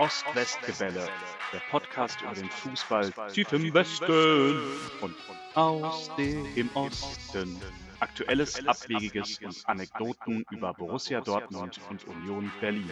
Ost-West-Gebälle, 0.00 1.06
der 1.52 1.58
Podcast 1.70 2.22
über 2.22 2.32
den 2.32 2.48
Fußball 2.48 3.12
tief 3.34 3.52
im 3.52 3.74
Westen 3.74 4.58
und 5.02 5.14
aus 5.54 6.10
dem 6.16 6.70
Osten. 6.72 7.60
Aktuelles, 7.98 8.66
Abwegiges 8.66 9.40
und 9.44 9.62
Anekdoten 9.68 10.46
über 10.52 10.72
Borussia 10.72 11.20
Dortmund 11.20 11.78
und 11.90 12.02
Union 12.06 12.50
Berlin. 12.62 12.88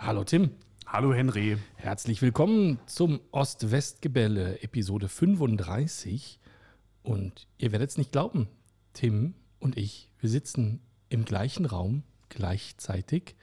Hallo 0.00 0.24
Tim. 0.24 0.50
Hallo 0.88 1.14
Henry. 1.14 1.56
Herzlich 1.76 2.20
willkommen 2.20 2.80
zum 2.86 3.20
Ost-West-Gebälle, 3.30 4.60
Episode 4.62 5.08
35. 5.08 6.40
Und 7.08 7.46
ihr 7.56 7.72
werdet 7.72 7.88
es 7.88 7.96
nicht 7.96 8.12
glauben, 8.12 8.48
Tim 8.92 9.32
und 9.60 9.78
ich, 9.78 10.10
wir 10.20 10.28
sitzen 10.28 10.82
im 11.08 11.24
gleichen 11.24 11.64
Raum 11.64 12.02
gleichzeitig. 12.28 13.34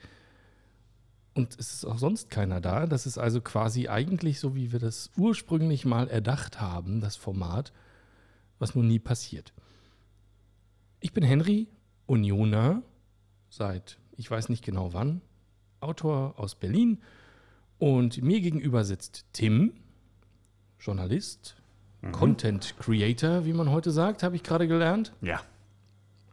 Und 1.34 1.58
es 1.58 1.74
ist 1.74 1.84
auch 1.84 1.98
sonst 1.98 2.30
keiner 2.30 2.60
da. 2.60 2.86
Das 2.86 3.06
ist 3.06 3.18
also 3.18 3.40
quasi 3.40 3.88
eigentlich 3.88 4.38
so, 4.38 4.54
wie 4.54 4.70
wir 4.70 4.78
das 4.78 5.10
ursprünglich 5.16 5.84
mal 5.84 6.06
erdacht 6.06 6.60
haben, 6.60 7.00
das 7.00 7.16
Format, 7.16 7.72
was 8.60 8.76
nun 8.76 8.86
nie 8.86 9.00
passiert. 9.00 9.52
Ich 11.00 11.12
bin 11.12 11.24
Henry 11.24 11.66
Unioner, 12.06 12.84
seit 13.50 13.98
ich 14.16 14.30
weiß 14.30 14.48
nicht 14.48 14.64
genau 14.64 14.92
wann, 14.92 15.22
Autor 15.80 16.38
aus 16.38 16.54
Berlin. 16.54 17.02
Und 17.78 18.22
mir 18.22 18.40
gegenüber 18.40 18.84
sitzt 18.84 19.26
Tim, 19.32 19.72
Journalist, 20.78 21.55
mhm. 22.06 22.12
Content 22.12 22.74
Creator, 22.78 23.44
wie 23.44 23.52
man 23.52 23.70
heute 23.70 23.90
sagt, 23.90 24.22
habe 24.22 24.36
ich 24.36 24.42
gerade 24.42 24.68
gelernt. 24.68 25.12
Ja. 25.22 25.40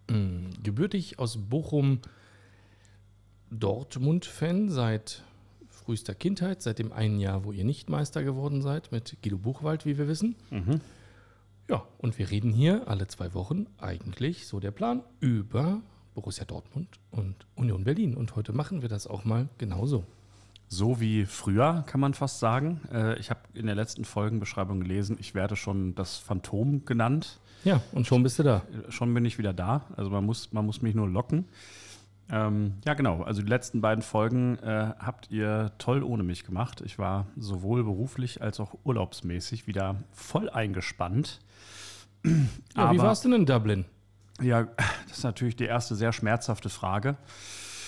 Mhm. 0.09 0.49
Gebürtig 0.61 1.19
aus 1.19 1.37
Bochum, 1.37 1.99
Dortmund-Fan 3.51 4.69
seit 4.69 5.23
frühester 5.67 6.15
Kindheit, 6.15 6.61
seit 6.61 6.79
dem 6.79 6.93
einen 6.93 7.19
Jahr, 7.19 7.43
wo 7.43 7.51
ihr 7.51 7.65
nicht 7.65 7.89
Meister 7.89 8.23
geworden 8.23 8.61
seid, 8.61 8.91
mit 8.91 9.17
Guido 9.21 9.37
Buchwald, 9.37 9.85
wie 9.85 9.97
wir 9.97 10.07
wissen. 10.07 10.35
Mhm. 10.49 10.81
Ja, 11.69 11.83
und 11.97 12.17
wir 12.17 12.29
reden 12.29 12.51
hier 12.51 12.87
alle 12.87 13.07
zwei 13.07 13.33
Wochen 13.33 13.67
eigentlich, 13.77 14.47
so 14.47 14.59
der 14.59 14.71
Plan, 14.71 15.03
über 15.19 15.81
Borussia 16.13 16.45
Dortmund 16.45 16.87
und 17.11 17.35
Union 17.55 17.83
Berlin. 17.83 18.15
Und 18.15 18.35
heute 18.35 18.53
machen 18.53 18.81
wir 18.81 18.89
das 18.89 19.07
auch 19.07 19.25
mal 19.25 19.47
genauso. 19.57 20.05
So 20.73 20.99
wie 20.99 21.27
früher, 21.27 21.83
kann 21.85 21.99
man 21.99 22.15
fast 22.15 22.39
sagen. 22.39 22.81
Äh, 22.91 23.19
ich 23.19 23.29
habe 23.29 23.41
in 23.53 23.67
der 23.67 23.75
letzten 23.75 24.05
Folgenbeschreibung 24.05 24.79
gelesen, 24.79 25.17
ich 25.19 25.35
werde 25.35 25.55
schon 25.55 25.93
das 25.93 26.17
Phantom 26.17 26.83
genannt. 26.83 27.39
Ja, 27.63 27.79
und 27.91 28.07
schon 28.07 28.23
bist 28.23 28.39
du 28.39 28.43
da. 28.43 28.63
Schon 28.89 29.13
bin 29.13 29.23
ich 29.23 29.37
wieder 29.37 29.53
da. 29.53 29.85
Also 29.95 30.09
man 30.09 30.25
muss, 30.25 30.51
man 30.51 30.65
muss 30.65 30.81
mich 30.81 30.95
nur 30.95 31.07
locken. 31.07 31.45
Ähm, 32.31 32.73
ja, 32.85 32.95
genau. 32.95 33.21
Also 33.21 33.43
die 33.43 33.47
letzten 33.47 33.81
beiden 33.81 34.01
Folgen 34.01 34.57
äh, 34.63 34.93
habt 34.97 35.29
ihr 35.29 35.73
toll 35.77 36.01
ohne 36.01 36.23
mich 36.23 36.43
gemacht. 36.43 36.81
Ich 36.83 36.97
war 36.97 37.27
sowohl 37.37 37.83
beruflich 37.83 38.41
als 38.41 38.59
auch 38.59 38.75
urlaubsmäßig 38.83 39.67
wieder 39.67 39.97
voll 40.11 40.49
eingespannt. 40.49 41.39
Ja, 42.75 42.91
wie 42.91 42.97
warst 42.97 43.25
du 43.25 43.29
denn 43.29 43.41
in 43.41 43.45
Dublin? 43.45 43.85
Ja, 44.41 44.63
das 45.07 45.19
ist 45.19 45.23
natürlich 45.23 45.55
die 45.55 45.65
erste 45.65 45.95
sehr 45.95 46.13
schmerzhafte 46.13 46.69
Frage. 46.69 47.15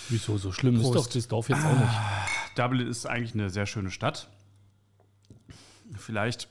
Wieso 0.08 0.38
so 0.38 0.52
schlimm 0.52 0.76
Prost. 0.76 0.94
ist 0.94 1.06
doch 1.06 1.12
das 1.12 1.28
Dorf 1.28 1.48
jetzt 1.48 1.64
auch 1.64 1.78
nicht? 1.78 2.35
Dublin 2.58 2.88
ist 2.88 3.06
eigentlich 3.06 3.34
eine 3.34 3.50
sehr 3.50 3.66
schöne 3.66 3.90
Stadt. 3.90 4.28
Vielleicht 5.96 6.48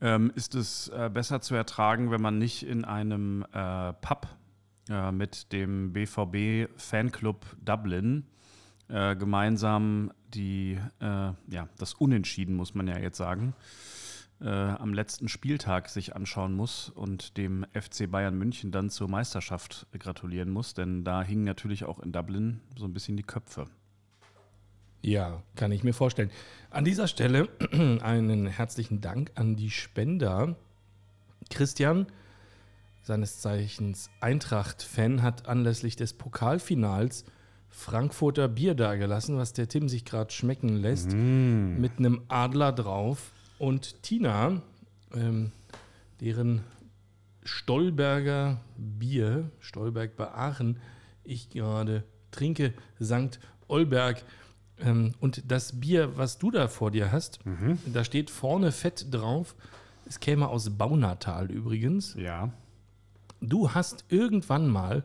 ähm, 0.00 0.32
ist 0.34 0.54
es 0.54 0.88
äh, 0.88 1.10
besser 1.12 1.40
zu 1.40 1.54
ertragen, 1.54 2.10
wenn 2.10 2.20
man 2.20 2.38
nicht 2.38 2.66
in 2.66 2.84
einem 2.84 3.44
äh, 3.52 3.92
Pub 3.94 4.28
äh, 4.88 5.12
mit 5.12 5.52
dem 5.52 5.92
BVB 5.92 6.70
Fanclub 6.76 7.44
Dublin 7.64 8.26
äh, 8.88 9.16
gemeinsam 9.16 10.12
die, 10.34 10.78
äh, 11.00 11.06
ja, 11.06 11.68
das 11.78 11.94
Unentschieden, 11.94 12.56
muss 12.56 12.74
man 12.74 12.86
ja 12.86 12.98
jetzt 12.98 13.16
sagen, 13.16 13.54
äh, 14.40 14.48
am 14.48 14.92
letzten 14.92 15.28
Spieltag 15.28 15.88
sich 15.88 16.16
anschauen 16.16 16.54
muss 16.54 16.90
und 16.90 17.36
dem 17.36 17.64
FC 17.72 18.10
Bayern 18.10 18.36
München 18.36 18.72
dann 18.72 18.90
zur 18.90 19.08
Meisterschaft 19.08 19.86
gratulieren 19.98 20.50
muss, 20.50 20.74
denn 20.74 21.04
da 21.04 21.22
hingen 21.22 21.44
natürlich 21.44 21.84
auch 21.84 22.00
in 22.00 22.12
Dublin 22.12 22.60
so 22.76 22.84
ein 22.84 22.92
bisschen 22.92 23.16
die 23.16 23.22
Köpfe. 23.22 23.68
Ja, 25.04 25.42
kann 25.54 25.70
ich 25.70 25.84
mir 25.84 25.92
vorstellen. 25.92 26.30
An 26.70 26.86
dieser 26.86 27.08
Stelle 27.08 27.50
einen 28.00 28.46
herzlichen 28.46 29.02
Dank 29.02 29.32
an 29.34 29.54
die 29.54 29.70
Spender. 29.70 30.56
Christian, 31.50 32.06
seines 33.02 33.38
Zeichens 33.40 34.08
Eintracht-Fan, 34.20 35.22
hat 35.22 35.46
anlässlich 35.46 35.96
des 35.96 36.14
Pokalfinals 36.14 37.26
Frankfurter 37.68 38.48
Bier 38.48 38.74
dagelassen, 38.74 39.36
was 39.36 39.52
der 39.52 39.68
Tim 39.68 39.90
sich 39.90 40.06
gerade 40.06 40.32
schmecken 40.32 40.76
lässt, 40.76 41.12
mm. 41.12 41.78
mit 41.78 41.98
einem 41.98 42.22
Adler 42.28 42.72
drauf. 42.72 43.32
Und 43.58 44.02
Tina, 44.02 44.62
ähm, 45.14 45.52
deren 46.20 46.62
Stolberger 47.42 48.58
Bier, 48.78 49.50
Stolberg 49.60 50.16
bei 50.16 50.32
Aachen, 50.32 50.80
ich 51.24 51.50
gerade 51.50 52.04
trinke, 52.30 52.72
St. 53.02 53.38
Olberg, 53.68 54.24
ähm, 54.80 55.14
und 55.20 55.50
das 55.50 55.80
Bier, 55.80 56.16
was 56.16 56.38
du 56.38 56.50
da 56.50 56.68
vor 56.68 56.90
dir 56.90 57.12
hast, 57.12 57.44
mhm. 57.46 57.78
da 57.86 58.04
steht 58.04 58.30
vorne 58.30 58.72
fett 58.72 59.12
drauf. 59.12 59.54
Es 60.06 60.20
käme 60.20 60.48
aus 60.48 60.70
Baunatal 60.70 61.50
übrigens. 61.50 62.14
Ja. 62.14 62.52
Du 63.40 63.72
hast 63.72 64.04
irgendwann 64.08 64.68
mal 64.68 65.04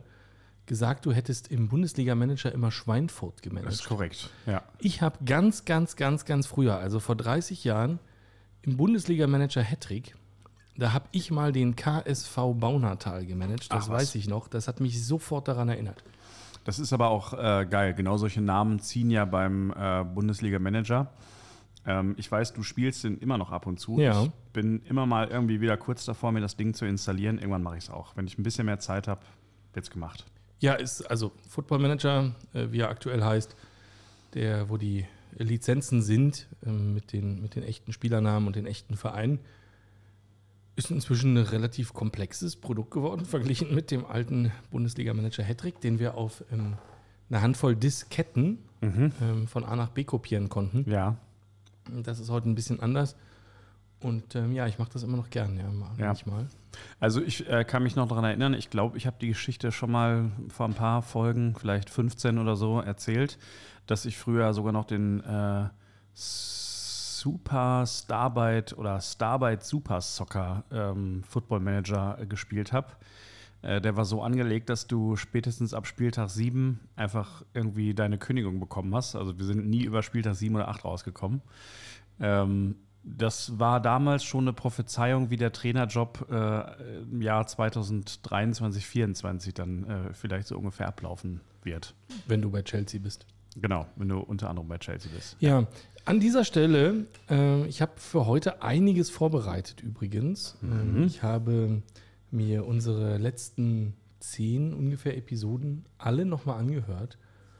gesagt, 0.66 1.04
du 1.06 1.12
hättest 1.12 1.48
im 1.48 1.68
Bundesliga-Manager 1.68 2.52
immer 2.52 2.70
Schweinfurt 2.70 3.42
gemanagt. 3.42 3.72
Das 3.72 3.80
ist 3.80 3.88
korrekt, 3.88 4.30
ja. 4.46 4.62
Ich 4.78 5.02
habe 5.02 5.18
ganz, 5.24 5.64
ganz, 5.64 5.96
ganz, 5.96 6.24
ganz 6.24 6.46
früher, 6.46 6.78
also 6.78 7.00
vor 7.00 7.16
30 7.16 7.64
Jahren, 7.64 7.98
im 8.62 8.76
Bundesliga-Manager 8.76 9.62
Hattrick, 9.62 10.14
da 10.76 10.92
habe 10.92 11.06
ich 11.12 11.30
mal 11.30 11.52
den 11.52 11.76
KSV 11.76 12.36
Baunatal 12.54 13.26
gemanagt. 13.26 13.72
Das 13.72 13.86
Ach, 13.86 13.94
weiß 13.94 14.14
ich 14.14 14.28
noch. 14.28 14.48
Das 14.48 14.68
hat 14.68 14.80
mich 14.80 15.04
sofort 15.04 15.48
daran 15.48 15.68
erinnert. 15.68 16.02
Das 16.64 16.78
ist 16.78 16.92
aber 16.92 17.08
auch 17.08 17.32
äh, 17.32 17.66
geil. 17.68 17.94
Genau 17.94 18.16
solche 18.16 18.40
Namen 18.40 18.80
ziehen 18.80 19.10
ja 19.10 19.24
beim 19.24 19.72
äh, 19.72 20.04
Bundesliga-Manager. 20.04 21.10
Ähm, 21.86 22.14
ich 22.18 22.30
weiß, 22.30 22.52
du 22.52 22.62
spielst 22.62 23.04
den 23.04 23.18
immer 23.18 23.38
noch 23.38 23.50
ab 23.50 23.66
und 23.66 23.80
zu. 23.80 23.98
Ja. 23.98 24.24
Ich 24.24 24.30
bin 24.52 24.82
immer 24.84 25.06
mal 25.06 25.28
irgendwie 25.28 25.60
wieder 25.60 25.76
kurz 25.76 26.04
davor, 26.04 26.32
mir 26.32 26.40
das 26.40 26.56
Ding 26.56 26.74
zu 26.74 26.84
installieren. 26.84 27.38
Irgendwann 27.38 27.62
mache 27.62 27.78
ich 27.78 27.84
es 27.84 27.90
auch. 27.90 28.16
Wenn 28.16 28.26
ich 28.26 28.38
ein 28.38 28.42
bisschen 28.42 28.66
mehr 28.66 28.78
Zeit 28.78 29.08
habe, 29.08 29.22
wird 29.72 29.84
es 29.84 29.90
gemacht. 29.90 30.26
Ja, 30.58 30.74
ist 30.74 31.02
also 31.02 31.32
Football 31.48 31.78
Manager, 31.78 32.34
äh, 32.52 32.66
wie 32.70 32.80
er 32.80 32.90
aktuell 32.90 33.24
heißt, 33.24 33.56
der, 34.34 34.68
wo 34.68 34.76
die 34.76 35.06
Lizenzen 35.38 36.02
sind 36.02 36.48
ähm, 36.64 36.92
mit, 36.92 37.12
den, 37.12 37.40
mit 37.40 37.54
den 37.54 37.62
echten 37.62 37.92
Spielernamen 37.92 38.46
und 38.46 38.56
den 38.56 38.66
echten 38.66 38.96
Vereinen 38.96 39.38
ist 40.84 40.90
inzwischen 40.90 41.36
ein 41.36 41.44
relativ 41.44 41.92
komplexes 41.94 42.56
Produkt 42.56 42.90
geworden, 42.90 43.24
verglichen 43.26 43.74
mit 43.74 43.90
dem 43.90 44.04
alten 44.06 44.50
Bundesliga-Manager 44.70 45.42
Hattrick, 45.42 45.80
den 45.80 45.98
wir 45.98 46.14
auf 46.16 46.44
ähm, 46.50 46.74
eine 47.28 47.42
Handvoll 47.42 47.76
Disketten 47.76 48.58
mhm. 48.80 49.12
ähm, 49.20 49.46
von 49.46 49.64
A 49.64 49.76
nach 49.76 49.90
B 49.90 50.04
kopieren 50.04 50.48
konnten. 50.48 50.90
Ja. 50.90 51.16
Das 52.02 52.18
ist 52.18 52.30
heute 52.30 52.48
ein 52.48 52.54
bisschen 52.54 52.80
anders. 52.80 53.16
Und 54.02 54.34
ähm, 54.34 54.52
ja, 54.52 54.66
ich 54.66 54.78
mache 54.78 54.90
das 54.92 55.02
immer 55.02 55.18
noch 55.18 55.28
gern, 55.28 55.58
ja, 55.58 55.68
manchmal. 55.98 56.42
Ja. 56.42 56.48
Also 57.00 57.20
ich 57.20 57.46
äh, 57.48 57.64
kann 57.64 57.82
mich 57.82 57.96
noch 57.96 58.08
daran 58.08 58.24
erinnern, 58.24 58.54
ich 58.54 58.70
glaube, 58.70 58.96
ich 58.96 59.06
habe 59.06 59.16
die 59.20 59.28
Geschichte 59.28 59.72
schon 59.72 59.90
mal 59.90 60.30
vor 60.48 60.66
ein 60.66 60.74
paar 60.74 61.02
Folgen, 61.02 61.54
vielleicht 61.58 61.90
15 61.90 62.38
oder 62.38 62.56
so, 62.56 62.80
erzählt, 62.80 63.38
dass 63.86 64.06
ich 64.06 64.16
früher 64.16 64.54
sogar 64.54 64.72
noch 64.72 64.86
den 64.86 65.20
äh, 65.20 65.68
Super 67.20 67.84
Starbite 67.86 68.74
oder 68.76 68.98
Starbite 69.00 69.62
Super 69.62 70.00
Soccer 70.00 70.64
ähm, 70.72 71.22
Football 71.28 71.60
Manager 71.60 72.18
äh, 72.18 72.26
gespielt 72.26 72.72
habe. 72.72 72.88
Äh, 73.60 73.80
der 73.82 73.96
war 73.96 74.06
so 74.06 74.22
angelegt, 74.22 74.70
dass 74.70 74.86
du 74.86 75.16
spätestens 75.16 75.74
ab 75.74 75.86
Spieltag 75.86 76.30
7 76.30 76.80
einfach 76.96 77.44
irgendwie 77.52 77.94
deine 77.94 78.16
Kündigung 78.16 78.58
bekommen 78.58 78.94
hast. 78.94 79.16
Also 79.16 79.38
wir 79.38 79.44
sind 79.44 79.68
nie 79.68 79.84
über 79.84 80.02
Spieltag 80.02 80.34
7 80.34 80.54
oder 80.54 80.68
8 80.68 80.84
rausgekommen. 80.84 81.42
Ähm, 82.20 82.76
das 83.02 83.58
war 83.58 83.80
damals 83.80 84.24
schon 84.24 84.44
eine 84.44 84.52
Prophezeiung, 84.52 85.30
wie 85.30 85.36
der 85.36 85.52
Trainerjob 85.52 86.26
äh, 86.30 87.02
im 87.02 87.20
Jahr 87.20 87.46
2023, 87.46 88.82
2024 88.82 89.54
dann 89.54 89.84
äh, 89.84 90.14
vielleicht 90.14 90.48
so 90.48 90.56
ungefähr 90.56 90.88
ablaufen 90.88 91.40
wird. 91.62 91.94
Wenn 92.26 92.40
du 92.40 92.50
bei 92.50 92.62
Chelsea 92.62 93.00
bist. 93.00 93.26
Genau, 93.56 93.86
wenn 93.96 94.08
du 94.08 94.18
unter 94.18 94.48
anderem 94.48 94.68
bei 94.68 94.78
Chelsea 94.78 95.10
bist. 95.14 95.36
Ja, 95.40 95.66
an 96.10 96.20
dieser 96.20 96.44
Stelle, 96.44 97.06
äh, 97.30 97.64
ich 97.66 97.80
habe 97.80 97.92
für 97.96 98.26
heute 98.26 98.62
einiges 98.62 99.10
vorbereitet 99.10 99.80
übrigens. 99.80 100.56
Mhm. 100.60 100.72
Ähm, 100.72 101.04
ich 101.04 101.22
habe 101.22 101.82
mir 102.30 102.66
unsere 102.66 103.16
letzten 103.16 103.94
zehn 104.18 104.74
ungefähr 104.74 105.16
Episoden 105.16 105.86
alle 105.98 106.24
nochmal 106.24 106.58
angehört 106.58 107.16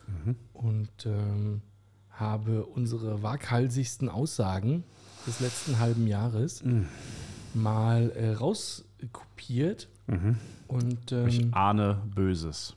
mhm. 0.07 0.37
und 0.53 1.07
ähm, 1.07 1.63
habe 2.11 2.67
unsere 2.67 3.23
waghalsigsten 3.23 4.09
Aussagen 4.09 4.85
des 5.27 5.41
letzten 5.41 5.79
halben 5.79 6.07
Jahres 6.07 6.65
mhm. 6.65 6.89
mal 7.55 8.11
äh, 8.11 8.33
rauskopiert. 8.33 9.89
Und 10.67 11.13
ähm, 11.13 11.29
Ich 11.29 11.55
ahne 11.55 12.03
Böses. 12.15 12.75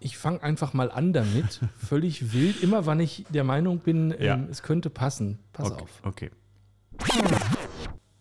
Ich 0.00 0.18
fange 0.18 0.42
einfach 0.42 0.72
mal 0.72 0.90
an 0.90 1.12
damit. 1.12 1.60
Völlig 1.78 2.32
wild. 2.32 2.62
Immer 2.62 2.86
wann 2.86 3.00
ich 3.00 3.24
der 3.30 3.44
Meinung 3.44 3.78
bin, 3.78 4.14
Ja. 4.18 4.34
ähm, 4.34 4.48
es 4.50 4.62
könnte 4.62 4.90
passen. 4.90 5.38
Pass 5.52 5.70
okay. 5.70 5.82
auf. 5.82 5.90
okay. 6.02 6.30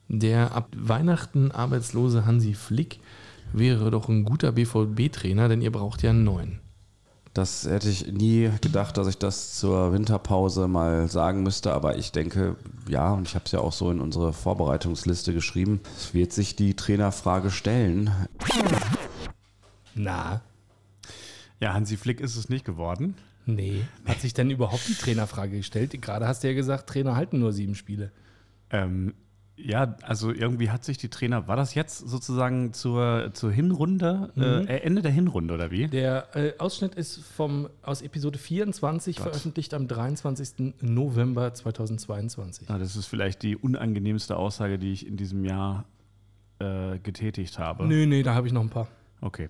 Der 0.07 0.53
ab 0.55 0.69
Weihnachten 0.75 1.51
arbeitslose 1.51 2.25
Hansi 2.25 2.53
Flick 2.53 2.99
wäre 3.53 3.91
doch 3.91 4.09
ein 4.09 4.25
guter 4.25 4.51
BVB-Trainer, 4.51 5.47
denn 5.49 5.61
ihr 5.61 5.71
braucht 5.71 6.01
ja 6.03 6.09
einen 6.11 6.23
neuen. 6.23 6.59
Das 7.33 7.65
hätte 7.65 7.89
ich 7.89 8.11
nie 8.11 8.49
gedacht, 8.61 8.97
dass 8.97 9.07
ich 9.07 9.17
das 9.19 9.53
zur 9.55 9.93
Winterpause 9.93 10.67
mal 10.67 11.07
sagen 11.07 11.43
müsste, 11.43 11.73
aber 11.73 11.97
ich 11.97 12.11
denke, 12.11 12.55
ja, 12.87 13.11
und 13.13 13.27
ich 13.27 13.35
habe 13.35 13.45
es 13.45 13.51
ja 13.51 13.59
auch 13.59 13.71
so 13.71 13.91
in 13.91 14.01
unsere 14.01 14.33
Vorbereitungsliste 14.33 15.33
geschrieben, 15.33 15.79
es 15.95 16.13
wird 16.15 16.33
sich 16.33 16.55
die 16.55 16.75
Trainerfrage 16.75 17.51
stellen. 17.51 18.09
Na, 19.93 20.41
Ja, 21.59 21.73
Hansi 21.73 21.97
Flick 21.97 22.21
ist 22.21 22.35
es 22.35 22.49
nicht 22.49 22.65
geworden. 22.65 23.15
nee. 23.45 23.81
Hat 24.05 24.21
sich 24.21 24.33
denn 24.33 24.49
überhaupt 24.49 24.87
die 24.87 24.93
Trainerfrage 24.93 25.57
gestellt? 25.57 25.99
Gerade 26.01 26.27
hast 26.27 26.43
du 26.43 26.47
ja 26.47 26.53
gesagt, 26.53 26.87
Trainer 26.87 27.15
halten 27.15 27.39
nur 27.39 27.51
sieben 27.51 27.75
Spiele. 27.75 28.11
Ähm, 28.69 29.13
ja, 29.61 29.95
also 30.03 30.31
irgendwie 30.31 30.69
hat 30.69 30.85
sich 30.85 30.97
die 30.97 31.09
Trainer, 31.09 31.47
war 31.47 31.57
das 31.57 31.73
jetzt 31.73 31.97
sozusagen 31.97 32.71
zur, 32.71 33.31
zur 33.33 33.51
Hinrunde, 33.51 34.31
äh, 34.37 34.77
Ende 34.81 35.01
der 35.01 35.11
Hinrunde 35.11 35.53
oder 35.53 35.69
wie? 35.69 35.87
Der 35.87 36.33
äh, 36.35 36.53
Ausschnitt 36.59 36.95
ist 36.95 37.19
vom, 37.19 37.67
aus 37.81 38.01
Episode 38.01 38.37
24 38.37 39.19
veröffentlicht 39.19 39.73
am 39.73 39.87
23. 39.87 40.73
November 40.81 41.53
2022. 41.53 42.69
Ah, 42.69 42.77
das 42.77 42.95
ist 42.95 43.07
vielleicht 43.07 43.43
die 43.43 43.57
unangenehmste 43.57 44.37
Aussage, 44.37 44.79
die 44.79 44.93
ich 44.93 45.05
in 45.05 45.17
diesem 45.17 45.43
Jahr 45.43 45.85
äh, 46.59 46.97
getätigt 46.99 47.59
habe. 47.59 47.85
Nee, 47.85 48.05
nee, 48.05 48.23
da 48.23 48.35
habe 48.35 48.47
ich 48.47 48.53
noch 48.53 48.61
ein 48.61 48.69
paar. 48.69 48.87
Okay. 49.21 49.49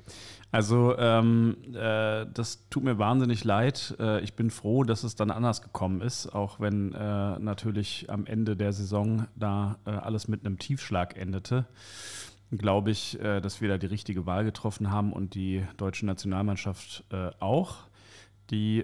Also, 0.52 0.98
ähm, 0.98 1.58
äh, 1.74 2.26
das 2.34 2.68
tut 2.70 2.84
mir 2.84 2.98
wahnsinnig 2.98 3.44
leid. 3.44 3.96
Äh, 4.00 4.22
ich 4.22 4.34
bin 4.34 4.50
froh, 4.50 4.84
dass 4.84 5.04
es 5.04 5.16
dann 5.16 5.30
anders 5.30 5.62
gekommen 5.62 6.02
ist, 6.02 6.28
auch 6.28 6.60
wenn 6.60 6.94
äh, 6.94 7.40
natürlich 7.40 8.10
am 8.10 8.26
Ende 8.26 8.56
der 8.56 8.74
Saison 8.74 9.28
da 9.36 9.78
äh, 9.86 9.92
alles 9.92 10.28
mit 10.28 10.46
einem 10.46 10.58
Tiefschlag 10.58 11.16
endete. 11.18 11.66
Glaube 12.52 12.90
ich, 12.90 13.20
äh, 13.20 13.42
dass 13.42 13.62
wir 13.62 13.70
da 13.70 13.78
die 13.78 13.86
richtige 13.86 14.26
Wahl 14.26 14.44
getroffen 14.44 14.90
haben 14.90 15.14
und 15.14 15.36
die 15.36 15.64
deutsche 15.78 16.08
Nationalmannschaft 16.08 17.04
äh, 17.12 17.30
auch, 17.40 17.78
die 18.50 18.84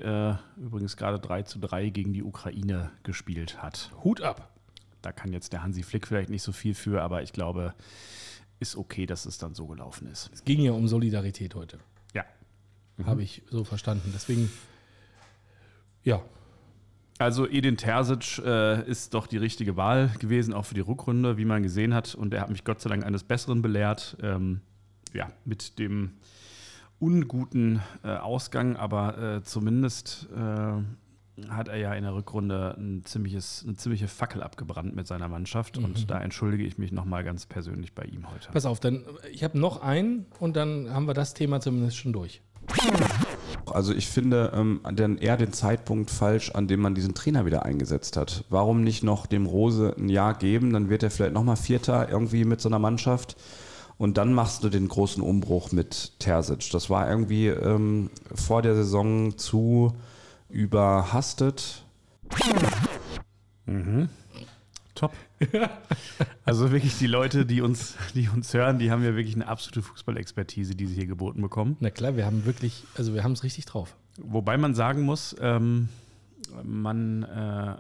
übrigens 0.58 0.96
gerade 0.96 1.18
3 1.18 1.42
zu 1.42 1.58
3 1.58 1.90
gegen 1.90 2.14
die 2.14 2.22
Ukraine 2.22 2.92
gespielt 3.02 3.64
hat. 3.64 3.90
Hut 4.04 4.22
ab. 4.22 4.52
Da 5.02 5.12
kann 5.12 5.34
jetzt 5.34 5.54
der 5.54 5.64
Hansi 5.64 5.82
Flick 5.82 6.06
vielleicht 6.06 6.30
nicht 6.30 6.44
so 6.44 6.52
viel 6.52 6.76
für, 6.76 7.02
aber 7.02 7.24
ich 7.24 7.34
glaube, 7.34 7.74
ist 8.60 8.76
okay, 8.76 9.06
dass 9.06 9.26
es 9.26 9.38
dann 9.38 9.54
so 9.54 9.68
gelaufen 9.68 10.08
ist. 10.08 10.30
Es 10.34 10.44
ging 10.44 10.62
ja 10.62 10.72
um 10.72 10.88
Solidarität 10.88 11.56
heute. 11.56 11.80
Ja. 12.14 12.26
Habe 13.06 13.24
ich 13.24 13.44
so 13.50 13.64
verstanden. 13.64 14.12
Deswegen, 14.14 14.50
ja, 16.04 16.22
Also 17.18 17.48
Edin 17.48 17.78
Terzic 17.78 18.40
äh, 18.46 18.86
ist 18.90 19.14
doch 19.14 19.28
die 19.28 19.38
richtige 19.38 19.78
Wahl 19.78 20.10
gewesen, 20.20 20.54
auch 20.54 20.66
für 20.66 20.76
die 20.76 20.82
Rückrunde, 20.82 21.38
wie 21.38 21.46
man 21.46 21.64
gesehen 21.64 21.94
hat. 21.94 22.14
Und 22.16 22.34
er 22.34 22.42
hat 22.42 22.50
mich 22.50 22.64
Gott 22.66 22.82
sei 22.82 22.90
Dank 22.90 23.06
eines 23.06 23.24
Besseren 23.24 23.62
belehrt. 23.62 24.18
Ähm, 24.22 24.62
ja, 25.14 25.32
mit 25.46 25.80
dem 25.80 26.12
unguten 27.00 27.82
äh, 28.04 28.10
Ausgang, 28.10 28.76
aber 28.76 29.18
äh, 29.38 29.44
zumindest 29.44 30.28
äh, 30.36 30.82
hat 31.50 31.68
er 31.68 31.78
ja 31.78 31.94
in 31.94 32.04
der 32.04 32.14
Rückrunde 32.14 32.76
ein 32.78 33.04
ziemliches, 33.06 33.64
eine 33.66 33.76
ziemliche 33.76 34.08
Fackel 34.08 34.42
abgebrannt 34.42 34.96
mit 34.96 35.08
seiner 35.08 35.28
Mannschaft. 35.28 35.78
Und 35.78 36.10
da 36.10 36.20
entschuldige 36.22 36.64
ich 36.64 36.78
mich 36.78 36.92
nochmal 36.92 37.24
ganz 37.24 37.46
persönlich 37.46 37.94
bei 37.94 38.04
ihm 38.04 38.30
heute. 38.32 38.50
pass 38.52 38.66
auf, 38.66 38.80
dann 38.80 39.04
ich 39.32 39.44
habe 39.44 39.60
noch 39.60 39.82
einen 39.82 40.26
und 40.40 40.56
dann 40.56 40.94
haben 40.94 41.08
wir 41.08 41.14
das 41.14 41.34
Thema 41.34 41.60
zumindest 41.60 41.98
schon 41.98 42.14
durch. 42.14 42.42
Also 43.66 43.94
ich 43.94 44.08
finde 44.08 44.52
ähm, 44.56 44.80
dann 44.94 45.18
eher 45.18 45.38
den 45.38 45.52
Zeitpunkt 45.54 46.10
falsch, 46.10 46.52
an 46.52 46.68
dem 46.68 46.82
man 46.82 46.96
diesen 46.96 47.14
Trainer 47.14 47.46
wieder 47.46 47.64
eingesetzt 47.64 48.16
hat. 48.16 48.46
Warum 48.50 48.84
nicht 48.84 49.04
noch 49.04 49.26
dem 49.26 49.46
Rose 49.46 49.94
ein 49.98 50.10
Jahr 50.10 50.34
geben, 50.34 50.72
dann 50.72 50.90
wird 50.90 51.04
er 51.04 51.12
vielleicht 51.12 51.34
nochmal 51.34 51.58
Vierter 51.58 52.10
irgendwie 52.10 52.46
mit 52.46 52.62
so 52.62 52.70
einer 52.70 52.80
Mannschaft 52.80 53.36
und 53.98 54.18
dann 54.18 54.34
machst 54.34 54.64
du 54.64 54.70
den 54.70 54.88
großen 54.88 55.22
Umbruch 55.22 55.72
mit 55.72 56.20
Terzic. 56.20 56.70
Das 56.72 56.90
war 56.90 57.10
irgendwie 57.10 57.48
ähm, 57.48 58.10
vor 58.34 58.62
der 58.62 58.76
Saison 58.76 59.38
zu 59.38 59.94
überhastet. 60.56 61.84
Top. 64.96 65.14
Also 66.46 66.72
wirklich 66.72 66.98
die 66.98 67.08
Leute, 67.08 67.46
die 67.46 67.62
uns, 67.62 67.96
die 68.14 68.30
uns 68.30 68.54
hören, 68.54 68.80
die 68.80 68.92
haben 68.92 69.04
ja 69.04 69.16
wirklich 69.16 69.36
eine 69.36 69.48
absolute 69.48 69.82
Fußballexpertise, 69.82 70.76
die 70.76 70.86
sie 70.86 70.96
hier 70.96 71.08
geboten 71.08 71.42
bekommen. 71.42 71.76
Na 71.80 71.90
klar, 71.90 72.16
wir 72.16 72.26
haben 72.26 72.46
wirklich, 72.46 72.84
also 72.96 73.14
wir 73.14 73.24
haben 73.24 73.32
es 73.34 73.44
richtig 73.44 73.66
drauf. 73.66 73.96
Wobei 74.18 74.58
man 74.58 74.76
sagen 74.76 75.02
muss, 75.02 75.36
ähm, 75.42 75.90
man 76.64 77.24
äh, 77.24 77.76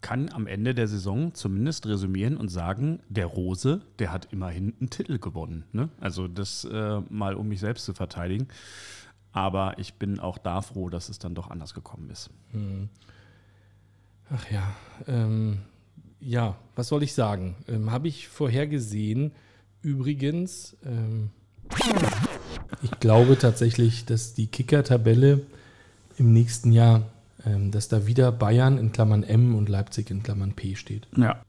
kann 0.00 0.28
am 0.30 0.46
Ende 0.46 0.74
der 0.74 0.88
Saison 0.88 1.32
zumindest 1.34 1.86
resümieren 1.86 2.36
und 2.36 2.48
sagen, 2.48 3.00
der 3.08 3.26
Rose, 3.26 3.80
der 3.98 4.12
hat 4.12 4.28
immerhin 4.32 4.74
einen 4.80 4.90
Titel 4.90 5.18
gewonnen. 5.18 5.64
Ne? 5.72 5.88
Also 6.00 6.26
das 6.26 6.64
äh, 6.64 7.00
mal, 7.08 7.34
um 7.34 7.48
mich 7.48 7.60
selbst 7.60 7.84
zu 7.84 7.94
verteidigen. 7.94 8.48
Aber 9.32 9.78
ich 9.78 9.94
bin 9.94 10.18
auch 10.18 10.38
da 10.38 10.60
froh, 10.60 10.88
dass 10.88 11.08
es 11.08 11.18
dann 11.18 11.34
doch 11.34 11.50
anders 11.50 11.74
gekommen 11.74 12.10
ist. 12.10 12.30
Ach 14.32 14.50
ja, 14.50 14.74
ähm, 15.06 15.58
ja, 16.20 16.56
was 16.76 16.88
soll 16.88 17.02
ich 17.02 17.14
sagen? 17.14 17.56
Ähm, 17.68 17.90
Habe 17.90 18.08
ich 18.08 18.28
vorhergesehen. 18.28 19.32
Übrigens, 19.82 20.76
ähm, 20.84 21.30
ich 22.82 22.90
glaube 23.00 23.38
tatsächlich, 23.38 24.04
dass 24.04 24.34
die 24.34 24.46
Kicker-Tabelle 24.46 25.42
im 26.18 26.32
nächsten 26.32 26.72
Jahr, 26.72 27.06
ähm, 27.46 27.70
dass 27.70 27.88
da 27.88 28.06
wieder 28.06 28.30
Bayern 28.32 28.78
in 28.78 28.92
Klammern 28.92 29.22
M 29.22 29.54
und 29.54 29.68
Leipzig 29.68 30.10
in 30.10 30.22
Klammern 30.22 30.52
P 30.52 30.74
steht. 30.74 31.08
Ja. 31.16 31.42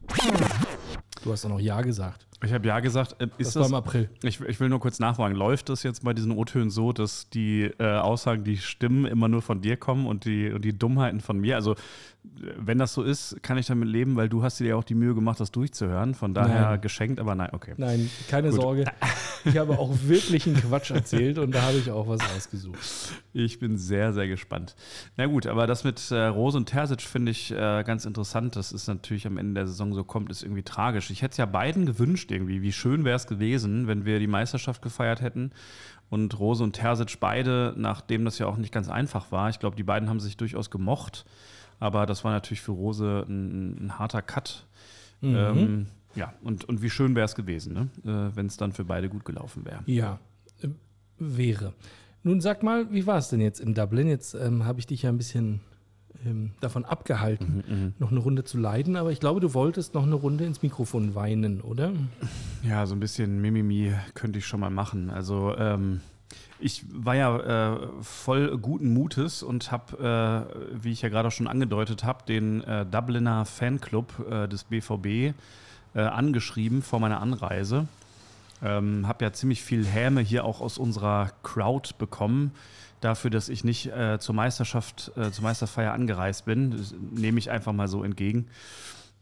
Du 1.22 1.32
hast 1.32 1.44
auch 1.44 1.50
noch 1.50 1.60
Ja 1.60 1.82
gesagt. 1.82 2.26
Ich 2.44 2.52
habe 2.52 2.66
ja 2.66 2.80
gesagt, 2.80 3.20
äh, 3.20 3.26
ist 3.38 3.48
Das, 3.48 3.54
das, 3.54 3.62
war 3.62 3.68
im 3.68 3.74
April. 3.74 4.10
Ich, 4.22 4.40
ich 4.40 4.60
will 4.60 4.68
nur 4.68 4.80
kurz 4.80 4.98
nachfragen, 4.98 5.34
läuft 5.34 5.68
das 5.68 5.82
jetzt 5.82 6.04
bei 6.04 6.12
diesen 6.12 6.32
O-Tönen 6.32 6.70
so, 6.70 6.92
dass 6.92 7.28
die 7.30 7.70
äh, 7.78 7.84
Aussagen, 7.84 8.44
die 8.44 8.56
stimmen, 8.56 9.06
immer 9.06 9.28
nur 9.28 9.42
von 9.42 9.60
dir 9.60 9.76
kommen 9.76 10.06
und 10.06 10.24
die, 10.24 10.50
und 10.50 10.64
die 10.64 10.76
Dummheiten 10.76 11.20
von 11.20 11.38
mir? 11.38 11.56
Also, 11.56 11.76
wenn 12.24 12.78
das 12.78 12.94
so 12.94 13.02
ist, 13.02 13.42
kann 13.42 13.58
ich 13.58 13.66
damit 13.66 13.88
leben, 13.88 14.14
weil 14.16 14.28
du 14.28 14.42
hast 14.42 14.60
dir 14.60 14.68
ja 14.68 14.76
auch 14.76 14.84
die 14.84 14.94
Mühe 14.94 15.14
gemacht, 15.14 15.40
das 15.40 15.50
durchzuhören. 15.50 16.14
Von 16.14 16.34
daher 16.34 16.70
Nein. 16.70 16.80
geschenkt, 16.80 17.18
aber 17.18 17.34
nein, 17.34 17.50
okay. 17.52 17.74
Nein, 17.76 18.10
keine 18.28 18.50
Gut. 18.50 18.60
Sorge. 18.60 18.84
Ich 19.44 19.56
habe 19.56 19.76
auch 19.76 19.90
wirklich 20.04 20.46
einen 20.46 20.54
Quatsch 20.54 20.92
erzählt 20.92 21.36
und 21.38 21.52
da 21.52 21.62
habe 21.62 21.76
ich 21.76 21.90
auch 21.90 22.06
was 22.06 22.20
ausgesucht. 22.36 22.78
Ich 23.32 23.58
bin 23.58 23.76
sehr, 23.76 24.12
sehr 24.12 24.28
gespannt. 24.28 24.76
Na 25.16 25.26
gut, 25.26 25.48
aber 25.48 25.66
das 25.66 25.82
mit 25.82 26.12
äh, 26.12 26.26
Rose 26.26 26.56
und 26.56 26.66
Terzic 26.66 27.02
finde 27.02 27.32
ich 27.32 27.50
äh, 27.50 27.82
ganz 27.82 28.04
interessant. 28.04 28.54
Das 28.54 28.70
ist 28.70 28.86
natürlich 28.86 29.26
am 29.26 29.38
Ende 29.38 29.54
der 29.54 29.66
Saison 29.66 29.94
so 29.94 30.04
kommt, 30.04 30.30
ist 30.30 30.44
irgendwie 30.44 30.62
tragisch. 30.62 31.10
Ich 31.10 31.22
hätte 31.22 31.32
es 31.32 31.38
ja 31.38 31.46
beiden 31.46 31.86
gewünscht 31.86 32.30
irgendwie. 32.30 32.62
Wie 32.62 32.72
schön 32.72 33.04
wäre 33.04 33.16
es 33.16 33.26
gewesen, 33.26 33.88
wenn 33.88 34.04
wir 34.04 34.20
die 34.20 34.28
Meisterschaft 34.28 34.80
gefeiert 34.80 35.22
hätten 35.22 35.50
und 36.08 36.38
Rose 36.38 36.62
und 36.62 36.74
Terzic 36.74 37.18
beide, 37.18 37.74
nachdem 37.76 38.24
das 38.24 38.38
ja 38.38 38.46
auch 38.46 38.58
nicht 38.58 38.72
ganz 38.72 38.88
einfach 38.88 39.32
war. 39.32 39.48
Ich 39.48 39.58
glaube, 39.58 39.76
die 39.76 39.82
beiden 39.82 40.08
haben 40.08 40.20
sich 40.20 40.36
durchaus 40.36 40.70
gemocht, 40.70 41.24
aber 41.82 42.06
das 42.06 42.22
war 42.22 42.30
natürlich 42.30 42.60
für 42.60 42.70
Rose 42.70 43.26
ein, 43.28 43.86
ein 43.86 43.98
harter 43.98 44.22
Cut. 44.22 44.66
Ähm, 45.20 45.86
ja, 46.14 46.32
und, 46.42 46.64
und 46.68 46.80
wie 46.80 46.90
schön 46.90 47.16
wäre 47.16 47.24
es 47.24 47.34
gewesen, 47.34 47.72
ne? 47.72 47.88
äh, 48.04 48.36
wenn 48.36 48.46
es 48.46 48.56
dann 48.56 48.72
für 48.72 48.84
beide 48.84 49.08
gut 49.08 49.24
gelaufen 49.24 49.64
wäre. 49.64 49.82
Ja, 49.86 50.20
äh, 50.62 50.68
wäre. 51.18 51.74
Nun 52.22 52.40
sag 52.40 52.62
mal, 52.62 52.92
wie 52.92 53.06
war 53.06 53.18
es 53.18 53.30
denn 53.30 53.40
jetzt 53.40 53.60
in 53.60 53.74
Dublin? 53.74 54.06
Jetzt 54.06 54.34
ähm, 54.34 54.64
habe 54.64 54.78
ich 54.78 54.86
dich 54.86 55.02
ja 55.02 55.10
ein 55.10 55.16
bisschen 55.16 55.60
ähm, 56.24 56.52
davon 56.60 56.84
abgehalten, 56.84 57.94
noch 57.98 58.12
eine 58.12 58.20
Runde 58.20 58.44
zu 58.44 58.58
leiden, 58.58 58.94
aber 58.94 59.10
ich 59.10 59.18
glaube, 59.18 59.40
du 59.40 59.52
wolltest 59.54 59.94
noch 59.94 60.04
eine 60.04 60.14
Runde 60.14 60.44
ins 60.44 60.62
Mikrofon 60.62 61.16
weinen, 61.16 61.60
oder? 61.60 61.92
Ja, 62.62 62.86
so 62.86 62.94
ein 62.94 63.00
bisschen 63.00 63.40
Mimimi 63.40 63.92
könnte 64.14 64.38
ich 64.38 64.46
schon 64.46 64.60
mal 64.60 64.70
machen. 64.70 65.10
Also 65.10 65.56
ähm, 65.56 66.00
ich 66.62 66.84
war 66.90 67.14
ja 67.14 67.74
äh, 67.74 67.88
voll 68.02 68.56
guten 68.58 68.92
Mutes 68.92 69.42
und 69.42 69.72
habe, 69.72 70.46
äh, 70.48 70.82
wie 70.82 70.92
ich 70.92 71.02
ja 71.02 71.08
gerade 71.08 71.28
auch 71.28 71.32
schon 71.32 71.48
angedeutet 71.48 72.04
habe, 72.04 72.24
den 72.26 72.62
äh, 72.62 72.86
Dubliner 72.86 73.44
Fanclub 73.44 74.26
äh, 74.30 74.48
des 74.48 74.64
BVB 74.64 75.34
äh, 75.94 76.00
angeschrieben 76.00 76.82
vor 76.82 77.00
meiner 77.00 77.20
Anreise. 77.20 77.86
Ähm, 78.62 79.08
habe 79.08 79.24
ja 79.24 79.32
ziemlich 79.32 79.62
viel 79.62 79.84
Häme 79.84 80.20
hier 80.20 80.44
auch 80.44 80.60
aus 80.60 80.78
unserer 80.78 81.30
Crowd 81.42 81.94
bekommen. 81.98 82.52
Dafür, 83.00 83.30
dass 83.30 83.48
ich 83.48 83.64
nicht 83.64 83.86
äh, 83.86 84.20
zur 84.20 84.36
Meisterschaft, 84.36 85.10
zur 85.32 85.42
Meisterfeier 85.42 85.92
angereist 85.92 86.44
bin. 86.44 86.70
Das 86.70 86.94
nehme 87.10 87.40
ich 87.40 87.50
einfach 87.50 87.72
mal 87.72 87.88
so 87.88 88.04
entgegen. 88.04 88.46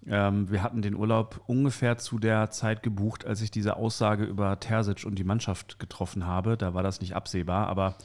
Ähm, 0.07 0.51
wir 0.51 0.63
hatten 0.63 0.83
den 0.83 0.95
Urlaub 0.95 1.43
ungefähr 1.47 1.99
zu 1.99 2.19
der 2.19 2.51
Zeit 2.51 2.83
gebucht, 2.83 3.27
als 3.27 3.43
ich 3.43 3.51
diese 3.51 3.77
Aussage 3.77 4.25
über 4.25 4.59
Terzic 4.61 5.05
und 5.05 5.17
die 5.17 5.25
Mannschaft 5.25 5.79
getroffen 5.79 6.27
habe. 6.27 6.57
Da 6.57 6.75
war 6.75 6.83
das 6.83 7.01
nicht 7.01 7.15
absehbar, 7.15 7.69
aber 7.69 7.97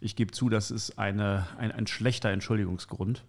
ich 0.00 0.16
gebe 0.16 0.32
zu, 0.32 0.48
das 0.48 0.70
ist 0.70 0.98
eine, 0.98 1.46
ein, 1.58 1.72
ein 1.72 1.86
schlechter 1.86 2.30
Entschuldigungsgrund. 2.30 3.24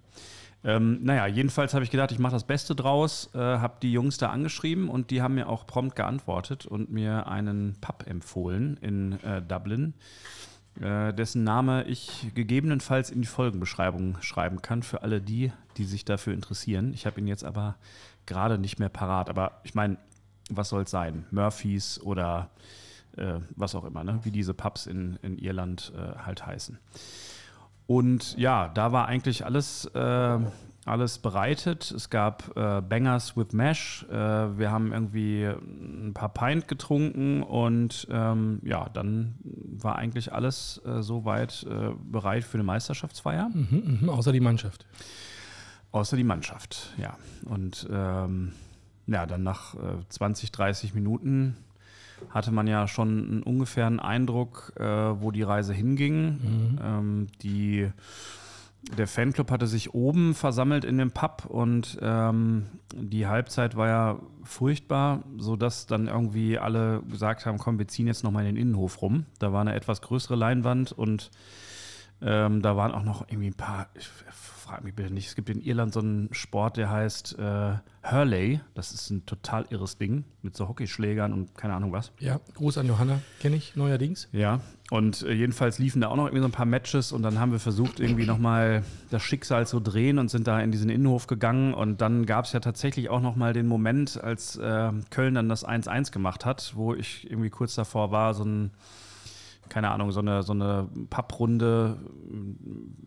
Ähm, 0.65 0.99
naja, 1.03 1.27
jedenfalls 1.27 1.73
habe 1.73 1.83
ich 1.83 1.91
gedacht, 1.91 2.11
ich 2.11 2.19
mache 2.19 2.33
das 2.33 2.45
Beste 2.45 2.73
draus, 2.73 3.29
äh, 3.33 3.37
habe 3.37 3.75
die 3.81 3.91
Jungs 3.91 4.17
da 4.17 4.29
angeschrieben 4.29 4.87
und 4.89 5.11
die 5.11 5.21
haben 5.21 5.35
mir 5.35 5.49
auch 5.49 5.67
prompt 5.67 5.95
geantwortet 5.95 6.65
und 6.65 6.89
mir 6.89 7.27
einen 7.27 7.75
Pub 7.81 8.05
empfohlen 8.07 8.77
in 8.81 9.21
äh, 9.23 9.41
Dublin, 9.41 9.93
dessen 10.75 11.43
Name 11.43 11.83
ich 11.83 12.31
gegebenenfalls 12.33 13.11
in 13.11 13.21
die 13.21 13.27
Folgenbeschreibung 13.27 14.17
schreiben 14.21 14.61
kann 14.61 14.81
für 14.81 15.03
alle 15.03 15.21
die, 15.21 15.51
die 15.77 15.85
sich 15.85 16.03
dafür 16.03 16.33
interessieren. 16.33 16.93
Ich 16.93 17.05
habe 17.05 17.19
ihn 17.19 17.27
jetzt 17.27 17.43
aber 17.43 17.75
gerade 18.25 18.57
nicht 18.57 18.79
mehr 18.79 18.89
parat. 18.89 19.29
Aber 19.29 19.61
ich 19.63 19.75
meine, 19.75 19.97
was 20.49 20.69
soll 20.69 20.83
es 20.83 20.91
sein? 20.91 21.25
Murphys 21.31 21.99
oder 22.01 22.49
äh, 23.17 23.39
was 23.55 23.75
auch 23.75 23.85
immer, 23.85 24.03
ne? 24.03 24.19
wie 24.23 24.31
diese 24.31 24.53
Pubs 24.53 24.87
in, 24.87 25.17
in 25.21 25.37
Irland 25.37 25.93
äh, 25.95 26.19
halt 26.19 26.45
heißen. 26.45 26.79
Und 27.85 28.37
ja, 28.37 28.69
da 28.69 28.91
war 28.91 29.07
eigentlich 29.07 29.45
alles, 29.45 29.85
äh, 29.93 30.39
alles 30.85 31.17
bereitet. 31.17 31.91
Es 31.91 32.09
gab 32.09 32.55
äh, 32.57 32.81
Bangers 32.81 33.37
with 33.37 33.53
Mesh. 33.53 34.05
Äh, 34.09 34.13
wir 34.13 34.71
haben 34.71 34.91
irgendwie 34.91 35.45
ein 35.45 36.13
paar 36.13 36.29
Pint 36.29 36.67
getrunken 36.67 37.43
und 37.43 38.07
ähm, 38.11 38.59
ja, 38.63 38.89
dann 38.89 39.35
war 39.43 39.95
eigentlich 39.95 40.33
alles 40.33 40.81
äh, 40.85 41.01
soweit 41.01 41.65
äh, 41.69 41.91
bereit 42.03 42.43
für 42.43 42.55
eine 42.55 42.63
Meisterschaftsfeier. 42.63 43.49
Mhm, 43.53 43.99
mhm, 44.01 44.09
außer 44.09 44.31
die 44.31 44.39
Mannschaft. 44.39 44.85
Außer 45.91 46.17
die 46.17 46.23
Mannschaft, 46.23 46.93
ja. 46.97 47.17
Und 47.45 47.87
ähm, 47.91 48.53
ja, 49.05 49.25
dann 49.25 49.43
nach 49.43 49.75
20, 50.09 50.51
30 50.51 50.93
Minuten 50.93 51.57
hatte 52.29 52.51
man 52.51 52.67
ja 52.67 52.87
schon 52.87 53.09
einen 53.09 53.43
ungefähren 53.43 53.99
Eindruck, 53.99 54.73
äh, 54.77 54.83
wo 54.83 55.31
die 55.31 55.43
Reise 55.43 55.73
hinging. 55.73 56.25
Mhm. 56.25 56.79
Ähm, 56.81 57.27
die, 57.41 57.91
der 58.97 59.07
Fanclub 59.07 59.49
hatte 59.49 59.67
sich 59.67 59.93
oben 59.93 60.33
versammelt 60.33 60.83
in 60.85 60.97
dem 60.97 61.11
Pub 61.11 61.45
und 61.45 61.97
ähm, 62.01 62.65
die 62.93 63.27
Halbzeit 63.27 63.75
war 63.75 63.87
ja 63.87 64.19
furchtbar, 64.43 65.23
sodass 65.37 65.87
dann 65.87 66.07
irgendwie 66.07 66.59
alle 66.59 67.01
gesagt 67.09 67.45
haben, 67.45 67.57
komm, 67.57 67.79
wir 67.79 67.87
ziehen 67.87 68.07
jetzt 68.07 68.23
nochmal 68.23 68.45
in 68.45 68.55
den 68.55 68.61
Innenhof 68.61 69.01
rum. 69.01 69.25
Da 69.39 69.53
war 69.53 69.61
eine 69.61 69.73
etwas 69.73 70.01
größere 70.01 70.35
Leinwand 70.35 70.91
und 70.91 71.31
ähm, 72.21 72.61
da 72.61 72.77
waren 72.77 72.91
auch 72.91 73.03
noch 73.03 73.27
irgendwie 73.27 73.47
ein 73.47 73.55
paar, 73.55 73.87
ich 73.95 74.07
frag 74.07 74.83
mich 74.83 74.95
bitte 74.95 75.13
nicht, 75.13 75.27
es 75.27 75.35
gibt 75.35 75.49
in 75.49 75.61
Irland 75.61 75.93
so 75.93 75.99
einen 75.99 76.33
Sport, 76.33 76.77
der 76.77 76.89
heißt 76.89 77.37
äh, 77.37 77.75
Hurley. 78.03 78.61
Das 78.75 78.93
ist 78.93 79.09
ein 79.09 79.25
total 79.25 79.65
irres 79.69 79.97
Ding 79.97 80.23
mit 80.41 80.55
so 80.55 80.67
Hockeyschlägern 80.67 81.33
und 81.33 81.55
keine 81.55 81.73
Ahnung 81.73 81.91
was. 81.91 82.11
Ja, 82.19 82.39
Gruß 82.55 82.77
an 82.77 82.87
Johanna, 82.87 83.19
kenne 83.39 83.57
ich 83.57 83.75
neuerdings. 83.75 84.29
Ja, 84.31 84.61
und 84.93 85.23
äh, 85.23 85.33
jedenfalls 85.33 85.79
liefen 85.79 86.01
da 86.01 86.09
auch 86.09 86.15
noch 86.15 86.25
irgendwie 86.25 86.41
so 86.41 86.47
ein 86.47 86.51
paar 86.51 86.67
Matches 86.67 87.11
und 87.11 87.23
dann 87.23 87.39
haben 87.39 87.51
wir 87.51 87.57
versucht, 87.57 87.99
irgendwie 87.99 88.27
nochmal 88.27 88.83
das 89.09 89.23
Schicksal 89.23 89.65
zu 89.65 89.79
drehen 89.79 90.19
und 90.19 90.29
sind 90.29 90.45
da 90.45 90.59
in 90.59 90.71
diesen 90.71 90.91
Innenhof 90.91 91.25
gegangen 91.25 91.73
und 91.73 91.99
dann 91.99 92.27
gab 92.27 92.45
es 92.45 92.53
ja 92.53 92.59
tatsächlich 92.59 93.09
auch 93.09 93.19
nochmal 93.19 93.53
den 93.53 93.65
Moment, 93.65 94.23
als 94.23 94.55
äh, 94.57 94.91
Köln 95.09 95.33
dann 95.33 95.49
das 95.49 95.67
1-1 95.67 96.11
gemacht 96.11 96.45
hat, 96.45 96.73
wo 96.75 96.93
ich 96.93 97.27
irgendwie 97.27 97.49
kurz 97.49 97.73
davor 97.73 98.11
war, 98.11 98.35
so 98.35 98.43
ein 98.43 98.69
keine 99.67 99.89
Ahnung, 99.89 100.11
so 100.11 100.19
eine, 100.19 100.43
so 100.43 100.53
eine 100.53 100.87
Papprunde 101.09 101.97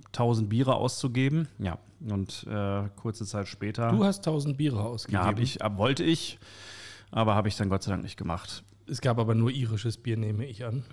1000 0.07 0.49
Biere 0.49 0.75
auszugeben. 0.75 1.47
Ja, 1.61 1.79
und 2.01 2.49
äh, 2.51 2.89
kurze 2.97 3.27
Zeit 3.27 3.47
später. 3.47 3.93
Du 3.93 4.05
hast 4.05 4.27
1000 4.27 4.57
Biere 4.57 4.83
ausgegeben. 4.83 5.23
Ja, 5.23 5.39
ich, 5.39 5.59
wollte 5.77 6.03
ich, 6.03 6.41
aber 7.13 7.37
habe 7.37 7.47
ich 7.47 7.57
dann 7.57 7.69
Gott 7.69 7.85
sei 7.85 7.93
Dank 7.93 8.03
nicht 8.03 8.17
gemacht. 8.17 8.65
Es 8.89 9.01
gab 9.01 9.19
aber 9.19 9.35
nur 9.35 9.51
irisches 9.51 9.97
Bier, 9.97 10.17
nehme 10.17 10.47
ich 10.47 10.65
an. 10.65 10.85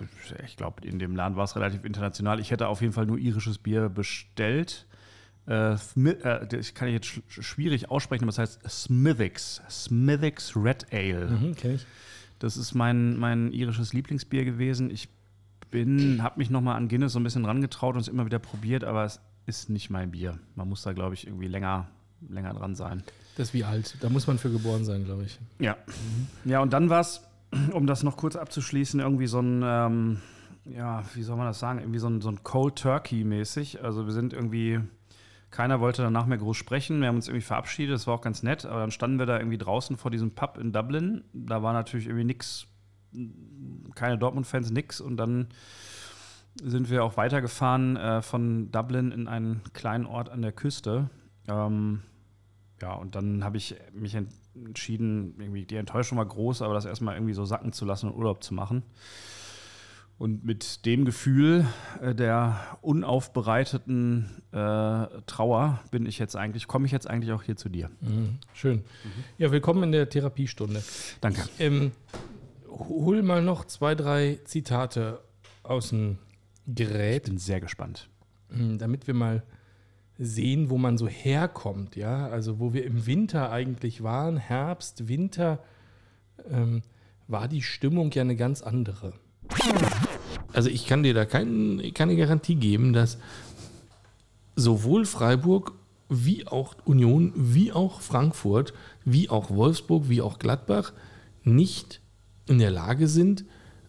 Ich 0.44 0.56
glaube, 0.56 0.86
in 0.86 0.98
dem 0.98 1.14
Laden 1.14 1.36
war 1.36 1.44
es 1.44 1.54
relativ 1.54 1.84
international. 1.84 2.40
Ich 2.40 2.50
hätte 2.50 2.68
auf 2.68 2.80
jeden 2.80 2.92
Fall 2.92 3.06
nur 3.06 3.18
irisches 3.18 3.58
Bier 3.58 3.88
bestellt. 3.88 4.86
Äh, 5.46 5.74
äh, 5.74 6.56
ich 6.58 6.74
kann 6.74 6.88
jetzt 6.88 7.06
sch 7.06 7.20
schwierig 7.28 7.90
aussprechen, 7.90 8.24
aber 8.24 8.30
es 8.30 8.38
heißt 8.38 8.60
Smithix. 8.68 9.62
Smithix 9.68 10.56
Red 10.56 10.86
Ale. 10.92 11.30
Mhm, 11.30 11.54
ich. 11.62 11.86
Das 12.38 12.56
ist 12.56 12.74
mein, 12.74 13.16
mein 13.16 13.52
irisches 13.52 13.92
Lieblingsbier 13.92 14.44
gewesen. 14.44 14.90
Ich 14.90 15.08
bin, 15.70 16.22
habe 16.22 16.38
mich 16.38 16.50
nochmal 16.50 16.76
an 16.76 16.88
Guinness 16.88 17.12
so 17.12 17.20
ein 17.20 17.24
bisschen 17.24 17.44
rangetraut 17.44 17.94
und 17.94 18.00
es 18.00 18.08
immer 18.08 18.26
wieder 18.26 18.38
probiert, 18.38 18.84
aber 18.84 19.04
es 19.04 19.20
ist 19.46 19.70
nicht 19.70 19.90
mein 19.90 20.10
Bier. 20.10 20.38
Man 20.54 20.68
muss 20.68 20.82
da, 20.82 20.92
glaube 20.92 21.14
ich, 21.14 21.26
irgendwie 21.26 21.48
länger, 21.48 21.88
länger 22.28 22.54
dran 22.54 22.74
sein. 22.74 23.02
Das 23.36 23.48
ist 23.48 23.54
wie 23.54 23.64
alt. 23.64 23.96
Da 24.00 24.08
muss 24.08 24.26
man 24.26 24.38
für 24.38 24.50
geboren 24.50 24.84
sein, 24.84 25.04
glaube 25.04 25.24
ich. 25.24 25.38
Ja. 25.58 25.76
Mhm. 25.86 26.50
Ja, 26.50 26.60
und 26.60 26.72
dann 26.72 26.88
war 26.88 27.00
es, 27.00 27.20
um 27.72 27.86
das 27.86 28.02
noch 28.02 28.16
kurz 28.16 28.36
abzuschließen, 28.36 29.00
irgendwie 29.00 29.26
so 29.26 29.40
ein, 29.40 29.62
ähm, 29.64 30.20
ja, 30.64 31.02
wie 31.14 31.22
soll 31.22 31.36
man 31.36 31.46
das 31.46 31.58
sagen, 31.58 31.78
irgendwie 31.78 31.98
so 31.98 32.08
ein, 32.08 32.20
so 32.20 32.28
ein 32.28 32.42
Cold 32.42 32.76
Turkey 32.76 33.24
mäßig. 33.24 33.82
Also 33.82 34.06
wir 34.06 34.12
sind 34.12 34.32
irgendwie, 34.32 34.80
keiner 35.50 35.80
wollte 35.80 36.02
danach 36.02 36.26
mehr 36.26 36.38
groß 36.38 36.56
sprechen. 36.56 37.00
Wir 37.00 37.08
haben 37.08 37.16
uns 37.16 37.28
irgendwie 37.28 37.44
verabschiedet, 37.44 37.94
das 37.94 38.06
war 38.06 38.14
auch 38.14 38.22
ganz 38.22 38.42
nett, 38.42 38.64
aber 38.64 38.80
dann 38.80 38.90
standen 38.90 39.18
wir 39.18 39.26
da 39.26 39.38
irgendwie 39.38 39.58
draußen 39.58 39.96
vor 39.96 40.10
diesem 40.10 40.32
Pub 40.32 40.58
in 40.58 40.72
Dublin. 40.72 41.24
Da 41.32 41.62
war 41.62 41.72
natürlich 41.72 42.06
irgendwie 42.06 42.24
nichts 42.24 42.66
keine 43.94 44.18
Dortmund-Fans, 44.18 44.70
nix. 44.70 45.00
Und 45.00 45.16
dann 45.16 45.48
sind 46.62 46.90
wir 46.90 47.04
auch 47.04 47.16
weitergefahren 47.16 47.96
äh, 47.96 48.22
von 48.22 48.70
Dublin 48.70 49.12
in 49.12 49.28
einen 49.28 49.62
kleinen 49.72 50.06
Ort 50.06 50.28
an 50.28 50.42
der 50.42 50.52
Küste. 50.52 51.10
Ähm, 51.48 52.02
ja, 52.80 52.92
und 52.94 53.14
dann 53.14 53.44
habe 53.44 53.56
ich 53.56 53.76
mich 53.92 54.16
entschieden, 54.54 55.34
irgendwie 55.38 55.64
die 55.64 55.76
Enttäuschung 55.76 56.18
war 56.18 56.26
groß, 56.26 56.62
aber 56.62 56.74
das 56.74 56.84
erstmal 56.84 57.14
irgendwie 57.14 57.34
so 57.34 57.44
sacken 57.44 57.72
zu 57.72 57.84
lassen 57.84 58.10
und 58.10 58.16
Urlaub 58.16 58.42
zu 58.42 58.54
machen. 58.54 58.82
Und 60.16 60.44
mit 60.44 60.86
dem 60.86 61.04
Gefühl 61.04 61.66
äh, 62.00 62.14
der 62.14 62.78
unaufbereiteten 62.82 64.42
äh, 64.52 65.06
Trauer 65.26 65.80
bin 65.90 66.06
ich 66.06 66.20
jetzt 66.20 66.36
eigentlich, 66.36 66.68
komme 66.68 66.86
ich 66.86 66.92
jetzt 66.92 67.08
eigentlich 67.10 67.32
auch 67.32 67.42
hier 67.42 67.56
zu 67.56 67.68
dir. 67.68 67.90
Mhm, 68.00 68.38
schön. 68.52 68.76
Mhm. 68.76 69.24
Ja, 69.38 69.50
willkommen 69.50 69.82
in 69.82 69.92
der 69.92 70.08
Therapiestunde. 70.08 70.84
Danke. 71.20 71.42
Ich, 71.42 71.60
ähm, 71.60 71.90
hol 72.68 73.22
mal 73.22 73.42
noch 73.42 73.64
zwei, 73.64 73.96
drei 73.96 74.38
Zitate 74.44 75.20
aus 75.64 75.88
dem 75.88 76.18
Gerät. 76.66 77.24
Ich 77.24 77.30
bin 77.30 77.38
sehr 77.38 77.60
gespannt. 77.60 78.08
Hm, 78.50 78.78
damit 78.78 79.08
wir 79.08 79.14
mal 79.14 79.42
sehen, 80.18 80.70
wo 80.70 80.78
man 80.78 80.96
so 80.98 81.08
herkommt, 81.08 81.96
ja. 81.96 82.28
Also 82.28 82.58
wo 82.58 82.72
wir 82.72 82.84
im 82.84 83.06
Winter 83.06 83.50
eigentlich 83.50 84.02
waren, 84.02 84.36
Herbst, 84.36 85.08
Winter, 85.08 85.58
ähm, 86.50 86.82
war 87.26 87.48
die 87.48 87.62
Stimmung 87.62 88.10
ja 88.12 88.22
eine 88.22 88.36
ganz 88.36 88.62
andere. 88.62 89.14
Also 90.52 90.70
ich 90.70 90.86
kann 90.86 91.02
dir 91.02 91.14
da 91.14 91.24
kein, 91.24 91.82
keine 91.94 92.16
Garantie 92.16 92.54
geben, 92.54 92.92
dass 92.92 93.18
sowohl 94.56 95.04
Freiburg 95.04 95.72
wie 96.08 96.46
auch 96.46 96.76
Union, 96.84 97.32
wie 97.34 97.72
auch 97.72 98.00
Frankfurt, 98.00 98.72
wie 99.04 99.30
auch 99.30 99.50
Wolfsburg, 99.50 100.08
wie 100.08 100.20
auch 100.20 100.38
Gladbach 100.38 100.92
nicht 101.42 102.00
in 102.46 102.58
der 102.58 102.70
Lage 102.70 103.08
sind, 103.08 103.44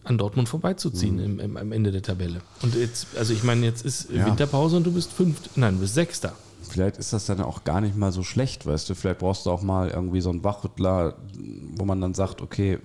an 0.06 0.18
Dortmund 0.18 0.48
vorbeizuziehen 0.48 1.16
mhm. 1.16 1.24
im, 1.24 1.40
im, 1.40 1.56
am 1.56 1.72
Ende 1.72 1.92
der 1.92 2.02
Tabelle. 2.02 2.40
Und 2.62 2.74
jetzt, 2.74 3.16
also 3.16 3.32
ich 3.32 3.42
meine, 3.42 3.66
jetzt 3.66 3.84
ist 3.84 4.10
ja. 4.10 4.26
Winterpause 4.26 4.76
und 4.76 4.84
du 4.84 4.92
bist 4.92 5.12
fünft, 5.12 5.56
nein, 5.56 5.74
du 5.74 5.80
bist 5.80 5.94
Sechster. 5.94 6.34
Vielleicht 6.68 6.96
ist 6.96 7.12
das 7.12 7.26
dann 7.26 7.40
auch 7.40 7.64
gar 7.64 7.80
nicht 7.80 7.96
mal 7.96 8.12
so 8.12 8.22
schlecht, 8.22 8.66
weißt 8.66 8.90
du. 8.90 8.94
Vielleicht 8.94 9.20
brauchst 9.20 9.46
du 9.46 9.50
auch 9.50 9.62
mal 9.62 9.88
irgendwie 9.88 10.20
so 10.20 10.30
einen 10.30 10.42
Wachrüttler, 10.42 11.16
wo 11.74 11.84
man 11.84 12.00
dann 12.00 12.14
sagt, 12.14 12.42
okay, 12.42 12.78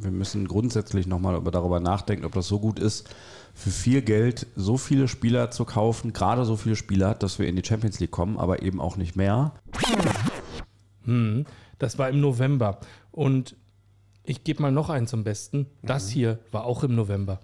wir 0.00 0.10
müssen 0.10 0.46
grundsätzlich 0.46 1.06
nochmal 1.06 1.40
darüber 1.50 1.80
nachdenken, 1.80 2.24
ob 2.24 2.32
das 2.32 2.46
so 2.46 2.58
gut 2.58 2.78
ist, 2.78 3.08
für 3.54 3.70
viel 3.70 4.02
Geld 4.02 4.46
so 4.54 4.76
viele 4.76 5.08
Spieler 5.08 5.50
zu 5.50 5.64
kaufen, 5.64 6.12
gerade 6.12 6.44
so 6.44 6.56
viele 6.56 6.76
Spieler, 6.76 7.14
dass 7.14 7.38
wir 7.38 7.48
in 7.48 7.56
die 7.56 7.64
Champions 7.64 7.98
League 8.00 8.10
kommen, 8.10 8.36
aber 8.36 8.62
eben 8.62 8.80
auch 8.80 8.96
nicht 8.96 9.16
mehr. 9.16 9.52
Hm, 11.04 11.46
das 11.78 11.98
war 11.98 12.10
im 12.10 12.20
November. 12.20 12.80
Und 13.12 13.56
ich 14.26 14.44
gebe 14.44 14.62
mal 14.62 14.72
noch 14.72 14.90
einen 14.90 15.06
zum 15.06 15.24
Besten. 15.24 15.66
Das 15.82 16.06
mhm. 16.06 16.12
hier 16.12 16.38
war 16.52 16.64
auch 16.64 16.82
im 16.82 16.94
November. 16.94 17.40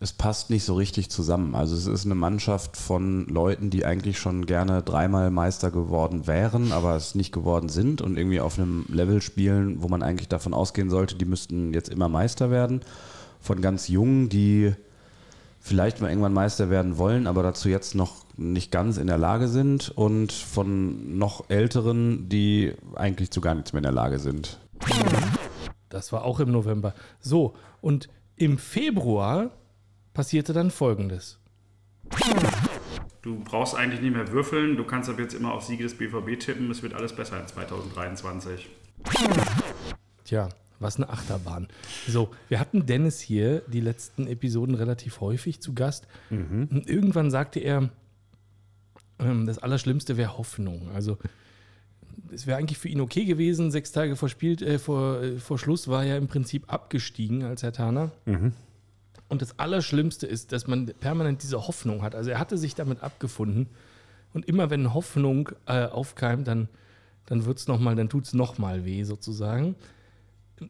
Es 0.00 0.12
passt 0.12 0.50
nicht 0.50 0.64
so 0.64 0.74
richtig 0.74 1.10
zusammen. 1.10 1.56
Also 1.56 1.74
es 1.74 1.86
ist 1.86 2.04
eine 2.04 2.14
Mannschaft 2.14 2.76
von 2.76 3.26
Leuten, 3.26 3.70
die 3.70 3.84
eigentlich 3.84 4.18
schon 4.18 4.46
gerne 4.46 4.82
dreimal 4.82 5.30
Meister 5.30 5.72
geworden 5.72 6.28
wären, 6.28 6.70
aber 6.70 6.94
es 6.94 7.16
nicht 7.16 7.32
geworden 7.32 7.68
sind 7.68 8.00
und 8.00 8.16
irgendwie 8.16 8.40
auf 8.40 8.58
einem 8.58 8.84
Level 8.88 9.20
spielen, 9.20 9.82
wo 9.82 9.88
man 9.88 10.04
eigentlich 10.04 10.28
davon 10.28 10.54
ausgehen 10.54 10.88
sollte, 10.88 11.16
die 11.16 11.24
müssten 11.24 11.74
jetzt 11.74 11.88
immer 11.88 12.08
Meister 12.08 12.50
werden. 12.50 12.82
Von 13.40 13.60
ganz 13.60 13.88
Jungen, 13.88 14.28
die 14.28 14.72
vielleicht 15.60 16.00
mal 16.00 16.08
irgendwann 16.08 16.32
Meister 16.32 16.70
werden 16.70 16.96
wollen, 16.96 17.26
aber 17.26 17.42
dazu 17.42 17.68
jetzt 17.68 17.96
noch 17.96 18.24
nicht 18.36 18.70
ganz 18.70 18.98
in 18.98 19.08
der 19.08 19.18
Lage 19.18 19.48
sind 19.48 19.90
und 19.90 20.30
von 20.30 21.18
noch 21.18 21.50
Älteren, 21.50 22.28
die 22.28 22.72
eigentlich 22.94 23.32
zu 23.32 23.40
gar 23.40 23.56
nichts 23.56 23.72
mehr 23.72 23.80
in 23.80 23.84
der 23.84 23.92
Lage 23.92 24.20
sind. 24.20 24.58
Das 25.88 26.12
war 26.12 26.24
auch 26.24 26.40
im 26.40 26.50
November. 26.50 26.94
So, 27.20 27.54
und 27.80 28.08
im 28.36 28.58
Februar 28.58 29.50
passierte 30.14 30.52
dann 30.52 30.70
Folgendes. 30.70 31.38
Du 33.22 33.40
brauchst 33.44 33.74
eigentlich 33.74 34.00
nicht 34.00 34.14
mehr 34.14 34.30
würfeln, 34.32 34.76
du 34.76 34.84
kannst 34.84 35.10
ab 35.10 35.18
jetzt 35.18 35.34
immer 35.34 35.52
auf 35.52 35.64
Siege 35.64 35.82
des 35.82 35.96
BVB 35.96 36.38
tippen, 36.38 36.70
es 36.70 36.82
wird 36.82 36.94
alles 36.94 37.12
besser 37.14 37.40
in 37.40 37.46
2023. 37.46 38.68
Tja, 40.24 40.48
was 40.78 40.96
eine 40.96 41.08
Achterbahn. 41.08 41.68
So, 42.06 42.30
wir 42.48 42.60
hatten 42.60 42.86
Dennis 42.86 43.20
hier 43.20 43.62
die 43.66 43.80
letzten 43.80 44.26
Episoden 44.26 44.74
relativ 44.74 45.20
häufig 45.20 45.60
zu 45.60 45.74
Gast. 45.74 46.06
Mhm. 46.30 46.68
Und 46.70 46.88
irgendwann 46.88 47.30
sagte 47.30 47.60
er, 47.60 47.90
Ähm, 49.20 49.46
das 49.46 49.58
Allerschlimmste 49.58 50.16
wäre 50.16 50.38
Hoffnung. 50.38 50.90
Also 50.94 51.18
es 52.32 52.46
wäre 52.46 52.58
eigentlich 52.58 52.78
für 52.78 52.88
ihn 52.88 53.00
okay 53.00 53.24
gewesen. 53.24 53.70
Sechs 53.70 53.92
Tage 53.92 54.16
vor, 54.16 54.28
Spiel, 54.28 54.62
äh, 54.62 54.78
vor, 54.78 55.22
äh, 55.22 55.38
vor 55.38 55.58
Schluss 55.58 55.88
war 55.88 56.04
er 56.04 56.16
im 56.16 56.28
Prinzip 56.28 56.72
abgestiegen 56.72 57.44
als 57.44 57.62
Herr 57.62 57.72
Tana. 57.72 58.10
Mhm. 58.26 58.52
Und 59.28 59.42
das 59.42 59.58
Allerschlimmste 59.58 60.26
ist, 60.26 60.52
dass 60.52 60.66
man 60.66 60.86
permanent 60.86 61.42
diese 61.42 61.66
Hoffnung 61.66 62.02
hat. 62.02 62.14
Also 62.14 62.30
er 62.30 62.38
hatte 62.38 62.56
sich 62.56 62.74
damit 62.74 63.02
abgefunden. 63.02 63.68
Und 64.32 64.46
immer 64.46 64.70
wenn 64.70 64.94
Hoffnung 64.94 65.50
äh, 65.66 65.84
aufkeimt, 65.86 66.48
dann, 66.48 66.68
dann 67.26 67.44
wird 67.44 67.58
es 67.58 67.68
nochmal, 67.68 67.96
dann 67.96 68.08
tut 68.08 68.26
es 68.26 68.34
nochmal 68.34 68.84
weh 68.84 69.02
sozusagen. 69.04 69.74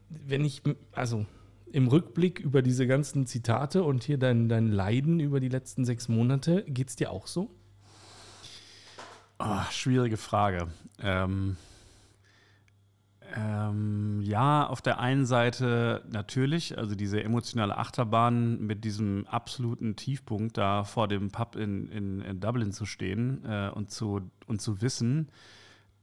Wenn 0.09 0.45
ich, 0.45 0.63
also 0.93 1.25
im 1.71 1.89
Rückblick 1.89 2.41
über 2.41 2.63
diese 2.63 2.87
ganzen 2.87 3.27
Zitate 3.27 3.83
und 3.83 4.03
hier 4.05 4.19
dein, 4.19 4.49
dein 4.49 4.69
Leiden 4.69 5.21
über 5.21 5.41
die 5.41 5.49
letzten 5.49 5.85
sechs 5.85 6.09
Monate, 6.09 6.65
geht 6.67 6.89
es 6.89 6.97
dir 6.97 7.11
auch 7.11 7.27
so? 7.27 7.51
Oh, 9.39 9.63
schwierige 9.71 10.17
Frage. 10.17 10.69
Ähm, 11.01 11.57
ähm, 13.37 14.21
ja, 14.23 14.67
auf 14.67 14.81
der 14.81 14.99
einen 14.99 15.27
Seite 15.27 16.03
natürlich, 16.11 16.77
also 16.79 16.95
diese 16.95 17.23
emotionale 17.23 17.77
Achterbahn 17.77 18.59
mit 18.61 18.85
diesem 18.85 19.27
absoluten 19.27 19.97
Tiefpunkt 19.97 20.57
da 20.57 20.83
vor 20.83 21.09
dem 21.09 21.31
Pub 21.31 21.55
in, 21.57 21.89
in, 21.89 22.21
in 22.23 22.41
Dublin 22.41 22.73
zu 22.73 22.85
stehen 22.87 23.45
äh, 23.45 23.71
und, 23.71 23.91
zu, 23.91 24.23
und 24.47 24.61
zu 24.61 24.81
wissen, 24.81 25.29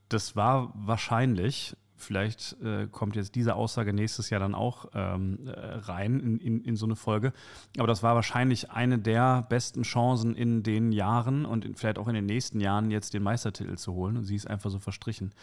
das 0.07 0.35
war 0.35 0.71
wahrscheinlich 0.75 1.75
Vielleicht 1.97 2.57
äh, 2.61 2.87
kommt 2.87 3.15
jetzt 3.15 3.35
diese 3.35 3.55
Aussage 3.55 3.93
nächstes 3.93 4.29
Jahr 4.29 4.41
dann 4.41 4.53
auch 4.53 4.87
ähm, 4.93 5.47
äh, 5.47 5.51
rein 5.51 6.19
in, 6.19 6.37
in, 6.39 6.61
in, 6.61 6.75
so 6.75 6.85
eine 6.85 6.97
Folge. 6.97 7.31
Aber 7.77 7.87
das 7.87 8.03
war 8.03 8.15
wahrscheinlich 8.15 8.71
eine 8.71 8.99
der 8.99 9.43
besten 9.47 9.83
Chancen 9.83 10.35
in 10.35 10.61
den 10.61 10.91
Jahren 10.91 11.45
und 11.45 11.63
in, 11.63 11.75
vielleicht 11.75 11.97
auch 11.97 12.09
in 12.09 12.15
den 12.15 12.25
nächsten 12.25 12.59
Jahren 12.59 12.91
jetzt 12.91 13.13
den 13.13 13.23
Meistertitel 13.23 13.77
zu 13.77 13.93
holen. 13.93 14.17
Und 14.17 14.25
sie 14.25 14.35
ist 14.35 14.49
einfach 14.49 14.69
so 14.69 14.79
verstrichen. 14.79 15.33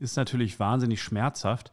Ist 0.00 0.16
natürlich 0.16 0.60
wahnsinnig 0.60 1.02
schmerzhaft. 1.02 1.72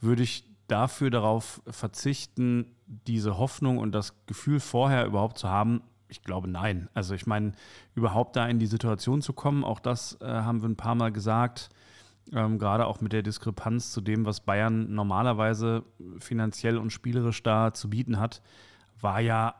Würde 0.00 0.22
ich 0.22 0.44
dafür 0.68 1.10
darauf 1.10 1.60
verzichten, 1.66 2.66
diese 2.86 3.38
Hoffnung 3.38 3.78
und 3.78 3.92
das 3.92 4.24
Gefühl 4.26 4.60
vorher 4.60 5.04
überhaupt 5.04 5.38
zu 5.38 5.48
haben, 5.48 5.82
ich 6.08 6.22
glaube 6.22 6.48
nein. 6.48 6.88
Also 6.94 7.14
ich 7.14 7.26
meine, 7.26 7.52
überhaupt 7.94 8.36
da 8.36 8.46
in 8.46 8.60
die 8.60 8.66
Situation 8.66 9.20
zu 9.20 9.32
kommen, 9.32 9.64
auch 9.64 9.80
das 9.80 10.16
äh, 10.20 10.26
haben 10.26 10.62
wir 10.62 10.68
ein 10.68 10.76
paar 10.76 10.94
Mal 10.94 11.10
gesagt 11.10 11.70
ähm, 12.32 12.58
gerade 12.58 12.86
auch 12.86 13.00
mit 13.00 13.12
der 13.12 13.22
Diskrepanz 13.22 13.92
zu 13.92 14.00
dem, 14.00 14.24
was 14.24 14.40
Bayern 14.40 14.94
normalerweise 14.94 15.84
finanziell 16.18 16.78
und 16.78 16.90
spielerisch 16.90 17.42
da 17.42 17.74
zu 17.74 17.90
bieten 17.90 18.18
hat, 18.18 18.42
war 19.00 19.20
ja 19.20 19.54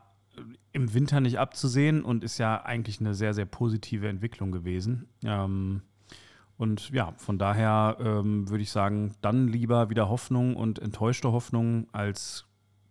im 0.71 0.93
Winter 0.93 1.19
nicht 1.19 1.39
abzusehen 1.39 2.03
und 2.03 2.23
ist 2.23 2.37
ja 2.37 2.63
eigentlich 2.63 2.99
eine 2.99 3.13
sehr, 3.13 3.33
sehr 3.33 3.45
positive 3.45 4.07
Entwicklung 4.07 4.51
gewesen. 4.51 5.07
Ähm, 5.23 5.81
und 6.57 6.91
ja, 6.91 7.13
von 7.17 7.37
daher 7.37 7.97
ähm, 7.99 8.49
würde 8.49 8.63
ich 8.63 8.71
sagen, 8.71 9.13
dann 9.21 9.47
lieber 9.47 9.89
wieder 9.89 10.09
Hoffnung 10.09 10.55
und 10.55 10.79
enttäuschte 10.79 11.31
Hoffnung 11.31 11.87
als 11.91 12.45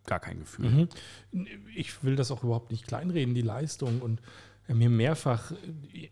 gar 0.07 0.19
kein 0.19 0.41
Gefühl. 0.41 0.89
Mhm. 1.33 1.47
Ich 1.75 2.03
will 2.03 2.17
das 2.17 2.31
auch 2.31 2.43
überhaupt 2.43 2.73
nicht 2.73 2.87
kleinreden, 2.87 3.35
die 3.35 3.43
Leistung. 3.43 4.01
Und 4.01 4.21
wir 4.67 4.75
haben 4.75 4.81
hier 4.81 4.91
mehrfach 4.91 5.53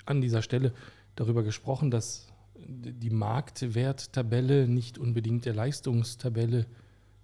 an 0.07 0.21
dieser 0.21 0.43
Stelle 0.43 0.73
darüber 1.17 1.43
gesprochen, 1.43 1.91
dass 1.91 2.28
die 2.67 3.11
Marktwerttabelle 3.11 4.69
nicht 4.69 4.99
unbedingt 4.99 5.45
der 5.45 5.55
Leistungstabelle 5.55 6.67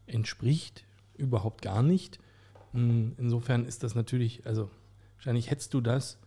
entspricht, 0.07 0.85
überhaupt 1.17 1.63
gar 1.63 1.83
nicht. 1.83 2.19
Hm, 2.73 3.15
insofern 3.19 3.65
ist 3.65 3.83
das 3.83 3.95
natürlich, 3.95 4.47
also 4.47 4.71
wahrscheinlich 5.17 5.51
hättest 5.51 5.75
du 5.75 5.81
das 5.81 6.19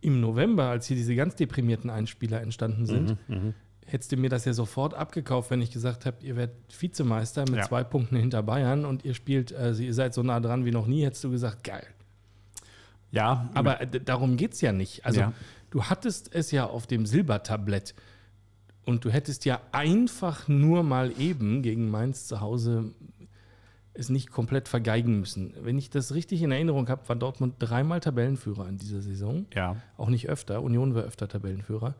im 0.00 0.20
November, 0.20 0.64
als 0.64 0.86
hier 0.86 0.96
diese 0.96 1.16
ganz 1.16 1.36
deprimierten 1.36 1.90
Einspieler 1.90 2.40
entstanden 2.40 2.86
sind, 2.86 3.16
mhm, 3.28 3.36
mhm. 3.36 3.54
hättest 3.86 4.12
du 4.12 4.16
mir 4.16 4.30
das 4.30 4.44
ja 4.44 4.52
sofort 4.52 4.94
abgekauft, 4.94 5.50
wenn 5.50 5.62
ich 5.62 5.70
gesagt 5.70 6.06
habe, 6.06 6.18
ihr 6.20 6.36
werdet 6.36 6.56
Vizemeister 6.78 7.42
mit 7.42 7.56
ja. 7.56 7.62
zwei 7.62 7.82
Punkten 7.82 8.16
hinter 8.16 8.42
Bayern 8.42 8.84
und 8.84 9.04
ihr 9.04 9.14
spielt, 9.14 9.54
also 9.54 9.82
ihr 9.82 9.94
seid 9.94 10.14
so 10.14 10.22
nah 10.22 10.40
dran 10.40 10.64
wie 10.64 10.70
noch 10.70 10.86
nie, 10.86 11.04
hättest 11.04 11.24
du 11.24 11.30
gesagt, 11.30 11.64
geil. 11.64 11.86
Ja. 13.10 13.48
Aber 13.54 13.76
darum 13.86 14.36
geht 14.36 14.52
es 14.52 14.60
ja 14.60 14.72
nicht. 14.72 15.06
Also 15.06 15.20
ja. 15.20 15.32
du 15.70 15.84
hattest 15.84 16.34
es 16.34 16.50
ja 16.50 16.66
auf 16.66 16.86
dem 16.86 17.06
Silbertablett. 17.06 17.94
Und 18.86 19.04
du 19.04 19.10
hättest 19.10 19.44
ja 19.44 19.60
einfach 19.72 20.46
nur 20.46 20.84
mal 20.84 21.12
eben 21.20 21.60
gegen 21.60 21.90
Mainz 21.90 22.28
zu 22.28 22.40
Hause 22.40 22.94
es 23.94 24.10
nicht 24.10 24.30
komplett 24.30 24.68
vergeigen 24.68 25.18
müssen. 25.18 25.54
Wenn 25.60 25.76
ich 25.76 25.90
das 25.90 26.14
richtig 26.14 26.40
in 26.42 26.52
Erinnerung 26.52 26.88
habe, 26.88 27.08
war 27.08 27.16
Dortmund 27.16 27.56
dreimal 27.58 27.98
Tabellenführer 27.98 28.68
in 28.68 28.78
dieser 28.78 29.00
Saison. 29.00 29.46
Ja. 29.54 29.76
Auch 29.96 30.08
nicht 30.08 30.28
öfter. 30.28 30.62
Union 30.62 30.94
war 30.94 31.02
öfter 31.02 31.26
Tabellenführer. 31.26 31.94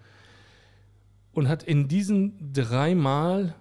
Und 1.32 1.48
hat 1.48 1.64
in 1.64 1.88
diesen 1.88 2.52
dreimal, 2.52 3.54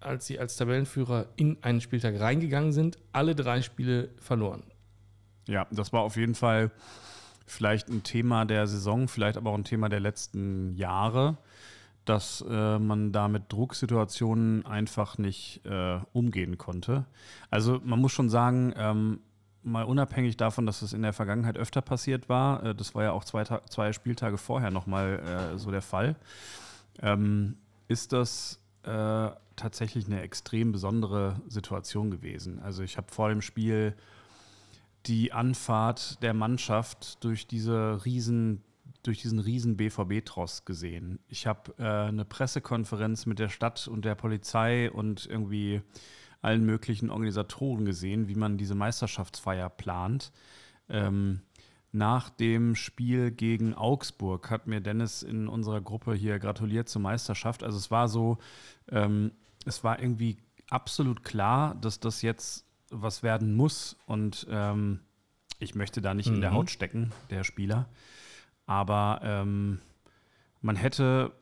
als 0.00 0.26
sie 0.26 0.38
als 0.38 0.56
Tabellenführer 0.56 1.26
in 1.36 1.58
einen 1.62 1.82
Spieltag 1.82 2.18
reingegangen 2.18 2.72
sind, 2.72 2.98
alle 3.12 3.34
drei 3.34 3.60
Spiele 3.60 4.08
verloren. 4.18 4.62
Ja, 5.46 5.66
das 5.70 5.92
war 5.92 6.00
auf 6.00 6.16
jeden 6.16 6.34
Fall 6.34 6.70
vielleicht 7.46 7.88
ein 7.88 8.02
Thema 8.02 8.46
der 8.46 8.66
Saison, 8.66 9.08
vielleicht 9.08 9.36
aber 9.36 9.50
auch 9.50 9.58
ein 9.58 9.64
Thema 9.64 9.90
der 9.90 10.00
letzten 10.00 10.74
Jahre 10.74 11.36
dass 12.04 12.44
äh, 12.48 12.78
man 12.78 13.12
da 13.12 13.28
mit 13.28 13.52
Drucksituationen 13.52 14.66
einfach 14.66 15.18
nicht 15.18 15.64
äh, 15.64 16.00
umgehen 16.12 16.58
konnte. 16.58 17.06
Also 17.50 17.80
man 17.84 18.00
muss 18.00 18.12
schon 18.12 18.28
sagen, 18.28 18.72
ähm, 18.76 19.20
mal 19.62 19.84
unabhängig 19.84 20.36
davon, 20.36 20.66
dass 20.66 20.82
es 20.82 20.92
in 20.92 21.02
der 21.02 21.12
Vergangenheit 21.12 21.56
öfter 21.56 21.80
passiert 21.80 22.28
war, 22.28 22.62
äh, 22.64 22.74
das 22.74 22.94
war 22.94 23.04
ja 23.04 23.12
auch 23.12 23.24
zwei, 23.24 23.44
zwei 23.44 23.92
Spieltage 23.92 24.38
vorher 24.38 24.70
nochmal 24.70 25.52
äh, 25.54 25.58
so 25.58 25.70
der 25.70 25.82
Fall, 25.82 26.16
ähm, 27.00 27.56
ist 27.88 28.12
das 28.12 28.60
äh, 28.82 29.30
tatsächlich 29.56 30.06
eine 30.06 30.22
extrem 30.22 30.72
besondere 30.72 31.40
Situation 31.46 32.10
gewesen. 32.10 32.60
Also 32.60 32.82
ich 32.82 32.96
habe 32.96 33.06
vor 33.10 33.28
dem 33.28 33.42
Spiel 33.42 33.94
die 35.06 35.32
Anfahrt 35.32 36.22
der 36.22 36.34
Mannschaft 36.34 37.22
durch 37.24 37.46
diese 37.46 38.04
riesen 38.04 38.62
durch 39.02 39.20
diesen 39.22 39.38
riesen 39.38 39.76
BVB-Tross 39.76 40.64
gesehen. 40.64 41.18
Ich 41.28 41.46
habe 41.46 41.74
äh, 41.78 42.08
eine 42.08 42.24
Pressekonferenz 42.24 43.26
mit 43.26 43.38
der 43.38 43.48
Stadt 43.48 43.88
und 43.88 44.04
der 44.04 44.14
Polizei 44.14 44.90
und 44.90 45.26
irgendwie 45.26 45.82
allen 46.40 46.64
möglichen 46.64 47.10
Organisatoren 47.10 47.84
gesehen, 47.84 48.28
wie 48.28 48.34
man 48.34 48.58
diese 48.58 48.74
Meisterschaftsfeier 48.74 49.68
plant. 49.70 50.32
Ähm, 50.88 51.42
nach 51.92 52.30
dem 52.30 52.74
Spiel 52.74 53.30
gegen 53.30 53.74
Augsburg 53.74 54.50
hat 54.50 54.66
mir 54.66 54.80
Dennis 54.80 55.22
in 55.22 55.46
unserer 55.46 55.80
Gruppe 55.80 56.14
hier 56.14 56.38
gratuliert 56.38 56.88
zur 56.88 57.02
Meisterschaft. 57.02 57.62
Also 57.62 57.76
es 57.76 57.90
war 57.90 58.08
so, 58.08 58.38
ähm, 58.90 59.32
es 59.66 59.84
war 59.84 60.00
irgendwie 60.00 60.38
absolut 60.70 61.22
klar, 61.22 61.74
dass 61.74 62.00
das 62.00 62.22
jetzt 62.22 62.66
was 62.90 63.22
werden 63.22 63.54
muss 63.54 63.96
und 64.06 64.46
ähm, 64.50 65.00
ich 65.58 65.74
möchte 65.74 66.00
da 66.02 66.14
nicht 66.14 66.28
mhm. 66.28 66.36
in 66.36 66.40
der 66.40 66.50
mhm. 66.50 66.56
Haut 66.56 66.70
stecken, 66.70 67.12
der 67.30 67.44
Spieler. 67.44 67.88
Aber 68.72 69.20
ähm, 69.22 69.80
man 70.62 70.76
hätte, 70.76 71.32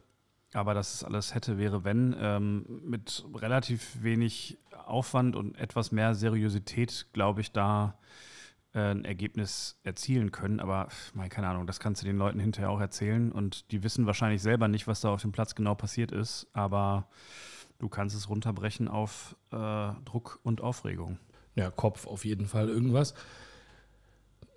aber 0.53 0.75
das 0.75 0.95
ist 0.95 1.05
alles 1.05 1.33
hätte, 1.33 1.59
wäre, 1.59 1.85
wenn, 1.85 2.17
ähm, 2.19 2.81
mit 2.85 3.25
relativ 3.37 4.03
wenig 4.03 4.59
Aufwand 4.85 5.37
und 5.37 5.57
etwas 5.57 5.93
mehr 5.93 6.17
Seriosität, 6.17 7.07
glaube 7.13 7.41
ich, 7.41 7.53
da 7.53 7.95
äh, 8.75 8.81
ein 8.81 9.05
Ergebnis 9.05 9.79
erzielen 9.85 10.33
können. 10.33 10.59
Aber 10.59 10.89
mal, 11.15 11.29
keine 11.29 11.47
Ahnung, 11.47 11.69
das 11.69 11.79
kannst 11.79 12.03
du 12.03 12.07
den 12.07 12.19
Leuten 12.19 12.41
hinterher 12.41 12.69
auch 12.69 12.81
erzählen. 12.81 13.31
Und 13.31 13.71
die 13.71 13.85
wissen 13.85 14.07
wahrscheinlich 14.07 14.43
selber 14.43 14.67
nicht, 14.67 14.89
was 14.89 15.01
da 15.01 15.11
auf 15.11 15.23
dem 15.23 15.31
Platz 15.31 15.55
genau 15.55 15.77
passiert 15.77 16.11
ist. 16.11 16.49
Aber 16.53 17.07
du 17.79 17.89
kannst 17.89 18.17
es 18.17 18.29
runterbrechen 18.29 18.89
auf 18.89 19.37
äh, 19.53 19.93
Druck 20.05 20.41
und 20.43 20.63
Aufregung. 20.63 21.21
Ja, 21.55 21.71
Kopf 21.71 22.09
auf 22.09 22.25
jeden 22.25 22.47
Fall 22.47 22.69
irgendwas. 22.69 23.15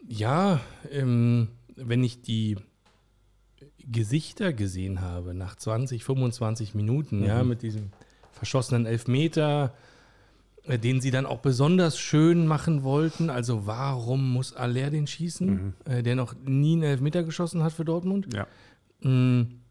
Ja, 0.07 0.59
ähm, 0.89 1.49
wenn 1.75 2.03
ich 2.03 2.21
die 2.21 2.57
Gesichter 3.79 4.53
gesehen 4.53 5.01
habe 5.01 5.33
nach 5.33 5.55
20, 5.55 6.03
25 6.03 6.75
Minuten, 6.75 7.19
mhm. 7.19 7.25
ja, 7.25 7.43
mit 7.43 7.62
diesem 7.62 7.91
verschossenen 8.31 8.86
Elfmeter, 8.86 9.73
äh, 10.65 10.79
den 10.79 11.01
sie 11.01 11.12
dann 11.12 11.25
auch 11.25 11.39
besonders 11.39 11.97
schön 11.97 12.47
machen 12.47 12.83
wollten. 12.83 13.29
Also 13.29 13.65
warum 13.65 14.31
muss 14.31 14.53
Aller 14.53 14.89
den 14.89 15.07
schießen, 15.07 15.47
mhm. 15.47 15.73
äh, 15.86 16.03
der 16.03 16.15
noch 16.15 16.36
nie 16.45 16.73
einen 16.73 16.83
Elfmeter 16.83 17.23
geschossen 17.23 17.63
hat 17.63 17.73
für 17.73 17.86
Dortmund? 17.86 18.33
Ja. 18.33 18.47
Mhm 19.01 19.62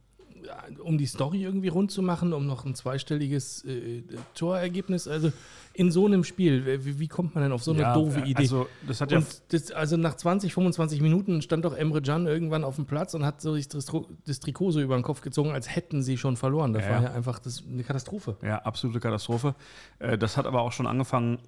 um 0.83 0.99
die 0.99 1.07
Story 1.07 1.43
irgendwie 1.43 1.69
rund 1.69 1.91
zu 1.91 2.03
machen, 2.03 2.33
um 2.33 2.47
noch 2.47 2.65
ein 2.65 2.75
zweistelliges 2.75 3.65
äh, 3.65 4.03
Torergebnis. 4.35 5.09
Also 5.09 5.33
in 5.75 5.91
so 5.91 6.07
einem 6.07 6.25
Spiel, 6.25 6.85
wie, 6.85 6.99
wie, 6.99 7.09
kommt 7.09 7.35
man 7.35 7.45
denn 7.45 7.53
auf 7.53 7.63
so 7.63 7.73
eine 7.73 7.83
ja, 7.83 7.95
doofe 7.95 8.21
Idee? 8.21 8.43
Also, 8.43 8.67
das 8.87 9.01
hat 9.01 9.13
ja 9.13 9.23
das, 9.49 9.71
also 9.71 9.97
nach 9.97 10.17
20, 10.17 10.53
25 10.53 11.01
Minuten 11.01 11.43
stand 11.43 11.65
doch 11.65 11.75
Emre 11.75 12.03
Can 12.03 12.27
irgendwann 12.27 12.65
auf 12.65 12.77
dem 12.77 12.87
Platz 12.87 13.15
und 13.15 13.25
hat 13.25 13.41
so 13.41 13.55
sich 13.55 13.69
das, 13.69 13.87
das 14.27 14.41
Trikot 14.41 14.73
so 14.73 14.81
über 14.81 14.97
den 14.97 15.03
Kopf 15.03 15.23
gezogen, 15.23 15.51
als 15.51 15.75
hätten 15.75 16.03
sie 16.03 16.19
schon 16.19 16.37
verloren. 16.37 16.73
Das 16.73 16.85
ja, 16.85 16.91
war 16.91 17.03
ja 17.03 17.13
einfach 17.13 17.39
das, 17.39 17.65
eine 17.67 17.85
Katastrophe. 17.85 18.37
Ja, 18.43 18.59
absolute 18.59 19.01
Katastrophe. 19.01 19.55
Äh, 19.99 20.19
das 20.19 20.37
hat 20.37 20.47
aber 20.47 20.63
auch 20.63 20.73
schon 20.73 20.87
angefangen 20.87 21.39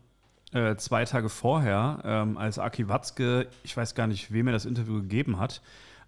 äh, 0.52 0.76
zwei 0.76 1.04
Tage 1.04 1.28
vorher, 1.28 1.98
ähm, 2.04 2.38
als 2.38 2.58
Aki 2.58 2.88
Watzke, 2.88 3.48
ich 3.62 3.76
weiß 3.76 3.94
gar 3.94 4.06
nicht, 4.06 4.32
wem 4.32 4.46
er 4.46 4.52
das 4.52 4.64
Interview 4.64 5.00
gegeben 5.02 5.38
hat, 5.38 5.60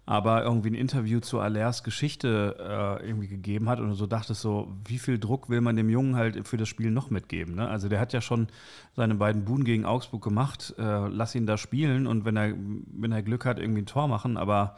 aber 0.07 0.41
irgendwie 0.41 0.69
ein 0.69 0.73
Interview 0.73 1.19
zu 1.19 1.41
Alers 1.41 1.83
Geschichte 1.83 2.55
äh, 2.57 3.05
irgendwie 3.05 3.27
gegeben 3.27 3.67
hat 3.67 3.81
und 3.81 3.93
so 3.93 4.07
dachte 4.07 4.33
so, 4.33 4.73
wie 4.85 4.99
viel 4.99 5.19
Druck 5.19 5.49
will 5.49 5.59
man 5.59 5.75
dem 5.75 5.89
Jungen 5.89 6.15
halt 6.15 6.47
für 6.47 6.55
das 6.55 6.69
Spiel 6.69 6.91
noch 6.91 7.09
mitgeben? 7.09 7.55
Ne? 7.55 7.67
Also 7.67 7.89
der 7.89 7.99
hat 7.99 8.13
ja 8.13 8.21
schon 8.21 8.47
seine 8.95 9.15
beiden 9.15 9.43
Buhnen 9.43 9.65
gegen 9.65 9.83
Augsburg 9.83 10.23
gemacht, 10.23 10.73
äh, 10.79 11.07
lass 11.09 11.35
ihn 11.35 11.45
da 11.45 11.57
spielen 11.57 12.07
und 12.07 12.23
wenn 12.23 12.37
er, 12.37 12.53
wenn 12.55 13.11
er 13.11 13.21
Glück 13.21 13.43
hat, 13.43 13.59
irgendwie 13.59 13.81
ein 13.81 13.85
Tor 13.85 14.07
machen, 14.07 14.37
aber 14.37 14.77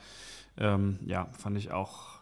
ähm, 0.57 0.97
ja, 1.05 1.27
fand 1.33 1.59
ich 1.59 1.71
auch 1.71 2.18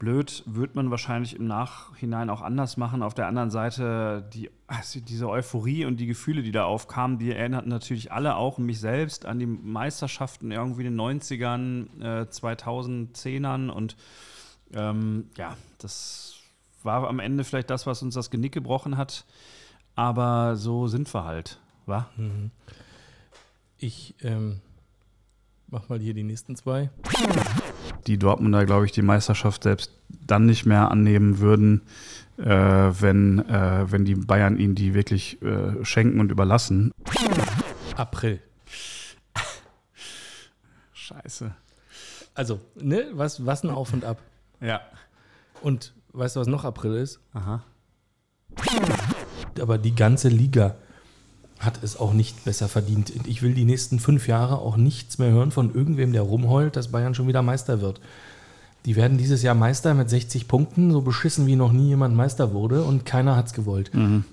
blöd, 0.00 0.42
wird 0.46 0.74
man 0.74 0.90
wahrscheinlich 0.90 1.36
im 1.36 1.46
Nachhinein 1.46 2.30
auch 2.30 2.40
anders 2.40 2.76
machen. 2.76 3.04
Auf 3.04 3.14
der 3.14 3.28
anderen 3.28 3.50
Seite, 3.50 4.28
die, 4.32 4.50
also 4.66 4.98
diese 4.98 5.28
Euphorie 5.28 5.84
und 5.84 5.98
die 5.98 6.06
Gefühle, 6.06 6.42
die 6.42 6.50
da 6.50 6.64
aufkamen, 6.64 7.18
die 7.18 7.30
erinnerten 7.30 7.68
natürlich 7.68 8.10
alle 8.10 8.34
auch 8.34 8.58
mich 8.58 8.80
selbst 8.80 9.26
an 9.26 9.38
die 9.38 9.46
Meisterschaften 9.46 10.50
irgendwie 10.50 10.86
in 10.86 10.96
den 10.96 11.00
90ern, 11.00 12.00
äh, 12.00 12.22
2010ern 12.22 13.68
und 13.68 13.96
ähm, 14.72 15.28
ja, 15.36 15.56
das 15.78 16.34
war 16.82 17.06
am 17.06 17.20
Ende 17.20 17.44
vielleicht 17.44 17.70
das, 17.70 17.86
was 17.86 18.02
uns 18.02 18.14
das 18.14 18.30
Genick 18.30 18.52
gebrochen 18.52 18.96
hat, 18.96 19.26
aber 19.94 20.56
so 20.56 20.88
sind 20.88 21.12
wir 21.14 21.24
halt, 21.24 21.60
wa? 21.84 22.08
Mhm. 22.16 22.50
Ich 23.76 24.14
ähm, 24.22 24.60
mach 25.68 25.88
mal 25.90 26.00
hier 26.00 26.14
die 26.14 26.24
nächsten 26.24 26.56
zwei 26.56 26.90
die 28.06 28.18
Dortmunder, 28.18 28.64
glaube 28.66 28.86
ich, 28.86 28.92
die 28.92 29.02
Meisterschaft 29.02 29.62
selbst 29.62 29.92
dann 30.26 30.46
nicht 30.46 30.66
mehr 30.66 30.90
annehmen 30.90 31.38
würden, 31.38 31.82
äh, 32.38 32.44
wenn, 32.44 33.38
äh, 33.48 33.90
wenn 33.90 34.04
die 34.04 34.14
Bayern 34.14 34.56
ihnen 34.58 34.74
die 34.74 34.94
wirklich 34.94 35.40
äh, 35.42 35.84
schenken 35.84 36.20
und 36.20 36.30
überlassen. 36.30 36.92
April. 37.96 38.40
Scheiße. 40.92 41.54
Also, 42.34 42.60
ne, 42.76 43.06
was, 43.12 43.44
was 43.44 43.64
ein 43.64 43.70
Auf 43.70 43.92
und 43.92 44.04
Ab. 44.04 44.18
Ja. 44.60 44.80
Und 45.60 45.92
weißt 46.12 46.36
du, 46.36 46.40
was 46.40 46.46
noch 46.46 46.64
April 46.64 46.94
ist? 46.94 47.20
Aha. 47.34 47.62
Aber 49.60 49.78
die 49.78 49.94
ganze 49.94 50.28
Liga 50.28 50.76
hat 51.60 51.84
es 51.84 52.00
auch 52.00 52.14
nicht 52.14 52.44
besser 52.44 52.68
verdient. 52.68 53.12
Ich 53.26 53.42
will 53.42 53.52
die 53.52 53.66
nächsten 53.66 54.00
fünf 54.00 54.26
Jahre 54.26 54.58
auch 54.58 54.78
nichts 54.78 55.18
mehr 55.18 55.30
hören 55.30 55.50
von 55.50 55.74
irgendwem, 55.74 56.12
der 56.12 56.22
rumheult, 56.22 56.74
dass 56.74 56.90
Bayern 56.90 57.14
schon 57.14 57.28
wieder 57.28 57.42
Meister 57.42 57.82
wird. 57.82 58.00
Die 58.86 58.96
werden 58.96 59.18
dieses 59.18 59.42
Jahr 59.42 59.54
Meister 59.54 59.92
mit 59.92 60.08
60 60.08 60.48
Punkten, 60.48 60.90
so 60.90 61.02
beschissen 61.02 61.46
wie 61.46 61.56
noch 61.56 61.70
nie 61.70 61.88
jemand 61.88 62.16
Meister 62.16 62.54
wurde 62.54 62.82
und 62.82 63.04
keiner 63.04 63.36
hat 63.36 63.46
es 63.46 63.52
gewollt. 63.52 63.92
Mhm. 63.92 64.24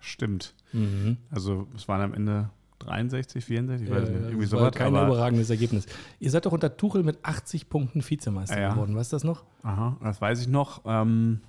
Stimmt. 0.00 0.54
Mhm. 0.72 1.18
Also 1.30 1.68
es 1.76 1.86
waren 1.88 2.00
am 2.00 2.14
Ende 2.14 2.48
63, 2.78 3.44
64, 3.44 3.86
ich 3.86 3.94
weiß 3.94 4.08
nicht, 4.08 4.22
irgendwie 4.22 4.46
sowas. 4.46 4.62
War 4.62 4.70
kein 4.70 4.88
überragendes 4.88 5.50
Ergebnis. 5.50 5.84
Ihr 6.20 6.30
seid 6.30 6.46
doch 6.46 6.52
unter 6.52 6.74
Tuchel 6.74 7.02
mit 7.02 7.18
80 7.22 7.68
Punkten 7.68 8.02
Vizemeister 8.02 8.58
ja, 8.58 8.72
geworden, 8.72 8.96
weißt 8.96 9.12
du 9.12 9.16
das 9.16 9.24
noch? 9.24 9.44
Aha, 9.62 9.98
das 10.02 10.22
weiß 10.22 10.40
ich 10.40 10.48
noch. 10.48 10.82
Ähm, 10.86 11.40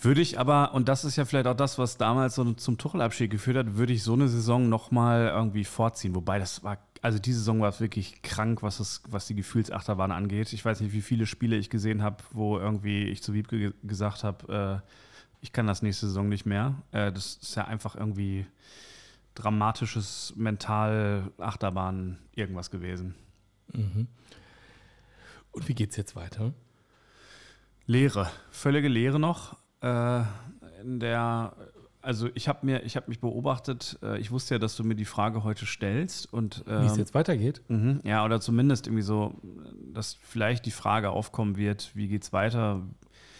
würde 0.00 0.20
ich 0.20 0.38
aber, 0.38 0.74
und 0.74 0.88
das 0.88 1.04
ist 1.04 1.16
ja 1.16 1.24
vielleicht 1.24 1.48
auch 1.48 1.56
das, 1.56 1.76
was 1.76 1.96
damals 1.96 2.36
so 2.36 2.52
zum 2.52 2.78
Tuchelabschied 2.78 3.30
geführt 3.30 3.56
hat, 3.56 3.76
würde 3.76 3.92
ich 3.92 4.04
so 4.04 4.12
eine 4.12 4.28
Saison 4.28 4.68
nochmal 4.68 5.28
irgendwie 5.28 5.64
vorziehen. 5.64 6.14
Wobei 6.14 6.38
das 6.38 6.62
war, 6.62 6.78
also 7.02 7.18
diese 7.18 7.38
Saison 7.40 7.60
war 7.60 7.68
es 7.68 7.80
wirklich 7.80 8.22
krank, 8.22 8.62
was, 8.62 8.78
das, 8.78 9.02
was 9.08 9.26
die 9.26 9.34
Gefühlsachterbahn 9.34 10.12
angeht. 10.12 10.52
Ich 10.52 10.64
weiß 10.64 10.80
nicht, 10.80 10.92
wie 10.92 11.02
viele 11.02 11.26
Spiele 11.26 11.56
ich 11.56 11.68
gesehen 11.68 12.02
habe, 12.02 12.18
wo 12.30 12.58
irgendwie 12.58 13.04
ich 13.04 13.24
zu 13.24 13.34
Wiebke 13.34 13.74
gesagt 13.82 14.22
habe, 14.22 14.82
äh, 14.84 14.88
ich 15.40 15.52
kann 15.52 15.66
das 15.66 15.82
nächste 15.82 16.06
Saison 16.06 16.28
nicht 16.28 16.46
mehr. 16.46 16.76
Äh, 16.92 17.10
das 17.10 17.36
ist 17.42 17.56
ja 17.56 17.64
einfach 17.64 17.96
irgendwie 17.96 18.46
dramatisches 19.34 20.32
Mental 20.36 21.32
Achterbahn 21.38 22.18
irgendwas 22.36 22.70
gewesen. 22.70 23.16
Mhm. 23.72 24.06
Und 25.50 25.68
wie 25.68 25.74
geht 25.74 25.90
es 25.90 25.96
jetzt 25.96 26.14
weiter? 26.14 26.52
Leere, 27.86 28.30
völlige 28.50 28.88
Leere 28.88 29.18
noch 29.18 29.56
äh, 29.80 30.22
in 30.80 31.00
der, 31.00 31.54
also 32.02 32.28
ich 32.34 32.48
habe 32.48 32.64
mir, 32.64 32.84
ich 32.84 32.96
habe 32.96 33.08
mich 33.08 33.20
beobachtet, 33.20 33.98
äh, 34.02 34.18
ich 34.18 34.30
wusste 34.30 34.54
ja, 34.54 34.58
dass 34.58 34.76
du 34.76 34.84
mir 34.84 34.94
die 34.94 35.04
Frage 35.04 35.44
heute 35.44 35.66
stellst 35.66 36.32
und 36.32 36.66
äh, 36.66 36.82
wie 36.82 36.86
es 36.86 36.92
ähm, 36.92 36.98
jetzt 36.98 37.14
weitergeht. 37.14 37.62
Mh, 37.68 38.00
ja, 38.04 38.24
oder 38.24 38.40
zumindest 38.40 38.86
irgendwie 38.86 39.02
so, 39.02 39.34
dass 39.92 40.14
vielleicht 40.22 40.66
die 40.66 40.70
Frage 40.70 41.10
aufkommen 41.10 41.56
wird, 41.56 41.90
wie 41.94 42.08
geht's 42.08 42.32
weiter? 42.32 42.82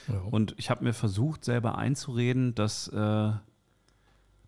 Ja. 0.09 0.21
Und 0.31 0.55
ich 0.59 0.71
habe 0.71 0.85
mir 0.85 0.93
versucht, 0.93 1.45
selber 1.45 1.77
einzureden, 1.77 2.55
dass 2.55 2.89
äh, 2.89 3.33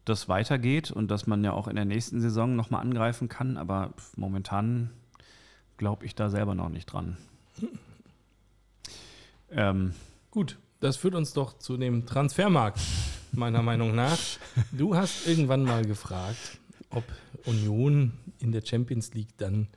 das 0.05 0.29
weitergeht 0.29 0.91
und 0.91 1.11
dass 1.11 1.27
man 1.27 1.45
ja 1.45 1.53
auch 1.53 1.69
in 1.69 1.77
der 1.77 1.85
nächsten 1.85 2.21
Saison 2.21 2.57
nochmal 2.57 2.81
angreifen 2.81 3.29
kann, 3.29 3.57
aber 3.57 3.93
momentan 4.17 4.91
glaube 5.77 6.05
ich 6.05 6.15
da 6.15 6.29
selber 6.31 6.55
noch 6.55 6.69
nicht 6.69 6.87
dran. 6.87 7.17
Hm. 7.59 7.69
Ähm, 9.51 9.95
Gut, 10.31 10.59
das 10.81 10.97
führt 10.97 11.15
uns 11.15 11.33
doch 11.33 11.59
zu 11.59 11.77
dem 11.77 12.07
Transfermarkt, 12.07 12.81
meiner 13.33 13.63
Meinung 13.63 13.95
nach. 13.95 14.19
Du 14.73 14.97
hast 14.97 15.27
irgendwann 15.27 15.63
mal 15.63 15.85
gefragt, 15.85 16.59
ob 16.91 17.05
Union 17.45 18.13
in 18.39 18.53
der 18.53 18.65
Champions 18.65 19.15
League 19.15 19.37
dann 19.37 19.69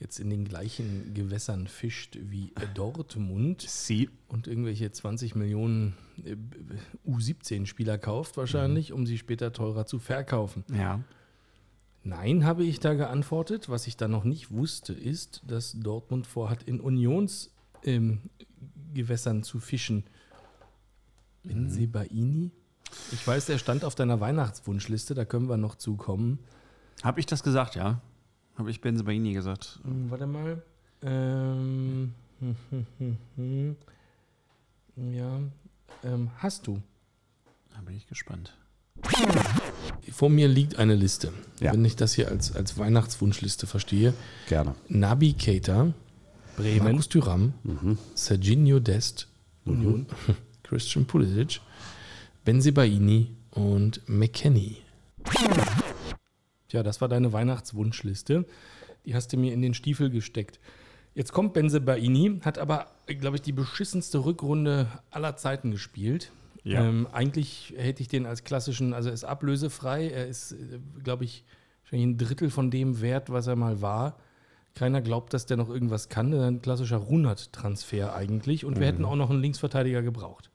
jetzt 0.00 0.18
in 0.18 0.30
den 0.30 0.44
gleichen 0.44 1.14
Gewässern 1.14 1.66
fischt 1.66 2.18
wie 2.20 2.52
Dortmund 2.74 3.66
Sie. 3.68 4.08
und 4.28 4.46
irgendwelche 4.46 4.90
20 4.90 5.34
Millionen 5.34 5.94
äh, 6.24 6.36
U17-Spieler 7.06 7.98
kauft 7.98 8.38
wahrscheinlich, 8.38 8.90
mhm. 8.90 8.96
um 8.96 9.06
sie 9.06 9.18
später 9.18 9.52
teurer 9.52 9.84
zu 9.84 9.98
verkaufen. 9.98 10.64
Ja. 10.74 11.00
Nein, 12.02 12.46
habe 12.46 12.64
ich 12.64 12.80
da 12.80 12.94
geantwortet. 12.94 13.68
Was 13.68 13.86
ich 13.86 13.98
da 13.98 14.08
noch 14.08 14.24
nicht 14.24 14.50
wusste, 14.50 14.94
ist, 14.94 15.42
dass 15.46 15.78
Dortmund 15.78 16.26
vorhat, 16.26 16.62
in 16.62 16.80
Unionsgewässern 16.80 19.36
ähm, 19.36 19.42
zu 19.42 19.60
fischen. 19.60 20.04
Benzebaini? 21.42 22.50
Ich 23.12 23.26
weiß, 23.26 23.48
er 23.48 23.58
stand 23.58 23.84
auf 23.84 23.94
deiner 23.94 24.20
Weihnachtswunschliste, 24.20 25.14
da 25.14 25.24
können 25.24 25.48
wir 25.48 25.56
noch 25.56 25.76
zukommen. 25.76 26.38
Habe 27.02 27.20
ich 27.20 27.26
das 27.26 27.42
gesagt, 27.42 27.76
ja? 27.76 28.00
Habe 28.56 28.70
ich 28.70 28.80
Benzebaini 28.80 29.32
gesagt? 29.32 29.80
Hm, 29.84 30.10
warte 30.10 30.26
mal. 30.26 30.62
Ähm, 31.02 32.14
hm, 32.40 32.56
hm, 32.98 33.16
hm, 33.36 33.76
ja, 35.14 35.40
ähm, 36.04 36.30
hast 36.38 36.66
du. 36.66 36.82
Da 37.74 37.80
bin 37.80 37.96
ich 37.96 38.06
gespannt. 38.06 38.54
Vor 40.12 40.28
mir 40.28 40.48
liegt 40.48 40.76
eine 40.76 40.94
Liste. 40.94 41.32
Ja. 41.60 41.72
Wenn 41.72 41.84
ich 41.84 41.96
das 41.96 42.14
hier 42.14 42.28
als, 42.28 42.54
als 42.54 42.76
Weihnachtswunschliste 42.76 43.66
verstehe. 43.66 44.12
Gerne. 44.48 44.74
Nabi 44.88 45.32
Keita, 45.32 45.94
Bremen, 46.56 46.84
Markus 46.84 47.08
Thuram, 47.08 47.54
mhm. 47.62 47.96
Serginho 48.14 48.80
Dest, 48.80 49.28
Union. 49.64 50.06
Mhm. 50.26 50.36
Christian 50.70 51.04
Pulisic, 51.04 51.60
Benzibaini 52.44 53.34
und 53.50 54.08
McKenny. 54.08 54.76
Tja, 56.68 56.84
das 56.84 57.00
war 57.00 57.08
deine 57.08 57.32
Weihnachtswunschliste. 57.32 58.46
Die 59.04 59.16
hast 59.16 59.32
du 59.32 59.36
mir 59.36 59.52
in 59.52 59.62
den 59.62 59.74
Stiefel 59.74 60.10
gesteckt. 60.10 60.60
Jetzt 61.12 61.32
kommt 61.32 61.54
Benzebaini, 61.54 62.38
hat 62.44 62.58
aber, 62.58 62.86
glaube 63.06 63.34
ich, 63.34 63.42
die 63.42 63.50
beschissenste 63.50 64.24
Rückrunde 64.24 64.86
aller 65.10 65.36
Zeiten 65.36 65.72
gespielt. 65.72 66.30
Ja. 66.62 66.84
Ähm, 66.84 67.08
eigentlich 67.10 67.74
hätte 67.76 68.02
ich 68.02 68.06
den 68.06 68.24
als 68.24 68.44
klassischen, 68.44 68.94
also 68.94 69.08
er 69.08 69.14
ist 69.14 69.24
ablösefrei, 69.24 70.08
er 70.08 70.28
ist, 70.28 70.54
glaube 71.02 71.24
ich, 71.24 71.44
wahrscheinlich 71.82 72.06
ein 72.10 72.18
Drittel 72.18 72.48
von 72.48 72.70
dem 72.70 73.00
wert, 73.00 73.30
was 73.30 73.48
er 73.48 73.56
mal 73.56 73.82
war. 73.82 74.18
Keiner 74.76 75.00
glaubt, 75.00 75.34
dass 75.34 75.46
der 75.46 75.56
noch 75.56 75.68
irgendwas 75.68 76.08
kann. 76.08 76.32
Ein 76.32 76.62
klassischer 76.62 76.98
Runert-Transfer 76.98 78.14
eigentlich. 78.14 78.64
Und 78.64 78.76
wir 78.76 78.82
mhm. 78.82 78.92
hätten 78.92 79.04
auch 79.04 79.16
noch 79.16 79.30
einen 79.30 79.40
Linksverteidiger 79.40 80.02
gebraucht. 80.02 80.50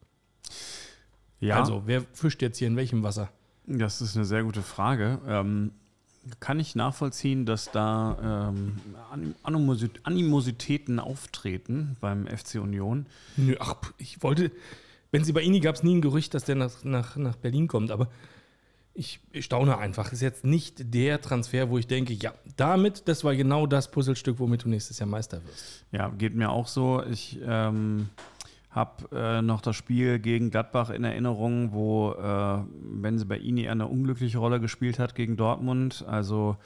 Ja. 1.40 1.60
Also, 1.60 1.84
wer 1.86 2.02
fischt 2.14 2.42
jetzt 2.42 2.58
hier 2.58 2.68
in 2.68 2.76
welchem 2.76 3.04
Wasser? 3.04 3.30
Das 3.68 4.02
ist 4.02 4.16
eine 4.16 4.26
sehr 4.26 4.44
gute 4.44 4.62
Frage. 4.62 5.20
Ähm, 5.28 5.72
kann 6.40 6.60
ich 6.60 6.76
nachvollziehen, 6.76 7.46
dass 7.46 7.72
da 7.72 8.52
ähm, 8.52 8.78
Animositäten 10.04 11.00
auftreten 11.00 11.98
beim 12.02 12.28
FC 12.28 12.56
Union? 12.56 13.06
Nö, 13.38 13.56
ach, 13.60 13.76
ich 13.98 14.24
wollte. 14.24 14.52
Wenn 15.12 15.24
sie 15.24 15.34
bei 15.34 15.42
Ihnen 15.42 15.62
gab 15.62 15.76
es 15.76 15.84
nie 15.84 15.96
ein 15.96 16.02
Gerücht, 16.02 16.34
dass 16.34 16.46
der 16.46 16.56
nach, 16.56 16.84
nach, 16.84 17.16
nach 17.16 17.36
Berlin 17.36 17.68
kommt, 17.68 17.92
aber 17.92 18.10
ich, 18.96 19.20
ich 19.32 19.46
staune 19.46 19.78
einfach. 19.78 20.12
Ist 20.12 20.22
jetzt 20.22 20.46
nicht 20.46 20.94
der 20.94 21.22
Transfer, 21.22 21.70
wo 21.70 21.78
ich 21.78 21.86
denke, 21.86 22.14
ja, 22.14 22.34
damit, 22.56 23.08
das 23.08 23.24
war 23.24 23.36
genau 23.36 23.68
das 23.68 23.92
Puzzlestück, 23.92 24.40
womit 24.40 24.64
du 24.64 24.70
nächstes 24.70 25.00
Jahr 25.00 25.08
Meister 25.08 25.44
wirst. 25.46 25.86
Ja, 25.92 26.10
geht 26.10 26.34
mir 26.34 26.50
auch 26.50 26.68
so. 26.68 27.04
Ich. 27.04 27.40
Ähm 27.46 28.10
habe 28.76 29.08
äh, 29.16 29.42
noch 29.42 29.62
das 29.62 29.78
Spiel 29.78 30.20
gegen 30.20 30.52
Gladbach 30.52 30.90
in 30.90 31.06
Erinnerung, 31.06 31.72
wo 31.72 32.12
äh, 32.12 32.58
Benze 33.02 33.26
Baini 33.26 33.70
eine 33.70 33.88
unglückliche 33.88 34.38
Rolle 34.38 34.60
gespielt 34.60 35.00
hat 35.00 35.16
gegen 35.16 35.38
Dortmund. 35.38 36.04
Also 36.08 36.58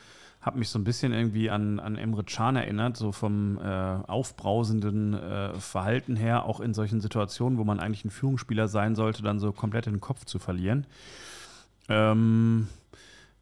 habe 0.42 0.58
mich 0.58 0.70
so 0.70 0.80
ein 0.80 0.84
bisschen 0.84 1.14
irgendwie 1.14 1.52
an, 1.52 1.80
an 1.80 1.98
Emre 1.98 2.24
Can 2.24 2.56
erinnert, 2.56 2.98
so 2.98 3.12
vom 3.12 3.60
äh, 3.60 3.62
aufbrausenden 3.62 5.14
äh, 5.14 5.54
Verhalten 5.54 6.16
her, 6.16 6.46
auch 6.46 6.62
in 6.62 6.74
solchen 6.74 7.00
Situationen, 7.00 7.60
wo 7.60 7.64
man 7.64 7.80
eigentlich 7.80 8.06
ein 8.06 8.10
Führungsspieler 8.10 8.68
sein 8.68 8.96
sollte, 8.96 9.22
dann 9.22 9.40
so 9.40 9.52
komplett 9.52 9.86
den 9.86 10.00
Kopf 10.00 10.26
zu 10.26 10.40
verlieren. 10.40 10.88
Ähm, 11.90 12.70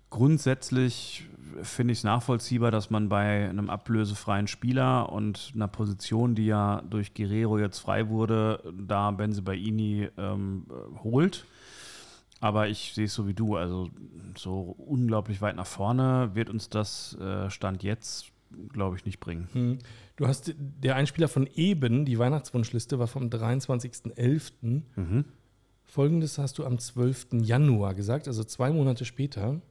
grundsätzlich 0.10 1.28
finde 1.64 1.92
ich 1.92 2.00
es 2.00 2.04
nachvollziehbar, 2.04 2.72
dass 2.72 2.90
man 2.90 3.10
bei 3.10 3.50
einem 3.50 3.70
ablösefreien 3.70 4.48
Spieler 4.48 5.12
und 5.12 5.52
einer 5.56 5.68
Position, 5.68 6.36
die 6.36 6.46
ja 6.46 6.82
durch 6.90 7.14
Guerrero 7.14 7.58
jetzt 7.60 7.80
frei 7.80 8.10
wurde, 8.10 8.62
da 8.74 9.12
Benzebaini 9.12 10.10
ähm, 10.18 10.66
holt. 11.04 11.46
Aber 12.40 12.68
ich 12.68 12.94
sehe 12.94 13.06
es 13.06 13.14
so 13.14 13.28
wie 13.28 13.34
du, 13.34 13.56
also 13.56 13.90
so 14.38 14.76
unglaublich 14.78 15.42
weit 15.42 15.56
nach 15.56 15.66
vorne 15.66 16.32
wird 16.36 16.50
uns 16.50 16.70
das 16.70 17.18
äh, 17.20 17.50
Stand 17.50 17.82
jetzt, 17.82 18.32
glaube 18.72 18.96
ich, 18.96 19.06
nicht 19.06 19.20
bringen. 19.20 19.50
Hm. 19.54 19.80
Du 20.18 20.28
hast 20.28 20.54
der 20.58 20.96
Einspieler 20.96 21.28
von 21.28 21.48
eben, 21.56 22.06
die 22.06 22.20
Weihnachtswunschliste 22.20 23.00
war 23.00 23.08
vom 23.08 23.30
23.11. 23.30 24.82
Mhm. 24.96 25.26
Folgendes 25.84 26.38
hast 26.38 26.60
du 26.60 26.66
am 26.66 26.78
12. 26.78 27.28
Januar 27.42 27.96
gesagt, 27.96 28.28
also 28.28 28.44
zwei 28.44 28.72
Monate 28.72 29.06
später. 29.06 29.62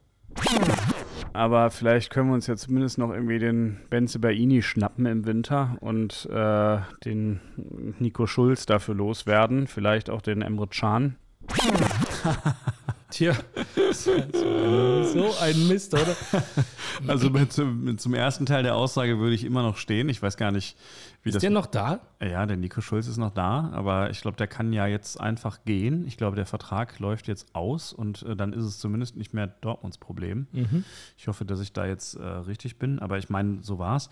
Aber 1.33 1.69
vielleicht 1.69 2.09
können 2.09 2.29
wir 2.29 2.33
uns 2.33 2.47
ja 2.47 2.55
zumindest 2.55 2.97
noch 2.97 3.11
irgendwie 3.11 3.37
den 3.37 3.77
Benze 3.89 4.17
Baini 4.19 4.63
schnappen 4.63 5.05
im 5.05 5.25
Winter 5.25 5.77
und 5.81 6.27
äh, 6.31 6.77
den 7.05 7.39
Nico 7.99 8.25
Schulz 8.25 8.65
dafür 8.65 8.95
loswerden. 8.95 9.67
Vielleicht 9.67 10.09
auch 10.09 10.21
den 10.21 10.41
Emre 10.41 10.67
Can. 10.67 11.15
Tja, 13.09 13.33
so 13.93 14.11
ein 15.39 15.67
Mist, 15.67 15.93
oder? 15.93 16.15
Also 17.07 17.29
zum, 17.45 17.97
zum 17.97 18.13
ersten 18.13 18.45
Teil 18.45 18.63
der 18.63 18.75
Aussage 18.75 19.17
würde 19.19 19.33
ich 19.33 19.45
immer 19.45 19.61
noch 19.61 19.77
stehen. 19.77 20.09
Ich 20.09 20.21
weiß 20.21 20.35
gar 20.35 20.51
nicht, 20.51 20.75
wie 21.23 21.29
Ist 21.29 21.35
das. 21.35 21.41
der 21.41 21.51
noch 21.51 21.67
da? 21.67 22.01
Ja, 22.21 22.45
der 22.45 22.57
Nico 22.57 22.81
Schulz 22.81 23.07
ist 23.07 23.17
noch 23.17 23.33
da, 23.33 23.69
aber 23.73 24.09
ich 24.09 24.21
glaube, 24.21 24.35
der 24.35 24.47
kann 24.47 24.73
ja 24.73 24.87
jetzt 24.87 25.21
einfach 25.21 25.63
gehen. 25.63 26.05
Ich 26.05 26.17
glaube, 26.17 26.35
der 26.35 26.45
Vertrag 26.45 26.99
läuft 26.99 27.27
jetzt 27.27 27.55
aus 27.55 27.93
und 27.93 28.23
äh, 28.23 28.35
dann 28.35 28.51
ist 28.51 28.65
es 28.65 28.77
zumindest 28.79 29.15
nicht 29.15 29.33
mehr 29.33 29.47
Dortmunds 29.47 29.97
Problem. 29.97 30.47
Ich 31.17 31.27
hoffe, 31.27 31.45
dass 31.45 31.61
ich 31.61 31.71
da 31.71 31.85
jetzt 31.85 32.15
äh, 32.15 32.23
richtig 32.23 32.77
bin, 32.77 32.99
aber 32.99 33.17
ich 33.17 33.29
meine, 33.29 33.59
so 33.61 33.79
war 33.79 33.95
es. 33.95 34.09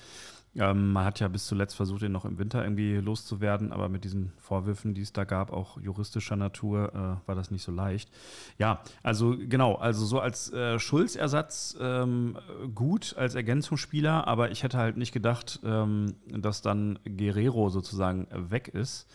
Ähm, 0.57 0.93
man 0.93 1.03
hat 1.03 1.19
ja 1.19 1.27
bis 1.27 1.45
zuletzt 1.47 1.75
versucht, 1.75 2.01
ihn 2.03 2.11
noch 2.11 2.25
im 2.25 2.37
Winter 2.37 2.63
irgendwie 2.63 2.95
loszuwerden, 2.95 3.73
aber 3.73 3.89
mit 3.89 4.05
diesen 4.05 4.31
Vorwürfen, 4.37 4.93
die 4.93 5.01
es 5.01 5.11
da 5.11 5.25
gab, 5.25 5.51
auch 5.51 5.79
juristischer 5.81 6.37
Natur, 6.37 6.93
äh, 6.93 7.27
war 7.27 7.35
das 7.35 7.51
nicht 7.51 7.63
so 7.63 7.71
leicht. 7.71 8.09
Ja, 8.57 8.81
also 9.03 9.35
genau, 9.37 9.75
also 9.75 10.05
so 10.05 10.19
als 10.19 10.51
äh, 10.53 10.79
Schulz-Ersatz 10.79 11.77
ähm, 11.81 12.37
gut, 12.73 13.15
als 13.17 13.35
Ergänzungsspieler, 13.35 14.27
aber 14.27 14.51
ich 14.51 14.63
hätte 14.63 14.77
halt 14.77 14.95
nicht 14.95 15.11
gedacht, 15.11 15.59
ähm, 15.65 16.15
dass 16.27 16.61
dann 16.61 16.99
Guerrero 17.03 17.69
sozusagen 17.69 18.27
weg 18.31 18.69
ist. 18.69 19.07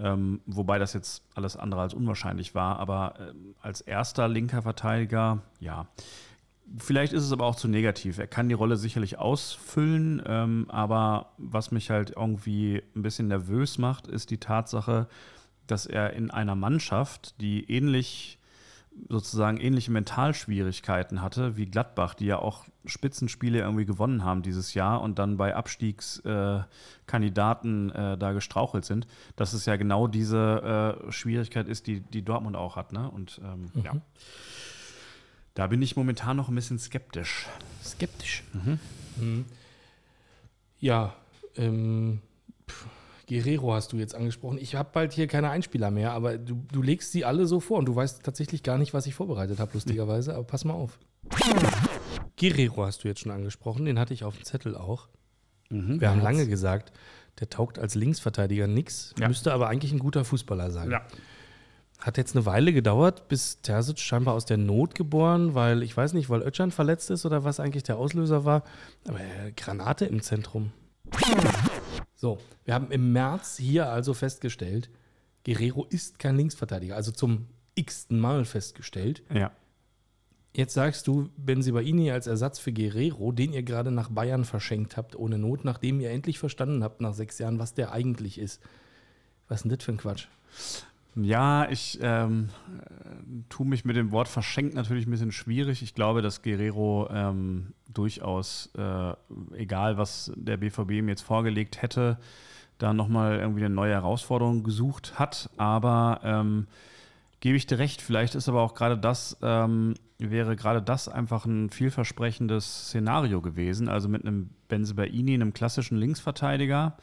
Ähm, 0.00 0.40
wobei 0.46 0.78
das 0.78 0.92
jetzt 0.92 1.24
alles 1.34 1.56
andere 1.56 1.80
als 1.80 1.92
unwahrscheinlich 1.92 2.54
war, 2.54 2.78
aber 2.78 3.14
ähm, 3.18 3.56
als 3.60 3.80
erster 3.80 4.28
linker 4.28 4.62
Verteidiger, 4.62 5.42
ja. 5.60 5.88
Vielleicht 6.76 7.12
ist 7.12 7.24
es 7.24 7.32
aber 7.32 7.46
auch 7.46 7.56
zu 7.56 7.66
negativ. 7.66 8.18
Er 8.18 8.26
kann 8.26 8.48
die 8.48 8.54
Rolle 8.54 8.76
sicherlich 8.76 9.18
ausfüllen, 9.18 10.22
ähm, 10.26 10.66
aber 10.68 11.32
was 11.38 11.70
mich 11.70 11.90
halt 11.90 12.12
irgendwie 12.16 12.82
ein 12.94 13.02
bisschen 13.02 13.28
nervös 13.28 13.78
macht, 13.78 14.06
ist 14.06 14.30
die 14.30 14.38
Tatsache, 14.38 15.08
dass 15.66 15.86
er 15.86 16.12
in 16.12 16.30
einer 16.30 16.54
Mannschaft, 16.54 17.40
die 17.40 17.70
ähnlich 17.70 18.38
sozusagen 19.08 19.58
ähnliche 19.58 19.92
Mentalschwierigkeiten 19.92 21.22
hatte 21.22 21.56
wie 21.56 21.66
Gladbach, 21.66 22.14
die 22.14 22.26
ja 22.26 22.38
auch 22.38 22.64
Spitzenspiele 22.84 23.60
irgendwie 23.60 23.86
gewonnen 23.86 24.24
haben 24.24 24.42
dieses 24.42 24.74
Jahr 24.74 25.00
und 25.00 25.18
dann 25.18 25.36
bei 25.36 25.54
Abstiegskandidaten 25.54 27.92
äh, 27.92 28.14
äh, 28.14 28.18
da 28.18 28.32
gestrauchelt 28.32 28.84
sind, 28.84 29.06
dass 29.36 29.52
es 29.52 29.66
ja 29.66 29.76
genau 29.76 30.08
diese 30.08 30.98
äh, 31.06 31.12
Schwierigkeit 31.12 31.68
ist, 31.68 31.86
die, 31.86 32.00
die 32.00 32.24
Dortmund 32.24 32.56
auch 32.56 32.74
hat. 32.76 32.92
Ne? 32.92 33.08
Und 33.10 33.40
ähm, 33.44 33.70
ja. 33.82 33.92
Da 35.58 35.66
bin 35.66 35.82
ich 35.82 35.96
momentan 35.96 36.36
noch 36.36 36.48
ein 36.48 36.54
bisschen 36.54 36.78
skeptisch. 36.78 37.48
Skeptisch. 37.84 38.44
Mhm. 39.16 39.44
Ja, 40.78 41.16
ähm, 41.56 42.20
pff, 42.70 42.86
Guerrero 43.28 43.74
hast 43.74 43.92
du 43.92 43.96
jetzt 43.96 44.14
angesprochen. 44.14 44.58
Ich 44.58 44.76
habe 44.76 44.90
bald 44.92 45.12
hier 45.12 45.26
keine 45.26 45.50
Einspieler 45.50 45.90
mehr, 45.90 46.12
aber 46.12 46.38
du, 46.38 46.64
du 46.70 46.80
legst 46.80 47.10
sie 47.10 47.24
alle 47.24 47.44
so 47.48 47.58
vor 47.58 47.78
und 47.78 47.86
du 47.86 47.96
weißt 47.96 48.22
tatsächlich 48.22 48.62
gar 48.62 48.78
nicht, 48.78 48.94
was 48.94 49.06
ich 49.06 49.16
vorbereitet 49.16 49.58
habe, 49.58 49.72
lustigerweise. 49.74 50.32
Aber 50.36 50.44
pass 50.44 50.64
mal 50.64 50.74
auf. 50.74 50.96
Guerrero 52.38 52.84
hast 52.86 53.02
du 53.02 53.08
jetzt 53.08 53.18
schon 53.18 53.32
angesprochen, 53.32 53.84
den 53.84 53.98
hatte 53.98 54.14
ich 54.14 54.22
auf 54.22 54.36
dem 54.36 54.44
Zettel 54.44 54.76
auch. 54.76 55.08
Wir 55.70 56.08
haben 56.08 56.22
lange 56.22 56.46
gesagt, 56.46 56.92
der 57.40 57.50
taugt 57.50 57.80
als 57.80 57.96
Linksverteidiger 57.96 58.68
nix, 58.68 59.12
Ja. 59.18 59.26
müsste 59.26 59.52
aber 59.52 59.68
eigentlich 59.68 59.90
ein 59.90 59.98
guter 59.98 60.24
Fußballer 60.24 60.70
sein. 60.70 60.92
Ja. 60.92 61.02
Hat 61.98 62.16
jetzt 62.16 62.36
eine 62.36 62.46
Weile 62.46 62.72
gedauert, 62.72 63.26
bis 63.28 63.60
Terzic 63.60 63.98
scheinbar 63.98 64.34
aus 64.34 64.44
der 64.44 64.56
Not 64.56 64.94
geboren, 64.94 65.54
weil 65.54 65.82
ich 65.82 65.96
weiß 65.96 66.12
nicht, 66.12 66.30
weil 66.30 66.42
Özcan 66.42 66.70
verletzt 66.70 67.10
ist 67.10 67.26
oder 67.26 67.42
was 67.42 67.58
eigentlich 67.58 67.82
der 67.82 67.98
Auslöser 67.98 68.44
war. 68.44 68.62
Aber 69.08 69.20
äh, 69.20 69.52
Granate 69.56 70.04
im 70.06 70.22
Zentrum. 70.22 70.72
So, 72.14 72.38
wir 72.64 72.74
haben 72.74 72.90
im 72.90 73.12
März 73.12 73.56
hier 73.56 73.88
also 73.90 74.14
festgestellt, 74.14 74.90
Guerrero 75.44 75.86
ist 75.88 76.18
kein 76.18 76.36
Linksverteidiger, 76.36 76.94
also 76.94 77.10
zum 77.10 77.46
x-ten 77.74 78.18
Mal 78.20 78.44
festgestellt. 78.44 79.22
Ja. 79.32 79.50
Jetzt 80.54 80.74
sagst 80.74 81.06
du 81.06 81.30
Benzibaini 81.36 82.10
als 82.10 82.26
Ersatz 82.26 82.58
für 82.58 82.72
Guerrero, 82.72 83.32
den 83.32 83.52
ihr 83.52 83.62
gerade 83.62 83.90
nach 83.90 84.08
Bayern 84.10 84.44
verschenkt 84.44 84.96
habt, 84.96 85.14
ohne 85.14 85.38
Not, 85.38 85.64
nachdem 85.64 86.00
ihr 86.00 86.10
endlich 86.10 86.38
verstanden 86.38 86.82
habt 86.82 87.00
nach 87.00 87.14
sechs 87.14 87.38
Jahren, 87.38 87.58
was 87.58 87.74
der 87.74 87.92
eigentlich 87.92 88.38
ist. 88.38 88.60
Was 89.46 89.58
ist 89.58 89.62
denn 89.64 89.76
das 89.76 89.84
für 89.84 89.92
ein 89.92 89.98
Quatsch? 89.98 90.26
Ja, 91.20 91.68
ich 91.68 91.98
ähm, 92.00 92.48
äh, 92.80 93.42
tue 93.48 93.66
mich 93.66 93.84
mit 93.84 93.96
dem 93.96 94.12
Wort 94.12 94.28
verschenkt 94.28 94.74
natürlich 94.74 95.06
ein 95.06 95.10
bisschen 95.10 95.32
schwierig. 95.32 95.82
Ich 95.82 95.94
glaube, 95.94 96.22
dass 96.22 96.42
Guerrero 96.42 97.08
ähm, 97.10 97.72
durchaus, 97.92 98.70
äh, 98.78 99.12
egal 99.56 99.98
was 99.98 100.30
der 100.36 100.58
BVB 100.58 100.92
ihm 100.92 101.08
jetzt 101.08 101.22
vorgelegt 101.22 101.82
hätte, 101.82 102.18
da 102.78 102.92
nochmal 102.92 103.38
irgendwie 103.38 103.64
eine 103.64 103.74
neue 103.74 103.94
Herausforderung 103.94 104.62
gesucht 104.62 105.18
hat. 105.18 105.50
Aber 105.56 106.20
ähm, 106.22 106.68
gebe 107.40 107.56
ich 107.56 107.66
dir 107.66 107.80
recht, 107.80 108.00
vielleicht 108.00 108.36
ist 108.36 108.48
aber 108.48 108.62
auch 108.62 108.74
gerade 108.74 108.96
das, 108.96 109.36
ähm, 109.42 109.94
wäre 110.18 110.54
gerade 110.54 110.82
das 110.82 111.08
einfach 111.08 111.46
ein 111.46 111.70
vielversprechendes 111.70 112.86
Szenario 112.88 113.40
gewesen. 113.40 113.88
Also 113.88 114.08
mit 114.08 114.24
einem 114.24 114.50
Benzebaini, 114.68 115.34
einem 115.34 115.52
klassischen 115.52 115.98
Linksverteidiger, 115.98 116.96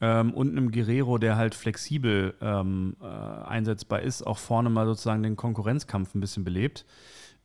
ähm, 0.00 0.32
und 0.32 0.50
einem 0.50 0.70
Guerrero, 0.70 1.18
der 1.18 1.36
halt 1.36 1.54
flexibel 1.54 2.34
ähm, 2.40 2.96
äh, 3.00 3.04
einsetzbar 3.04 4.00
ist, 4.00 4.26
auch 4.26 4.38
vorne 4.38 4.70
mal 4.70 4.86
sozusagen 4.86 5.22
den 5.22 5.36
Konkurrenzkampf 5.36 6.14
ein 6.14 6.20
bisschen 6.20 6.44
belebt. 6.44 6.84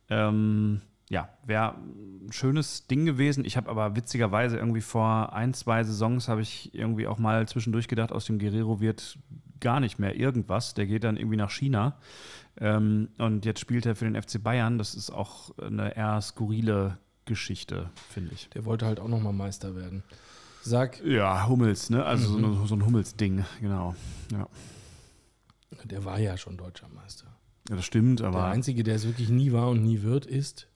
Ähm, 0.08 0.80
ja, 1.08 1.28
wäre 1.44 1.74
ein 1.74 2.32
schönes 2.32 2.86
Ding 2.88 3.06
gewesen. 3.06 3.44
Ich 3.44 3.56
habe 3.56 3.70
aber 3.70 3.94
witzigerweise 3.94 4.56
irgendwie 4.56 4.80
vor 4.80 5.32
ein, 5.32 5.54
zwei 5.54 5.84
Saisons 5.84 6.28
habe 6.28 6.40
ich 6.40 6.74
irgendwie 6.74 7.06
auch 7.06 7.18
mal 7.18 7.46
zwischendurch 7.46 7.86
gedacht, 7.86 8.10
aus 8.10 8.24
dem 8.24 8.38
Guerrero 8.38 8.80
wird 8.80 9.18
gar 9.60 9.80
nicht 9.80 9.98
mehr 9.98 10.16
irgendwas. 10.16 10.74
Der 10.74 10.86
geht 10.86 11.04
dann 11.04 11.16
irgendwie 11.16 11.36
nach 11.36 11.50
China. 11.50 11.98
Ähm, 12.58 13.08
und 13.18 13.44
jetzt 13.44 13.60
spielt 13.60 13.86
er 13.86 13.94
für 13.94 14.10
den 14.10 14.20
FC 14.20 14.42
Bayern. 14.42 14.78
Das 14.78 14.94
ist 14.94 15.10
auch 15.10 15.56
eine 15.58 15.96
eher 15.96 16.20
skurrile 16.20 16.98
Geschichte, 17.24 17.90
finde 18.08 18.32
ich. 18.34 18.48
Der 18.50 18.64
wollte 18.64 18.86
halt 18.86 18.98
auch 18.98 19.08
nochmal 19.08 19.32
Meister 19.32 19.76
werden. 19.76 20.02
Sag, 20.66 21.00
Ja, 21.04 21.46
Hummels, 21.48 21.90
ne? 21.90 22.04
Also 22.04 22.28
so, 22.32 22.38
eine, 22.38 22.66
so 22.66 22.74
ein 22.74 22.84
Hummels-Ding, 22.84 23.44
genau. 23.60 23.94
Ja. 24.32 24.48
der 25.84 26.04
war 26.04 26.18
ja 26.18 26.36
schon 26.36 26.56
deutscher 26.56 26.88
Meister. 26.88 27.26
ja, 27.68 27.76
das 27.76 27.84
stimmt, 27.84 28.18
Der 28.20 28.28
aber 28.28 28.46
Einzige, 28.46 28.82
der 28.82 28.96
es 28.96 29.06
wirklich 29.06 29.28
nie 29.28 29.52
war 29.52 29.68
und 29.68 29.84
nie 29.84 30.02
wird, 30.02 30.26
ist 30.26 30.66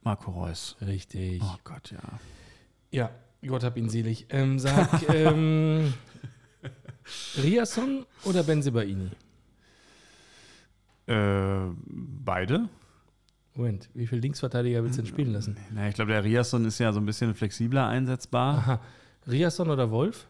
Marco 0.00 0.30
Reus. 0.30 0.76
richtig. 0.80 1.42
Oh 1.44 1.56
Gott, 1.64 1.90
ja. 1.92 2.00
Ja, 2.90 3.10
Gott 3.46 3.62
hab 3.62 3.76
ihn 3.76 3.88
selig. 3.90 4.26
Ähm, 4.30 4.58
sag, 4.58 5.06
ähm, 5.14 5.92
Riasson 7.42 8.06
oder 8.24 8.42
Benzebaini? 8.42 9.10
Äh, 11.06 11.66
beide? 11.86 12.68
Moment, 13.54 13.90
wie 13.94 14.06
viele 14.06 14.20
Linksverteidiger 14.22 14.82
willst 14.82 14.98
du 14.98 15.02
denn 15.02 15.10
spielen 15.10 15.32
lassen? 15.32 15.56
Na, 15.74 15.88
ich 15.88 15.94
glaube, 15.94 16.12
der 16.12 16.24
Riasson 16.24 16.64
ist 16.64 16.78
ja 16.78 16.92
so 16.92 17.00
ein 17.00 17.06
bisschen 17.06 17.34
flexibler 17.34 17.86
einsetzbar. 17.86 18.56
Aha. 18.58 18.80
Riasson 19.26 19.68
oder 19.70 19.90
Wolf? 19.90 20.26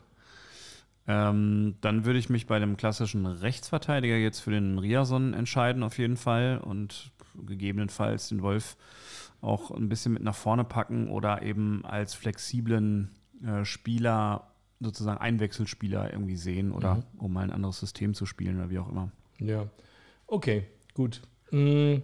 Ähm, 1.06 1.74
dann 1.80 2.04
würde 2.04 2.18
ich 2.18 2.28
mich 2.30 2.46
bei 2.46 2.58
dem 2.58 2.76
klassischen 2.76 3.26
Rechtsverteidiger 3.26 4.16
jetzt 4.16 4.40
für 4.40 4.50
den 4.50 4.78
Riasson 4.78 5.34
entscheiden, 5.34 5.82
auf 5.82 5.98
jeden 5.98 6.16
Fall. 6.16 6.58
Und 6.58 7.10
gegebenenfalls 7.46 8.28
den 8.28 8.42
Wolf 8.42 8.76
auch 9.40 9.70
ein 9.72 9.88
bisschen 9.88 10.12
mit 10.12 10.22
nach 10.22 10.34
vorne 10.36 10.64
packen 10.64 11.08
oder 11.08 11.42
eben 11.42 11.84
als 11.84 12.14
flexiblen 12.14 13.10
äh, 13.44 13.64
Spieler, 13.64 14.48
sozusagen 14.80 15.18
Einwechselspieler 15.20 16.12
irgendwie 16.12 16.36
sehen 16.36 16.70
oder 16.72 16.96
Mhm. 16.96 17.02
um 17.18 17.32
mal 17.32 17.42
ein 17.44 17.50
anderes 17.52 17.78
System 17.80 18.14
zu 18.14 18.26
spielen 18.26 18.56
oder 18.58 18.70
wie 18.70 18.78
auch 18.78 18.88
immer. 18.88 19.10
Ja. 19.38 19.66
Okay, 20.28 20.66
gut. 20.94 21.20
Mm, 21.50 21.96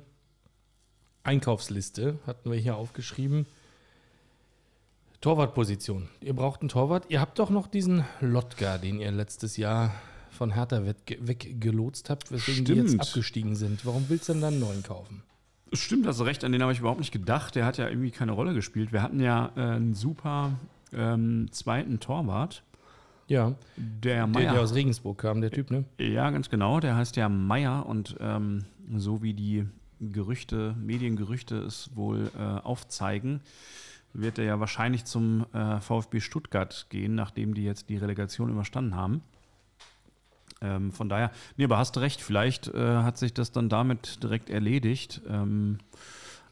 Einkaufsliste 1.28 2.18
hatten 2.26 2.50
wir 2.50 2.58
hier 2.58 2.76
aufgeschrieben. 2.76 3.44
Torwartposition. 5.20 6.08
Ihr 6.20 6.34
braucht 6.34 6.60
einen 6.60 6.68
Torwart. 6.68 7.06
Ihr 7.08 7.20
habt 7.20 7.38
doch 7.38 7.50
noch 7.50 7.66
diesen 7.66 8.04
Lotka, 8.20 8.78
den 8.78 9.00
ihr 9.00 9.10
letztes 9.10 9.56
Jahr 9.56 9.94
von 10.30 10.52
Hertha 10.54 10.76
wegge- 10.78 11.18
weggelotst 11.20 12.08
habt, 12.10 12.30
weswegen 12.30 12.64
die 12.64 12.72
jetzt 12.74 12.88
Stimmt. 12.88 13.02
abgestiegen 13.02 13.56
sind. 13.56 13.84
Warum 13.84 14.08
willst 14.08 14.28
du 14.28 14.32
denn 14.34 14.42
dann 14.42 14.54
einen 14.54 14.60
neuen 14.60 14.82
kaufen? 14.82 15.22
Stimmt, 15.72 16.06
hast 16.06 16.20
du 16.20 16.24
recht, 16.24 16.44
an 16.44 16.52
den 16.52 16.62
habe 16.62 16.72
ich 16.72 16.78
überhaupt 16.78 17.00
nicht 17.00 17.12
gedacht. 17.12 17.54
Der 17.56 17.66
hat 17.66 17.76
ja 17.78 17.88
irgendwie 17.88 18.10
keine 18.10 18.32
Rolle 18.32 18.54
gespielt. 18.54 18.92
Wir 18.92 19.02
hatten 19.02 19.20
ja 19.20 19.50
äh, 19.56 19.60
einen 19.60 19.94
super 19.94 20.52
ähm, 20.92 21.48
zweiten 21.50 21.98
Torwart. 22.00 22.62
Ja, 23.26 23.54
Der 23.76 24.14
der, 24.14 24.26
Meier. 24.28 24.52
der 24.52 24.62
aus 24.62 24.74
Regensburg 24.74 25.18
kam, 25.18 25.42
der 25.42 25.50
Typ, 25.50 25.70
ne? 25.70 25.84
Ja, 25.98 26.30
ganz 26.30 26.48
genau. 26.48 26.80
Der 26.80 26.96
heißt 26.96 27.16
ja 27.16 27.28
Meier 27.28 27.84
und 27.84 28.16
ähm, 28.20 28.64
so 28.96 29.20
wie 29.22 29.34
die 29.34 29.66
Gerüchte, 30.00 30.74
Mediengerüchte 30.78 31.56
es 31.56 31.90
wohl 31.94 32.30
äh, 32.38 32.42
aufzeigen, 32.42 33.40
wird 34.12 34.38
er 34.38 34.44
ja 34.44 34.60
wahrscheinlich 34.60 35.04
zum 35.04 35.46
äh, 35.52 35.80
VfB 35.80 36.20
Stuttgart 36.20 36.86
gehen, 36.90 37.14
nachdem 37.14 37.54
die 37.54 37.64
jetzt 37.64 37.88
die 37.88 37.96
Relegation 37.96 38.50
überstanden 38.50 38.96
haben. 38.96 39.22
Ähm, 40.60 40.92
von 40.92 41.08
daher, 41.08 41.30
nee, 41.56 41.64
aber 41.64 41.78
hast 41.78 41.98
recht, 41.98 42.20
vielleicht 42.20 42.68
äh, 42.68 42.98
hat 42.98 43.18
sich 43.18 43.32
das 43.32 43.52
dann 43.52 43.68
damit 43.68 44.22
direkt 44.22 44.50
erledigt. 44.50 45.20
Ähm, 45.28 45.78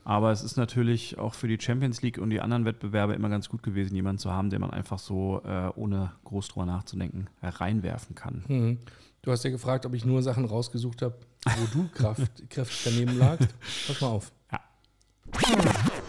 aber 0.04 0.30
es 0.30 0.44
ist 0.44 0.56
natürlich 0.56 1.18
auch 1.18 1.34
für 1.34 1.48
die 1.48 1.58
Champions 1.60 2.00
League 2.02 2.18
und 2.18 2.30
die 2.30 2.40
anderen 2.40 2.64
Wettbewerbe 2.64 3.14
immer 3.14 3.28
ganz 3.28 3.48
gut 3.48 3.64
gewesen, 3.64 3.96
jemanden 3.96 4.20
zu 4.20 4.30
haben, 4.30 4.50
den 4.50 4.60
man 4.60 4.70
einfach 4.70 5.00
so, 5.00 5.42
äh, 5.44 5.70
ohne 5.74 6.12
groß 6.22 6.46
drüber 6.48 6.66
nachzudenken, 6.66 7.26
reinwerfen 7.42 8.14
kann. 8.14 8.44
Mhm. 8.46 8.78
Du 9.26 9.32
hast 9.32 9.42
ja 9.42 9.50
gefragt, 9.50 9.84
ob 9.84 9.92
ich 9.92 10.04
nur 10.04 10.22
Sachen 10.22 10.44
rausgesucht 10.44 11.02
habe, 11.02 11.16
wo 11.44 11.66
du 11.72 11.88
Kraft, 11.94 12.48
kräftig 12.48 12.82
daneben 12.84 13.18
lagst. 13.18 13.48
Pass 13.88 14.00
mal 14.00 14.06
auf. 14.06 14.32
Ja. 14.52 14.60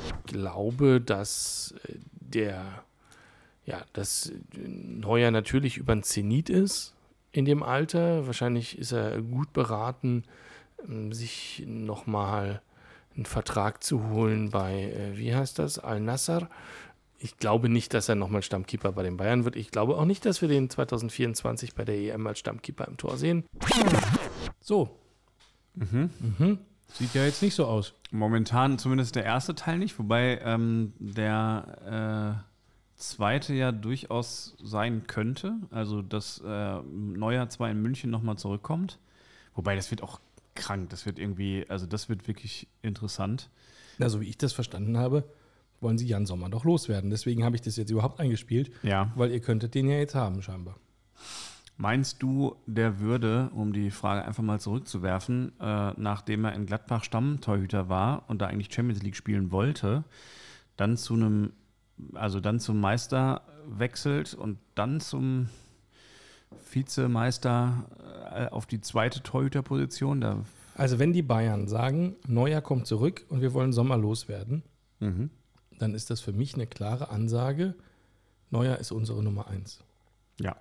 Ich 0.05 0.31
glaube, 0.31 1.01
dass 1.01 1.73
äh, 1.87 1.93
der, 2.11 2.83
ja, 3.65 3.83
dass 3.93 4.29
äh, 4.29 4.67
Neuer 4.67 5.31
natürlich 5.31 5.77
über 5.77 5.95
den 5.95 6.03
Zenit 6.03 6.51
ist 6.51 6.93
in 7.31 7.45
dem 7.45 7.63
Alter. 7.63 8.27
Wahrscheinlich 8.27 8.77
ist 8.77 8.91
er 8.91 9.19
gut 9.19 9.51
beraten, 9.51 10.23
ähm, 10.87 11.11
sich 11.11 11.63
nochmal 11.65 12.61
einen 13.15 13.25
Vertrag 13.25 13.83
zu 13.83 14.09
holen 14.09 14.51
bei, 14.51 14.91
äh, 14.91 15.17
wie 15.17 15.33
heißt 15.33 15.57
das, 15.57 15.79
Al-Nassr. 15.79 16.51
Ich 17.19 17.37
glaube 17.37 17.69
nicht, 17.69 17.93
dass 17.93 18.09
er 18.09 18.15
nochmal 18.15 18.43
Stammkeeper 18.43 18.91
bei 18.91 19.03
den 19.03 19.17
Bayern 19.17 19.43
wird. 19.43 19.55
Ich 19.55 19.71
glaube 19.71 19.97
auch 19.97 20.05
nicht, 20.05 20.25
dass 20.25 20.41
wir 20.41 20.47
den 20.47 20.69
2024 20.69 21.73
bei 21.73 21.83
der 21.83 21.95
EM 21.95 22.27
als 22.27 22.39
Stammkeeper 22.39 22.87
im 22.87 22.97
Tor 22.97 23.17
sehen. 23.17 23.43
So. 24.59 24.99
Mhm. 25.73 26.59
Sieht 26.93 27.13
ja 27.13 27.25
jetzt 27.25 27.41
nicht 27.41 27.55
so 27.55 27.65
aus. 27.65 27.93
Momentan 28.11 28.79
zumindest 28.79 29.15
der 29.15 29.25
erste 29.25 29.55
Teil 29.55 29.77
nicht, 29.77 29.99
wobei 29.99 30.39
ähm, 30.43 30.93
der 30.99 32.43
äh, 32.45 32.99
zweite 32.99 33.53
ja 33.53 33.71
durchaus 33.71 34.55
sein 34.63 35.05
könnte. 35.07 35.55
Also, 35.69 36.01
dass 36.01 36.41
äh, 36.45 36.81
Neuer 36.81 37.49
zwar 37.49 37.69
in 37.69 37.81
München 37.81 38.09
nochmal 38.09 38.37
zurückkommt. 38.37 38.99
Wobei, 39.55 39.75
das 39.75 39.91
wird 39.91 40.01
auch 40.01 40.19
krank. 40.55 40.89
Das 40.89 41.05
wird 41.05 41.19
irgendwie, 41.19 41.65
also 41.67 41.85
das 41.85 42.09
wird 42.09 42.27
wirklich 42.27 42.67
interessant. 42.81 43.49
Na, 43.97 44.09
so 44.09 44.21
wie 44.21 44.27
ich 44.27 44.37
das 44.37 44.53
verstanden 44.53 44.97
habe, 44.97 45.23
wollen 45.81 45.97
sie 45.97 46.07
Jan 46.07 46.25
Sommer 46.25 46.49
doch 46.49 46.63
loswerden. 46.65 47.09
Deswegen 47.09 47.43
habe 47.43 47.55
ich 47.55 47.61
das 47.61 47.75
jetzt 47.77 47.91
überhaupt 47.91 48.19
eingespielt, 48.19 48.71
Ja. 48.83 49.11
weil 49.15 49.31
ihr 49.31 49.39
könntet 49.39 49.75
den 49.75 49.87
ja 49.87 49.97
jetzt 49.97 50.15
haben, 50.15 50.41
scheinbar. 50.41 50.77
Meinst 51.79 52.23
du, 52.23 52.55
der 52.65 52.99
würde, 52.99 53.51
um 53.53 53.71
die 53.71 53.91
Frage 53.91 54.25
einfach 54.25 54.41
mal 54.41 54.59
zurückzuwerfen, 54.59 55.51
äh, 55.59 55.91
nachdem 55.97 56.45
er 56.45 56.53
in 56.53 56.65
Gladbach 56.65 57.03
Stammtorhüter 57.03 57.87
war 57.87 58.23
und 58.27 58.41
da 58.41 58.47
eigentlich 58.47 58.73
Champions 58.73 59.03
League 59.03 59.15
spielen 59.15 59.51
wollte, 59.51 60.03
dann 60.75 60.97
zu 60.97 61.13
einem, 61.13 61.53
also 62.15 62.39
dann 62.39 62.59
zum 62.59 62.79
Meister 62.79 63.43
wechselt 63.67 64.33
und 64.33 64.57
dann 64.73 64.99
zum 64.99 65.49
Vizemeister 66.71 67.85
äh, 68.33 68.47
auf 68.47 68.65
die 68.65 68.81
zweite 68.81 69.21
Torhüterposition? 69.21 70.43
Also, 70.75 70.99
wenn 70.99 71.13
die 71.13 71.21
Bayern 71.23 71.67
sagen, 71.67 72.15
Neuer 72.27 72.61
kommt 72.61 72.87
zurück 72.87 73.25
und 73.29 73.41
wir 73.41 73.53
wollen 73.53 73.73
Sommer 73.73 73.97
loswerden, 73.97 74.63
mhm. 74.99 75.29
Dann 75.79 75.93
ist 75.93 76.09
das 76.09 76.21
für 76.21 76.33
mich 76.33 76.55
eine 76.55 76.67
klare 76.67 77.09
Ansage. 77.09 77.75
Neuer 78.49 78.77
ist 78.77 78.91
unsere 78.91 79.21
Nummer 79.23 79.47
eins. 79.47 79.79
Ja, 80.39 80.55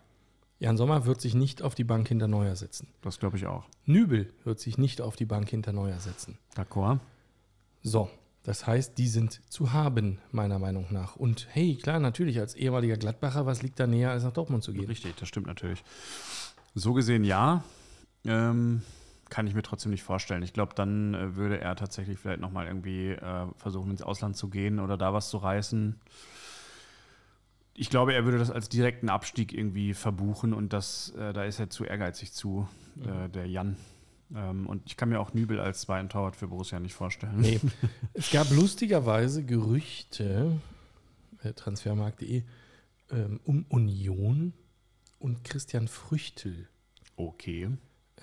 Jan 0.58 0.78
Sommer 0.78 1.04
wird 1.04 1.20
sich 1.20 1.34
nicht 1.34 1.60
auf 1.60 1.74
die 1.74 1.84
Bank 1.84 2.08
hinter 2.08 2.28
Neuer 2.28 2.56
setzen. 2.56 2.88
das 3.02 3.18
glaube 3.18 3.36
ich 3.36 3.46
auch. 3.46 3.64
Nübel 3.84 4.32
wird 4.44 4.58
sich 4.58 4.78
nicht 4.78 5.00
auf 5.00 5.14
die 5.14 5.26
Bank 5.26 5.48
hinter 5.50 5.72
Neuer 5.72 6.00
setzen. 6.00 6.38
D'accord. 6.54 6.98
So, 7.82 8.08
das 8.42 8.66
heißt, 8.66 8.96
die 8.96 9.08
sind 9.08 9.40
zu 9.50 9.72
haben, 9.72 10.18
meiner 10.32 10.58
Meinung 10.58 10.86
nach. 10.90 11.16
Und 11.16 11.46
hey, 11.50 11.76
klar, 11.76 11.98
natürlich, 11.98 12.40
als 12.40 12.54
ehemaliger 12.54 12.96
Gladbacher, 12.96 13.44
was 13.44 13.62
liegt 13.62 13.78
da 13.78 13.86
näher, 13.86 14.12
als 14.12 14.24
nach 14.24 14.32
Dortmund 14.32 14.64
zu 14.64 14.72
gehen? 14.72 14.86
Richtig, 14.86 15.14
das 15.16 15.28
stimmt 15.28 15.46
natürlich. 15.46 15.84
So 16.74 16.94
gesehen 16.94 17.24
ja. 17.24 17.62
Ähm, 18.24 18.82
kann 19.28 19.46
ich 19.46 19.54
mir 19.54 19.62
trotzdem 19.62 19.90
nicht 19.90 20.02
vorstellen. 20.02 20.42
Ich 20.42 20.52
glaube, 20.52 20.74
dann 20.74 21.14
äh, 21.14 21.36
würde 21.36 21.60
er 21.60 21.76
tatsächlich 21.76 22.18
vielleicht 22.18 22.40
nochmal 22.40 22.66
irgendwie 22.66 23.10
äh, 23.10 23.46
versuchen, 23.56 23.90
ins 23.90 24.02
Ausland 24.02 24.36
zu 24.36 24.48
gehen 24.48 24.78
oder 24.80 24.96
da 24.96 25.12
was 25.12 25.30
zu 25.30 25.38
reißen. 25.38 25.96
Ich 27.74 27.90
glaube, 27.90 28.14
er 28.14 28.24
würde 28.24 28.38
das 28.38 28.50
als 28.50 28.68
direkten 28.68 29.08
Abstieg 29.08 29.52
irgendwie 29.52 29.94
verbuchen 29.94 30.54
und 30.54 30.72
das, 30.72 31.10
äh, 31.10 31.32
da 31.32 31.44
ist 31.44 31.60
er 31.60 31.68
zu 31.68 31.84
ehrgeizig 31.84 32.32
zu, 32.32 32.68
äh, 33.02 33.28
der 33.28 33.46
Jan. 33.46 33.76
Ähm, 34.34 34.66
und 34.66 34.82
ich 34.86 34.96
kann 34.96 35.08
mir 35.08 35.20
auch 35.20 35.34
Nübel 35.34 35.60
als 35.60 35.82
zweiten 35.82 36.08
Torwart 36.08 36.36
für 36.36 36.48
Borussia 36.48 36.80
nicht 36.80 36.94
vorstellen. 36.94 37.38
Nee. 37.38 37.60
es 38.14 38.30
gab 38.30 38.50
lustigerweise 38.50 39.44
Gerüchte, 39.44 40.58
äh, 41.42 41.52
transfermarkt.de, 41.52 42.42
ähm, 43.10 43.40
um 43.44 43.66
Union 43.68 44.52
und 45.18 45.44
Christian 45.44 45.86
Früchtel, 45.86 46.68
Okay. 47.16 47.70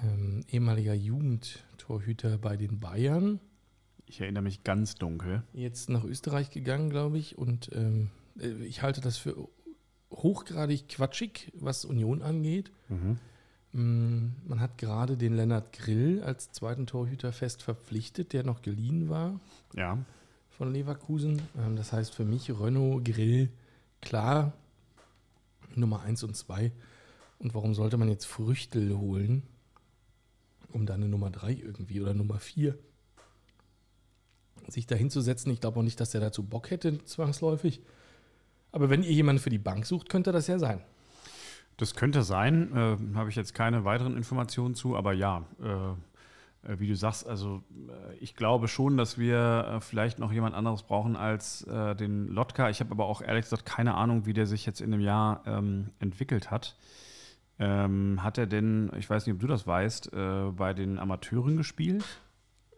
Ähm, 0.02 0.44
ehemaliger 0.50 0.94
Jugendtorhüter 0.94 2.38
bei 2.38 2.58
den 2.58 2.80
Bayern, 2.80 3.40
Ich 4.06 4.22
erinnere 4.22 4.44
mich 4.44 4.64
ganz 4.64 4.96
dunkel. 4.96 5.44
jetzt 5.54 5.90
nach 5.90 6.04
Österreich 6.04 6.50
gegangen, 6.52 6.90
glaube 6.90 7.18
ich. 7.18 7.38
Und 7.38 7.70
ähm, 7.74 8.10
äh, 8.40 8.50
ich 8.66 8.82
halte 8.82 9.02
das 9.02 9.18
für 9.18 9.48
hochgradig 10.12 10.88
quatschig, 10.90 11.52
was 11.56 11.86
Union 11.86 12.22
angeht. 12.22 12.72
Mhm. 12.90 13.18
Mm, 13.72 14.36
Man 14.48 14.60
hat 14.60 14.78
gerade 14.78 15.18
den 15.18 15.34
Lennart 15.36 15.74
Grill 15.74 16.22
als 16.24 16.52
zweiten 16.52 16.86
Torhüter 16.86 17.32
fest 17.34 17.64
verpflichtet, 17.64 18.34
der 18.34 18.44
noch 18.44 18.62
geliehen 18.62 19.10
war 19.10 19.40
Ja. 19.76 19.98
von 20.52 20.72
Leverkusen. 20.72 21.42
Ähm, 21.58 21.76
Das 21.76 21.92
heißt 21.94 22.14
für 22.14 22.26
mich 22.26 22.50
Renault 22.52 23.06
Grill 23.06 23.50
klar 24.02 24.54
Nummer 25.76 26.02
1 26.02 26.24
und 26.24 26.36
2. 26.36 26.72
Und 27.40 27.56
warum 27.56 27.74
sollte 27.74 27.98
man 27.98 28.10
jetzt 28.10 28.26
Früchtel 28.26 28.96
holen, 28.96 29.42
um 30.74 30.86
dann 30.86 31.02
eine 31.02 31.10
Nummer 31.10 31.30
3 31.30 31.54
irgendwie 31.54 32.02
oder 32.02 32.14
Nummer 32.14 32.40
4 32.40 32.78
sich 34.68 34.88
da 34.88 34.96
hinzusetzen? 34.96 35.52
Ich 35.52 35.62
glaube 35.62 35.80
auch 35.80 35.84
nicht, 35.84 36.00
dass 36.00 36.12
der 36.12 36.22
dazu 36.22 36.44
Bock 36.44 36.70
hätte, 36.72 37.04
zwangsläufig. 37.06 37.82
Aber 38.72 38.90
wenn 38.90 39.04
ihr 39.04 39.12
jemanden 39.12 39.42
für 39.42 39.50
die 39.50 39.60
Bank 39.60 39.86
sucht, 39.86 40.10
könnte 40.10 40.32
das 40.32 40.48
ja 40.48 40.58
sein. 40.58 40.82
Das 41.78 41.96
könnte 41.96 42.24
sein, 42.24 42.72
äh, 42.76 43.16
habe 43.16 43.30
ich 43.30 43.36
jetzt 43.36 43.54
keine 43.54 43.84
weiteren 43.84 44.16
Informationen 44.16 44.76
zu, 44.76 44.96
aber 44.96 45.14
ja, 45.14 45.46
äh, 45.62 45.94
äh, 46.64 46.80
wie 46.80 46.88
du 46.88 46.96
sagst, 46.96 47.28
also 47.28 47.64
äh, 47.72 48.16
ich 48.20 48.36
glaube 48.36 48.68
schon, 48.68 48.98
dass 48.98 49.18
wir 49.18 49.68
äh, 49.68 49.82
vielleicht 49.82 50.20
noch 50.20 50.32
jemand 50.32 50.56
anderes 50.56 50.84
brauchen 50.84 51.16
als 51.16 51.66
den 51.66 52.28
Lotka. 52.28 52.70
Ich 52.70 52.80
habe 52.80 52.92
aber 52.92 53.06
auch 53.06 53.22
ehrlich 53.22 53.44
gesagt 53.44 53.66
keine 53.66 53.96
Ahnung, 53.96 54.26
wie 54.26 54.34
der 54.34 54.46
sich 54.46 54.66
jetzt 54.66 54.82
in 54.82 54.92
dem 54.92 55.00
Jahr 55.00 55.44
ähm, 55.46 55.90
entwickelt 56.00 56.52
hat. 56.52 56.76
Ähm, 57.60 58.24
hat 58.24 58.38
er 58.38 58.48
denn, 58.48 58.92
ich 58.98 59.10
weiß 59.10 59.26
nicht, 59.26 59.36
ob 59.36 59.40
du 59.42 59.48
das 59.48 59.68
weißt, 59.68 60.12
äh, 60.14 60.52
bei 60.52 60.74
den 60.74 60.98
Amateuren 61.00 61.56
gespielt? 61.58 62.04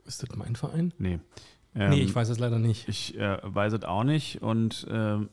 Ist 0.05 0.21
das 0.21 0.35
mein 0.35 0.55
Verein? 0.55 0.93
Nee. 0.97 1.19
nee, 1.73 1.83
Ähm, 1.85 1.93
ich 1.93 2.13
weiß 2.13 2.29
es 2.29 2.39
leider 2.39 2.59
nicht. 2.59 2.87
ich 2.89 3.17
äh, 3.17 3.37
weiß 3.41 3.73
es 3.73 3.83
auch 3.83 4.03
nicht. 4.03 4.41
Und 4.41 4.85
ähm, 4.89 5.29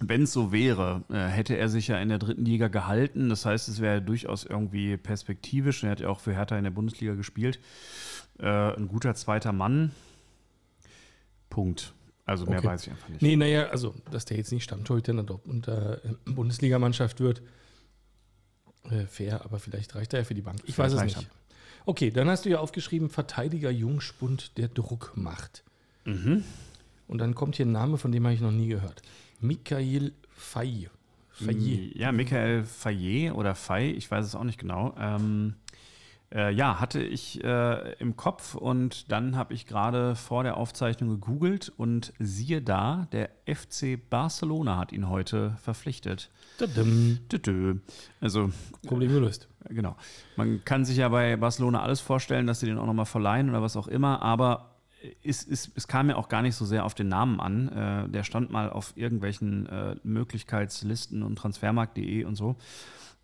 wenn 0.00 0.22
es 0.22 0.32
so 0.32 0.52
wäre, 0.52 1.02
äh, 1.10 1.26
hätte 1.26 1.56
er 1.56 1.68
sich 1.68 1.88
ja 1.88 1.98
in 1.98 2.08
der 2.08 2.18
dritten 2.18 2.44
Liga 2.44 2.68
gehalten. 2.68 3.28
Das 3.28 3.44
heißt, 3.44 3.68
es 3.68 3.80
wäre 3.80 4.00
durchaus 4.00 4.44
irgendwie 4.44 4.96
perspektivisch. 4.96 5.82
Er 5.84 5.90
hat 5.90 6.00
ja 6.00 6.08
auch 6.08 6.20
für 6.20 6.32
Hertha 6.34 6.56
in 6.56 6.64
der 6.64 6.70
Bundesliga 6.70 7.14
gespielt. 7.14 7.58
Äh, 8.38 8.46
ein 8.46 8.88
guter 8.88 9.14
zweiter 9.14 9.52
Mann. 9.52 9.90
Punkt. 11.50 11.92
Also 12.26 12.46
mehr 12.46 12.58
Okay. 12.58 12.68
weiß 12.68 12.86
ich 12.86 12.90
einfach 12.92 13.08
nicht. 13.08 13.20
Nee, 13.22 13.36
naja, 13.36 13.66
also, 13.66 13.94
dass 14.10 14.24
der 14.24 14.36
jetzt 14.38 14.50
nicht 14.50 14.64
Stammtorhüter 14.64 15.10
in 15.10 15.16
der 15.18 15.26
Dortmund 15.26 15.68
äh, 15.68 15.98
Bundesligamannschaft 16.24 17.20
wird, 17.20 17.42
äh, 18.90 19.06
fair, 19.06 19.44
aber 19.44 19.58
vielleicht 19.58 19.94
reicht 19.94 20.12
er 20.12 20.20
ja 20.20 20.24
für 20.24 20.34
die 20.34 20.42
Bank. 20.42 20.60
Ich 20.64 20.78
weiß 20.78 20.92
es 20.92 21.02
nicht. 21.02 21.16
reicht 21.16 21.30
Okay, 21.86 22.10
dann 22.10 22.28
hast 22.28 22.44
du 22.44 22.48
ja 22.48 22.60
aufgeschrieben, 22.60 23.10
Verteidiger 23.10 23.70
Jungspund, 23.70 24.56
der 24.56 24.68
Druck 24.68 25.12
macht. 25.16 25.64
Mhm. 26.04 26.44
Und 27.06 27.18
dann 27.18 27.34
kommt 27.34 27.56
hier 27.56 27.66
ein 27.66 27.72
Name, 27.72 27.98
von 27.98 28.10
dem 28.10 28.24
habe 28.24 28.34
ich 28.34 28.40
noch 28.40 28.50
nie 28.50 28.68
gehört. 28.68 29.02
Michael 29.40 30.12
Fay. 30.34 30.88
Fayet. 31.30 31.96
Ja, 31.96 32.12
Michael 32.12 32.64
Fayet 32.64 33.32
oder 33.32 33.54
Fay, 33.54 33.90
ich 33.90 34.10
weiß 34.10 34.24
es 34.24 34.34
auch 34.34 34.44
nicht 34.44 34.58
genau. 34.58 34.94
Ähm, 34.98 35.54
äh, 36.32 36.52
ja, 36.52 36.80
hatte 36.80 37.02
ich 37.02 37.42
äh, 37.44 37.92
im 37.94 38.16
Kopf 38.16 38.54
und 38.54 39.10
dann 39.10 39.36
habe 39.36 39.54
ich 39.54 39.66
gerade 39.66 40.16
vor 40.16 40.42
der 40.42 40.56
Aufzeichnung 40.56 41.10
gegoogelt 41.10 41.72
und 41.76 42.12
siehe 42.18 42.60
da, 42.62 43.06
der 43.12 43.30
FC 43.46 43.98
Barcelona 44.10 44.78
hat 44.78 44.92
ihn 44.92 45.08
heute 45.08 45.56
verpflichtet. 45.62 46.30
Tütü. 47.28 47.80
Also, 48.20 48.50
Problem 48.86 49.12
gelöst. 49.12 49.48
genau. 49.68 49.96
Man 50.36 50.64
kann 50.64 50.84
sich 50.84 50.96
ja 50.96 51.08
bei 51.08 51.36
Barcelona 51.36 51.82
alles 51.82 52.00
vorstellen, 52.00 52.46
dass 52.46 52.60
sie 52.60 52.66
den 52.66 52.78
auch 52.78 52.86
nochmal 52.86 53.06
verleihen 53.06 53.50
oder 53.50 53.62
was 53.62 53.76
auch 53.76 53.88
immer, 53.88 54.22
aber 54.22 54.74
ist, 55.22 55.48
ist, 55.48 55.72
es 55.74 55.88
kam 55.88 56.06
mir 56.06 56.16
auch 56.16 56.28
gar 56.28 56.42
nicht 56.42 56.54
so 56.54 56.64
sehr 56.64 56.84
auf 56.84 56.94
den 56.94 57.08
Namen 57.08 57.40
an. 57.40 57.68
Äh, 57.68 58.08
der 58.08 58.22
stand 58.22 58.50
mal 58.50 58.70
auf 58.70 58.92
irgendwelchen 58.96 59.66
äh, 59.66 59.96
Möglichkeitslisten 60.02 61.22
und 61.22 61.36
transfermarkt.de 61.36 62.24
und 62.24 62.36
so. 62.36 62.56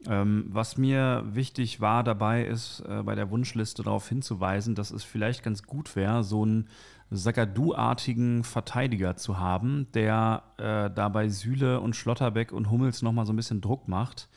Ähm, 0.07 0.47
was 0.49 0.79
mir 0.79 1.25
wichtig 1.27 1.81
war 1.81 2.03
dabei, 2.03 2.45
ist 2.45 2.83
äh, 2.89 3.03
bei 3.03 3.15
der 3.15 3.31
Wunschliste 3.31 3.83
darauf 3.83 4.09
hinzuweisen, 4.09 4.75
dass 4.75 4.91
es 4.91 5.05
vielleicht 5.05 5.43
ganz 5.43 5.63
gut 5.63 5.95
wäre, 5.95 6.25
so 6.25 6.43
einen 6.43 6.69
Sagadu-artigen 7.11 8.45
Verteidiger 8.45 9.17
zu 9.17 9.39
haben, 9.39 9.89
der 9.93 10.43
äh, 10.57 10.91
dabei 10.91 11.29
Süle 11.29 11.81
und 11.81 11.97
Schlotterbeck 11.97 12.53
und 12.53 12.71
Hummels 12.71 13.03
nochmal 13.03 13.27
so 13.27 13.33
ein 13.33 13.37
bisschen 13.37 13.61
Druck 13.61 13.89
macht. 13.89 14.29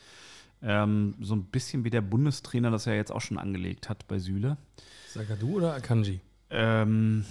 Ähm, 0.60 1.14
so 1.20 1.34
ein 1.34 1.44
bisschen 1.44 1.84
wie 1.84 1.90
der 1.90 2.00
Bundestrainer 2.00 2.70
das 2.70 2.84
ja 2.84 2.94
jetzt 2.94 3.12
auch 3.12 3.20
schon 3.20 3.38
angelegt 3.38 3.88
hat 3.88 4.06
bei 4.08 4.18
Süle. 4.18 4.56
Sagadu 5.08 5.56
oder 5.56 5.74
Akanji? 5.74 6.20
Ähm, 6.50 7.24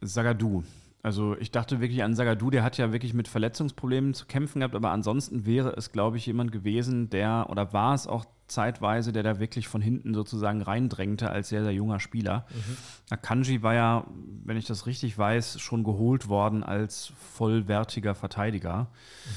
Sagadu. 0.00 0.64
Also 1.02 1.36
ich 1.38 1.52
dachte 1.52 1.80
wirklich 1.80 2.02
an 2.02 2.14
Sagadu, 2.14 2.50
der 2.50 2.64
hat 2.64 2.76
ja 2.76 2.92
wirklich 2.92 3.14
mit 3.14 3.28
Verletzungsproblemen 3.28 4.14
zu 4.14 4.26
kämpfen 4.26 4.60
gehabt, 4.60 4.74
aber 4.74 4.90
ansonsten 4.90 5.46
wäre 5.46 5.74
es, 5.76 5.92
glaube 5.92 6.16
ich, 6.16 6.26
jemand 6.26 6.50
gewesen, 6.50 7.08
der, 7.08 7.46
oder 7.50 7.72
war 7.72 7.94
es 7.94 8.06
auch 8.06 8.24
zeitweise, 8.48 9.12
der 9.12 9.22
da 9.22 9.38
wirklich 9.38 9.68
von 9.68 9.80
hinten 9.80 10.14
sozusagen 10.14 10.62
reindrängte 10.62 11.30
als 11.30 11.50
sehr, 11.50 11.62
sehr 11.62 11.72
junger 11.72 12.00
Spieler. 12.00 12.46
Mhm. 12.50 12.76
Akanji 13.10 13.62
war 13.62 13.74
ja, 13.74 14.06
wenn 14.44 14.56
ich 14.56 14.66
das 14.66 14.86
richtig 14.86 15.16
weiß, 15.16 15.60
schon 15.60 15.84
geholt 15.84 16.28
worden 16.28 16.64
als 16.64 17.12
vollwertiger 17.34 18.14
Verteidiger. 18.14 18.88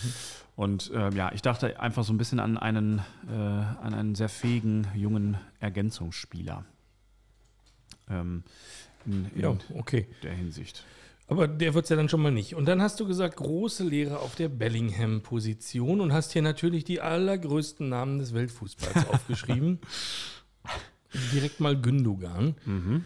Mhm. 0.03 0.13
Und 0.55 0.91
äh, 0.91 1.09
ja, 1.13 1.31
ich 1.33 1.41
dachte 1.41 1.79
einfach 1.79 2.03
so 2.03 2.13
ein 2.13 2.17
bisschen 2.17 2.39
an 2.39 2.57
einen, 2.57 2.99
äh, 3.29 3.33
an 3.33 3.93
einen 3.93 4.15
sehr 4.15 4.29
fähigen 4.29 4.87
jungen 4.95 5.37
Ergänzungsspieler. 5.59 6.65
Ähm, 8.09 8.43
in, 9.05 9.29
in 9.35 9.41
ja, 9.41 9.55
okay. 9.75 10.07
der 10.23 10.33
Hinsicht. 10.33 10.85
Aber 11.31 11.47
der 11.47 11.73
wird 11.73 11.85
es 11.85 11.89
ja 11.89 11.95
dann 11.95 12.09
schon 12.09 12.21
mal 12.21 12.33
nicht. 12.33 12.55
Und 12.55 12.65
dann 12.65 12.81
hast 12.81 12.99
du 12.99 13.07
gesagt, 13.07 13.37
große 13.37 13.85
Lehre 13.85 14.19
auf 14.19 14.35
der 14.35 14.49
Bellingham-Position 14.49 16.01
und 16.01 16.11
hast 16.11 16.33
hier 16.33 16.41
natürlich 16.41 16.83
die 16.83 16.99
allergrößten 16.99 17.87
Namen 17.87 18.19
des 18.19 18.33
Weltfußballs 18.33 19.07
aufgeschrieben. 19.13 19.79
Direkt 21.31 21.61
mal 21.61 21.79
Gündogan. 21.79 22.55
Mhm. 22.65 23.05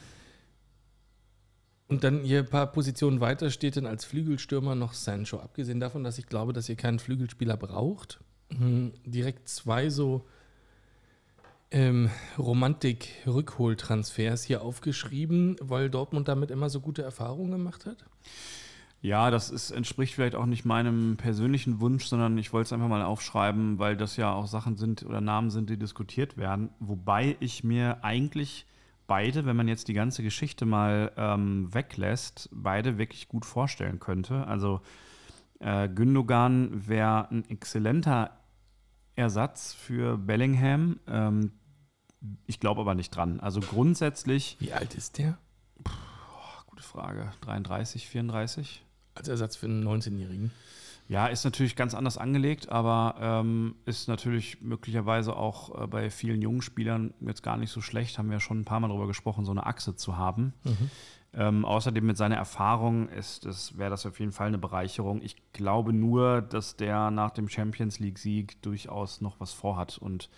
Und 1.87 2.03
dann 2.03 2.23
hier 2.23 2.39
ein 2.39 2.49
paar 2.49 2.71
Positionen 2.71 3.19
weiter 3.19 3.51
steht 3.51 3.77
dann 3.77 3.85
als 3.85 4.05
Flügelstürmer 4.05 4.73
noch 4.73 4.93
Sancho. 4.93 5.37
Abgesehen 5.37 5.79
davon, 5.79 6.03
dass 6.03 6.17
ich 6.17 6.25
glaube, 6.25 6.51
dass 6.51 6.67
ihr 6.67 6.75
keinen 6.75 6.97
Flügelspieler 6.97 7.57
braucht. 7.57 8.21
Mhm. 8.49 8.93
Direkt 9.05 9.49
zwei 9.49 9.91
so 9.91 10.25
ähm, 11.71 12.09
Romantik-Rückholtransfers 12.37 14.43
hier 14.43 14.61
aufgeschrieben, 14.61 15.55
weil 15.61 15.89
Dortmund 15.89 16.27
damit 16.27 16.51
immer 16.51 16.69
so 16.69 16.81
gute 16.81 17.01
Erfahrungen 17.01 17.51
gemacht 17.51 17.85
hat? 17.85 18.03
Ja, 19.01 19.29
das 19.29 19.51
ist, 19.51 19.71
entspricht 19.71 20.15
vielleicht 20.15 20.35
auch 20.35 20.47
nicht 20.47 20.65
meinem 20.65 21.15
persönlichen 21.17 21.79
Wunsch, 21.79 22.05
sondern 22.05 22.37
ich 22.37 22.53
wollte 22.53 22.67
es 22.67 22.73
einfach 22.73 22.87
mal 22.87 23.03
aufschreiben, 23.03 23.77
weil 23.77 23.95
das 23.95 24.17
ja 24.17 24.33
auch 24.33 24.47
Sachen 24.47 24.77
sind 24.77 25.05
oder 25.05 25.21
Namen 25.21 25.51
sind, 25.51 25.69
die 25.69 25.77
diskutiert 25.77 26.37
werden. 26.37 26.69
Wobei 26.79 27.37
ich 27.39 27.63
mir 27.63 28.03
eigentlich 28.03 28.65
beide, 29.05 29.45
wenn 29.45 29.55
man 29.55 29.67
jetzt 29.67 29.87
die 29.87 29.93
ganze 29.93 30.23
Geschichte 30.23 30.65
mal 30.65 31.11
ähm, 31.17 31.71
weglässt, 31.73 32.49
beide 32.51 32.97
wirklich 32.97 33.27
gut 33.27 33.45
vorstellen 33.45 33.99
könnte. 33.99 34.47
Also 34.47 34.81
äh, 35.59 35.87
Gündogan 35.87 36.87
wäre 36.87 37.29
ein 37.29 37.47
exzellenter 37.49 38.31
Ersatz 39.15 39.73
für 39.73 40.17
Bellingham. 40.17 40.99
Ähm, 41.07 41.51
ich 42.45 42.59
glaube 42.59 42.81
aber 42.81 42.95
nicht 42.95 43.15
dran. 43.15 43.39
Also 43.39 43.59
grundsätzlich. 43.59 44.57
Wie 44.59 44.73
alt 44.73 44.95
ist 44.95 45.17
der? 45.17 45.37
Puh, 45.83 45.91
gute 46.67 46.83
Frage. 46.83 47.31
33, 47.41 48.07
34? 48.07 48.83
Als 49.13 49.27
Ersatz 49.27 49.55
für 49.55 49.67
einen 49.67 49.87
19-Jährigen. 49.87 50.51
Ja, 51.07 51.27
ist 51.27 51.43
natürlich 51.43 51.75
ganz 51.75 51.93
anders 51.93 52.17
angelegt, 52.17 52.69
aber 52.69 53.15
ähm, 53.19 53.75
ist 53.85 54.07
natürlich 54.07 54.61
möglicherweise 54.61 55.35
auch 55.35 55.83
äh, 55.83 55.87
bei 55.87 56.09
vielen 56.09 56.41
jungen 56.41 56.63
Spielern 56.63 57.13
jetzt 57.19 57.43
gar 57.43 57.57
nicht 57.57 57.69
so 57.69 57.79
schlecht, 57.79 58.17
haben 58.17 58.29
wir 58.29 58.37
ja 58.37 58.39
schon 58.39 58.61
ein 58.61 58.65
paar 58.65 58.79
Mal 58.79 58.87
darüber 58.87 59.05
gesprochen, 59.05 59.45
so 59.45 59.51
eine 59.51 59.67
Achse 59.67 59.95
zu 59.95 60.17
haben. 60.17 60.53
Mhm. 60.63 60.89
Ähm, 61.37 61.65
außerdem 61.65 62.05
mit 62.05 62.15
seiner 62.15 62.37
Erfahrung 62.37 63.09
ist 63.09 63.45
es, 63.45 63.77
wäre 63.77 63.89
das 63.89 64.05
auf 64.05 64.19
jeden 64.19 64.31
Fall 64.31 64.47
eine 64.47 64.57
Bereicherung. 64.57 65.21
Ich 65.21 65.35
glaube 65.51 65.91
nur, 65.91 66.41
dass 66.41 66.77
der 66.77 67.11
nach 67.11 67.31
dem 67.31 67.49
Champions 67.49 67.99
League-Sieg 67.99 68.61
durchaus 68.61 69.19
noch 69.19 69.39
was 69.39 69.51
vorhat 69.51 69.97
und 69.97 70.29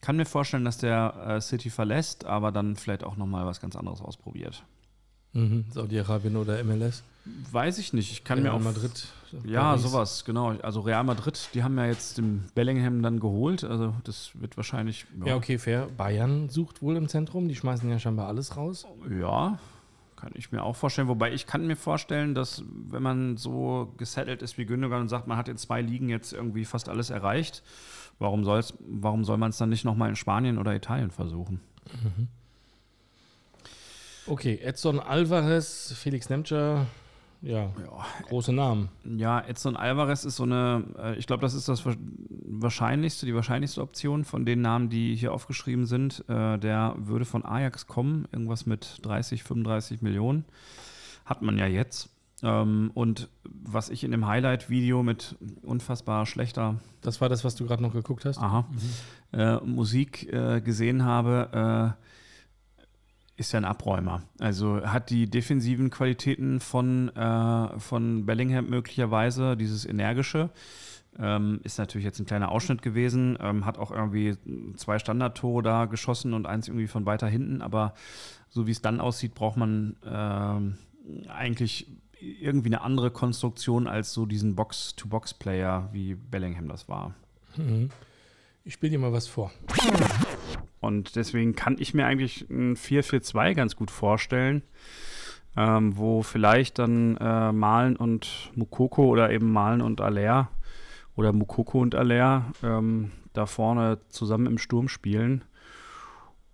kann 0.00 0.16
mir 0.16 0.26
vorstellen, 0.26 0.64
dass 0.64 0.78
der 0.78 1.14
äh, 1.26 1.40
City 1.40 1.70
verlässt, 1.70 2.24
aber 2.24 2.50
dann 2.50 2.74
vielleicht 2.74 3.04
auch 3.04 3.16
nochmal 3.16 3.46
was 3.46 3.60
ganz 3.60 3.76
anderes 3.76 4.02
ausprobiert. 4.02 4.64
Mhm. 5.32 5.64
Saudi-Arabien 5.70 6.36
oder 6.36 6.62
MLS? 6.64 7.04
Weiß 7.52 7.78
ich 7.78 7.92
nicht. 7.92 8.10
Ich 8.10 8.24
kann 8.24 8.40
Real 8.40 8.50
mir 8.50 8.58
auch. 8.58 8.64
Madrid. 8.64 9.06
Ja, 9.44 9.62
Paris. 9.62 9.82
sowas, 9.82 10.24
genau. 10.24 10.50
Also 10.60 10.80
Real 10.80 11.04
Madrid, 11.04 11.50
die 11.54 11.62
haben 11.62 11.78
ja 11.78 11.86
jetzt 11.86 12.18
den 12.18 12.44
Bellingham 12.56 13.00
dann 13.00 13.20
geholt. 13.20 13.62
Also 13.62 13.94
das 14.02 14.32
wird 14.34 14.56
wahrscheinlich. 14.56 15.06
Ja, 15.20 15.28
ja 15.28 15.36
okay, 15.36 15.56
fair. 15.58 15.86
Bayern 15.96 16.48
sucht 16.48 16.82
wohl 16.82 16.96
im 16.96 17.08
Zentrum. 17.08 17.46
Die 17.46 17.54
schmeißen 17.54 17.88
ja 17.88 18.00
scheinbar 18.00 18.26
alles 18.26 18.56
raus. 18.56 18.86
Ja, 19.08 19.58
kann 20.22 20.32
ich 20.36 20.52
mir 20.52 20.62
auch 20.62 20.76
vorstellen. 20.76 21.08
Wobei 21.08 21.32
ich 21.32 21.48
kann 21.48 21.66
mir 21.66 21.74
vorstellen, 21.74 22.32
dass 22.34 22.62
wenn 22.66 23.02
man 23.02 23.36
so 23.36 23.92
gesettelt 23.96 24.40
ist 24.40 24.56
wie 24.56 24.66
Gündogan 24.66 25.00
und 25.00 25.08
sagt, 25.08 25.26
man 25.26 25.36
hat 25.36 25.48
in 25.48 25.56
zwei 25.56 25.82
Ligen 25.82 26.08
jetzt 26.08 26.32
irgendwie 26.32 26.64
fast 26.64 26.88
alles 26.88 27.10
erreicht, 27.10 27.64
warum, 28.20 28.44
soll's, 28.44 28.74
warum 28.78 29.24
soll 29.24 29.36
man 29.36 29.50
es 29.50 29.58
dann 29.58 29.68
nicht 29.68 29.84
nochmal 29.84 30.10
in 30.10 30.16
Spanien 30.16 30.58
oder 30.58 30.76
Italien 30.76 31.10
versuchen? 31.10 31.60
Mhm. 32.04 32.28
Okay, 34.28 34.60
Edson 34.62 35.00
Alvarez, 35.00 35.92
Felix 35.96 36.30
Nemtscher, 36.30 36.86
ja, 37.42 37.64
ja, 37.64 38.06
große 38.28 38.52
Namen. 38.52 38.88
Ja, 39.04 39.40
Edson 39.40 39.76
Alvarez 39.76 40.24
ist 40.24 40.36
so 40.36 40.44
eine, 40.44 40.84
äh, 40.96 41.16
ich 41.16 41.26
glaube, 41.26 41.40
das 41.40 41.54
ist 41.54 41.68
das 41.68 41.84
wahrscheinlichste, 41.84 43.26
die 43.26 43.34
wahrscheinlichste 43.34 43.82
Option 43.82 44.24
von 44.24 44.46
den 44.46 44.60
Namen, 44.60 44.88
die 44.90 45.16
hier 45.16 45.32
aufgeschrieben 45.32 45.86
sind. 45.86 46.24
Äh, 46.28 46.58
der 46.58 46.94
würde 46.98 47.24
von 47.24 47.44
Ajax 47.44 47.88
kommen, 47.88 48.28
irgendwas 48.30 48.64
mit 48.64 49.00
30, 49.02 49.42
35 49.42 50.02
Millionen. 50.02 50.44
Hat 51.24 51.42
man 51.42 51.58
ja 51.58 51.66
jetzt. 51.66 52.10
Ähm, 52.44 52.92
und 52.94 53.28
was 53.44 53.90
ich 53.90 54.04
in 54.04 54.12
dem 54.12 54.26
Highlight-Video 54.26 55.02
mit 55.02 55.36
unfassbar 55.62 56.26
schlechter. 56.26 56.76
Das 57.00 57.20
war 57.20 57.28
das, 57.28 57.44
was 57.44 57.56
du 57.56 57.66
gerade 57.66 57.82
noch 57.82 57.92
geguckt 57.92 58.24
hast? 58.24 58.38
Aha. 58.38 58.68
Mhm. 59.32 59.38
Äh, 59.38 59.56
Musik 59.64 60.30
gesehen 60.64 61.04
habe 61.04 61.96
ist 63.36 63.52
ja 63.52 63.58
ein 63.58 63.64
Abräumer. 63.64 64.22
Also 64.38 64.82
hat 64.84 65.10
die 65.10 65.28
defensiven 65.28 65.90
Qualitäten 65.90 66.60
von, 66.60 67.08
äh, 67.16 67.78
von 67.78 68.26
Bellingham 68.26 68.68
möglicherweise, 68.68 69.56
dieses 69.56 69.86
energische. 69.86 70.50
Ähm, 71.18 71.60
ist 71.62 71.78
natürlich 71.78 72.06
jetzt 72.06 72.20
ein 72.20 72.26
kleiner 72.26 72.50
Ausschnitt 72.50 72.80
gewesen, 72.80 73.36
ähm, 73.40 73.66
hat 73.66 73.78
auch 73.78 73.90
irgendwie 73.90 74.34
zwei 74.76 74.98
Standardtore 74.98 75.62
da 75.62 75.84
geschossen 75.84 76.32
und 76.32 76.46
eins 76.46 76.68
irgendwie 76.68 76.86
von 76.86 77.04
weiter 77.04 77.28
hinten, 77.28 77.60
aber 77.60 77.92
so 78.48 78.66
wie 78.66 78.70
es 78.70 78.80
dann 78.80 78.98
aussieht, 78.98 79.34
braucht 79.34 79.58
man 79.58 79.96
ähm, 80.06 80.78
eigentlich 81.28 81.86
irgendwie 82.18 82.68
eine 82.68 82.80
andere 82.82 83.10
Konstruktion 83.10 83.86
als 83.86 84.12
so 84.12 84.26
diesen 84.26 84.54
Box-to-Box-Player, 84.54 85.90
wie 85.92 86.14
Bellingham 86.14 86.68
das 86.68 86.88
war. 86.88 87.14
Mhm. 87.56 87.90
Ich 88.64 88.74
spiele 88.74 88.90
dir 88.90 88.98
mal 88.98 89.12
was 89.12 89.26
vor. 89.26 89.50
Und 90.82 91.14
deswegen 91.14 91.54
kann 91.54 91.76
ich 91.78 91.94
mir 91.94 92.06
eigentlich 92.06 92.50
ein 92.50 92.76
4-4-2 92.76 93.54
ganz 93.54 93.76
gut 93.76 93.90
vorstellen, 93.90 94.62
ähm, 95.56 95.96
wo 95.96 96.22
vielleicht 96.22 96.80
dann 96.80 97.16
äh, 97.18 97.52
Malen 97.52 97.96
und 97.96 98.50
Mukoko 98.56 99.06
oder 99.06 99.30
eben 99.30 99.52
Malen 99.52 99.80
und 99.80 100.00
Aller 100.00 100.48
oder 101.14 101.32
Mukoko 101.32 101.80
und 101.80 101.94
Aller 101.94 102.46
ähm, 102.64 103.12
da 103.32 103.46
vorne 103.46 104.00
zusammen 104.08 104.46
im 104.46 104.58
Sturm 104.58 104.88
spielen. 104.88 105.44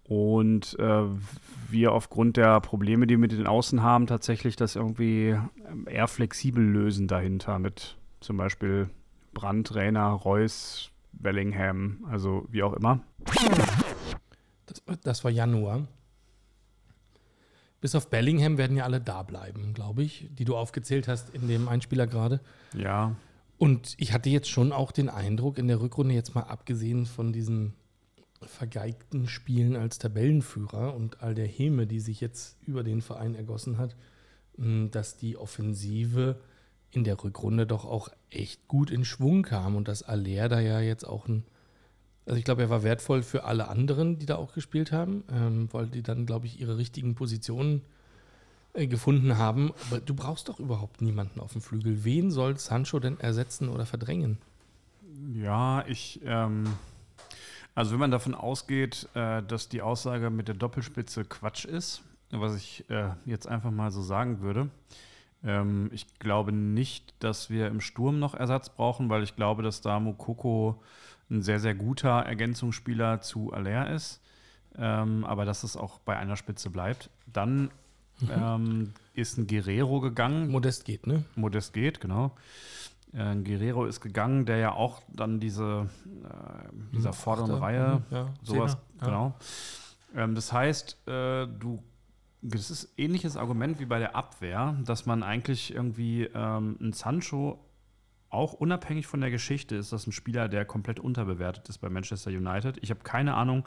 Und 0.05 0.79
äh, 0.79 1.05
wir 1.71 1.93
aufgrund 1.93 2.37
der 2.37 2.61
Probleme, 2.61 3.07
die 3.07 3.15
wir 3.15 3.19
mit 3.19 3.33
den 3.33 3.47
Außen 3.47 3.83
haben, 3.83 4.07
tatsächlich 4.07 4.57
das 4.57 4.77
irgendwie 4.77 5.39
ähm, 5.71 5.87
eher 5.89 6.07
flexibel 6.07 6.63
lösen 6.63 7.09
dahinter 7.09 7.59
mit 7.59 7.97
zum 8.21 8.37
Beispiel 8.37 8.91
Brandt, 9.33 9.75
Rainer, 9.75 10.09
Reus, 10.09 10.91
Bellingham, 11.13 12.07
also 12.11 12.47
wie 12.51 12.63
auch 12.63 12.75
immer. 12.75 13.01
Das, 14.69 15.01
das 15.03 15.25
war 15.25 15.31
Januar. 15.31 15.87
Bis 17.81 17.95
auf 17.95 18.11
Bellingham 18.11 18.59
werden 18.59 18.77
ja 18.77 18.85
alle 18.85 19.01
da 19.01 19.23
bleiben, 19.23 19.73
glaube 19.73 20.03
ich, 20.03 20.29
die 20.33 20.45
du 20.45 20.57
aufgezählt 20.57 21.07
hast 21.07 21.31
in 21.31 21.47
dem 21.47 21.69
Einspieler 21.69 22.07
gerade. 22.07 22.41
Ja. 22.77 23.15
Und 23.57 23.95
ich 23.99 24.13
hatte 24.13 24.31
jetzt 24.31 24.49
schon 24.49 24.73
auch 24.73 24.93
den 24.93 25.09
Eindruck, 25.09 25.59
in 25.59 25.69
der 25.69 25.81
Rückrunde, 25.81 26.15
jetzt 26.15 26.35
mal 26.35 26.43
abgesehen 26.43 27.07
von 27.07 27.33
diesen 27.33 27.75
vergeigten 28.43 29.29
Spielen 29.29 29.77
als 29.77 29.99
Tabellenführer 29.99 30.95
und 30.95 31.23
all 31.23 31.35
der 31.35 31.47
Häme, 31.47 31.87
die 31.87 32.01
sich 32.01 32.21
jetzt 32.21 32.57
über 32.67 32.85
den 32.85 33.01
Verein 33.01 33.35
ergossen 33.35 33.79
hat, 33.79 33.97
dass 34.57 35.17
die 35.17 35.37
Offensive 35.37 36.41
in 36.91 37.05
der 37.05 37.23
Rückrunde 37.23 37.67
doch 37.67 37.85
auch 37.85 38.09
echt 38.31 38.67
gut 38.69 38.91
in 38.91 39.05
Schwung 39.05 39.43
kam 39.43 39.77
und 39.77 39.89
dass 39.89 40.03
Aller 40.03 40.49
da 40.49 40.61
ja 40.61 40.81
jetzt 40.81 41.05
auch 41.05 41.29
ein 41.29 41.45
also 42.29 42.39
ich 42.39 42.45
glaube, 42.45 42.63
er 42.63 42.71
war 42.71 42.83
wertvoll 42.83 43.23
für 43.23 43.45
alle 43.45 43.69
anderen, 43.69 44.19
die 44.19 44.27
da 44.27 44.37
auch 44.37 44.53
gespielt 44.53 44.93
haben, 44.93 45.25
ähm, 45.33 45.69
weil 45.73 45.87
die 45.87 46.03
dann, 46.03 46.27
glaube 46.27 46.47
ich, 46.47 46.61
ihre 46.61 46.77
richtigen 46.77 47.15
Positionen 47.15 47.81
äh, 48.75 48.87
gefunden 48.87 49.39
haben. 49.39 49.73
Aber 49.87 50.01
du 50.01 50.15
brauchst 50.15 50.51
doch 50.51 50.61
überhaupt 50.61 51.01
niemanden 51.01 51.41
auf 51.41 51.53
dem 51.53 51.63
Flügel. 51.63 52.05
Wen 52.05 52.31
soll 52.31 52.59
Sancho 52.59 53.01
denn 53.01 53.19
ersetzen 53.19 53.71
oder 53.71 53.87
verdrängen? 53.87 54.37
Ja, 55.33 55.87
ich, 55.87 56.21
ähm, 56.25 56.65
also 57.75 57.93
wenn 57.93 58.01
man 58.01 58.11
davon 58.11 58.35
ausgeht, 58.35 59.09
äh, 59.15 59.43
dass 59.43 59.71
die 59.71 59.81
Aussage 59.81 60.29
mit 60.29 60.49
der 60.49 60.55
Doppelspitze 60.55 61.25
Quatsch 61.25 61.65
ist, 61.65 62.03
was 62.31 62.55
ich 62.57 62.85
äh, 62.91 63.09
jetzt 63.25 63.49
einfach 63.49 63.71
mal 63.71 63.91
so 63.91 64.03
sagen 64.03 64.43
würde, 64.43 64.69
ähm, 65.43 65.89
ich 65.95 66.19
glaube 66.19 66.53
nicht, 66.53 67.15
dass 67.21 67.49
wir 67.49 67.69
im 67.69 67.81
Sturm 67.81 68.19
noch 68.19 68.35
Ersatz 68.35 68.69
brauchen, 68.69 69.09
weil 69.09 69.23
ich 69.23 69.35
glaube, 69.35 69.63
dass 69.63 69.81
da 69.81 69.99
Mukoko 69.99 70.83
ein 71.31 71.43
sehr, 71.43 71.61
sehr 71.61 71.75
guter 71.75 72.21
Ergänzungsspieler 72.21 73.21
zu 73.21 73.53
Aller 73.53 73.91
ist. 73.91 74.21
Ähm, 74.77 75.25
aber 75.25 75.45
dass 75.45 75.65
es 75.65 75.77
auch 75.77 75.99
bei 76.01 76.17
einer 76.17 76.37
Spitze 76.37 76.71
bleibt. 76.71 77.11
Dann 77.27 77.71
mhm. 78.21 78.31
ähm, 78.31 78.95
ist 79.15 79.39
ein 79.39 79.47
Guerrero 79.47 80.01
gegangen. 80.01 80.51
Modest 80.51 80.85
geht, 80.85 81.07
ne? 81.07 81.25
Modest 81.35 81.73
geht, 81.73 82.01
genau. 82.01 82.33
Äh, 83.13 83.23
ein 83.23 83.45
Guerrero 83.45 83.87
ist 83.87 84.01
gegangen, 84.01 84.47
der 84.47 84.59
ja 84.59 84.73
auch 84.73 85.03
dann 85.09 85.41
diese 85.41 85.89
äh, 86.25 86.97
dieser 86.97 87.11
mhm. 87.11 87.15
vorderen 87.15 87.51
Achter, 87.53 87.63
Reihe, 87.63 88.03
mhm, 88.11 88.17
ja, 88.17 88.27
sowas, 88.43 88.73
Zehner, 88.73 89.05
genau. 89.05 89.35
Ähm, 90.15 90.35
das 90.35 90.53
heißt, 90.53 91.09
äh, 91.09 91.47
du 91.47 91.83
das 92.41 92.71
ist 92.71 92.93
ähnliches 92.97 93.37
Argument 93.37 93.81
wie 93.81 93.85
bei 93.85 93.99
der 93.99 94.15
Abwehr, 94.15 94.77
dass 94.85 95.07
man 95.07 95.25
eigentlich 95.25 95.75
irgendwie 95.75 96.31
ähm, 96.33 96.77
ein 96.81 96.93
Sancho 96.93 97.59
auch 98.31 98.53
unabhängig 98.53 99.07
von 99.07 99.21
der 99.21 99.31
Geschichte 99.31 99.77
ist 99.77 99.93
das 99.93 100.07
ein 100.07 100.13
Spieler, 100.13 100.49
der 100.49 100.65
komplett 100.65 101.01
unterbewertet 101.01 101.69
ist 101.69 101.79
bei 101.79 101.89
Manchester 101.89 102.31
United. 102.31 102.79
Ich 102.83 102.91
habe 102.91 103.01
keine 103.01 103.35
Ahnung, 103.35 103.67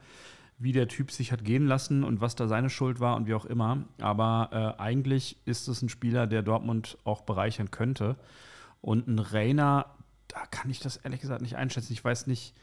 wie 0.60 0.72
der 0.72 0.88
Typ 0.88 1.12
sich 1.12 1.32
hat 1.32 1.44
gehen 1.44 1.66
lassen 1.66 2.04
und 2.04 2.22
was 2.22 2.36
da 2.36 2.48
seine 2.48 2.70
Schuld 2.70 3.00
war 3.00 3.16
und 3.16 3.26
wie 3.26 3.34
auch 3.34 3.46
immer. 3.46 3.86
Aber 4.00 4.76
äh, 4.78 4.82
eigentlich 4.82 5.38
ist 5.46 5.68
es 5.68 5.82
ein 5.82 5.90
Spieler, 5.90 6.28
der 6.28 6.44
Dortmund 6.44 7.00
auch 7.04 7.22
bereichern 7.22 7.72
könnte. 7.72 8.16
Und 8.80 9.08
ein 9.08 9.18
Rainer, 9.18 9.88
da 10.28 10.46
kann 10.46 10.70
ich 10.70 10.80
das 10.80 10.98
ehrlich 10.98 11.22
gesagt 11.22 11.42
nicht 11.42 11.56
einschätzen. 11.56 11.94
Ich 11.94 12.04
weiß 12.04 12.28
nicht, 12.28 12.56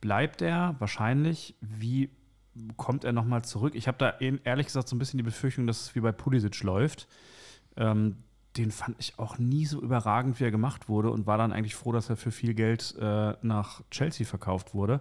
bleibt 0.00 0.40
er? 0.40 0.76
Wahrscheinlich. 0.78 1.54
Wie 1.60 2.10
kommt 2.76 3.04
er 3.04 3.12
nochmal 3.12 3.44
zurück? 3.44 3.74
Ich 3.74 3.88
habe 3.88 3.98
da 3.98 4.10
ehrlich 4.18 4.66
gesagt 4.66 4.88
so 4.88 4.96
ein 4.96 4.98
bisschen 4.98 5.18
die 5.18 5.24
Befürchtung, 5.24 5.66
dass 5.66 5.82
es 5.82 5.94
wie 5.94 6.00
bei 6.00 6.12
Pulisic 6.12 6.62
läuft. 6.62 7.08
Ähm, 7.76 8.16
den 8.56 8.70
fand 8.70 8.96
ich 8.98 9.18
auch 9.18 9.38
nie 9.38 9.66
so 9.66 9.80
überragend, 9.80 10.38
wie 10.38 10.44
er 10.44 10.50
gemacht 10.50 10.88
wurde 10.88 11.10
und 11.10 11.26
war 11.26 11.38
dann 11.38 11.52
eigentlich 11.52 11.74
froh, 11.74 11.92
dass 11.92 12.08
er 12.08 12.16
für 12.16 12.30
viel 12.30 12.54
Geld 12.54 12.94
äh, 13.00 13.34
nach 13.42 13.82
Chelsea 13.90 14.26
verkauft 14.26 14.74
wurde. 14.74 15.00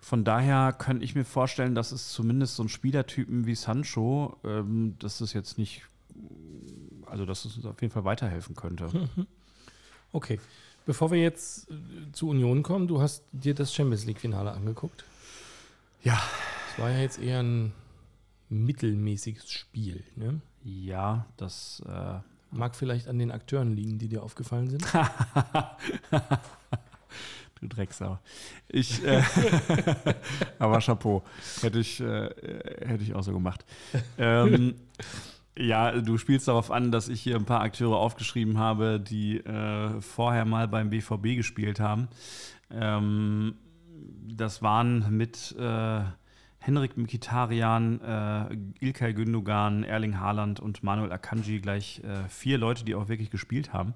Von 0.00 0.24
daher 0.24 0.72
könnte 0.72 1.04
ich 1.04 1.14
mir 1.14 1.26
vorstellen, 1.26 1.74
dass 1.74 1.92
es 1.92 2.10
zumindest 2.10 2.56
so 2.56 2.62
ein 2.64 2.70
Spielertypen 2.70 3.46
wie 3.46 3.54
Sancho, 3.54 4.38
ähm, 4.44 4.96
dass 4.98 5.20
es 5.20 5.34
jetzt 5.34 5.58
nicht, 5.58 5.82
also 7.06 7.26
dass 7.26 7.44
es 7.44 7.56
uns 7.56 7.66
auf 7.66 7.80
jeden 7.82 7.92
Fall 7.92 8.04
weiterhelfen 8.04 8.56
könnte. 8.56 8.88
Okay. 10.12 10.40
Bevor 10.86 11.12
wir 11.12 11.20
jetzt 11.20 11.70
äh, 11.70 11.74
zu 12.12 12.30
Union 12.30 12.62
kommen, 12.64 12.88
du 12.88 13.00
hast 13.00 13.22
dir 13.30 13.54
das 13.54 13.72
Champions 13.72 14.06
League-Finale 14.06 14.50
angeguckt. 14.50 15.04
Ja. 16.02 16.20
Es 16.72 16.82
war 16.82 16.90
ja 16.90 16.98
jetzt 16.98 17.20
eher 17.20 17.42
ein 17.42 17.72
mittelmäßiges 18.50 19.50
Spiel, 19.50 20.04
ne? 20.16 20.40
Ja, 20.62 21.26
das 21.36 21.82
äh, 21.88 22.18
mag 22.50 22.76
vielleicht 22.76 23.08
an 23.08 23.18
den 23.18 23.30
Akteuren 23.30 23.74
liegen, 23.74 23.98
die 23.98 24.08
dir 24.08 24.22
aufgefallen 24.22 24.68
sind. 24.68 24.84
du 27.60 27.66
Drecksau. 27.68 28.18
Ich, 28.68 29.02
äh, 29.04 29.22
aber 30.58 30.80
Chapeau. 30.80 31.22
Hätte 31.62 31.78
ich, 31.78 32.00
äh, 32.00 32.28
hätte 32.86 33.02
ich 33.02 33.14
auch 33.14 33.22
so 33.22 33.32
gemacht. 33.32 33.64
Ähm, 34.18 34.74
ja, 35.56 35.92
du 35.92 36.18
spielst 36.18 36.48
darauf 36.48 36.70
an, 36.70 36.92
dass 36.92 37.08
ich 37.08 37.20
hier 37.20 37.36
ein 37.36 37.44
paar 37.44 37.62
Akteure 37.62 37.96
aufgeschrieben 37.96 38.58
habe, 38.58 39.00
die 39.00 39.38
äh, 39.38 40.00
vorher 40.00 40.44
mal 40.44 40.68
beim 40.68 40.90
BVB 40.90 41.36
gespielt 41.36 41.80
haben. 41.80 42.08
Ähm, 42.70 43.54
das 44.28 44.62
waren 44.62 45.16
mit 45.16 45.54
äh, 45.58 46.02
Henrik 46.62 46.98
Mkhitaryan, 46.98 48.00
äh, 48.02 48.84
Ilkay 48.84 49.14
Gündogan, 49.14 49.82
Erling 49.82 50.20
Haaland 50.20 50.60
und 50.60 50.82
Manuel 50.82 51.10
Akanji 51.10 51.58
gleich 51.58 52.02
äh, 52.04 52.28
vier 52.28 52.58
Leute, 52.58 52.84
die 52.84 52.94
auch 52.94 53.08
wirklich 53.08 53.30
gespielt 53.30 53.72
haben. 53.72 53.94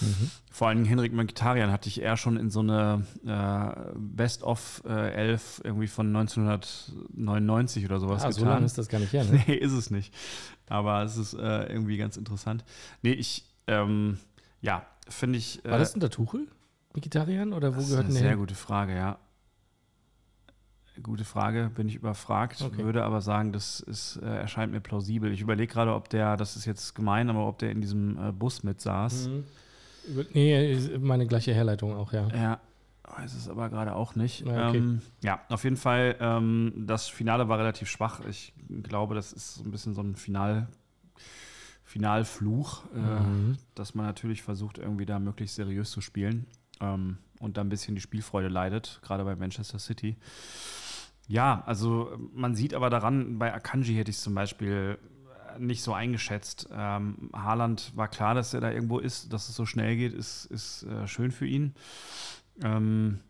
Mhm. 0.00 0.30
Vor 0.50 0.66
allem 0.66 0.84
Henrik 0.84 1.12
Mkhitaryan 1.12 1.70
hatte 1.70 1.88
ich 1.88 2.02
eher 2.02 2.16
schon 2.16 2.36
in 2.36 2.50
so 2.50 2.60
eine 2.60 3.06
äh, 3.24 3.92
Best-of 3.96 4.82
äh, 4.84 5.12
11 5.12 5.60
irgendwie 5.62 5.86
von 5.86 6.08
1999 6.08 7.84
oder 7.84 8.00
sowas 8.00 8.24
ah, 8.24 8.28
getan. 8.28 8.40
So 8.40 8.44
lange 8.44 8.66
ist 8.66 8.76
das 8.76 8.88
gar 8.88 8.98
nicht 8.98 9.12
her, 9.12 9.24
ne? 9.24 9.44
Nee, 9.46 9.54
ist 9.54 9.72
es 9.72 9.90
nicht. 9.90 10.12
Aber 10.68 11.04
es 11.04 11.16
ist 11.16 11.34
äh, 11.34 11.66
irgendwie 11.66 11.96
ganz 11.96 12.16
interessant. 12.16 12.64
Nee, 13.02 13.12
ich, 13.12 13.44
ähm, 13.68 14.18
ja, 14.60 14.84
finde 15.08 15.38
ich. 15.38 15.60
War 15.62 15.78
das 15.78 15.94
unter 15.94 16.10
Tuchel? 16.10 16.48
Mkhitaryan 16.96 17.52
oder 17.52 17.76
wo 17.76 17.80
gehört 17.80 18.08
denn 18.08 18.14
der? 18.14 18.22
Sehr 18.22 18.36
gute 18.36 18.56
Frage, 18.56 18.96
ja. 18.96 19.18
Gute 21.02 21.24
Frage, 21.24 21.70
bin 21.74 21.88
ich 21.88 21.96
überfragt, 21.96 22.62
okay. 22.62 22.84
würde 22.84 23.04
aber 23.04 23.20
sagen, 23.20 23.52
das 23.52 23.80
ist, 23.80 24.16
äh, 24.22 24.26
erscheint 24.26 24.72
mir 24.72 24.80
plausibel. 24.80 25.32
Ich 25.32 25.40
überlege 25.40 25.72
gerade, 25.72 25.94
ob 25.94 26.08
der, 26.08 26.36
das 26.36 26.56
ist 26.56 26.64
jetzt 26.64 26.94
gemein, 26.94 27.30
aber 27.30 27.46
ob 27.46 27.58
der 27.58 27.70
in 27.70 27.80
diesem 27.80 28.18
äh, 28.18 28.32
Bus 28.32 28.62
mit 28.62 28.80
saß. 28.80 29.28
Mhm. 29.28 29.44
Nee, 30.34 30.98
meine 30.98 31.26
gleiche 31.26 31.54
Herleitung 31.54 31.94
auch, 31.94 32.12
ja. 32.12 32.28
Ja, 32.28 32.60
weiß 33.04 33.34
es 33.34 33.48
aber 33.48 33.68
gerade 33.68 33.94
auch 33.94 34.14
nicht. 34.14 34.46
Ja, 34.46 34.68
okay. 34.68 34.78
ähm, 34.78 35.02
ja, 35.22 35.40
auf 35.48 35.64
jeden 35.64 35.76
Fall, 35.76 36.16
ähm, 36.20 36.72
das 36.86 37.08
Finale 37.08 37.48
war 37.48 37.58
relativ 37.58 37.88
schwach. 37.88 38.20
Ich 38.28 38.52
glaube, 38.82 39.14
das 39.14 39.32
ist 39.32 39.56
so 39.56 39.64
ein 39.64 39.70
bisschen 39.70 39.94
so 39.94 40.02
ein 40.02 40.16
Final, 40.16 40.68
Finalfluch, 41.84 42.84
äh, 42.94 42.98
mhm. 42.98 43.58
dass 43.74 43.94
man 43.94 44.06
natürlich 44.06 44.42
versucht, 44.42 44.78
irgendwie 44.78 45.06
da 45.06 45.18
möglichst 45.18 45.56
seriös 45.56 45.90
zu 45.90 46.00
spielen 46.00 46.46
ähm, 46.80 47.18
und 47.40 47.56
da 47.56 47.62
ein 47.62 47.68
bisschen 47.68 47.94
die 47.94 48.00
Spielfreude 48.00 48.48
leidet, 48.48 49.00
gerade 49.02 49.24
bei 49.24 49.34
Manchester 49.34 49.78
City. 49.78 50.16
Ja, 51.30 51.62
also 51.64 52.10
man 52.34 52.56
sieht 52.56 52.74
aber 52.74 52.90
daran, 52.90 53.38
bei 53.38 53.54
Akanji 53.54 53.94
hätte 53.94 54.10
ich 54.10 54.16
es 54.16 54.22
zum 54.24 54.34
Beispiel 54.34 54.98
nicht 55.60 55.80
so 55.80 55.92
eingeschätzt. 55.92 56.68
Ähm, 56.72 57.30
Haaland 57.32 57.92
war 57.94 58.08
klar, 58.08 58.34
dass 58.34 58.52
er 58.52 58.60
da 58.60 58.72
irgendwo 58.72 58.98
ist, 58.98 59.32
dass 59.32 59.48
es 59.48 59.54
so 59.54 59.64
schnell 59.64 59.96
geht, 59.96 60.12
ist, 60.12 60.46
ist 60.46 60.82
äh, 60.82 61.06
schön 61.06 61.30
für 61.30 61.46
ihn. 61.46 61.76
Ähm, 62.64 63.20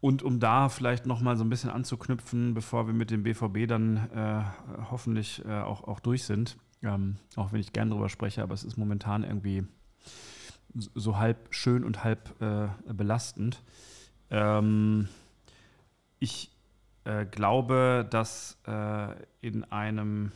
und 0.00 0.22
um 0.22 0.40
da 0.40 0.70
vielleicht 0.70 1.04
noch 1.04 1.20
mal 1.20 1.36
so 1.36 1.44
ein 1.44 1.50
bisschen 1.50 1.68
anzuknüpfen, 1.68 2.54
bevor 2.54 2.86
wir 2.86 2.94
mit 2.94 3.10
dem 3.10 3.24
BVB 3.24 3.68
dann 3.68 3.98
äh, 4.14 4.42
hoffentlich 4.90 5.44
äh, 5.44 5.60
auch, 5.60 5.84
auch 5.84 6.00
durch 6.00 6.24
sind, 6.24 6.56
ähm, 6.82 7.16
auch 7.34 7.52
wenn 7.52 7.60
ich 7.60 7.74
gern 7.74 7.90
drüber 7.90 8.08
spreche, 8.08 8.42
aber 8.42 8.54
es 8.54 8.64
ist 8.64 8.78
momentan 8.78 9.22
irgendwie 9.22 9.64
so 10.72 11.18
halb 11.18 11.48
schön 11.50 11.84
und 11.84 12.04
halb 12.04 12.40
äh, 12.40 12.68
belastend. 12.90 13.62
Ähm, 14.30 15.08
ich 16.18 16.55
äh, 17.06 17.24
glaube, 17.24 18.06
dass 18.10 18.58
äh, 18.66 19.14
in 19.40 19.64
einem 19.70 20.32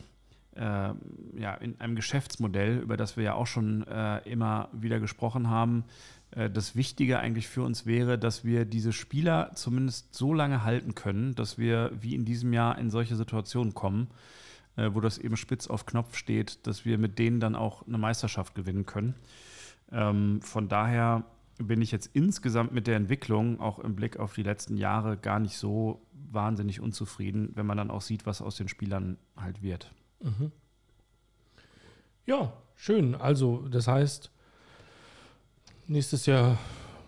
äh, 0.55 0.61
ja, 0.61 1.53
in 1.59 1.79
einem 1.79 1.95
Geschäftsmodell, 1.95 2.79
über 2.79 2.97
das 2.97 3.17
wir 3.17 3.23
ja 3.23 3.33
auch 3.33 3.47
schon 3.47 3.85
äh, 3.87 4.19
immer 4.29 4.69
wieder 4.71 4.99
gesprochen 4.99 5.49
haben, 5.49 5.85
das 6.33 6.77
Wichtige 6.77 7.19
eigentlich 7.19 7.49
für 7.49 7.61
uns 7.61 7.85
wäre, 7.85 8.17
dass 8.17 8.45
wir 8.45 8.63
diese 8.63 8.93
Spieler 8.93 9.51
zumindest 9.53 10.15
so 10.15 10.33
lange 10.33 10.63
halten 10.63 10.95
können, 10.95 11.35
dass 11.35 11.57
wir 11.57 11.91
wie 11.99 12.15
in 12.15 12.23
diesem 12.23 12.53
Jahr 12.53 12.77
in 12.77 12.89
solche 12.89 13.17
Situationen 13.17 13.73
kommen, 13.73 14.07
wo 14.77 15.01
das 15.01 15.17
eben 15.17 15.35
spitz 15.35 15.67
auf 15.67 15.85
Knopf 15.85 16.15
steht, 16.15 16.65
dass 16.67 16.85
wir 16.85 16.97
mit 16.97 17.19
denen 17.19 17.41
dann 17.41 17.53
auch 17.53 17.85
eine 17.85 17.97
Meisterschaft 17.97 18.55
gewinnen 18.55 18.85
können. 18.85 19.15
Ähm, 19.91 20.41
von 20.41 20.69
daher 20.69 21.25
bin 21.63 21.81
ich 21.81 21.91
jetzt 21.91 22.09
insgesamt 22.13 22.71
mit 22.71 22.87
der 22.87 22.95
Entwicklung, 22.95 23.59
auch 23.59 23.79
im 23.79 23.95
Blick 23.95 24.17
auf 24.17 24.33
die 24.33 24.43
letzten 24.43 24.77
Jahre, 24.77 25.17
gar 25.17 25.39
nicht 25.39 25.57
so 25.57 26.01
wahnsinnig 26.31 26.79
unzufrieden, 26.79 27.51
wenn 27.55 27.65
man 27.65 27.77
dann 27.77 27.91
auch 27.91 28.01
sieht, 28.01 28.25
was 28.25 28.41
aus 28.41 28.55
den 28.55 28.67
Spielern 28.67 29.17
halt 29.35 29.61
wird. 29.61 29.91
Mhm. 30.21 30.51
Ja, 32.25 32.53
schön. 32.75 33.15
Also, 33.15 33.67
das 33.69 33.87
heißt, 33.87 34.31
nächstes 35.87 36.25
Jahr 36.25 36.57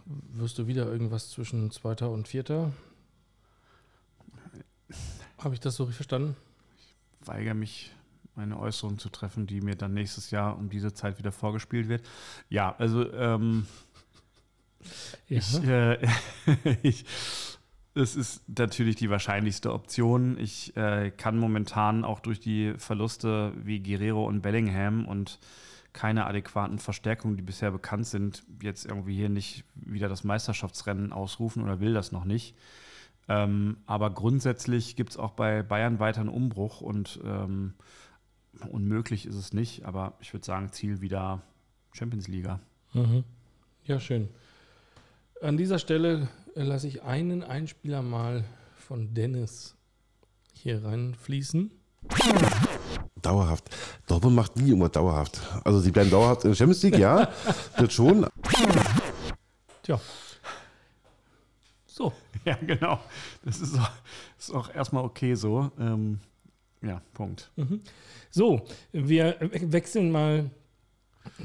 wirst 0.06 0.58
du 0.58 0.68
wieder 0.68 0.86
irgendwas 0.86 1.30
zwischen 1.30 1.72
zweiter 1.72 2.12
und 2.12 2.28
vierter. 2.28 2.72
Habe 5.38 5.54
ich 5.54 5.60
das 5.60 5.76
so 5.76 5.84
richtig 5.84 5.97
verstanden? 5.97 6.36
Ich 7.22 7.28
weigere 7.28 7.54
mich, 7.54 7.91
meine 8.36 8.60
Äußerung 8.60 8.97
zu 8.97 9.10
treffen, 9.10 9.47
die 9.47 9.62
mir 9.62 9.76
dann 9.76 9.93
nächstes 9.93 10.32
Jahr 10.32 10.58
um 10.58 10.70
diese 10.70 10.93
Zeit 10.93 11.20
wieder 11.20 11.32
vorgespielt 11.32 11.88
wird. 11.88 12.06
Ja, 12.49 12.76
also 12.78 13.12
ähm, 13.14 13.68
ja. 15.28 15.38
ich, 15.38 15.64
äh, 15.64 16.08
ich 16.84 17.06
es 17.96 18.16
ist 18.16 18.44
natürlich 18.58 18.96
die 18.96 19.10
wahrscheinlichste 19.10 19.72
Option. 19.72 20.38
Ich 20.40 20.76
äh, 20.76 21.12
kann 21.12 21.38
momentan 21.38 22.04
auch 22.04 22.20
durch 22.20 22.40
die 22.40 22.74
Verluste 22.78 23.54
wie 23.56 23.82
Guerrero 23.82 24.26
und 24.26 24.42
Bellingham 24.42 25.06
und 25.06 25.40
keine 25.94 26.26
adäquaten 26.26 26.80
Verstärkungen, 26.80 27.38
die 27.38 27.44
bisher 27.44 27.70
bekannt 27.70 28.08
sind, 28.08 28.44
jetzt 28.62 28.86
irgendwie 28.86 29.16
hier 29.16 29.30
nicht 29.30 29.64
wieder 29.76 30.10
das 30.10 30.24
Meisterschaftsrennen 30.24 31.14
ausrufen 31.14 31.64
oder 31.64 31.80
will 31.80 31.94
das 31.94 32.12
noch 32.12 32.26
nicht. 32.26 32.56
Ähm, 33.30 33.78
aber 33.86 34.10
grundsätzlich 34.10 34.96
gibt 34.96 35.12
es 35.12 35.18
auch 35.18 35.32
bei 35.32 35.62
Bayern 35.62 36.00
weiter 36.00 36.22
einen 36.22 36.30
Umbruch 36.30 36.82
und 36.82 37.20
ähm, 37.24 37.76
unmöglich 38.70 39.28
ist 39.28 39.36
es 39.36 39.54
nicht, 39.54 39.86
aber 39.86 40.14
ich 40.20 40.34
würde 40.34 40.46
sagen, 40.46 40.72
Ziel 40.72 41.00
wieder 41.02 41.44
Champions 41.92 42.28
League. 42.28 42.50
Mhm. 42.94 43.24
Ja, 43.86 44.00
schön. 44.00 44.30
An 45.44 45.58
dieser 45.58 45.78
Stelle 45.78 46.30
äh, 46.56 46.64
lasse 46.64 46.88
ich 46.88 47.04
einen 47.04 47.44
Einspieler 47.44 48.02
mal 48.02 48.46
von 48.78 49.14
Dennis 49.14 49.76
hier 50.54 50.86
reinfließen. 50.86 51.70
Dauerhaft. 53.22 53.70
Dortmund 54.08 54.38
macht 54.38 54.56
nie 54.56 54.72
immer 54.72 54.88
dauerhaft. 54.88 55.41
Also 55.66 55.82
sie 55.82 55.91
bleiben 55.91 56.10
dauerhaft 56.10 56.46
in 56.46 56.52
der 56.52 56.56
Champions 56.56 56.84
League, 56.84 56.98
ja, 56.98 57.30
das 57.78 57.91
schon. 57.91 58.26
Tja. 59.84 60.00
So. 61.88 62.14
Ja, 62.46 62.56
genau. 62.56 63.00
Das 63.46 63.62
ist 63.62 63.80
auch, 63.80 63.91
ist 64.38 64.54
auch 64.54 64.74
erstmal 64.74 65.06
okay 65.06 65.36
so. 65.36 65.72
Ähm, 65.80 66.20
ja, 66.82 67.02
Punkt. 67.14 67.52
Mhm. 67.56 67.80
So, 68.30 68.66
wir 68.91 69.38
wechseln 69.39 70.12
mal 70.12 70.50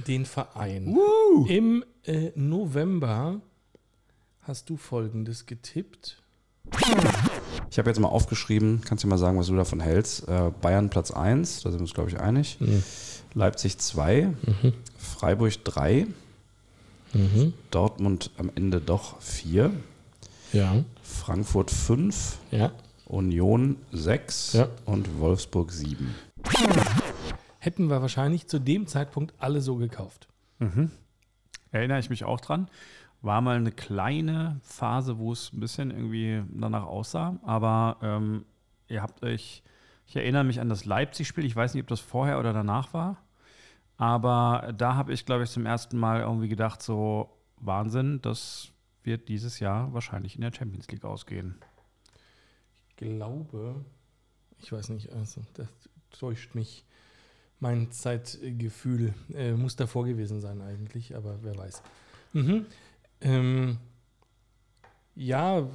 den 0.09 0.25
Verein. 0.25 0.99
Im 1.47 1.85
äh, 2.05 2.33
November 2.35 3.41
hast 4.49 4.69
du 4.71 4.77
folgendes 4.77 5.47
getippt. 5.47 6.21
Ich 7.71 7.79
habe 7.79 7.89
jetzt 7.91 7.99
mal 8.01 8.09
aufgeschrieben, 8.09 8.83
kannst 8.85 9.05
du 9.05 9.09
mal 9.09 9.19
sagen, 9.19 9.39
was 9.39 9.47
du 9.47 9.57
davon 9.57 9.81
hältst. 9.81 10.29
Äh, 10.29 10.51
Bayern 10.61 10.91
Platz 10.91 11.11
1, 11.11 11.63
da 11.63 11.71
sind 11.71 11.79
wir 11.81 11.83
uns, 11.83 11.95
glaube 11.95 12.11
ich, 12.11 12.19
einig. 12.21 12.57
Mhm. 12.61 12.83
Leipzig 13.35 13.79
2, 13.79 14.33
Freiburg 14.99 15.65
3, 15.65 16.07
Mhm. 17.15 17.55
Dortmund 17.71 18.31
am 18.37 18.51
Ende 18.55 18.83
doch 18.83 19.19
4, 19.23 19.71
Ja, 20.53 20.85
Frankfurt 21.03 21.71
5, 21.71 22.37
ja. 22.51 22.71
Union 23.07 23.77
6 23.93 24.53
Ja. 24.53 24.69
und 24.85 25.19
Wolfsburg 25.19 25.73
7. 25.73 26.15
Hätten 27.61 27.89
wir 27.89 28.03
wahrscheinlich 28.03 28.47
zu 28.47 28.59
dem 28.59 28.87
Zeitpunkt 28.87 29.33
alle 29.39 29.63
so 29.63 29.77
gekauft. 29.77 30.29
Erinnere 31.71 31.99
ich 31.99 32.11
mich 32.11 32.25
auch 32.25 32.41
dran. 32.41 32.69
War 33.21 33.41
mal 33.41 33.57
eine 33.57 33.73
kleine 33.73 34.61
Phase, 34.63 35.19
wo 35.19 35.33
es 35.33 35.53
ein 35.53 35.61
bisschen 35.61 35.91
irgendwie 35.91 36.43
danach 36.53 36.85
aussah, 36.85 37.39
aber 37.43 37.97
ähm, 38.03 38.45
ihr 38.87 39.03
habt 39.03 39.23
euch, 39.25 39.63
ich 40.07 40.17
erinnere 40.17 40.45
mich 40.45 40.61
an 40.61 40.69
das 40.69 40.85
Leipzig-Spiel, 40.85 41.45
ich 41.45 41.57
weiß 41.57 41.75
nicht, 41.75 41.83
ob 41.83 41.89
das 41.89 42.01
vorher 42.01 42.39
oder 42.39 42.53
danach 42.53 42.95
war, 42.95 43.17
aber 43.97 44.73
da 44.77 44.95
habe 44.95 45.13
ich, 45.13 45.27
glaube 45.27 45.45
ich, 45.45 45.51
zum 45.51 45.67
ersten 45.67 45.99
Mal 45.99 46.21
irgendwie 46.21 46.49
gedacht, 46.49 46.81
so 46.81 47.37
Wahnsinn, 47.57 48.21
das 48.23 48.73
wird 49.03 49.29
dieses 49.29 49.59
Jahr 49.59 49.93
wahrscheinlich 49.93 50.37
in 50.37 50.43
der 50.43 50.53
Champions 50.53 50.89
League 50.89 51.05
ausgehen. 51.05 51.57
Ich 52.91 52.97
glaube, 52.97 53.85
ich 54.61 54.71
weiß 54.71 54.91
nicht, 54.91 55.13
also 55.13 55.43
das 55.55 55.69
täuscht 56.11 56.55
mich. 56.55 56.85
Mein 57.61 57.91
Zeitgefühl 57.91 59.15
äh, 59.35 59.53
muss 59.55 59.75
davor 59.75 60.05
gewesen 60.05 60.41
sein 60.41 60.63
eigentlich, 60.63 61.17
aber 61.17 61.43
wer 61.43 61.57
weiß. 61.59 61.83
Mhm. 62.33 62.67
Ähm, 63.21 63.79
ja, 65.15 65.69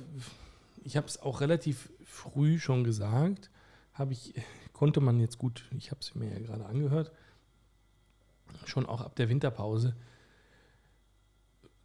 ich 0.83 0.97
habe 0.97 1.07
es 1.07 1.21
auch 1.21 1.41
relativ 1.41 1.89
früh 2.05 2.59
schon 2.59 2.83
gesagt. 2.83 3.49
Habe 3.93 4.13
ich, 4.13 4.33
konnte 4.73 5.01
man 5.01 5.19
jetzt 5.19 5.37
gut, 5.37 5.65
ich 5.77 5.91
habe 5.91 6.01
es 6.01 6.15
mir 6.15 6.31
ja 6.31 6.39
gerade 6.39 6.65
angehört, 6.65 7.11
schon 8.65 8.85
auch 8.85 9.01
ab 9.01 9.15
der 9.15 9.29
Winterpause. 9.29 9.95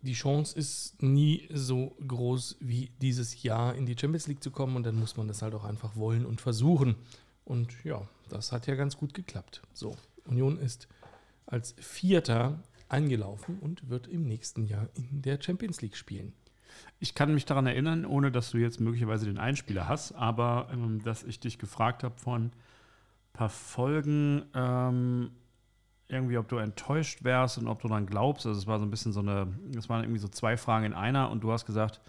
Die 0.02 0.12
Chance 0.12 0.56
ist 0.56 1.02
nie 1.02 1.48
so 1.52 1.96
groß 2.06 2.58
wie 2.60 2.92
dieses 3.02 3.42
Jahr 3.42 3.74
in 3.74 3.84
die 3.84 3.96
Champions 3.98 4.28
League 4.28 4.42
zu 4.42 4.52
kommen 4.52 4.76
und 4.76 4.84
dann 4.84 4.98
muss 4.98 5.16
man 5.16 5.26
das 5.26 5.42
halt 5.42 5.54
auch 5.54 5.64
einfach 5.64 5.96
wollen 5.96 6.24
und 6.24 6.40
versuchen. 6.40 6.94
Und 7.44 7.82
ja, 7.82 8.06
das 8.28 8.52
hat 8.52 8.68
ja 8.68 8.76
ganz 8.76 8.96
gut 8.96 9.12
geklappt. 9.12 9.62
So, 9.72 9.96
Union 10.24 10.58
ist 10.58 10.86
als 11.46 11.74
Vierter 11.78 12.62
eingelaufen 12.88 13.58
und 13.58 13.88
wird 13.88 14.06
im 14.06 14.26
nächsten 14.26 14.64
Jahr 14.64 14.88
in 14.94 15.22
der 15.22 15.40
Champions 15.40 15.82
League 15.82 15.96
spielen. 15.96 16.32
Ich 17.00 17.14
kann 17.14 17.34
mich 17.34 17.44
daran 17.44 17.66
erinnern, 17.66 18.04
ohne 18.04 18.30
dass 18.30 18.50
du 18.50 18.58
jetzt 18.58 18.80
möglicherweise 18.80 19.26
den 19.26 19.38
Einspieler 19.38 19.88
hast, 19.88 20.12
aber 20.12 20.68
ähm, 20.72 21.02
dass 21.02 21.24
ich 21.24 21.40
dich 21.40 21.58
gefragt 21.58 22.04
habe 22.04 22.18
von 22.18 22.46
ein 22.46 22.52
paar 23.32 23.48
Folgen, 23.48 24.44
ähm, 24.54 25.30
irgendwie, 26.08 26.38
ob 26.38 26.48
du 26.48 26.56
enttäuscht 26.56 27.22
wärst 27.22 27.58
und 27.58 27.68
ob 27.68 27.82
du 27.82 27.88
dann 27.88 28.06
glaubst. 28.06 28.46
Also 28.46 28.58
es 28.58 28.66
war 28.66 28.78
so 28.78 28.86
ein 28.86 28.90
bisschen 28.90 29.12
so 29.12 29.20
eine, 29.20 29.52
es 29.76 29.88
waren 29.88 30.02
irgendwie 30.02 30.20
so 30.20 30.28
zwei 30.28 30.56
Fragen 30.56 30.86
in 30.86 30.94
einer 30.94 31.30
und 31.30 31.42
du 31.44 31.52
hast 31.52 31.66
gesagt, 31.66 32.00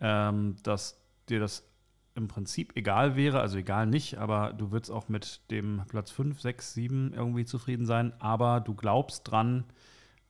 ähm, 0.00 0.56
dass 0.62 1.00
dir 1.28 1.40
das 1.40 1.68
im 2.14 2.28
Prinzip 2.28 2.76
egal 2.76 3.16
wäre, 3.16 3.40
also 3.40 3.58
egal 3.58 3.86
nicht, 3.86 4.18
aber 4.18 4.52
du 4.52 4.70
würdest 4.70 4.92
auch 4.92 5.08
mit 5.08 5.40
dem 5.50 5.82
Platz 5.88 6.12
5, 6.12 6.40
6, 6.40 6.74
7 6.74 7.12
irgendwie 7.12 7.44
zufrieden 7.44 7.86
sein, 7.86 8.12
aber 8.20 8.60
du 8.60 8.74
glaubst 8.74 9.28
dran, 9.28 9.64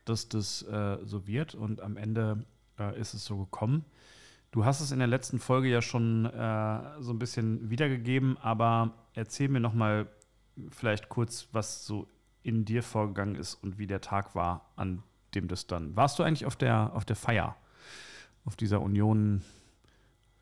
dass 0.04 0.28
das 0.28 0.62
äh, 0.62 0.98
so 1.04 1.26
wird 1.26 1.54
und 1.54 1.80
am 1.80 1.96
Ende 1.96 2.44
äh, 2.78 2.98
ist 2.98 3.14
es 3.14 3.24
so 3.24 3.38
gekommen. 3.38 3.84
Du 4.50 4.64
hast 4.64 4.80
es 4.80 4.92
in 4.92 4.98
der 4.98 5.08
letzten 5.08 5.40
Folge 5.40 5.68
ja 5.68 5.82
schon 5.82 6.26
äh, 6.26 7.02
so 7.02 7.12
ein 7.12 7.18
bisschen 7.18 7.70
wiedergegeben, 7.70 8.38
aber 8.38 8.94
erzähl 9.14 9.48
mir 9.48 9.60
noch 9.60 9.74
mal 9.74 10.06
vielleicht 10.70 11.08
kurz, 11.08 11.48
was 11.52 11.84
so 11.84 12.06
in 12.42 12.64
dir 12.64 12.82
vorgegangen 12.82 13.34
ist 13.34 13.54
und 13.54 13.78
wie 13.78 13.86
der 13.86 14.00
Tag 14.00 14.34
war, 14.34 14.70
an 14.76 15.02
dem 15.34 15.48
das 15.48 15.66
dann. 15.66 15.96
Warst 15.96 16.18
du 16.18 16.22
eigentlich 16.22 16.46
auf 16.46 16.56
der, 16.56 16.94
auf 16.94 17.04
der 17.04 17.16
Feier, 17.16 17.56
auf 18.44 18.54
dieser 18.54 18.80
Union? 18.80 19.42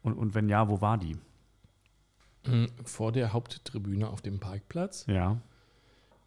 Und, 0.02 0.14
und 0.14 0.34
wenn 0.34 0.48
ja, 0.48 0.68
wo 0.68 0.80
war 0.80 0.98
die? 0.98 1.16
Mm, 2.46 2.66
Vor 2.84 3.12
der 3.12 3.32
Haupttribüne 3.32 4.08
auf 4.08 4.20
dem 4.20 4.40
Parkplatz. 4.40 5.06
Ja. 5.06 5.40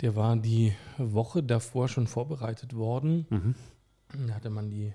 Der 0.02 0.16
war 0.16 0.36
die 0.36 0.74
Woche 0.98 1.42
davor 1.42 1.88
schon 1.88 2.08
vorbereitet 2.08 2.76
worden. 2.76 3.26
Mhm. 3.30 3.56
Da 4.28 4.36
hatte 4.36 4.50
man 4.50 4.70
die 4.70 4.94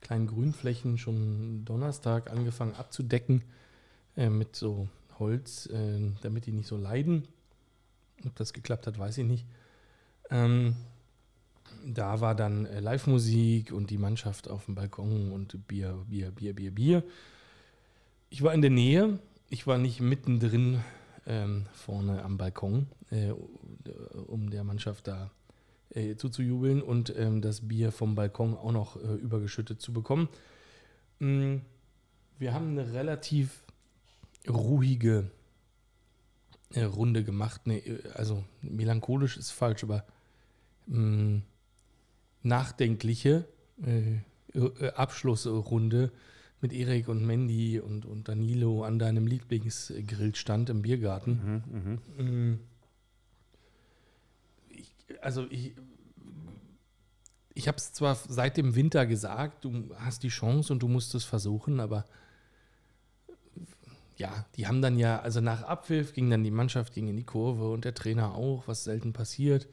kleinen 0.00 0.26
Grünflächen 0.26 0.98
schon 0.98 1.64
Donnerstag 1.64 2.30
angefangen 2.30 2.74
abzudecken 2.74 3.42
äh, 4.16 4.30
mit 4.30 4.54
so 4.54 4.88
Holz, 5.18 5.66
äh, 5.66 6.12
damit 6.22 6.46
die 6.46 6.52
nicht 6.52 6.68
so 6.68 6.76
leiden. 6.76 7.26
Ob 8.24 8.34
das 8.36 8.52
geklappt 8.52 8.86
hat, 8.86 8.98
weiß 8.98 9.18
ich 9.18 9.24
nicht. 9.24 9.46
Ähm, 10.30 10.76
da 11.84 12.20
war 12.20 12.34
dann 12.34 12.66
äh, 12.66 12.80
Live-Musik 12.80 13.72
und 13.72 13.90
die 13.90 13.98
Mannschaft 13.98 14.48
auf 14.48 14.66
dem 14.66 14.74
Balkon 14.74 15.32
und 15.32 15.66
Bier, 15.68 16.04
Bier, 16.08 16.30
Bier, 16.30 16.54
Bier, 16.54 16.70
Bier. 16.70 17.04
Ich 18.30 18.42
war 18.42 18.54
in 18.54 18.62
der 18.62 18.70
Nähe. 18.70 19.18
Ich 19.48 19.66
war 19.66 19.78
nicht 19.78 20.00
mittendrin 20.00 20.82
ähm, 21.26 21.66
vorne 21.72 22.22
am 22.22 22.38
Balkon, 22.38 22.86
äh, 23.10 23.32
um 24.26 24.50
der 24.50 24.64
Mannschaft 24.64 25.08
da 25.08 25.30
äh, 25.90 26.16
zuzujubeln 26.16 26.82
und 26.82 27.14
ähm, 27.16 27.40
das 27.40 27.66
Bier 27.68 27.92
vom 27.92 28.14
Balkon 28.14 28.54
auch 28.54 28.72
noch 28.72 28.96
äh, 28.96 29.14
übergeschüttet 29.14 29.80
zu 29.80 29.92
bekommen. 29.92 30.28
Mm, 31.18 31.56
wir 32.38 32.54
haben 32.54 32.70
eine 32.70 32.92
relativ 32.92 33.64
ruhige 34.48 35.30
äh, 36.74 36.82
Runde 36.82 37.24
gemacht. 37.24 37.62
Nee, 37.66 37.78
äh, 37.78 38.08
also 38.14 38.44
melancholisch 38.62 39.36
ist 39.36 39.50
falsch, 39.50 39.84
aber 39.84 40.04
mh, 40.86 41.42
nachdenkliche 42.42 43.46
äh, 43.84 44.20
Abschlussrunde 44.94 46.12
mit 46.60 46.72
Erik 46.72 47.08
und 47.08 47.24
Mandy 47.24 47.80
und, 47.80 48.06
und 48.06 48.28
Danilo 48.28 48.84
an 48.84 48.98
deinem 48.98 49.26
Lieblingsgrillstand 49.26 50.70
im 50.70 50.82
Biergarten. 50.82 51.62
Mhm, 51.66 52.24
mhm. 52.24 52.52
Mm. 52.52 52.60
Ich, 54.70 54.92
also 55.20 55.46
ich, 55.50 55.74
ich 57.54 57.68
habe 57.68 57.78
es 57.78 57.92
zwar 57.92 58.14
seit 58.14 58.56
dem 58.56 58.74
Winter 58.74 59.06
gesagt, 59.06 59.64
du 59.64 59.94
hast 59.96 60.22
die 60.22 60.28
Chance 60.28 60.72
und 60.72 60.82
du 60.82 60.88
musst 60.88 61.14
es 61.14 61.24
versuchen, 61.24 61.80
aber 61.80 62.04
ja, 64.16 64.46
die 64.56 64.66
haben 64.66 64.80
dann 64.82 64.98
ja, 64.98 65.20
also 65.20 65.40
nach 65.40 65.62
Abpfiff 65.62 66.14
ging 66.14 66.30
dann 66.30 66.42
die 66.42 66.50
Mannschaft 66.50 66.94
ging 66.94 67.08
in 67.08 67.16
die 67.16 67.24
Kurve 67.24 67.70
und 67.70 67.84
der 67.84 67.94
Trainer 67.94 68.34
auch, 68.34 68.66
was 68.66 68.84
selten 68.84 69.12
passiert. 69.12 69.68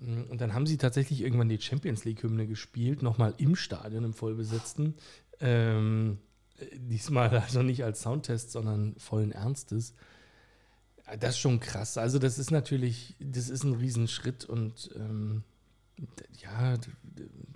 Mm, 0.00 0.22
Und 0.30 0.40
dann 0.40 0.54
haben 0.54 0.66
sie 0.66 0.78
tatsächlich 0.78 1.20
irgendwann 1.20 1.48
die 1.48 1.60
Champions 1.60 2.04
League-Hymne 2.04 2.46
gespielt, 2.46 3.02
nochmal 3.02 3.34
im 3.38 3.54
Stadion, 3.54 4.04
im 4.04 4.14
vollbesetzten. 4.14 4.94
Ähm, 5.42 6.18
äh, 6.58 6.66
diesmal 6.78 7.28
also 7.36 7.62
nicht 7.62 7.84
als 7.84 8.02
Soundtest, 8.02 8.52
sondern 8.52 8.94
vollen 8.96 9.32
Ernstes. 9.32 9.94
Ja, 11.06 11.16
Das 11.16 11.30
ist 11.30 11.40
schon 11.40 11.60
krass. 11.60 11.98
Also 11.98 12.18
das 12.18 12.38
ist 12.38 12.50
natürlich, 12.50 13.16
das 13.20 13.50
ist 13.50 13.64
ein 13.64 13.74
Riesenschritt 13.74 14.44
und 14.44 14.90
ähm, 14.96 15.42
ja, 16.40 16.76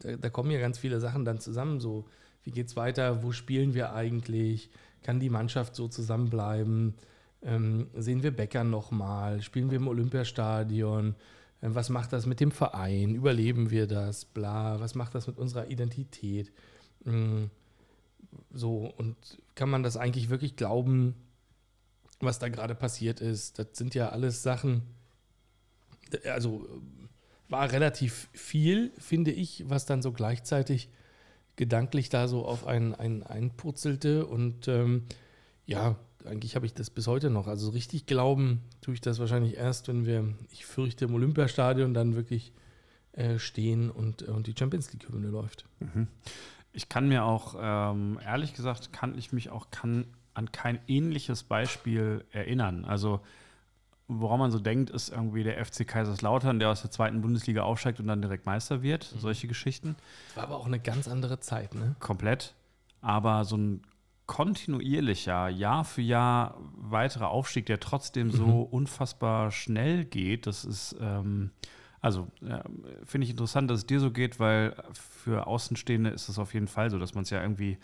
da, 0.02 0.16
da 0.16 0.30
kommen 0.30 0.50
ja 0.50 0.60
ganz 0.60 0.78
viele 0.78 1.00
Sachen 1.00 1.24
dann 1.24 1.40
zusammen. 1.40 1.80
So, 1.80 2.06
wie 2.44 2.50
geht's 2.50 2.76
weiter? 2.76 3.22
Wo 3.22 3.32
spielen 3.32 3.74
wir 3.74 3.92
eigentlich? 3.92 4.70
Kann 5.02 5.20
die 5.20 5.30
Mannschaft 5.30 5.74
so 5.74 5.88
zusammenbleiben? 5.88 6.94
Ähm, 7.42 7.88
sehen 7.94 8.22
wir 8.22 8.30
Becker 8.30 8.64
nochmal? 8.64 9.42
Spielen 9.42 9.70
wir 9.70 9.78
im 9.78 9.88
Olympiastadion? 9.88 11.14
Ähm, 11.62 11.74
Was 11.74 11.88
macht 11.90 12.12
das 12.12 12.26
mit 12.26 12.40
dem 12.40 12.50
Verein? 12.50 13.14
Überleben 13.14 13.70
wir 13.70 13.86
das? 13.86 14.24
Bla. 14.24 14.80
Was 14.80 14.94
macht 14.94 15.14
das 15.14 15.26
mit 15.26 15.38
unserer 15.38 15.68
Identität? 15.70 16.52
Mm, 17.04 17.44
So, 18.56 18.92
und 18.96 19.16
kann 19.54 19.68
man 19.68 19.82
das 19.82 19.98
eigentlich 19.98 20.30
wirklich 20.30 20.56
glauben, 20.56 21.14
was 22.20 22.38
da 22.38 22.48
gerade 22.48 22.74
passiert 22.74 23.20
ist? 23.20 23.58
Das 23.58 23.68
sind 23.72 23.94
ja 23.94 24.08
alles 24.08 24.42
Sachen, 24.42 24.82
also 26.24 26.66
war 27.48 27.70
relativ 27.70 28.28
viel, 28.32 28.92
finde 28.98 29.30
ich, 29.30 29.68
was 29.68 29.84
dann 29.84 30.00
so 30.00 30.10
gleichzeitig 30.10 30.88
gedanklich 31.56 32.08
da 32.08 32.28
so 32.28 32.46
auf 32.46 32.66
einen, 32.66 32.94
einen 32.94 33.22
einpurzelte. 33.22 34.26
Und 34.26 34.68
ähm, 34.68 35.04
ja, 35.66 35.96
eigentlich 36.24 36.56
habe 36.56 36.64
ich 36.64 36.72
das 36.72 36.88
bis 36.88 37.06
heute 37.06 37.28
noch. 37.28 37.48
Also 37.48 37.70
richtig 37.70 38.06
glauben 38.06 38.62
tue 38.80 38.94
ich 38.94 39.02
das 39.02 39.18
wahrscheinlich 39.18 39.56
erst, 39.56 39.88
wenn 39.88 40.06
wir, 40.06 40.34
ich 40.50 40.64
fürchte, 40.64 41.04
im 41.04 41.14
Olympiastadion 41.14 41.92
dann 41.92 42.16
wirklich 42.16 42.52
äh, 43.12 43.38
stehen 43.38 43.90
und, 43.90 44.22
äh, 44.22 44.30
und 44.30 44.46
die 44.46 44.54
Champions 44.58 44.92
League-Hymne 44.92 45.28
läuft. 45.28 45.66
Ich 46.76 46.88
kann 46.88 47.08
mir 47.08 47.24
auch, 47.24 47.56
ähm, 47.58 48.20
ehrlich 48.24 48.54
gesagt, 48.54 48.92
kann 48.92 49.16
ich 49.16 49.32
mich 49.32 49.50
auch 49.50 49.70
kann 49.70 50.06
an 50.34 50.52
kein 50.52 50.78
ähnliches 50.86 51.42
Beispiel 51.42 52.24
erinnern. 52.30 52.84
Also 52.84 53.20
woran 54.08 54.38
man 54.38 54.50
so 54.50 54.58
denkt, 54.58 54.90
ist 54.90 55.08
irgendwie 55.08 55.42
der 55.42 55.64
FC 55.64 55.86
Kaiserslautern, 55.86 56.58
der 56.58 56.70
aus 56.70 56.82
der 56.82 56.90
zweiten 56.90 57.22
Bundesliga 57.22 57.62
aufsteigt 57.62 57.98
und 57.98 58.06
dann 58.06 58.20
direkt 58.22 58.46
Meister 58.46 58.82
wird. 58.82 59.04
Solche 59.04 59.48
Geschichten. 59.48 59.96
War 60.34 60.44
aber 60.44 60.56
auch 60.56 60.66
eine 60.66 60.78
ganz 60.78 61.08
andere 61.08 61.40
Zeit, 61.40 61.74
ne? 61.74 61.96
Komplett. 61.98 62.54
Aber 63.00 63.44
so 63.44 63.56
ein 63.56 63.82
kontinuierlicher, 64.26 65.48
Jahr 65.48 65.84
für 65.84 66.02
Jahr 66.02 66.56
weiterer 66.76 67.30
Aufstieg, 67.30 67.66
der 67.66 67.80
trotzdem 67.80 68.30
so 68.30 68.60
unfassbar 68.60 69.50
schnell 69.50 70.04
geht, 70.04 70.46
das 70.46 70.64
ist, 70.64 70.96
ähm, 71.00 71.52
also 72.00 72.28
äh, 72.42 72.60
finde 73.04 73.24
ich 73.24 73.30
interessant, 73.30 73.70
dass 73.70 73.80
es 73.80 73.86
dir 73.86 74.00
so 74.00 74.10
geht, 74.10 74.38
weil 74.38 74.76
für 74.92 75.46
Außenstehende 75.46 76.10
ist 76.10 76.28
es 76.28 76.38
auf 76.38 76.54
jeden 76.54 76.68
Fall 76.68 76.90
so, 76.90 76.98
dass 76.98 77.14
man 77.14 77.24
es 77.24 77.30
ja 77.30 77.40
irgendwie 77.42 77.78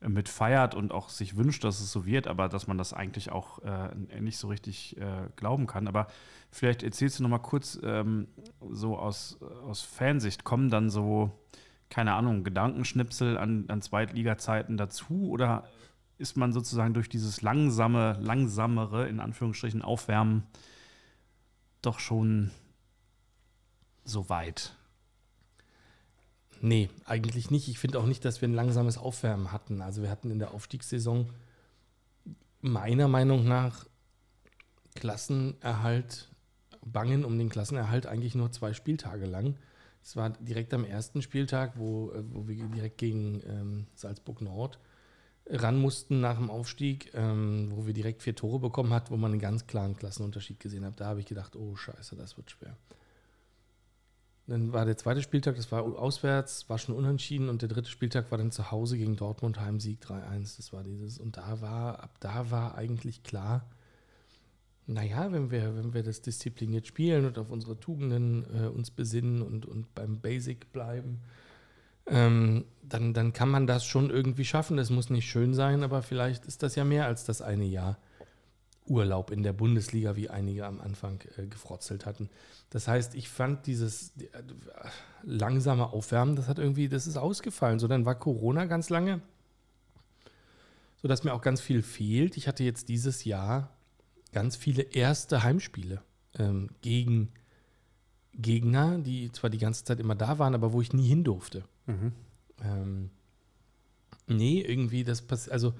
mit 0.00 0.28
feiert 0.28 0.74
und 0.74 0.92
auch 0.92 1.08
sich 1.08 1.36
wünscht, 1.36 1.64
dass 1.64 1.80
es 1.80 1.90
so 1.90 2.04
wird, 2.04 2.26
aber 2.26 2.48
dass 2.48 2.66
man 2.66 2.78
das 2.78 2.92
eigentlich 2.92 3.32
auch 3.32 3.60
äh, 3.60 4.20
nicht 4.20 4.38
so 4.38 4.48
richtig 4.48 4.96
äh, 4.98 5.28
glauben 5.36 5.66
kann. 5.66 5.88
Aber 5.88 6.06
vielleicht 6.50 6.82
erzählst 6.82 7.18
du 7.18 7.22
noch 7.22 7.30
mal 7.30 7.38
kurz 7.38 7.78
ähm, 7.82 8.28
so 8.70 8.98
aus, 8.98 9.40
aus 9.66 9.82
Fansicht, 9.82 10.44
kommen 10.44 10.70
dann 10.70 10.90
so, 10.90 11.30
keine 11.88 12.14
Ahnung, 12.14 12.44
Gedankenschnipsel 12.44 13.38
an, 13.38 13.64
an 13.68 13.80
Zweitliga-Zeiten 13.80 14.76
dazu 14.76 15.30
oder 15.30 15.64
ist 16.18 16.36
man 16.36 16.52
sozusagen 16.52 16.94
durch 16.94 17.08
dieses 17.08 17.42
langsame, 17.42 18.18
langsamere, 18.20 19.08
in 19.08 19.20
Anführungsstrichen, 19.20 19.82
Aufwärmen 19.82 20.44
doch 21.82 22.00
schon 22.00 22.50
so 24.06 24.28
weit? 24.28 24.74
Nee, 26.60 26.88
eigentlich 27.04 27.50
nicht. 27.50 27.68
Ich 27.68 27.78
finde 27.78 27.98
auch 27.98 28.06
nicht, 28.06 28.24
dass 28.24 28.40
wir 28.40 28.48
ein 28.48 28.54
langsames 28.54 28.96
Aufwärmen 28.96 29.52
hatten. 29.52 29.82
Also 29.82 30.02
wir 30.02 30.10
hatten 30.10 30.30
in 30.30 30.38
der 30.38 30.54
Aufstiegssaison 30.54 31.30
meiner 32.60 33.08
Meinung 33.08 33.46
nach 33.46 33.86
Klassenerhalt, 34.94 36.28
Bangen 36.84 37.24
um 37.24 37.36
den 37.36 37.50
Klassenerhalt 37.50 38.06
eigentlich 38.06 38.34
nur 38.34 38.52
zwei 38.52 38.72
Spieltage 38.72 39.26
lang. 39.26 39.56
Es 40.02 40.16
war 40.16 40.30
direkt 40.30 40.72
am 40.72 40.84
ersten 40.84 41.20
Spieltag, 41.20 41.72
wo, 41.76 42.12
äh, 42.12 42.22
wo 42.32 42.46
wir 42.46 42.64
direkt 42.68 42.98
gegen 42.98 43.42
ähm, 43.46 43.86
Salzburg 43.94 44.40
Nord 44.40 44.78
ran 45.48 45.78
mussten 45.78 46.20
nach 46.20 46.36
dem 46.36 46.50
Aufstieg, 46.50 47.12
ähm, 47.14 47.70
wo 47.72 47.86
wir 47.86 47.94
direkt 47.94 48.22
vier 48.22 48.34
Tore 48.34 48.58
bekommen 48.58 48.92
hat, 48.92 49.10
wo 49.10 49.16
man 49.16 49.32
einen 49.32 49.40
ganz 49.40 49.66
klaren 49.66 49.96
Klassenunterschied 49.96 50.60
gesehen 50.60 50.84
hat. 50.84 51.00
Da 51.00 51.06
habe 51.06 51.20
ich 51.20 51.26
gedacht, 51.26 51.56
oh 51.56 51.76
scheiße, 51.76 52.16
das 52.16 52.36
wird 52.36 52.50
schwer. 52.50 52.76
Dann 54.48 54.72
war 54.72 54.84
der 54.84 54.96
zweite 54.96 55.22
Spieltag, 55.22 55.56
das 55.56 55.72
war 55.72 55.82
auswärts, 55.82 56.68
war 56.68 56.78
schon 56.78 56.94
unentschieden 56.94 57.48
und 57.48 57.62
der 57.62 57.68
dritte 57.68 57.90
Spieltag 57.90 58.30
war 58.30 58.38
dann 58.38 58.52
zu 58.52 58.70
Hause 58.70 58.96
gegen 58.96 59.16
Dortmund, 59.16 59.60
Heimsieg 59.60 60.00
3-1. 60.04 60.56
Das 60.56 60.72
war 60.72 60.84
dieses. 60.84 61.18
Und 61.18 61.36
da 61.36 61.60
war, 61.60 62.00
ab 62.00 62.16
da 62.20 62.50
war 62.50 62.76
eigentlich 62.76 63.24
klar, 63.24 63.66
naja, 64.86 65.32
wenn 65.32 65.50
wir, 65.50 65.76
wenn 65.76 65.94
wir 65.94 66.04
das 66.04 66.22
diszipliniert 66.22 66.86
spielen 66.86 67.26
und 67.26 67.38
auf 67.38 67.50
unsere 67.50 67.78
Tugenden 67.80 68.46
äh, 68.54 68.68
uns 68.68 68.92
besinnen 68.92 69.42
und, 69.42 69.66
und 69.66 69.92
beim 69.96 70.20
Basic 70.20 70.72
bleiben, 70.72 71.22
ähm, 72.06 72.66
dann, 72.82 73.12
dann 73.14 73.32
kann 73.32 73.48
man 73.48 73.66
das 73.66 73.84
schon 73.84 74.10
irgendwie 74.10 74.44
schaffen. 74.44 74.76
Das 74.76 74.90
muss 74.90 75.10
nicht 75.10 75.28
schön 75.28 75.54
sein, 75.54 75.82
aber 75.82 76.02
vielleicht 76.02 76.46
ist 76.46 76.62
das 76.62 76.76
ja 76.76 76.84
mehr 76.84 77.06
als 77.06 77.24
das 77.24 77.42
eine 77.42 77.64
Jahr 77.64 77.98
Urlaub 78.86 79.30
in 79.30 79.42
der 79.42 79.52
Bundesliga, 79.52 80.16
wie 80.16 80.30
einige 80.30 80.66
am 80.66 80.80
Anfang 80.80 81.20
äh, 81.36 81.46
gefrotzelt 81.46 82.06
hatten. 82.06 82.28
Das 82.70 82.88
heißt, 82.88 83.14
ich 83.14 83.28
fand 83.28 83.66
dieses 83.66 84.12
äh, 84.16 84.26
langsame 85.22 85.92
Aufwärmen, 85.92 86.36
das 86.36 86.48
hat 86.48 86.58
irgendwie, 86.58 86.88
das 86.88 87.06
ist 87.06 87.16
ausgefallen. 87.16 87.78
So, 87.78 87.88
dann 87.88 88.04
war 88.04 88.14
Corona 88.14 88.66
ganz 88.66 88.90
lange, 88.90 89.20
sodass 91.02 91.24
mir 91.24 91.34
auch 91.34 91.42
ganz 91.42 91.60
viel 91.60 91.82
fehlt. 91.82 92.36
Ich 92.36 92.48
hatte 92.48 92.64
jetzt 92.64 92.88
dieses 92.88 93.24
Jahr 93.24 93.70
ganz 94.32 94.56
viele 94.56 94.82
erste 94.82 95.42
Heimspiele 95.42 96.02
ähm, 96.38 96.70
gegen 96.82 97.32
Gegner, 98.34 98.98
die 98.98 99.32
zwar 99.32 99.50
die 99.50 99.58
ganze 99.58 99.84
Zeit 99.84 99.98
immer 99.98 100.14
da 100.14 100.38
waren, 100.38 100.54
aber 100.54 100.72
wo 100.72 100.80
ich 100.80 100.92
nie 100.92 101.08
hin 101.08 101.24
durfte. 101.24 101.64
Ähm, 102.62 103.10
nee, 104.26 104.60
irgendwie, 104.60 105.04
das 105.04 105.22
passiert, 105.22 105.52
also 105.52 105.74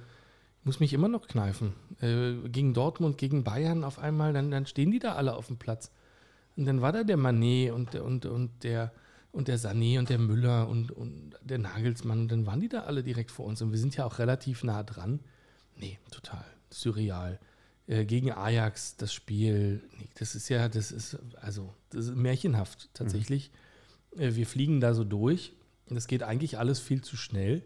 muss 0.66 0.80
mich 0.80 0.92
immer 0.92 1.08
noch 1.08 1.28
kneifen. 1.28 1.74
Äh, 2.00 2.48
gegen 2.48 2.74
Dortmund, 2.74 3.18
gegen 3.18 3.44
Bayern 3.44 3.84
auf 3.84 3.98
einmal, 4.00 4.32
dann, 4.32 4.50
dann 4.50 4.66
stehen 4.66 4.90
die 4.90 4.98
da 4.98 5.14
alle 5.14 5.36
auf 5.36 5.46
dem 5.46 5.58
Platz. 5.58 5.92
Und 6.56 6.64
dann 6.66 6.80
war 6.82 6.90
da 6.92 7.04
der 7.04 7.16
Manet 7.16 7.70
und, 7.70 7.94
der- 7.94 8.04
und, 8.04 8.26
und 8.26 8.64
der 8.64 8.92
und 9.30 9.48
der 9.48 9.58
Sané 9.58 9.98
und 9.98 10.08
der 10.08 10.18
Müller 10.18 10.66
und, 10.66 10.90
und 10.92 11.34
der 11.42 11.58
Nagelsmann, 11.58 12.20
und 12.20 12.32
dann 12.32 12.46
waren 12.46 12.60
die 12.60 12.70
da 12.70 12.84
alle 12.84 13.02
direkt 13.02 13.30
vor 13.30 13.44
uns. 13.44 13.60
Und 13.60 13.70
wir 13.70 13.78
sind 13.78 13.94
ja 13.94 14.06
auch 14.06 14.18
relativ 14.18 14.64
nah 14.64 14.82
dran. 14.82 15.20
Nee, 15.76 15.98
total 16.10 16.44
surreal. 16.70 17.38
Äh, 17.86 18.06
gegen 18.06 18.32
Ajax 18.32 18.96
das 18.96 19.12
Spiel, 19.12 19.82
nee, 19.98 20.08
das 20.18 20.34
ist 20.34 20.48
ja, 20.48 20.68
das 20.68 20.90
ist, 20.90 21.18
also, 21.36 21.74
das 21.90 22.06
ist 22.06 22.16
märchenhaft 22.16 22.88
tatsächlich. 22.94 23.50
Äh, 24.16 24.34
wir 24.34 24.46
fliegen 24.46 24.80
da 24.80 24.94
so 24.94 25.04
durch. 25.04 25.52
Das 25.88 26.08
geht 26.08 26.22
eigentlich 26.22 26.58
alles 26.58 26.80
viel 26.80 27.02
zu 27.02 27.16
schnell. 27.16 27.62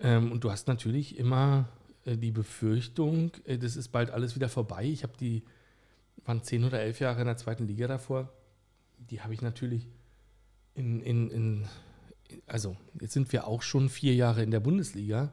Ähm, 0.00 0.32
und 0.32 0.42
du 0.42 0.50
hast 0.50 0.66
natürlich 0.66 1.18
immer 1.18 1.68
die 2.06 2.30
Befürchtung, 2.30 3.32
äh, 3.44 3.58
das 3.58 3.76
ist 3.76 3.88
bald 3.88 4.10
alles 4.10 4.34
wieder 4.34 4.48
vorbei. 4.48 4.84
Ich 4.84 5.02
habe 5.02 5.12
die, 5.18 5.42
waren 6.24 6.42
zehn 6.42 6.64
oder 6.64 6.80
elf 6.80 7.00
Jahre 7.00 7.20
in 7.20 7.26
der 7.26 7.36
zweiten 7.36 7.66
Liga 7.66 7.86
davor. 7.86 8.32
Die 8.98 9.20
habe 9.20 9.34
ich 9.34 9.42
natürlich 9.42 9.86
in, 10.74 11.00
in, 11.00 11.30
in, 11.30 11.68
also 12.46 12.76
jetzt 13.00 13.12
sind 13.12 13.32
wir 13.32 13.46
auch 13.46 13.62
schon 13.62 13.88
vier 13.88 14.14
Jahre 14.14 14.42
in 14.42 14.50
der 14.50 14.60
Bundesliga. 14.60 15.32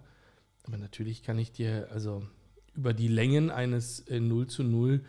Aber 0.63 0.78
natürlich 0.78 1.24
kann 1.24 1.39
ich 1.39 1.51
dir, 1.51 1.88
also 1.91 2.28
über 2.76 2.93
die 2.93 3.07
Längen 3.07 3.49
eines 3.49 4.01
äh, 4.07 4.20
0 4.20 4.47
zu 4.47 4.63
0 4.63 5.03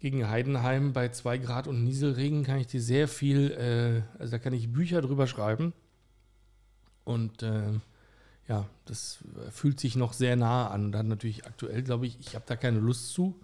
gegen 0.00 0.28
Heidenheim 0.28 0.92
bei 0.92 1.08
2 1.08 1.38
Grad 1.38 1.66
und 1.66 1.84
Nieselregen 1.84 2.44
kann 2.44 2.58
ich 2.58 2.66
dir 2.66 2.80
sehr 2.80 3.08
viel, 3.08 3.50
äh, 3.52 4.20
also 4.20 4.32
da 4.32 4.38
kann 4.38 4.52
ich 4.52 4.72
Bücher 4.72 5.00
drüber 5.00 5.26
schreiben. 5.26 5.72
Und 7.04 7.42
ähm, 7.42 7.80
ja, 8.48 8.66
das 8.86 9.18
äh, 9.46 9.50
fühlt 9.50 9.78
sich 9.78 9.94
noch 9.94 10.12
sehr 10.14 10.36
nah 10.36 10.68
an. 10.68 10.90
Dann 10.90 11.08
natürlich 11.08 11.46
aktuell, 11.46 11.82
glaube 11.82 12.06
ich, 12.06 12.18
ich 12.20 12.34
habe 12.34 12.44
da 12.46 12.56
keine 12.56 12.78
Lust 12.80 13.12
zu. 13.12 13.38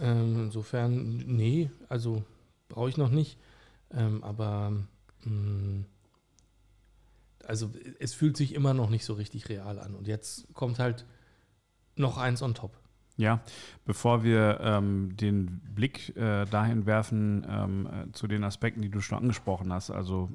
Ähm, 0.00 0.44
insofern, 0.44 1.16
nee, 1.18 1.70
also 1.88 2.22
brauche 2.68 2.90
ich 2.90 2.96
noch 2.96 3.10
nicht. 3.10 3.38
Ähm, 3.90 4.22
aber 4.22 4.72
mh, 5.24 5.84
also 7.44 7.70
es 7.98 8.12
fühlt 8.12 8.36
sich 8.36 8.54
immer 8.54 8.74
noch 8.74 8.90
nicht 8.90 9.06
so 9.06 9.14
richtig 9.14 9.48
real 9.48 9.78
an. 9.78 9.94
Und 9.94 10.06
jetzt 10.06 10.52
kommt 10.52 10.78
halt 10.78 11.06
noch 11.96 12.18
eins 12.18 12.42
on 12.42 12.54
top. 12.54 12.76
Ja, 13.18 13.40
bevor 13.84 14.22
wir 14.22 14.60
ähm, 14.62 15.16
den 15.16 15.60
Blick 15.74 16.16
äh, 16.16 16.44
dahin 16.44 16.86
werfen 16.86 17.44
ähm, 17.50 17.86
äh, 17.86 18.12
zu 18.12 18.28
den 18.28 18.44
Aspekten, 18.44 18.80
die 18.80 18.90
du 18.90 19.00
schon 19.00 19.18
angesprochen 19.18 19.72
hast, 19.72 19.90
also 19.90 20.30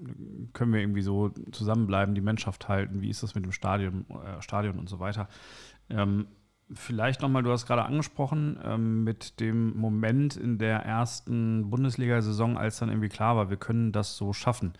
können 0.51 0.73
wir 0.73 0.81
irgendwie 0.81 1.01
so 1.01 1.29
zusammenbleiben, 1.53 2.13
die 2.13 2.19
Mannschaft 2.19 2.67
halten, 2.67 3.01
wie 3.01 3.09
ist 3.09 3.23
das 3.23 3.35
mit 3.35 3.45
dem 3.45 3.53
Stadion, 3.53 4.05
äh, 4.09 4.41
Stadion 4.41 4.79
und 4.79 4.89
so 4.89 4.99
weiter. 4.99 5.29
Ähm, 5.89 6.27
vielleicht 6.73 7.21
nochmal, 7.21 7.41
du 7.41 7.51
hast 7.53 7.67
gerade 7.67 7.85
angesprochen, 7.85 8.59
ähm, 8.61 9.05
mit 9.05 9.39
dem 9.39 9.77
Moment 9.77 10.35
in 10.35 10.57
der 10.57 10.79
ersten 10.79 11.69
Bundesliga-Saison, 11.69 12.57
als 12.57 12.79
dann 12.79 12.89
irgendwie 12.89 13.07
klar 13.07 13.37
war, 13.37 13.49
wir 13.49 13.55
können 13.55 13.93
das 13.93 14.17
so 14.17 14.33
schaffen. 14.33 14.73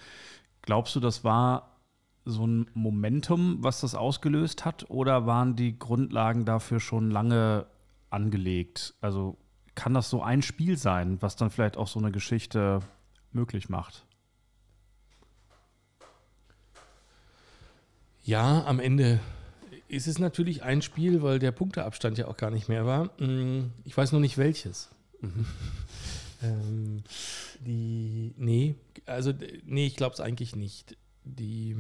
Glaubst 0.61 0.93
du, 0.93 0.99
das 0.99 1.23
war 1.23 1.77
so 2.25 2.45
ein 2.45 2.67
Momentum, 2.73 3.59
was 3.59 3.79
das 3.79 3.95
ausgelöst 3.95 4.65
hat, 4.65 4.89
oder 4.89 5.25
waren 5.25 5.55
die 5.55 5.79
Grundlagen 5.79 6.43
dafür 6.43 6.81
schon 6.81 7.09
lange 7.09 7.65
angelegt? 8.13 8.93
Also 9.01 9.37
kann 9.75 9.93
das 9.93 10.09
so 10.09 10.21
ein 10.21 10.41
Spiel 10.41 10.77
sein, 10.77 11.21
was 11.21 11.35
dann 11.35 11.49
vielleicht 11.49 11.77
auch 11.77 11.87
so 11.87 11.99
eine 11.99 12.11
Geschichte 12.11 12.79
möglich 13.31 13.69
macht? 13.69 14.05
Ja, 18.23 18.63
am 18.65 18.79
Ende 18.79 19.19
ist 19.87 20.07
es 20.07 20.17
natürlich 20.17 20.63
ein 20.63 20.81
Spiel, 20.81 21.21
weil 21.21 21.39
der 21.39 21.51
Punkteabstand 21.51 22.17
ja 22.17 22.27
auch 22.27 22.37
gar 22.37 22.51
nicht 22.51 22.69
mehr 22.69 22.85
war. 22.85 23.05
Mm, 23.21 23.71
Ich 23.83 23.95
weiß 23.97 24.11
nur 24.11 24.21
nicht 24.21 24.37
welches. 24.37 24.89
ähm, 26.41 27.03
die, 27.59 28.33
nee, 28.37 28.75
also 29.05 29.33
nee, 29.65 29.85
ich 29.87 29.95
glaube 29.95 30.13
es 30.13 30.19
eigentlich 30.19 30.55
nicht. 30.55 30.97
Die, 31.25 31.75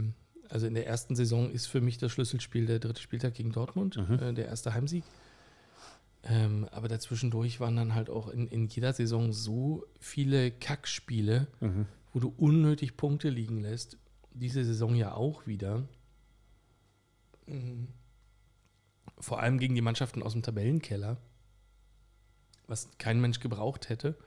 also 0.49 0.67
in 0.67 0.73
der 0.73 0.87
ersten 0.87 1.15
Saison 1.15 1.49
ist 1.49 1.67
für 1.67 1.81
mich 1.81 1.97
das 1.97 2.11
Schlüsselspiel 2.11 2.65
der 2.65 2.79
dritte 2.79 3.01
Spieltag 3.01 3.33
gegen 3.35 3.51
Dortmund, 3.51 3.97
Mhm. 3.97 4.19
äh, 4.19 4.33
der 4.33 4.47
erste 4.47 4.73
Heimsieg. 4.73 5.03
Äh, 6.23 6.45
Ähm, 6.45 6.67
aber 6.71 6.87
dazwischendurch 6.87 7.59
waren 7.59 7.75
dann 7.75 7.95
halt 7.95 8.09
auch 8.09 8.29
in, 8.29 8.47
in 8.47 8.67
jeder 8.67 8.93
Saison 8.93 9.33
so 9.33 9.85
viele 9.99 10.51
Kackspiele, 10.51 11.47
wo 12.13 12.19
du 12.19 12.33
unnötig 12.37 12.95
Punkte 12.95 13.29
liegen 13.29 13.59
lässt. 13.59 13.97
Diese 14.33 14.63
Saison 14.63 14.95
ja 14.95 15.13
auch 15.13 15.45
wieder. 15.47 15.83
Mhm. 17.45 17.89
Vor 19.19 19.41
allem 19.41 19.57
gegen 19.57 19.75
die 19.75 19.81
Mannschaften 19.81 20.23
aus 20.23 20.33
dem 20.33 20.43
Tabellenkeller, 20.43 21.17
was 22.67 22.89
kein 22.97 23.19
Mensch 23.19 23.39
gebraucht 23.39 23.89
hätte. 23.89 24.17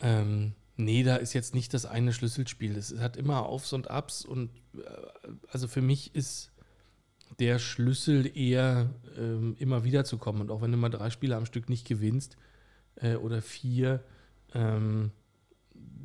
Ähm, 0.00 0.54
nee, 0.76 1.02
da 1.02 1.16
ist 1.16 1.32
jetzt 1.32 1.54
nicht 1.54 1.72
das 1.72 1.86
eine 1.86 2.12
Schlüsselspiel. 2.12 2.76
Es 2.76 2.98
hat 2.98 3.16
immer 3.16 3.46
Aufs 3.46 3.72
und 3.72 3.90
Abs 3.90 4.24
und 4.24 4.50
äh, 4.74 4.80
also 5.48 5.66
für 5.66 5.82
mich 5.82 6.14
ist 6.14 6.52
der 7.38 7.58
Schlüssel 7.58 8.36
eher 8.36 8.90
ähm, 9.18 9.56
immer 9.58 9.84
wieder 9.84 10.04
zu 10.04 10.18
kommen. 10.18 10.40
Und 10.40 10.50
auch 10.50 10.62
wenn 10.62 10.72
du 10.72 10.78
mal 10.78 10.88
drei 10.88 11.10
Spiele 11.10 11.36
am 11.36 11.46
Stück 11.46 11.68
nicht 11.68 11.86
gewinnst 11.86 12.36
äh, 12.96 13.16
oder 13.16 13.42
vier, 13.42 14.02
ähm, 14.54 15.10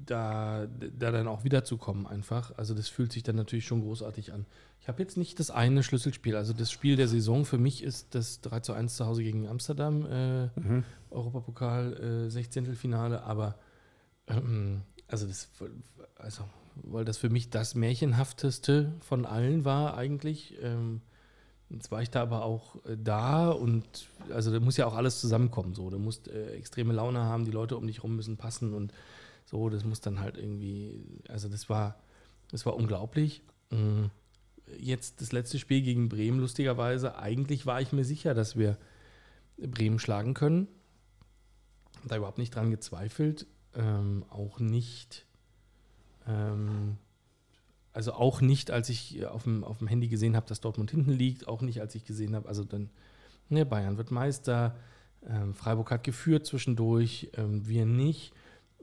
da, 0.05 0.67
da 0.97 1.11
dann 1.11 1.27
auch 1.27 1.43
wiederzukommen 1.43 2.07
einfach. 2.07 2.57
Also 2.57 2.73
das 2.73 2.87
fühlt 2.87 3.11
sich 3.11 3.23
dann 3.23 3.35
natürlich 3.35 3.65
schon 3.65 3.81
großartig 3.81 4.33
an. 4.33 4.45
Ich 4.81 4.87
habe 4.87 5.01
jetzt 5.01 5.17
nicht 5.17 5.39
das 5.39 5.51
eine 5.51 5.83
Schlüsselspiel. 5.83 6.35
Also 6.35 6.53
das 6.53 6.71
Spiel 6.71 6.95
der 6.95 7.07
Saison 7.07 7.45
für 7.45 7.57
mich 7.57 7.83
ist 7.83 8.15
das 8.15 8.41
3 8.41 8.61
zu 8.61 8.73
1 8.73 8.95
zu 8.95 9.05
Hause 9.05 9.23
gegen 9.23 9.47
Amsterdam, 9.47 10.05
äh, 10.05 10.49
Europapokal, 11.11 12.25
äh, 12.25 12.29
16. 12.29 12.75
Finale, 12.75 13.23
aber 13.23 13.59
ähm, 14.27 14.81
also 15.07 15.27
das, 15.27 15.49
also, 16.15 16.43
weil 16.75 17.05
das 17.05 17.17
für 17.17 17.29
mich 17.29 17.49
das 17.49 17.75
Märchenhafteste 17.75 18.93
von 19.01 19.25
allen 19.25 19.65
war 19.65 19.97
eigentlich. 19.97 20.55
Ähm, 20.61 21.01
jetzt 21.69 21.91
war 21.91 22.01
ich 22.01 22.09
da 22.09 22.21
aber 22.21 22.43
auch 22.43 22.75
äh, 22.85 22.97
da 22.97 23.49
und 23.49 24.09
also 24.31 24.51
da 24.51 24.59
muss 24.59 24.77
ja 24.77 24.85
auch 24.85 24.95
alles 24.95 25.19
zusammenkommen. 25.19 25.73
So, 25.73 25.89
du 25.89 25.99
musst 25.99 26.27
äh, 26.27 26.51
extreme 26.51 26.93
Laune 26.93 27.19
haben, 27.19 27.45
die 27.45 27.51
Leute 27.51 27.77
um 27.77 27.87
dich 27.87 28.03
rum 28.03 28.15
müssen 28.15 28.37
passen 28.37 28.73
und 28.73 28.93
so, 29.45 29.69
das 29.69 29.83
muss 29.83 30.01
dann 30.01 30.19
halt 30.19 30.37
irgendwie, 30.37 31.03
also 31.27 31.49
das 31.49 31.69
war, 31.69 31.95
das 32.51 32.65
war 32.65 32.75
unglaublich. 32.75 33.41
Mm, 33.71 34.05
Jetzt 34.77 35.21
das 35.21 35.31
letzte 35.31 35.57
Spiel 35.59 35.81
gegen 35.81 36.09
Bremen, 36.09 36.39
lustigerweise, 36.39 37.17
eigentlich 37.17 37.65
war 37.65 37.81
ich 37.81 37.91
mir 37.91 38.03
sicher, 38.03 38.33
dass 38.33 38.55
wir 38.55 38.77
Bremen 39.57 39.99
schlagen 39.99 40.33
können. 40.33 40.67
Da 42.05 42.17
überhaupt 42.17 42.37
nicht 42.37 42.53
dran 42.55 42.69
gezweifelt. 42.69 43.47
Ähm, 43.75 44.25
auch 44.29 44.59
nicht, 44.59 45.25
ähm, 46.27 46.97
also 47.93 48.13
auch 48.13 48.41
nicht, 48.41 48.71
als 48.71 48.89
ich 48.89 49.25
auf 49.25 49.43
dem, 49.43 49.63
auf 49.63 49.79
dem 49.79 49.87
Handy 49.87 50.07
gesehen 50.07 50.35
habe, 50.35 50.47
dass 50.47 50.61
Dortmund 50.61 50.91
hinten 50.91 51.11
liegt, 51.11 51.47
auch 51.47 51.61
nicht, 51.61 51.81
als 51.81 51.95
ich 51.95 52.05
gesehen 52.05 52.35
habe, 52.35 52.47
also 52.47 52.63
dann, 52.63 52.89
ne, 53.49 53.65
Bayern 53.65 53.97
wird 53.97 54.11
Meister, 54.11 54.75
ähm, 55.27 55.53
Freiburg 55.53 55.91
hat 55.91 56.03
geführt 56.03 56.45
zwischendurch, 56.45 57.29
ähm, 57.35 57.67
wir 57.67 57.85
nicht. 57.85 58.33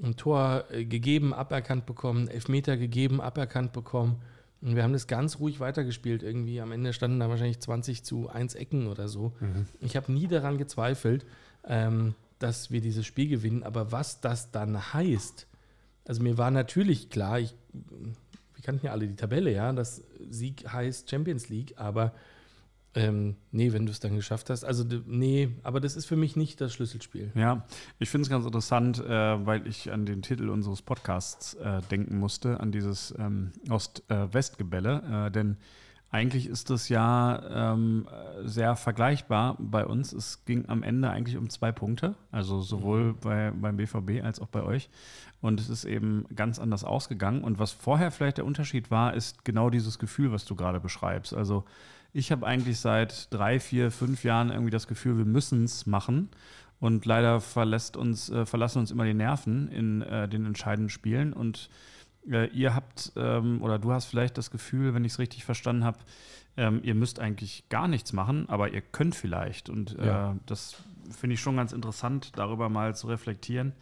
Ein 0.03 0.17
Tor 0.17 0.65
äh, 0.71 0.85
gegeben, 0.85 1.33
aberkannt 1.33 1.87
bekommen, 1.87 2.29
Elfmeter 2.29 2.77
gegeben, 2.77 3.21
aberkannt 3.21 3.73
bekommen. 3.73 4.21
Und 4.61 4.75
wir 4.75 4.83
haben 4.83 4.93
das 4.93 5.07
ganz 5.07 5.39
ruhig 5.39 5.61
weitergespielt. 5.61 6.23
Irgendwie 6.23 6.61
am 6.61 6.73
Ende 6.73 6.93
standen 6.93 7.21
da 7.21 7.29
wahrscheinlich 7.29 7.61
20 7.61 8.05
zu 8.05 8.29
1 8.29 8.55
Ecken 8.55 8.89
oder 8.89 9.09
so. 9.09 9.33
Ich 9.81 9.97
habe 9.97 10.13
nie 10.13 10.27
daran 10.27 10.59
gezweifelt, 10.59 11.25
ähm, 11.65 12.15
dass 12.39 12.71
wir 12.71 12.81
dieses 12.81 13.07
Spiel 13.07 13.29
gewinnen. 13.29 13.63
Aber 13.63 13.93
was 13.93 14.21
das 14.21 14.51
dann 14.51 14.93
heißt, 14.93 15.47
also 16.07 16.23
mir 16.23 16.39
war 16.39 16.51
natürlich 16.51 17.11
klar, 17.11 17.41
ich, 17.41 17.55
wir 18.57 18.65
kannten 18.65 18.87
ja 18.87 18.93
alle 18.93 19.07
die 19.07 19.17
Tabelle, 19.17 19.53
ja, 19.53 19.73
dass 19.73 20.03
Sieg 20.29 20.67
heißt 20.71 21.09
Champions 21.09 21.49
League, 21.49 21.75
aber 21.77 22.13
ähm, 22.95 23.37
nee, 23.53 23.73
wenn 23.75 23.85
du 23.85 23.93
es 23.93 24.01
dann 24.01 24.17
geschafft 24.17 24.49
hast, 24.49 24.65
also 24.65 24.83
nee, 25.07 25.51
aber 25.63 25.81
das 25.81 25.97
ist 25.97 26.07
für 26.07 26.17
mich 26.17 26.35
nicht 26.35 26.63
das 26.63 26.73
Schlüsselspiel. 26.73 27.31
Ja, 27.35 27.67
ich 27.99 28.09
finde 28.09 28.23
es 28.23 28.31
ganz 28.31 28.47
interessant, 28.47 28.99
äh, 29.05 29.47
weil 29.47 29.67
ich 29.67 29.93
an 29.93 30.07
den 30.07 30.23
Titel 30.23 30.49
unseres 30.49 30.81
Podcasts 30.81 31.55
äh, 31.55 31.83
denken 31.91 32.19
musste, 32.19 32.59
an 32.59 32.73
dieses 32.73 33.15
ähm, 33.19 33.53
Ost-West-Gebälle. 33.69 35.27
Äh, 35.27 35.31
denn 35.31 35.59
eigentlich 36.11 36.47
ist 36.47 36.71
das 36.71 36.89
ja 36.89 37.73
ähm, 37.75 38.07
äh, 38.09 38.49
sehr 38.49 38.77
vergleichbar 38.77 39.57
bei 39.59 39.85
uns. 39.85 40.13
Es 40.13 40.45
ging 40.45 40.65
am 40.69 40.83
Ende 40.83 41.11
eigentlich 41.11 41.37
um 41.37 41.51
zwei 41.51 41.73
Punkte, 41.73 42.15
also 42.31 42.61
sowohl 42.61 43.15
bei, 43.15 43.51
beim 43.51 43.77
BVB 43.77 44.23
als 44.23 44.41
auch 44.41 44.47
bei 44.47 44.63
euch. 44.63 44.89
Und 45.41 45.61
es 45.61 45.69
ist 45.69 45.85
eben 45.85 46.25
ganz 46.35 46.59
anders 46.59 46.85
ausgegangen. 46.85 47.43
Und 47.43 47.59
was 47.59 47.73
vorher 47.73 48.11
vielleicht 48.11 48.39
der 48.39 48.47
Unterschied 48.47 48.91
war, 48.91 49.15
ist 49.15 49.45
genau 49.45 49.69
dieses 49.69 49.99
Gefühl, 49.99 50.33
was 50.33 50.45
du 50.45 50.55
gerade 50.55 50.81
beschreibst. 50.81 51.35
Also 51.35 51.65
ich 52.13 52.33
habe 52.33 52.47
eigentlich 52.47 52.79
seit 52.79 53.33
drei, 53.35 53.61
vier, 53.61 53.91
fünf 53.91 54.25
Jahren 54.25 54.51
irgendwie 54.51 54.71
das 54.71 54.87
Gefühl, 54.87 55.19
wir 55.19 55.25
müssen 55.25 55.65
es 55.65 55.87
machen. 55.87 56.31
Und 56.79 57.05
leider 57.05 57.41
verlässt 57.41 57.97
uns, 57.97 58.31
äh, 58.31 58.47
verlassen 58.47 58.79
uns 58.79 58.91
immer 58.91 59.05
die 59.05 59.15
Nerven 59.15 59.69
in 59.69 60.03
äh, 60.03 60.29
den 60.29 60.47
entscheidenden 60.47 60.91
Spielen. 60.91 61.33
Und 61.33 61.69
äh, 62.31 62.47
ihr 62.49 62.75
habt, 62.75 63.13
ähm, 63.17 63.63
oder 63.63 63.79
du 63.79 63.93
hast 63.93 64.07
vielleicht 64.07 64.37
das 64.39 64.51
Gefühl, 64.51 64.95
wenn 64.95 65.05
ich 65.05 65.13
es 65.13 65.19
richtig 65.19 65.45
verstanden 65.45 65.85
habe, 65.85 65.99
ähm, 66.57 66.81
ihr 66.83 66.95
müsst 66.95 67.21
eigentlich 67.21 67.65
gar 67.69 67.87
nichts 67.89 68.13
machen, 68.13 68.49
aber 68.49 68.73
ihr 68.73 68.81
könnt 68.81 69.15
vielleicht. 69.15 69.69
Und 69.69 69.99
äh, 69.99 70.07
Ja. 70.07 70.37
das 70.47 70.77
finde 71.11 71.35
ich 71.35 71.41
schon 71.41 71.57
ganz 71.57 71.73
interessant, 71.73 72.33
darüber 72.37 72.69
mal 72.69 72.97
zu 72.97 73.07
reflektieren. 73.09 73.73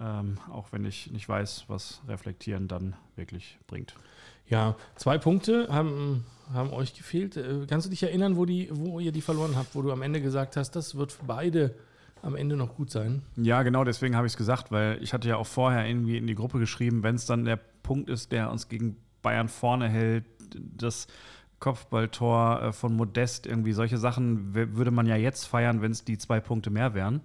Ähm, 0.00 0.38
auch 0.50 0.70
wenn 0.72 0.84
ich 0.84 1.10
nicht 1.10 1.28
weiß, 1.28 1.64
was 1.66 2.00
Reflektieren 2.06 2.68
dann 2.68 2.94
wirklich 3.16 3.58
bringt. 3.66 3.94
Ja, 4.48 4.76
zwei 4.94 5.18
Punkte 5.18 5.66
haben, 5.68 6.24
haben 6.52 6.70
euch 6.72 6.94
gefehlt. 6.94 7.36
Äh, 7.36 7.66
Kannst 7.68 7.86
du 7.86 7.90
dich 7.90 8.02
erinnern, 8.04 8.36
wo, 8.36 8.44
die, 8.46 8.68
wo 8.72 9.00
ihr 9.00 9.10
die 9.12 9.20
verloren 9.20 9.56
habt, 9.56 9.74
wo 9.74 9.82
du 9.82 9.90
am 9.92 10.02
Ende 10.02 10.20
gesagt 10.20 10.56
hast, 10.56 10.72
das 10.76 10.94
wird 10.96 11.12
für 11.12 11.24
beide 11.24 11.74
am 12.22 12.36
Ende 12.36 12.56
noch 12.56 12.74
gut 12.74 12.90
sein? 12.90 13.22
Ja, 13.36 13.62
genau, 13.62 13.84
deswegen 13.84 14.16
habe 14.16 14.26
ich 14.26 14.34
es 14.34 14.36
gesagt, 14.36 14.70
weil 14.70 15.02
ich 15.02 15.12
hatte 15.12 15.28
ja 15.28 15.36
auch 15.36 15.46
vorher 15.46 15.86
irgendwie 15.86 16.16
in 16.16 16.26
die 16.26 16.34
Gruppe 16.34 16.58
geschrieben, 16.58 17.02
wenn 17.02 17.14
es 17.14 17.26
dann 17.26 17.44
der 17.44 17.56
Punkt 17.56 18.10
ist, 18.10 18.32
der 18.32 18.50
uns 18.50 18.68
gegen 18.68 18.96
Bayern 19.22 19.48
vorne 19.48 19.88
hält, 19.88 20.24
das 20.54 21.06
Kopfballtor 21.60 22.62
äh, 22.62 22.72
von 22.72 22.96
Modest, 22.96 23.46
irgendwie 23.46 23.72
solche 23.72 23.98
Sachen 23.98 24.54
würde 24.54 24.90
man 24.90 25.06
ja 25.06 25.16
jetzt 25.16 25.44
feiern, 25.44 25.82
wenn 25.82 25.92
es 25.92 26.04
die 26.04 26.18
zwei 26.18 26.40
Punkte 26.40 26.70
mehr 26.70 26.94
wären. 26.94 27.20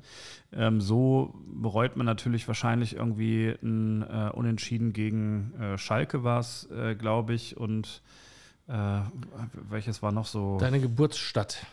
Ähm, 0.53 0.81
so 0.81 1.33
bereut 1.47 1.95
man 1.95 2.05
natürlich 2.05 2.47
wahrscheinlich 2.47 2.95
irgendwie 2.97 3.55
ein 3.63 4.03
äh, 4.03 4.29
Unentschieden 4.33 4.93
gegen 4.93 5.53
äh, 5.59 5.77
Schalke 5.77 6.23
war 6.23 6.41
es, 6.41 6.69
äh, 6.69 6.95
glaube 6.95 7.33
ich, 7.33 7.57
und 7.57 8.01
äh, 8.67 8.99
welches 9.69 10.03
war 10.03 10.11
noch 10.11 10.25
so? 10.25 10.57
Deine 10.59 10.79
Geburtsstadt. 10.79 11.65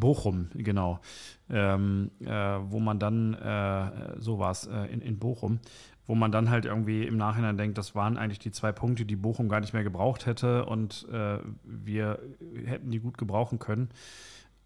Bochum, 0.00 0.50
genau. 0.54 1.00
Ähm, 1.48 2.10
äh, 2.20 2.26
wo 2.26 2.80
man 2.80 2.98
dann, 2.98 3.34
äh, 3.34 4.20
so 4.20 4.38
war 4.38 4.50
es, 4.50 4.66
äh, 4.66 4.86
in, 4.86 5.00
in 5.00 5.18
Bochum, 5.18 5.60
wo 6.06 6.14
man 6.14 6.32
dann 6.32 6.50
halt 6.50 6.64
irgendwie 6.64 7.04
im 7.04 7.16
Nachhinein 7.16 7.56
denkt, 7.56 7.78
das 7.78 7.94
waren 7.94 8.16
eigentlich 8.16 8.38
die 8.38 8.50
zwei 8.50 8.72
Punkte, 8.72 9.04
die 9.04 9.16
Bochum 9.16 9.48
gar 9.48 9.60
nicht 9.60 9.72
mehr 9.72 9.84
gebraucht 9.84 10.26
hätte 10.26 10.64
und 10.66 11.06
äh, 11.12 11.38
wir 11.64 12.20
hätten 12.64 12.90
die 12.90 13.00
gut 13.00 13.18
gebrauchen 13.18 13.58
können. 13.58 13.90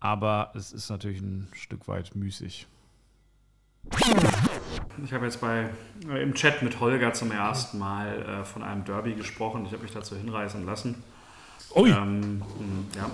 Aber 0.01 0.53
es 0.55 0.73
ist 0.73 0.89
natürlich 0.91 1.21
ein 1.21 1.49
Stück 1.53 1.87
weit 1.87 2.15
müßig. 2.15 2.67
Ich 5.05 5.13
habe 5.13 5.25
jetzt 5.25 5.41
bei, 5.41 5.71
äh, 6.09 6.23
im 6.23 6.35
Chat 6.35 6.63
mit 6.63 6.81
Holger 6.81 7.13
zum 7.13 7.33
ersten 7.33 7.79
Mal 7.79 8.23
äh, 8.23 8.45
von 8.45 8.63
einem 8.63 8.85
Derby 8.85 9.15
gesprochen. 9.15 9.65
Ich 9.67 9.73
habe 9.73 9.83
mich 9.83 9.93
dazu 9.93 10.17
hinreißen 10.17 10.65
lassen. 10.65 11.03
Ui, 11.75 11.91
Ähm, 11.91 12.43
ja. 12.95 13.11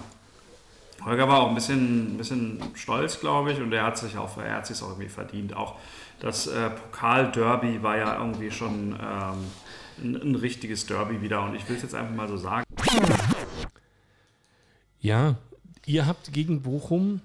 Holger 1.04 1.28
war 1.28 1.40
auch 1.40 1.48
ein 1.48 1.54
bisschen, 1.54 2.14
ein 2.14 2.16
bisschen 2.16 2.60
stolz, 2.74 3.20
glaube 3.20 3.52
ich, 3.52 3.60
und 3.60 3.72
er 3.72 3.84
hat 3.84 3.98
sich 3.98 4.16
auch, 4.16 4.38
er 4.38 4.56
hat 4.56 4.66
sich 4.66 4.82
auch 4.82 4.88
irgendwie 4.88 5.08
verdient. 5.08 5.54
Auch 5.54 5.76
das 6.20 6.46
äh, 6.46 6.70
Pokal-Derby 6.70 7.82
war 7.82 7.96
ja 7.96 8.18
irgendwie 8.18 8.50
schon 8.50 8.92
ähm, 8.92 9.44
ein, 10.02 10.16
ein 10.16 10.34
richtiges 10.34 10.86
Derby 10.86 11.20
wieder. 11.22 11.44
Und 11.44 11.54
ich 11.54 11.68
will 11.68 11.76
es 11.76 11.82
jetzt 11.82 11.94
einfach 11.94 12.14
mal 12.14 12.28
so 12.28 12.36
sagen. 12.36 12.64
ja, 15.00 15.36
ihr 15.84 16.06
habt 16.06 16.32
gegen 16.32 16.62
Bochum 16.62 17.20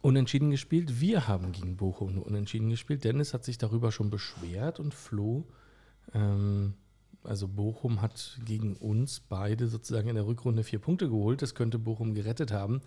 unentschieden 0.00 0.50
gespielt. 0.50 1.00
Wir 1.00 1.28
haben 1.28 1.52
gegen 1.52 1.76
Bochum 1.76 2.18
unentschieden 2.18 2.70
gespielt. 2.70 3.04
Dennis 3.04 3.34
hat 3.34 3.44
sich 3.44 3.58
darüber 3.58 3.92
schon 3.92 4.10
beschwert 4.10 4.80
und 4.80 4.94
Flo. 4.94 5.44
Ähm, 6.14 6.74
also 7.24 7.48
Bochum 7.48 8.02
hat 8.02 8.38
gegen 8.44 8.76
uns 8.76 9.20
beide 9.20 9.68
sozusagen 9.68 10.08
in 10.08 10.14
der 10.14 10.26
Rückrunde 10.26 10.64
vier 10.64 10.78
Punkte 10.78 11.08
geholt. 11.08 11.42
Das 11.42 11.54
könnte 11.54 11.78
Bochum 11.78 12.14
gerettet 12.14 12.52
haben. 12.52 12.80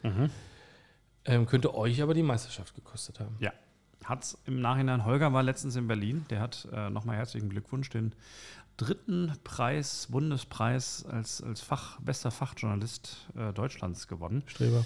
Ähm, 1.26 1.46
könnte 1.46 1.74
euch 1.76 2.02
aber 2.02 2.14
die 2.14 2.24
Meisterschaft 2.24 2.76
gekostet 2.76 3.20
haben. 3.20 3.36
Ja. 3.40 3.54
Hat's 4.04 4.38
im 4.46 4.60
Nachhinein, 4.60 5.06
Holger 5.06 5.32
war 5.32 5.44
letztens 5.44 5.78
in 5.78 5.88
Berlin, 5.88 6.26
der 6.30 6.42
hat 6.42 6.68
äh, 6.74 6.90
nochmal 6.90 7.16
herzlichen 7.16 7.50
Glückwunsch, 7.50 7.90
den 7.90 8.14
dritten 8.76 9.32
Preis, 9.44 10.08
Bundespreis 10.12 11.06
als, 11.06 11.42
als 11.42 11.62
Fach, 11.62 12.02
bester 12.02 12.32
Fachjournalist 12.32 13.30
äh, 13.38 13.54
Deutschlands 13.54 14.08
gewonnen. 14.08 14.44
Streber. 14.48 14.86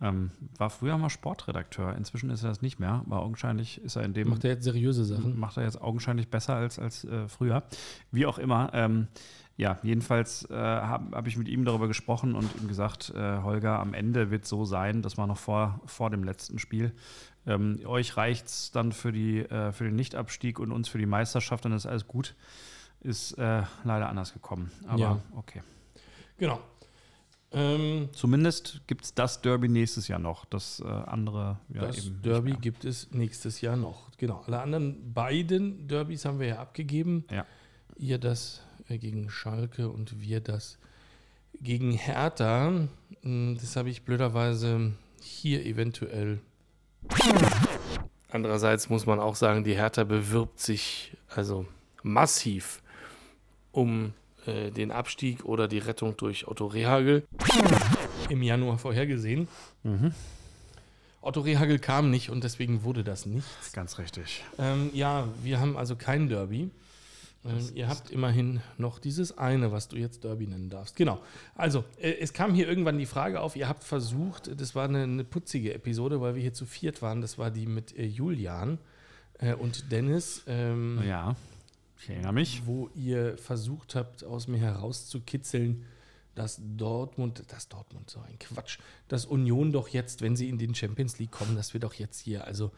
Ähm, 0.00 0.30
war 0.56 0.70
früher 0.70 0.96
mal 0.96 1.10
Sportredakteur, 1.10 1.96
inzwischen 1.96 2.30
ist 2.30 2.44
er 2.44 2.50
das 2.50 2.62
nicht 2.62 2.78
mehr, 2.78 3.02
aber 3.04 3.20
augenscheinlich 3.22 3.82
ist 3.82 3.96
er 3.96 4.04
in 4.04 4.14
dem 4.14 4.28
Macht 4.28 4.44
er 4.44 4.50
jetzt 4.50 4.64
seriöse 4.64 5.04
Sachen? 5.04 5.38
macht 5.38 5.56
er 5.56 5.64
jetzt 5.64 5.80
augenscheinlich 5.80 6.28
besser 6.28 6.54
als, 6.54 6.78
als 6.78 7.04
äh, 7.04 7.26
früher. 7.28 7.64
Wie 8.12 8.26
auch 8.26 8.38
immer. 8.38 8.70
Ähm, 8.74 9.08
Ja, 9.56 9.76
jedenfalls 9.82 10.48
äh, 10.50 10.54
habe 10.54 11.16
hab 11.16 11.26
ich 11.26 11.36
mit 11.36 11.48
ihm 11.48 11.64
darüber 11.64 11.88
gesprochen 11.88 12.36
und 12.36 12.48
ihm 12.60 12.68
gesagt, 12.68 13.12
äh, 13.16 13.38
Holger, 13.42 13.80
am 13.80 13.92
Ende 13.92 14.30
wird 14.30 14.46
so 14.46 14.64
sein, 14.64 15.02
das 15.02 15.18
war 15.18 15.26
noch 15.26 15.36
vor, 15.36 15.80
vor 15.84 16.10
dem 16.10 16.22
letzten 16.22 16.60
Spiel. 16.60 16.92
Ähm, 17.44 17.80
euch 17.84 18.16
reicht 18.16 18.46
es 18.46 18.70
dann 18.70 18.92
für, 18.92 19.10
die, 19.10 19.40
äh, 19.40 19.72
für 19.72 19.82
den 19.82 19.96
Nichtabstieg 19.96 20.60
und 20.60 20.70
uns 20.70 20.86
für 20.88 20.98
die 20.98 21.06
Meisterschaft, 21.06 21.64
dann 21.64 21.72
ist 21.72 21.86
alles 21.86 22.06
gut. 22.06 22.36
Ist 23.00 23.32
äh, 23.32 23.62
leider 23.82 24.08
anders 24.08 24.32
gekommen. 24.32 24.70
Aber 24.86 25.00
Ja. 25.00 25.18
okay. 25.34 25.62
Genau. 26.36 26.60
Ähm, 27.50 28.10
Zumindest 28.12 28.82
gibt 28.86 29.04
es 29.04 29.14
das 29.14 29.40
Derby 29.40 29.68
nächstes 29.68 30.08
Jahr 30.08 30.18
noch. 30.18 30.44
Das 30.44 30.80
äh, 30.80 30.86
andere 30.86 31.58
ja 31.72 31.86
das 31.86 32.10
Derby 32.22 32.52
gibt 32.52 32.84
es 32.84 33.10
nächstes 33.12 33.60
Jahr 33.60 33.76
noch. 33.76 34.10
Genau. 34.18 34.42
Alle 34.46 34.60
anderen 34.60 35.14
beiden 35.14 35.88
Derbys 35.88 36.24
haben 36.24 36.40
wir 36.40 36.48
ja 36.48 36.58
abgegeben. 36.58 37.24
Ja. 37.30 37.46
Ihr 37.96 38.18
das 38.18 38.62
äh, 38.88 38.98
gegen 38.98 39.30
Schalke 39.30 39.88
und 39.88 40.20
wir 40.20 40.40
das 40.40 40.78
gegen 41.60 41.92
Hertha. 41.92 42.70
Mm, 43.22 43.54
Das 43.54 43.76
habe 43.76 43.88
ich 43.88 44.02
blöderweise 44.02 44.92
hier 45.22 45.64
eventuell. 45.64 46.40
Andererseits 48.30 48.90
muss 48.90 49.06
man 49.06 49.20
auch 49.20 49.36
sagen, 49.36 49.64
die 49.64 49.74
Hertha 49.74 50.04
bewirbt 50.04 50.60
sich 50.60 51.16
also 51.34 51.66
massiv 52.02 52.82
um 53.72 54.12
äh, 54.48 54.70
den 54.70 54.90
Abstieg 54.90 55.44
oder 55.44 55.68
die 55.68 55.78
Rettung 55.78 56.16
durch 56.16 56.48
Otto 56.48 56.66
Rehagel. 56.66 57.24
Im 58.28 58.42
Januar 58.42 58.78
vorhergesehen. 58.78 59.48
Mhm. 59.82 60.12
Otto 61.20 61.40
Rehagel 61.40 61.78
kam 61.78 62.10
nicht 62.10 62.30
und 62.30 62.44
deswegen 62.44 62.84
wurde 62.84 63.04
das 63.04 63.26
nichts. 63.26 63.72
Ganz 63.72 63.98
richtig. 63.98 64.44
Ähm, 64.58 64.90
ja, 64.94 65.28
wir 65.42 65.60
haben 65.60 65.76
also 65.76 65.96
kein 65.96 66.28
Derby. 66.28 66.70
Ähm, 67.44 67.70
ihr 67.74 67.88
habt 67.88 68.10
immerhin 68.10 68.60
noch 68.78 68.98
dieses 68.98 69.36
eine, 69.36 69.70
was 69.70 69.88
du 69.88 69.96
jetzt 69.96 70.24
Derby 70.24 70.46
nennen 70.46 70.70
darfst. 70.70 70.96
Genau. 70.96 71.20
Also, 71.54 71.84
äh, 72.00 72.12
es 72.20 72.32
kam 72.32 72.54
hier 72.54 72.68
irgendwann 72.68 72.98
die 72.98 73.06
Frage 73.06 73.40
auf, 73.40 73.56
ihr 73.56 73.68
habt 73.68 73.84
versucht, 73.84 74.60
das 74.60 74.74
war 74.74 74.84
eine, 74.84 75.02
eine 75.02 75.24
putzige 75.24 75.74
Episode, 75.74 76.20
weil 76.20 76.34
wir 76.34 76.42
hier 76.42 76.54
zu 76.54 76.66
viert 76.66 77.02
waren, 77.02 77.20
das 77.20 77.38
war 77.38 77.50
die 77.50 77.66
mit 77.66 77.96
äh, 77.96 78.04
Julian 78.04 78.78
äh, 79.38 79.54
und 79.54 79.92
Dennis, 79.92 80.42
ähm, 80.46 81.00
Ja, 81.06 81.36
ich 82.00 82.10
erinnere 82.10 82.32
mich. 82.32 82.62
wo 82.66 82.88
ihr 82.94 83.36
versucht 83.38 83.94
habt, 83.94 84.24
aus 84.24 84.48
mir 84.48 84.58
herauszukitzeln, 84.58 85.84
dass 86.34 86.60
Dortmund, 86.76 87.42
dass 87.48 87.68
Dortmund, 87.68 88.08
so 88.10 88.20
ein 88.20 88.38
Quatsch, 88.38 88.78
dass 89.08 89.26
Union 89.26 89.72
doch 89.72 89.88
jetzt, 89.88 90.22
wenn 90.22 90.36
sie 90.36 90.48
in 90.48 90.58
den 90.58 90.74
Champions 90.74 91.18
League 91.18 91.32
kommen, 91.32 91.56
dass 91.56 91.72
wir 91.72 91.80
doch 91.80 91.94
jetzt 91.94 92.20
hier 92.20 92.46
also 92.46 92.70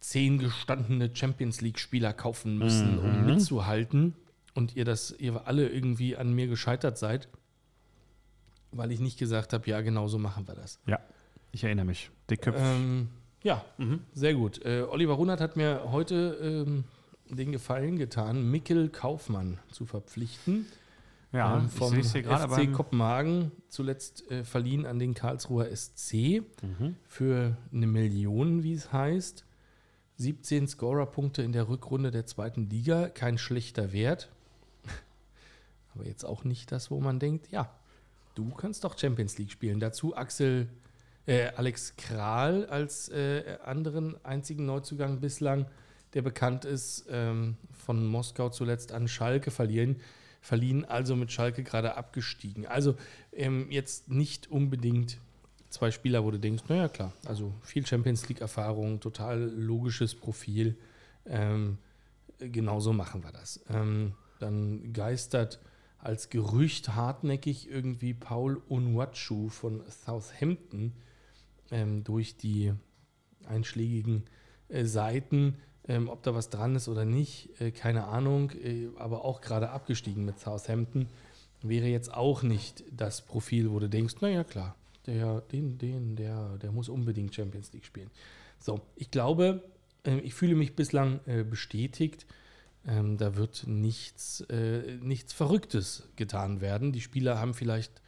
zehn 0.00 0.38
gestandene 0.38 1.14
Champions 1.14 1.60
League-Spieler 1.60 2.14
kaufen 2.14 2.56
müssen, 2.58 2.98
um 2.98 3.26
mitzuhalten. 3.26 4.14
Und 4.54 4.74
ihr 4.74 4.84
das, 4.84 5.14
ihr 5.18 5.46
alle 5.46 5.68
irgendwie 5.68 6.16
an 6.16 6.32
mir 6.32 6.46
gescheitert 6.48 6.98
seid, 6.98 7.28
weil 8.72 8.90
ich 8.90 9.00
nicht 9.00 9.18
gesagt 9.18 9.52
habe, 9.52 9.68
ja, 9.68 9.80
genau 9.80 10.08
so 10.08 10.18
machen 10.18 10.48
wir 10.48 10.54
das. 10.54 10.80
Ja, 10.86 10.98
ich 11.52 11.64
erinnere 11.64 11.86
mich. 11.86 12.10
Dickköpf. 12.30 12.56
Ähm, 12.58 13.10
ja, 13.42 13.64
sehr 14.12 14.34
gut. 14.34 14.64
Äh, 14.64 14.82
Oliver 14.88 15.14
Runert 15.14 15.40
hat 15.40 15.56
mir 15.56 15.92
heute 15.92 16.38
ähm, 16.66 16.84
den 17.36 17.52
Gefallen 17.52 17.98
getan, 17.98 18.50
Mikkel 18.50 18.88
Kaufmann 18.88 19.58
zu 19.70 19.86
verpflichten. 19.86 20.66
ja, 21.32 21.56
ähm, 21.56 21.66
ich 21.66 21.72
vom 21.72 21.98
es 21.98 22.12
hier 22.12 22.22
gerade 22.22 22.52
FC. 22.52 22.72
Kopenhagen, 22.72 23.52
zuletzt 23.68 24.30
äh, 24.30 24.44
verliehen 24.44 24.86
an 24.86 24.98
den 24.98 25.14
Karlsruher 25.14 25.66
SC 25.74 26.42
Mhm. 26.62 26.96
für 27.06 27.56
eine 27.72 27.86
Million, 27.86 28.62
wie 28.62 28.74
es 28.74 28.92
heißt. 28.92 29.44
17 30.16 30.68
Scorerpunkte 30.68 31.42
in 31.42 31.52
der 31.52 31.68
Rückrunde 31.68 32.10
der 32.10 32.26
zweiten 32.26 32.68
Liga, 32.68 33.08
kein 33.08 33.38
schlechter 33.38 33.92
Wert. 33.92 34.28
Aber 35.94 36.04
jetzt 36.06 36.24
auch 36.24 36.44
nicht 36.44 36.70
das, 36.72 36.90
wo 36.90 37.00
man 37.00 37.18
denkt, 37.18 37.50
ja, 37.50 37.74
du 38.34 38.50
kannst 38.50 38.84
doch 38.84 38.98
Champions 38.98 39.38
League 39.38 39.50
spielen. 39.50 39.80
Dazu 39.80 40.14
Axel, 40.16 40.68
äh, 41.26 41.48
Alex 41.56 41.94
Kral 41.96 42.66
als 42.66 43.08
äh, 43.08 43.56
anderen 43.64 44.22
einzigen 44.24 44.66
Neuzugang 44.66 45.20
bislang, 45.20 45.66
der 46.14 46.22
bekannt 46.22 46.64
ist, 46.64 47.06
ähm, 47.10 47.56
von 47.72 48.06
Moskau 48.06 48.48
zuletzt 48.50 48.92
an 48.92 49.08
Schalke 49.08 49.50
verliehen, 49.50 49.96
verliehen, 50.40 50.84
also 50.84 51.16
mit 51.16 51.32
Schalke 51.32 51.62
gerade 51.62 51.96
abgestiegen. 51.96 52.66
Also 52.66 52.96
ähm, 53.32 53.70
jetzt 53.70 54.08
nicht 54.08 54.50
unbedingt 54.50 55.18
zwei 55.68 55.90
Spieler, 55.90 56.24
wo 56.24 56.30
du 56.30 56.38
denkst, 56.38 56.64
naja 56.68 56.88
klar, 56.88 57.12
also 57.26 57.54
viel 57.62 57.86
Champions 57.86 58.28
League-Erfahrung, 58.28 59.00
total 59.00 59.38
logisches 59.38 60.14
Profil. 60.14 60.76
Ähm, 61.26 61.78
genauso 62.38 62.92
machen 62.92 63.22
wir 63.22 63.32
das. 63.32 63.60
Ähm, 63.68 64.14
dann 64.38 64.92
geistert 64.92 65.60
als 65.98 66.30
Gerücht 66.30 66.94
hartnäckig 66.94 67.70
irgendwie 67.70 68.14
Paul 68.14 68.62
Onwachu 68.68 69.48
von 69.48 69.82
Southampton 69.88 70.94
ähm, 71.70 72.04
durch 72.04 72.36
die 72.36 72.72
einschlägigen 73.46 74.24
äh, 74.68 74.84
Seiten. 74.84 75.56
Ähm, 75.90 76.08
ob 76.08 76.22
da 76.22 76.36
was 76.36 76.50
dran 76.50 76.76
ist 76.76 76.86
oder 76.86 77.04
nicht, 77.04 77.60
äh, 77.60 77.72
keine 77.72 78.04
Ahnung, 78.04 78.52
äh, 78.52 78.86
aber 78.96 79.24
auch 79.24 79.40
gerade 79.40 79.70
abgestiegen 79.70 80.24
mit 80.24 80.38
Southampton. 80.38 81.08
Wäre 81.62 81.88
jetzt 81.88 82.14
auch 82.14 82.44
nicht 82.44 82.84
das 82.92 83.22
Profil, 83.22 83.72
wo 83.72 83.80
du 83.80 83.88
denkst, 83.88 84.20
naja 84.20 84.44
klar, 84.44 84.76
der, 85.06 85.40
den, 85.40 85.78
den, 85.78 86.14
der, 86.14 86.58
der 86.58 86.70
muss 86.70 86.88
unbedingt 86.88 87.34
Champions 87.34 87.72
League 87.72 87.84
spielen. 87.84 88.08
So, 88.60 88.80
ich 88.94 89.10
glaube, 89.10 89.64
äh, 90.06 90.20
ich 90.20 90.32
fühle 90.32 90.54
mich 90.54 90.76
bislang 90.76 91.18
äh, 91.26 91.42
bestätigt. 91.42 92.24
Ähm, 92.86 93.18
da 93.18 93.34
wird 93.34 93.66
nichts, 93.66 94.42
äh, 94.42 94.96
nichts 95.02 95.32
Verrücktes 95.32 96.08
getan 96.14 96.60
werden. 96.60 96.92
Die 96.92 97.00
Spieler 97.00 97.40
haben 97.40 97.52
vielleicht 97.52 98.00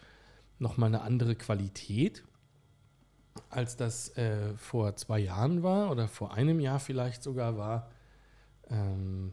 nochmal 0.61 0.87
eine 0.87 1.03
andere 1.03 1.35
Qualität, 1.35 2.23
als 3.51 3.77
das 3.77 4.17
äh, 4.17 4.55
vor 4.57 4.97
zwei 4.97 5.19
Jahren 5.19 5.63
war 5.63 5.91
oder 5.91 6.09
vor 6.09 6.35
einem 6.35 6.61
Jahr 6.61 6.81
vielleicht 6.81 7.23
sogar 7.23 7.57
war. 7.57 7.91
Ähm, 8.71 9.33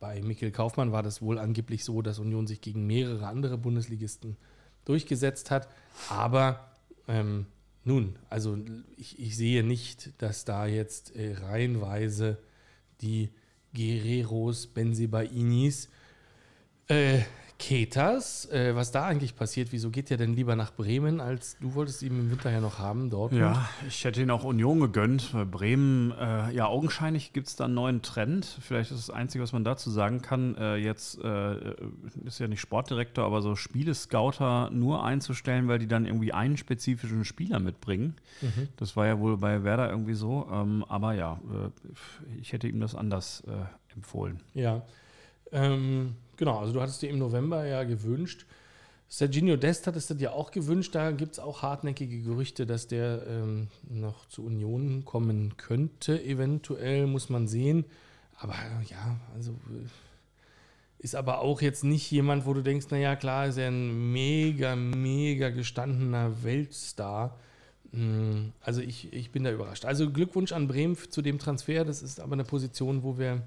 bei 0.00 0.20
Mikkel 0.20 0.50
Kaufmann 0.50 0.92
war 0.92 1.02
das 1.02 1.22
wohl 1.22 1.38
angeblich 1.38 1.84
so, 1.84 2.02
dass 2.02 2.18
Union 2.18 2.46
sich 2.46 2.60
gegen 2.60 2.86
mehrere 2.86 3.26
andere 3.26 3.58
Bundesligisten 3.58 4.36
durchgesetzt 4.84 5.50
hat. 5.50 5.68
Aber 6.08 6.72
ähm, 7.06 7.46
nun, 7.84 8.16
also 8.28 8.58
ich, 8.96 9.18
ich 9.18 9.36
sehe 9.36 9.62
nicht, 9.62 10.10
dass 10.18 10.44
da 10.44 10.66
jetzt 10.66 11.14
äh, 11.14 11.34
reihenweise 11.34 12.38
die 13.00 13.30
Guerreros, 13.74 14.66
Benzibainis, 14.66 15.88
äh, 16.88 17.20
Ketas, 17.58 18.50
äh, 18.50 18.74
was 18.74 18.90
da 18.90 19.06
eigentlich 19.06 19.36
passiert, 19.36 19.72
wieso 19.72 19.90
geht 19.90 20.10
der 20.10 20.16
denn 20.16 20.34
lieber 20.34 20.56
nach 20.56 20.72
Bremen, 20.72 21.20
als 21.20 21.56
du 21.60 21.74
wolltest 21.74 22.02
ihn 22.02 22.18
im 22.18 22.30
Winter 22.30 22.50
ja 22.50 22.60
noch 22.60 22.78
haben, 22.78 23.08
Dortmund? 23.08 23.40
Ja, 23.40 23.68
ich 23.86 24.04
hätte 24.04 24.20
ihn 24.20 24.30
auch 24.30 24.44
Union 24.44 24.80
gegönnt. 24.80 25.30
Bei 25.32 25.44
Bremen, 25.44 26.12
äh, 26.12 26.52
ja, 26.52 26.66
augenscheinlich 26.66 27.32
gibt 27.32 27.46
es 27.46 27.56
da 27.56 27.66
einen 27.66 27.74
neuen 27.74 28.02
Trend. 28.02 28.58
Vielleicht 28.60 28.90
ist 28.90 29.08
das 29.08 29.14
Einzige, 29.14 29.44
was 29.44 29.52
man 29.52 29.64
dazu 29.64 29.90
sagen 29.90 30.22
kann. 30.22 30.56
Äh, 30.56 30.76
jetzt 30.76 31.22
äh, 31.22 31.74
ist 32.24 32.40
ja 32.40 32.48
nicht 32.48 32.60
Sportdirektor, 32.60 33.24
aber 33.24 33.42
so 33.42 33.54
Spielescouter 33.54 34.70
nur 34.70 35.04
einzustellen, 35.04 35.68
weil 35.68 35.78
die 35.78 35.88
dann 35.88 36.04
irgendwie 36.04 36.32
einen 36.32 36.56
spezifischen 36.56 37.24
Spieler 37.24 37.60
mitbringen. 37.60 38.16
Mhm. 38.40 38.68
Das 38.76 38.96
war 38.96 39.06
ja 39.06 39.18
wohl 39.20 39.36
bei 39.36 39.62
Werder 39.62 39.88
irgendwie 39.88 40.14
so. 40.14 40.48
Ähm, 40.52 40.84
aber 40.88 41.14
ja, 41.14 41.40
äh, 41.52 42.38
ich 42.40 42.52
hätte 42.52 42.66
ihm 42.66 42.80
das 42.80 42.94
anders 42.94 43.44
äh, 43.46 43.94
empfohlen. 43.94 44.40
Ja. 44.54 44.82
Ähm, 45.52 46.16
genau, 46.36 46.58
also 46.58 46.72
du 46.72 46.80
hattest 46.80 47.02
dir 47.02 47.10
im 47.10 47.18
November 47.18 47.64
ja 47.66 47.84
gewünscht. 47.84 48.46
Serginho 49.08 49.56
Dest 49.56 49.86
hattest 49.86 50.08
du 50.08 50.14
dir 50.14 50.32
auch 50.32 50.50
gewünscht. 50.50 50.94
Da 50.94 51.10
gibt 51.10 51.32
es 51.32 51.38
auch 51.38 51.60
hartnäckige 51.60 52.22
Gerüchte, 52.22 52.64
dass 52.64 52.86
der 52.86 53.26
ähm, 53.26 53.68
noch 53.90 54.26
zu 54.26 54.42
Union 54.42 55.04
kommen 55.04 55.58
könnte. 55.58 56.22
Eventuell 56.24 57.06
muss 57.06 57.28
man 57.28 57.46
sehen. 57.46 57.84
Aber 58.38 58.54
ja, 58.88 59.20
also 59.34 59.52
äh, 59.52 59.86
ist 60.98 61.14
aber 61.14 61.40
auch 61.40 61.60
jetzt 61.60 61.84
nicht 61.84 62.10
jemand, 62.10 62.46
wo 62.46 62.54
du 62.54 62.62
denkst, 62.62 62.86
naja, 62.90 63.14
klar, 63.16 63.48
ist 63.48 63.58
er 63.58 63.68
ein 63.68 64.12
mega, 64.12 64.76
mega 64.76 65.50
gestandener 65.50 66.42
Weltstar. 66.42 67.38
Mm, 67.90 68.52
Also 68.62 68.80
ich, 68.80 69.12
ich 69.12 69.30
bin 69.30 69.44
da 69.44 69.52
überrascht. 69.52 69.84
Also 69.84 70.10
Glückwunsch 70.10 70.52
an 70.52 70.68
Bremen 70.68 70.96
zu 70.96 71.20
dem 71.20 71.38
Transfer. 71.38 71.84
Das 71.84 72.02
ist 72.02 72.18
aber 72.18 72.32
eine 72.32 72.44
Position, 72.44 73.02
wo 73.02 73.18
wir, 73.18 73.42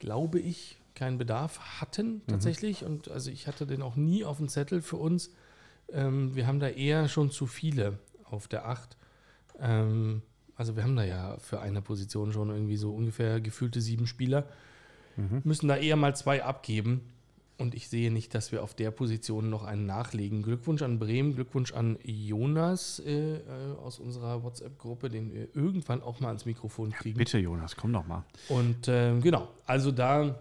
glaube 0.00 0.40
ich, 0.40 0.79
keinen 0.94 1.18
Bedarf 1.18 1.80
hatten 1.80 2.22
tatsächlich. 2.26 2.84
Und 2.84 3.10
also 3.10 3.30
ich 3.30 3.46
hatte 3.46 3.66
den 3.66 3.82
auch 3.82 3.96
nie 3.96 4.24
auf 4.24 4.38
dem 4.38 4.48
Zettel 4.48 4.82
für 4.82 4.96
uns. 4.96 5.30
Ähm, 5.92 6.34
wir 6.34 6.46
haben 6.46 6.60
da 6.60 6.68
eher 6.68 7.08
schon 7.08 7.30
zu 7.30 7.46
viele 7.46 7.98
auf 8.24 8.48
der 8.48 8.66
Acht. 8.66 8.96
Ähm, 9.58 10.22
also 10.56 10.76
wir 10.76 10.82
haben 10.82 10.96
da 10.96 11.04
ja 11.04 11.38
für 11.38 11.60
eine 11.60 11.80
Position 11.82 12.32
schon 12.32 12.50
irgendwie 12.50 12.76
so 12.76 12.94
ungefähr 12.94 13.40
gefühlte 13.40 13.80
sieben 13.80 14.06
Spieler. 14.06 14.46
Müssen 15.44 15.68
da 15.68 15.76
eher 15.76 15.96
mal 15.96 16.16
zwei 16.16 16.44
abgeben. 16.44 17.02
Und 17.58 17.74
ich 17.74 17.90
sehe 17.90 18.10
nicht, 18.10 18.34
dass 18.34 18.52
wir 18.52 18.62
auf 18.62 18.72
der 18.72 18.90
Position 18.90 19.50
noch 19.50 19.64
einen 19.64 19.84
nachlegen. 19.84 20.42
Glückwunsch 20.42 20.80
an 20.80 20.98
Bremen, 20.98 21.34
Glückwunsch 21.34 21.74
an 21.74 21.98
Jonas 22.02 23.00
äh, 23.00 23.34
äh, 23.34 23.40
aus 23.84 23.98
unserer 23.98 24.42
WhatsApp-Gruppe, 24.42 25.10
den 25.10 25.30
wir 25.34 25.54
irgendwann 25.54 26.02
auch 26.02 26.20
mal 26.20 26.28
ans 26.28 26.46
Mikrofon 26.46 26.90
kriegen. 26.90 27.18
Bitte, 27.18 27.36
Jonas, 27.36 27.76
komm 27.76 27.92
doch 27.92 28.06
mal. 28.06 28.24
Und 28.48 28.88
ähm, 28.88 29.20
genau, 29.20 29.48
also 29.66 29.90
da 29.90 30.38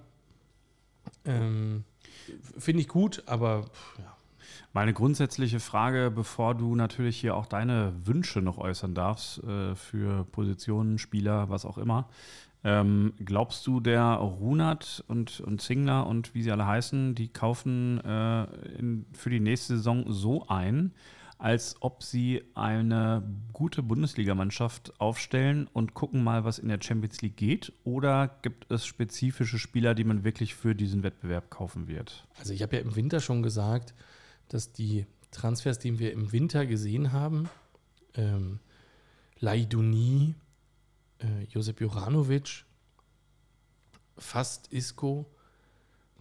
ähm, 1.26 1.84
finde 2.58 2.82
ich 2.82 2.88
gut, 2.88 3.24
aber 3.26 3.64
pff, 3.64 4.00
ja. 4.00 4.16
Meine 4.72 4.94
grundsätzliche 4.94 5.60
Frage, 5.60 6.12
bevor 6.14 6.54
du 6.54 6.76
natürlich 6.76 7.20
hier 7.20 7.36
auch 7.36 7.48
deine 7.48 7.92
Wünsche 8.06 8.40
noch 8.40 8.60
äußern 8.60 8.94
darfst 8.94 9.44
äh, 9.44 9.76
für 9.76 10.26
Positionen, 10.26 11.00
Spieler, 11.00 11.50
was 11.50 11.66
auch 11.66 11.80
immer. 11.80 12.08
Ähm, 12.64 13.14
glaubst 13.24 13.66
du, 13.66 13.80
der 13.80 14.04
Runert 14.04 15.04
und, 15.08 15.40
und 15.40 15.62
Zingler 15.62 16.06
und 16.06 16.36
wie 16.36 16.44
sie 16.44 16.52
alle 16.52 16.68
heißen, 16.68 17.16
die 17.16 17.30
kaufen 17.30 18.00
äh, 18.04 18.44
in, 18.78 19.06
für 19.14 19.30
die 19.30 19.40
nächste 19.40 19.78
Saison 19.78 20.04
so 20.08 20.46
ein, 20.48 20.92
als 21.40 21.78
ob 21.80 22.04
sie 22.04 22.44
eine 22.54 23.24
gute 23.54 23.82
Bundesligamannschaft 23.82 25.00
aufstellen 25.00 25.70
und 25.72 25.94
gucken 25.94 26.22
mal, 26.22 26.44
was 26.44 26.60
in 26.60 26.68
der 26.68 26.80
Champions 26.82 27.22
League 27.22 27.38
geht? 27.38 27.72
Oder 27.86 28.28
gibt 28.42 28.70
es 28.70 28.86
spezifische 28.86 29.58
Spieler, 29.58 29.96
die 29.96 30.04
man 30.04 30.26
wirklich 30.26 30.54
für 30.54 30.76
diesen 30.76 31.02
Wettbewerb 31.02 31.50
kaufen 31.50 31.88
wird? 31.88 32.28
Also 32.38 32.54
ich 32.54 32.62
habe 32.62 32.76
ja 32.76 32.82
im 32.82 32.94
Winter 32.96 33.22
schon 33.22 33.42
gesagt, 33.42 33.94
dass 34.50 34.74
die 34.74 35.06
Transfers, 35.32 35.80
die 35.80 35.98
wir 35.98 36.12
im 36.12 36.34
Winter 36.34 36.66
gesehen 36.66 37.14
haben, 37.14 37.50
ähm, 38.16 38.60
Laiduni, 39.40 40.36
äh, 41.20 41.46
Josep 41.50 41.80
Juranovic, 41.80 42.66
fast 44.18 44.74
Isco, 44.74 45.26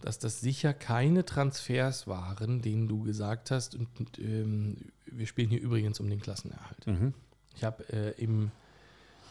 dass 0.01 0.19
das 0.19 0.39
sicher 0.39 0.73
keine 0.73 1.25
Transfers 1.25 2.07
waren, 2.07 2.61
denen 2.61 2.87
du 2.87 3.03
gesagt 3.03 3.51
hast. 3.51 3.75
Und, 3.75 3.87
und 3.99 4.19
ähm, 4.19 4.77
wir 5.05 5.27
spielen 5.27 5.49
hier 5.49 5.61
übrigens 5.61 5.99
um 5.99 6.09
den 6.09 6.21
Klassenerhalt. 6.21 6.87
Mhm. 6.87 7.13
Ich 7.55 7.63
habe 7.63 7.83
äh, 7.91 8.11
im 8.21 8.51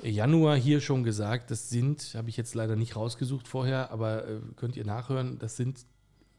Januar 0.02 0.56
hier 0.56 0.80
schon 0.80 1.02
gesagt, 1.02 1.50
das 1.50 1.70
sind, 1.70 2.14
habe 2.14 2.28
ich 2.28 2.36
jetzt 2.36 2.54
leider 2.54 2.76
nicht 2.76 2.96
rausgesucht 2.96 3.48
vorher, 3.48 3.90
aber 3.90 4.28
äh, 4.28 4.40
könnt 4.56 4.76
ihr 4.76 4.84
nachhören, 4.84 5.38
das 5.38 5.56
sind 5.56 5.84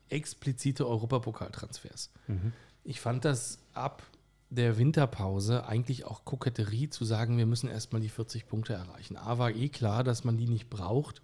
explizite 0.09 0.87
Europapokaltransfers. 0.87 2.11
Mhm. 2.27 2.53
Ich 2.83 3.01
fand 3.01 3.25
das 3.25 3.59
ab 3.73 4.03
der 4.49 4.77
Winterpause 4.77 5.67
eigentlich 5.67 6.05
auch 6.05 6.25
Koketterie 6.25 6.89
zu 6.89 7.05
sagen, 7.05 7.37
wir 7.37 7.45
müssen 7.45 7.69
erstmal 7.69 8.01
die 8.01 8.09
40 8.09 8.47
Punkte 8.47 8.73
erreichen. 8.73 9.15
A 9.15 9.37
war 9.37 9.51
eh 9.51 9.69
klar, 9.69 10.03
dass 10.03 10.23
man 10.23 10.37
die 10.37 10.47
nicht 10.47 10.69
braucht, 10.69 11.21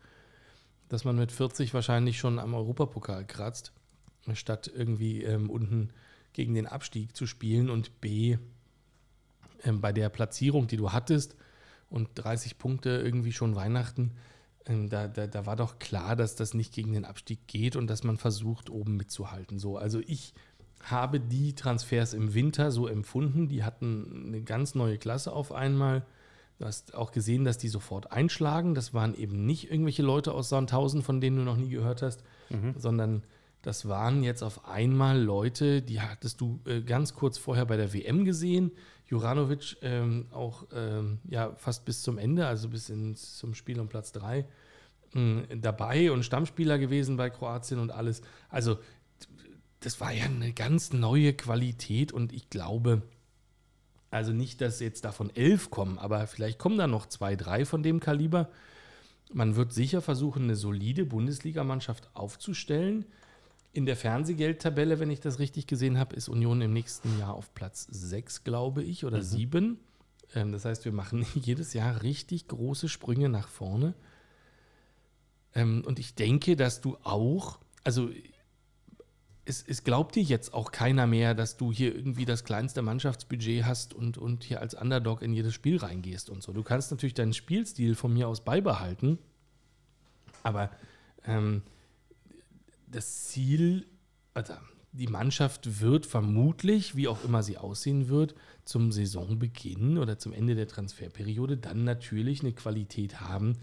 dass 0.89 1.05
man 1.05 1.15
mit 1.15 1.31
40 1.31 1.73
wahrscheinlich 1.73 2.19
schon 2.19 2.39
am 2.39 2.53
Europapokal 2.53 3.25
kratzt, 3.25 3.73
statt 4.33 4.71
irgendwie 4.73 5.23
ähm, 5.23 5.49
unten 5.49 5.89
gegen 6.33 6.53
den 6.53 6.67
Abstieg 6.67 7.15
zu 7.15 7.27
spielen 7.27 7.69
und 7.69 8.01
B 8.01 8.37
ähm, 9.63 9.81
bei 9.81 9.91
der 9.91 10.09
Platzierung, 10.09 10.67
die 10.67 10.77
du 10.77 10.91
hattest 10.91 11.35
und 11.89 12.09
30 12.15 12.57
Punkte 12.57 12.89
irgendwie 12.89 13.31
schon 13.31 13.55
Weihnachten, 13.55 14.11
ähm, 14.65 14.89
da, 14.89 15.07
da, 15.07 15.27
da 15.27 15.45
war 15.45 15.55
doch 15.55 15.79
klar, 15.79 16.15
dass 16.15 16.35
das 16.35 16.53
nicht 16.53 16.73
gegen 16.73 16.93
den 16.93 17.05
Abstieg 17.05 17.47
geht 17.47 17.75
und 17.75 17.87
dass 17.87 18.03
man 18.03 18.17
versucht, 18.17 18.69
oben 18.69 18.95
mitzuhalten. 18.97 19.59
So, 19.59 19.77
also 19.77 19.99
ich 20.05 20.33
habe 20.81 21.19
die 21.19 21.53
Transfers 21.55 22.13
im 22.13 22.33
Winter 22.33 22.71
so 22.71 22.87
empfunden. 22.87 23.47
Die 23.47 23.63
hatten 23.63 24.25
eine 24.27 24.41
ganz 24.41 24.75
neue 24.75 24.97
Klasse 24.97 25.33
auf 25.33 25.51
einmal. 25.51 26.05
Du 26.57 26.65
hast 26.65 26.95
auch 26.95 27.11
gesehen, 27.11 27.43
dass 27.43 27.57
die 27.57 27.67
sofort 27.67 28.11
einschlagen. 28.11 28.75
Das 28.75 28.93
waren 28.93 29.15
eben 29.15 29.45
nicht 29.45 29.69
irgendwelche 29.69 30.03
Leute 30.03 30.33
aus 30.33 30.49
Sandhausen, 30.49 31.01
von 31.01 31.19
denen 31.19 31.37
du 31.37 31.43
noch 31.43 31.57
nie 31.57 31.69
gehört 31.69 32.01
hast, 32.01 32.23
sondern 32.77 33.23
das 33.61 33.87
waren 33.87 34.23
jetzt 34.23 34.43
auf 34.43 34.65
einmal 34.65 35.19
Leute, 35.19 35.81
die 35.81 35.99
hattest 35.99 36.39
du 36.39 36.61
äh, 36.65 36.81
ganz 36.81 37.15
kurz 37.15 37.37
vorher 37.39 37.65
bei 37.65 37.77
der 37.77 37.93
WM 37.93 38.23
gesehen. 38.23 38.71
Juranovic 39.07 39.77
ähm, 39.81 40.27
auch 40.31 40.67
ähm, 40.71 41.17
ja, 41.27 41.55
fast 41.57 41.83
bis 41.83 42.03
zum 42.03 42.17
Ende, 42.17 42.45
also 42.47 42.69
bis 42.69 42.89
ins, 42.89 43.37
zum 43.37 43.53
Spiel 43.53 43.79
um 43.79 43.87
Platz 43.87 44.11
3 44.11 44.45
dabei 45.61 46.11
und 46.11 46.25
Stammspieler 46.25 46.77
gewesen 46.77 47.15
bei 47.15 47.29
Kroatien 47.29 47.79
und 47.79 47.89
alles. 47.89 48.21
Also 48.49 48.79
das 49.79 50.01
war 50.01 50.11
ja 50.11 50.25
eine 50.25 50.51
ganz 50.51 50.91
neue 50.91 51.31
Qualität 51.33 52.11
und 52.11 52.33
ich 52.33 52.49
glaube, 52.49 53.03
also 54.11 54.31
nicht, 54.31 54.61
dass 54.61 54.79
jetzt 54.79 55.05
davon 55.05 55.29
elf 55.35 55.69
kommen, 55.69 55.97
aber 55.99 56.27
vielleicht 56.27 56.59
kommen 56.59 56.77
da 56.77 56.87
noch 56.87 57.07
zwei, 57.07 57.35
drei 57.35 57.65
von 57.65 57.83
dem 57.83 57.99
Kaliber. 57.99 58.49
Man 59.33 59.55
wird 59.55 59.73
sicher 59.73 60.01
versuchen, 60.01 60.43
eine 60.43 60.55
solide 60.55 61.05
Bundesligamannschaft 61.05 62.09
aufzustellen. 62.13 63.05
In 63.73 63.85
der 63.85 63.97
Fernsehgeldtabelle, 63.97 64.99
wenn 64.99 65.09
ich 65.09 65.19
das 65.19 65.39
richtig 65.39 65.67
gesehen 65.67 65.99
habe, 65.99 66.15
ist 66.15 66.29
Union 66.29 66.61
im 66.61 66.71
nächsten 66.71 67.19
Jahr 67.19 67.33
auf 67.33 67.53
Platz 67.53 67.87
6, 67.89 68.43
glaube 68.43 68.83
ich, 68.83 69.03
oder 69.03 69.21
7. 69.21 69.79
Ähm, 70.33 70.51
das 70.51 70.63
heißt, 70.63 70.85
wir 70.85 70.93
machen 70.93 71.25
jedes 71.35 71.73
Jahr 71.73 72.01
richtig 72.03 72.47
große 72.47 72.87
Sprünge 72.87 73.27
nach 73.27 73.49
vorne. 73.49 73.93
Ähm, 75.53 75.83
und 75.85 75.99
ich 75.99 76.15
denke, 76.15 76.55
dass 76.55 76.81
du 76.81 76.97
auch, 77.03 77.59
also 77.83 78.09
es, 79.45 79.63
es, 79.67 79.83
glaubt 79.83 80.15
dir 80.15 80.23
jetzt 80.23 80.53
auch 80.53 80.71
keiner 80.71 81.05
mehr, 81.05 81.35
dass 81.35 81.55
du 81.55 81.71
hier 81.71 81.95
irgendwie 81.95 82.25
das 82.25 82.43
kleinste 82.43 82.81
Mannschaftsbudget 82.81 83.63
hast 83.63 83.93
und, 83.93 84.17
und 84.17 84.43
hier 84.43 84.59
als 84.59 84.73
Underdog 84.73 85.21
in 85.21 85.33
jedes 85.33 85.53
Spiel 85.53 85.77
reingehst 85.77 86.29
und 86.29 86.41
so. 86.41 86.51
Du 86.51 86.63
kannst 86.63 86.91
natürlich 86.91 87.13
deinen 87.13 87.33
Spielstil 87.33 87.95
von 87.95 88.11
mir 88.11 88.27
aus 88.27 88.43
beibehalten, 88.43 89.19
aber 90.41 90.71
ähm, 91.25 91.61
das 92.87 93.25
Ziel, 93.25 93.85
also 94.33 94.53
die 94.91 95.07
Mannschaft 95.07 95.81
wird 95.81 96.05
vermutlich, 96.05 96.95
wie 96.95 97.07
auch 97.07 97.23
immer 97.23 97.43
sie 97.43 97.57
aussehen 97.57 98.07
wird, 98.07 98.33
zum 98.63 98.91
Saisonbeginn 98.91 99.97
oder 99.97 100.17
zum 100.17 100.33
Ende 100.33 100.55
der 100.55 100.67
Transferperiode 100.67 101.57
dann 101.57 101.83
natürlich 101.83 102.41
eine 102.41 102.53
Qualität 102.53 103.21
haben, 103.21 103.57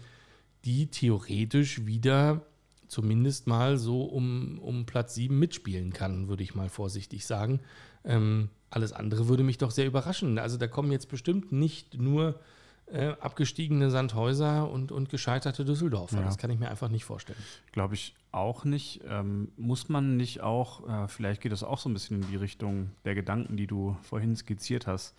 die 0.63 0.87
theoretisch 0.87 1.85
wieder 1.85 2.45
zumindest 2.93 3.47
mal 3.47 3.77
so 3.77 4.03
um, 4.03 4.59
um 4.59 4.85
Platz 4.85 5.15
7 5.15 5.37
mitspielen 5.37 5.91
kann, 5.91 6.27
würde 6.27 6.43
ich 6.43 6.55
mal 6.55 6.69
vorsichtig 6.69 7.25
sagen. 7.25 7.59
Ähm, 8.05 8.49
alles 8.69 8.93
andere 8.93 9.27
würde 9.27 9.43
mich 9.43 9.57
doch 9.57 9.71
sehr 9.71 9.87
überraschen. 9.87 10.37
Also 10.37 10.57
da 10.57 10.67
kommen 10.67 10.91
jetzt 10.91 11.09
bestimmt 11.09 11.51
nicht 11.51 11.97
nur 11.99 12.39
äh, 12.85 13.13
abgestiegene 13.19 13.89
Sandhäuser 13.89 14.69
und, 14.69 14.91
und 14.91 15.09
gescheiterte 15.09 15.65
Düsseldorfer. 15.65 16.19
Ja. 16.19 16.25
Das 16.25 16.37
kann 16.37 16.51
ich 16.51 16.59
mir 16.59 16.69
einfach 16.69 16.89
nicht 16.89 17.05
vorstellen. 17.05 17.39
Glaube 17.71 17.95
ich 17.95 18.15
auch 18.31 18.65
nicht. 18.65 19.01
Ähm, 19.07 19.51
muss 19.57 19.89
man 19.89 20.15
nicht 20.15 20.41
auch, 20.41 20.87
äh, 20.87 21.07
vielleicht 21.07 21.41
geht 21.41 21.51
das 21.51 21.63
auch 21.63 21.79
so 21.79 21.89
ein 21.89 21.93
bisschen 21.93 22.21
in 22.21 22.29
die 22.29 22.35
Richtung 22.35 22.91
der 23.05 23.15
Gedanken, 23.15 23.57
die 23.57 23.67
du 23.67 23.97
vorhin 24.03 24.35
skizziert 24.35 24.85
hast, 24.85 25.15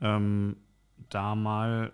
ähm, 0.00 0.56
da 1.08 1.34
mal 1.34 1.92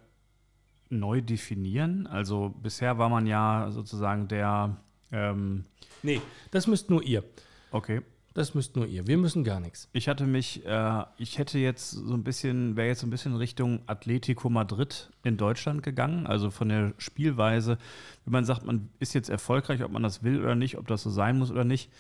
neu 0.91 1.21
definieren? 1.21 2.07
Also 2.07 2.55
bisher 2.63 2.99
war 2.99 3.09
man 3.09 3.27
ja 3.27 3.71
sozusagen 3.71 4.29
der 4.29 4.77
ähm, 5.17 5.65
Nee, 6.03 6.21
das 6.51 6.67
müsst 6.67 6.91
nur 6.91 7.03
ihr. 7.03 7.25
okay. 7.71 8.03
Das 8.35 8.55
müsst 8.55 8.77
nur 8.77 8.87
ihr. 8.87 9.07
Wir 9.07 9.17
müssen 9.17 9.45
gar 9.45 9.61
nichts. 9.61 9.89
Ich 9.95 10.09
hatte 10.09 10.27
mich, 10.27 10.63
äh, 10.67 11.05
ich 11.17 11.39
hätte 11.39 11.59
jetzt 11.59 11.93
so 11.93 12.13
ein 12.13 12.23
bisschen, 12.23 12.77
wäre 12.77 12.89
jetzt 12.89 13.01
so 13.01 13.07
ein 13.07 13.11
bisschen 13.11 13.35
Richtung 13.35 13.81
Atletico 13.87 14.51
Madrid 14.51 15.09
in 15.23 15.39
Deutschland 15.39 15.83
gegangen. 15.83 16.27
Also 16.27 16.51
von 16.51 16.69
der 16.69 16.93
Spielweise, 16.99 17.79
wenn 18.27 18.33
man 18.33 18.45
sagt, 18.45 18.67
man 18.67 18.91
ist 18.99 19.15
jetzt 19.15 19.31
erfolgreich, 19.31 19.83
ob 19.83 19.91
man 19.91 20.03
das 20.03 20.23
will 20.23 20.39
oder 20.39 20.55
nicht, 20.55 20.77
ob 20.77 20.87
das 20.87 21.03
so 21.03 21.09
sein 21.09 21.39
muss 21.39 21.51
oder 21.51 21.65
nicht. 21.65 21.91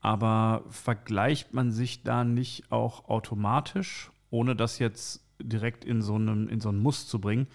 Aber 0.00 0.64
vergleicht 0.70 1.52
man 1.52 1.70
sich 1.70 2.02
da 2.02 2.24
nicht 2.24 2.72
auch 2.72 3.10
automatisch, 3.10 4.10
ohne 4.30 4.56
das 4.56 4.78
jetzt 4.78 5.22
direkt 5.38 5.84
in 5.84 6.00
so, 6.00 6.14
einem, 6.14 6.48
in 6.48 6.62
so 6.62 6.70
einen 6.70 6.78
Muss 6.78 7.08
zu 7.08 7.20
bringen? 7.20 7.46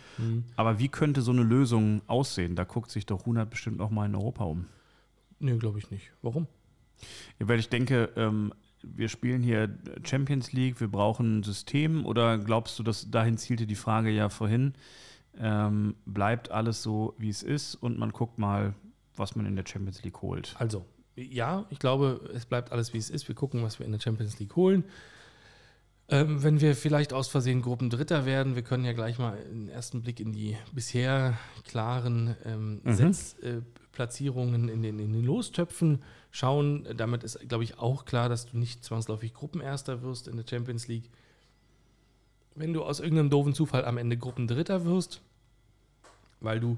Aber 0.55 0.77
wie 0.77 0.89
könnte 0.89 1.23
so 1.23 1.31
eine 1.31 1.41
Lösung 1.41 2.03
aussehen? 2.05 2.55
Da 2.55 2.63
guckt 2.63 2.91
sich 2.91 3.07
doch 3.07 3.25
Runert 3.25 3.49
bestimmt 3.49 3.81
auch 3.81 3.89
mal 3.89 4.05
in 4.05 4.13
Europa 4.13 4.43
um. 4.43 4.67
Nee, 5.39 5.57
glaube 5.57 5.79
ich 5.79 5.89
nicht. 5.91 6.11
Warum? 6.21 6.47
Ja, 7.39 7.47
weil 7.47 7.59
ich 7.59 7.69
denke, 7.69 8.11
ähm, 8.15 8.53
wir 8.83 9.09
spielen 9.09 9.41
hier 9.43 9.77
Champions 10.03 10.51
League, 10.51 10.79
wir 10.79 10.87
brauchen 10.87 11.39
ein 11.39 11.43
System 11.43 12.05
oder 12.05 12.37
glaubst 12.37 12.77
du, 12.79 12.83
dass 12.83 13.09
dahin 13.09 13.37
zielte 13.37 13.67
die 13.67 13.75
Frage 13.75 14.09
ja 14.09 14.29
vorhin, 14.29 14.73
ähm, 15.37 15.95
bleibt 16.05 16.51
alles 16.51 16.83
so, 16.83 17.13
wie 17.17 17.29
es 17.29 17.43
ist 17.43 17.75
und 17.75 17.97
man 17.97 18.11
guckt 18.11 18.37
mal, 18.37 18.73
was 19.15 19.35
man 19.35 19.45
in 19.45 19.55
der 19.55 19.65
Champions 19.65 20.03
League 20.03 20.21
holt? 20.21 20.55
Also, 20.57 20.85
ja, 21.15 21.65
ich 21.69 21.79
glaube, 21.79 22.29
es 22.33 22.45
bleibt 22.45 22.71
alles, 22.71 22.93
wie 22.93 22.97
es 22.97 23.09
ist. 23.09 23.27
Wir 23.27 23.35
gucken, 23.35 23.63
was 23.63 23.79
wir 23.79 23.85
in 23.85 23.91
der 23.91 23.99
Champions 23.99 24.39
League 24.39 24.55
holen. 24.55 24.83
Ähm, 26.07 26.41
wenn 26.41 26.59
wir 26.59 26.75
vielleicht 26.75 27.13
aus 27.13 27.27
Versehen 27.27 27.61
Gruppendritter 27.61 28.25
werden, 28.25 28.55
wir 28.55 28.63
können 28.63 28.83
ja 28.83 28.93
gleich 28.93 29.19
mal 29.19 29.37
einen 29.37 29.69
ersten 29.69 30.01
Blick 30.01 30.19
in 30.19 30.31
die 30.31 30.57
bisher 30.73 31.37
klaren 31.65 32.35
ähm, 32.45 32.81
Setzplatzierungen 33.99 34.69
in, 34.69 34.81
den, 34.81 34.99
in 34.99 35.13
den 35.13 35.25
Lostöpfen 35.25 36.01
schauen. 36.31 36.87
Damit 36.95 37.23
ist, 37.23 37.39
glaube 37.49 37.65
ich, 37.65 37.77
auch 37.77 38.05
klar, 38.05 38.29
dass 38.29 38.45
du 38.45 38.57
nicht 38.57 38.83
zwangsläufig 38.83 39.33
Gruppenerster 39.33 40.01
wirst 40.01 40.27
in 40.27 40.37
der 40.37 40.45
Champions 40.49 40.87
League. 40.87 41.09
Wenn 42.55 42.73
du 42.73 42.83
aus 42.83 42.99
irgendeinem 42.99 43.29
doofen 43.29 43.53
Zufall 43.53 43.85
am 43.85 43.97
Ende 43.97 44.17
Gruppendritter 44.17 44.85
wirst, 44.85 45.21
weil 46.39 46.59
du 46.59 46.77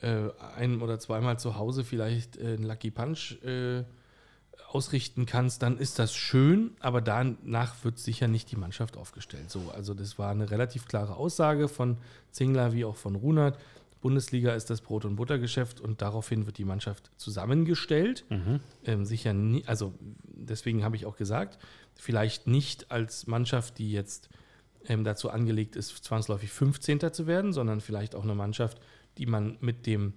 äh, 0.00 0.30
ein- 0.56 0.80
oder 0.80 0.98
zweimal 1.00 1.38
zu 1.38 1.56
Hause 1.56 1.82
vielleicht 1.82 2.36
äh, 2.36 2.54
einen 2.54 2.64
Lucky 2.64 2.90
Punch 2.90 3.42
äh, 3.44 3.84
ausrichten 4.70 5.26
kannst, 5.26 5.62
dann 5.62 5.78
ist 5.78 5.98
das 5.98 6.14
schön, 6.14 6.72
aber 6.80 7.00
danach 7.00 7.84
wird 7.84 7.98
sicher 7.98 8.28
nicht 8.28 8.50
die 8.50 8.56
Mannschaft 8.56 8.96
aufgestellt. 8.96 9.50
So, 9.50 9.72
also 9.74 9.94
das 9.94 10.18
war 10.18 10.30
eine 10.30 10.50
relativ 10.50 10.86
klare 10.86 11.16
Aussage 11.16 11.68
von 11.68 11.96
Zingler 12.30 12.72
wie 12.72 12.84
auch 12.84 12.96
von 12.96 13.14
Runert. 13.14 13.58
Bundesliga 14.04 14.52
ist 14.52 14.68
das 14.68 14.82
Brot- 14.82 15.06
und 15.06 15.16
Buttergeschäft 15.16 15.80
und 15.80 16.02
daraufhin 16.02 16.44
wird 16.44 16.58
die 16.58 16.66
Mannschaft 16.66 17.10
zusammengestellt. 17.16 18.26
Ähm, 18.84 19.06
sicher 19.06 19.32
nie, 19.32 19.64
also 19.64 19.94
deswegen 20.26 20.84
habe 20.84 20.94
ich 20.94 21.06
auch 21.06 21.16
gesagt, 21.16 21.58
vielleicht 21.94 22.46
nicht 22.46 22.90
als 22.90 23.26
Mannschaft, 23.26 23.78
die 23.78 23.90
jetzt 23.90 24.28
ähm, 24.88 25.04
dazu 25.04 25.30
angelegt 25.30 25.74
ist, 25.74 26.04
zwangsläufig 26.04 26.50
15. 26.50 27.14
zu 27.14 27.26
werden, 27.26 27.54
sondern 27.54 27.80
vielleicht 27.80 28.14
auch 28.14 28.24
eine 28.24 28.34
Mannschaft, 28.34 28.78
die 29.16 29.24
man 29.24 29.56
mit 29.62 29.86
dem 29.86 30.12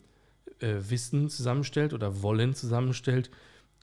äh, 0.59 0.75
Wissen 0.89 1.29
zusammenstellt 1.29 1.93
oder 1.93 2.21
Wollen 2.21 2.55
zusammenstellt, 2.55 3.31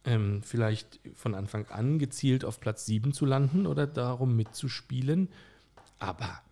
ähm, 0.04 0.42
vielleicht 0.42 1.00
von 1.14 1.34
Anfang 1.34 1.66
an 1.68 1.98
gezielt 1.98 2.44
auf 2.44 2.60
Platz 2.60 2.84
7 2.84 3.14
zu 3.14 3.24
landen 3.24 3.66
oder 3.66 3.86
darum 3.86 4.36
mitzuspielen. 4.36 5.30
Aber 5.98 6.42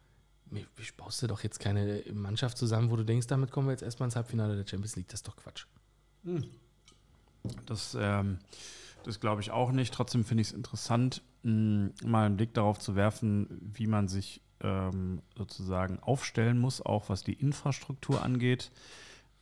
wie 0.53 0.67
wie 0.77 0.89
baust 0.97 1.23
du 1.23 1.27
doch 1.27 1.43
jetzt 1.43 1.59
keine 1.61 2.03
Mannschaft 2.13 2.57
zusammen, 2.59 2.91
wo 2.91 2.97
du 2.97 3.05
denkst, 3.05 3.27
damit 3.27 3.51
kommen 3.51 3.67
wir 3.69 3.73
jetzt 3.73 3.83
erstmal 3.83 4.07
ins 4.07 4.17
Halbfinale 4.17 4.57
der 4.57 4.67
Champions 4.67 4.97
League. 4.97 5.09
Das 5.09 5.19
ist 5.19 5.29
doch 5.29 5.37
Quatsch. 5.37 5.67
Das, 7.67 7.97
ähm, 7.99 8.39
das 9.05 9.21
glaube 9.21 9.41
ich 9.41 9.51
auch 9.51 9.73
nicht. 9.73 9.93
Trotzdem 9.93 10.25
finde 10.25 10.43
ich 10.43 10.49
es 10.49 10.55
interessant, 10.55 11.23
mh, 11.43 11.91
mal 12.05 12.27
einen 12.27 12.37
Blick 12.37 12.55
darauf 12.55 12.79
zu 12.79 12.95
werfen, 12.95 13.49
wie 13.75 13.87
man 13.87 14.09
sich 14.09 14.41
ähm, 14.61 15.23
sozusagen 15.37 15.99
aufstellen 16.01 16.59
muss, 16.59 16.81
auch 16.81 17.09
was 17.09 17.25
die 17.25 17.35
Infrastruktur 17.35 18.23
angeht. 18.23 18.71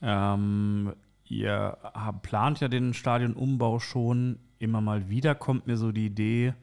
Ähm, 0.01 0.95
ihr 1.25 1.79
habt, 1.83 2.23
plant 2.23 2.61
ja 2.61 2.69
den 2.69 2.95
Stadionumbau 2.95 3.79
schon. 3.79 4.39
Immer 4.59 4.81
mal 4.81 5.09
wieder 5.09 5.35
kommt 5.35 5.67
mir 5.67 5.77
so 5.77 5.93
die 5.93 6.07
Idee, 6.07 6.55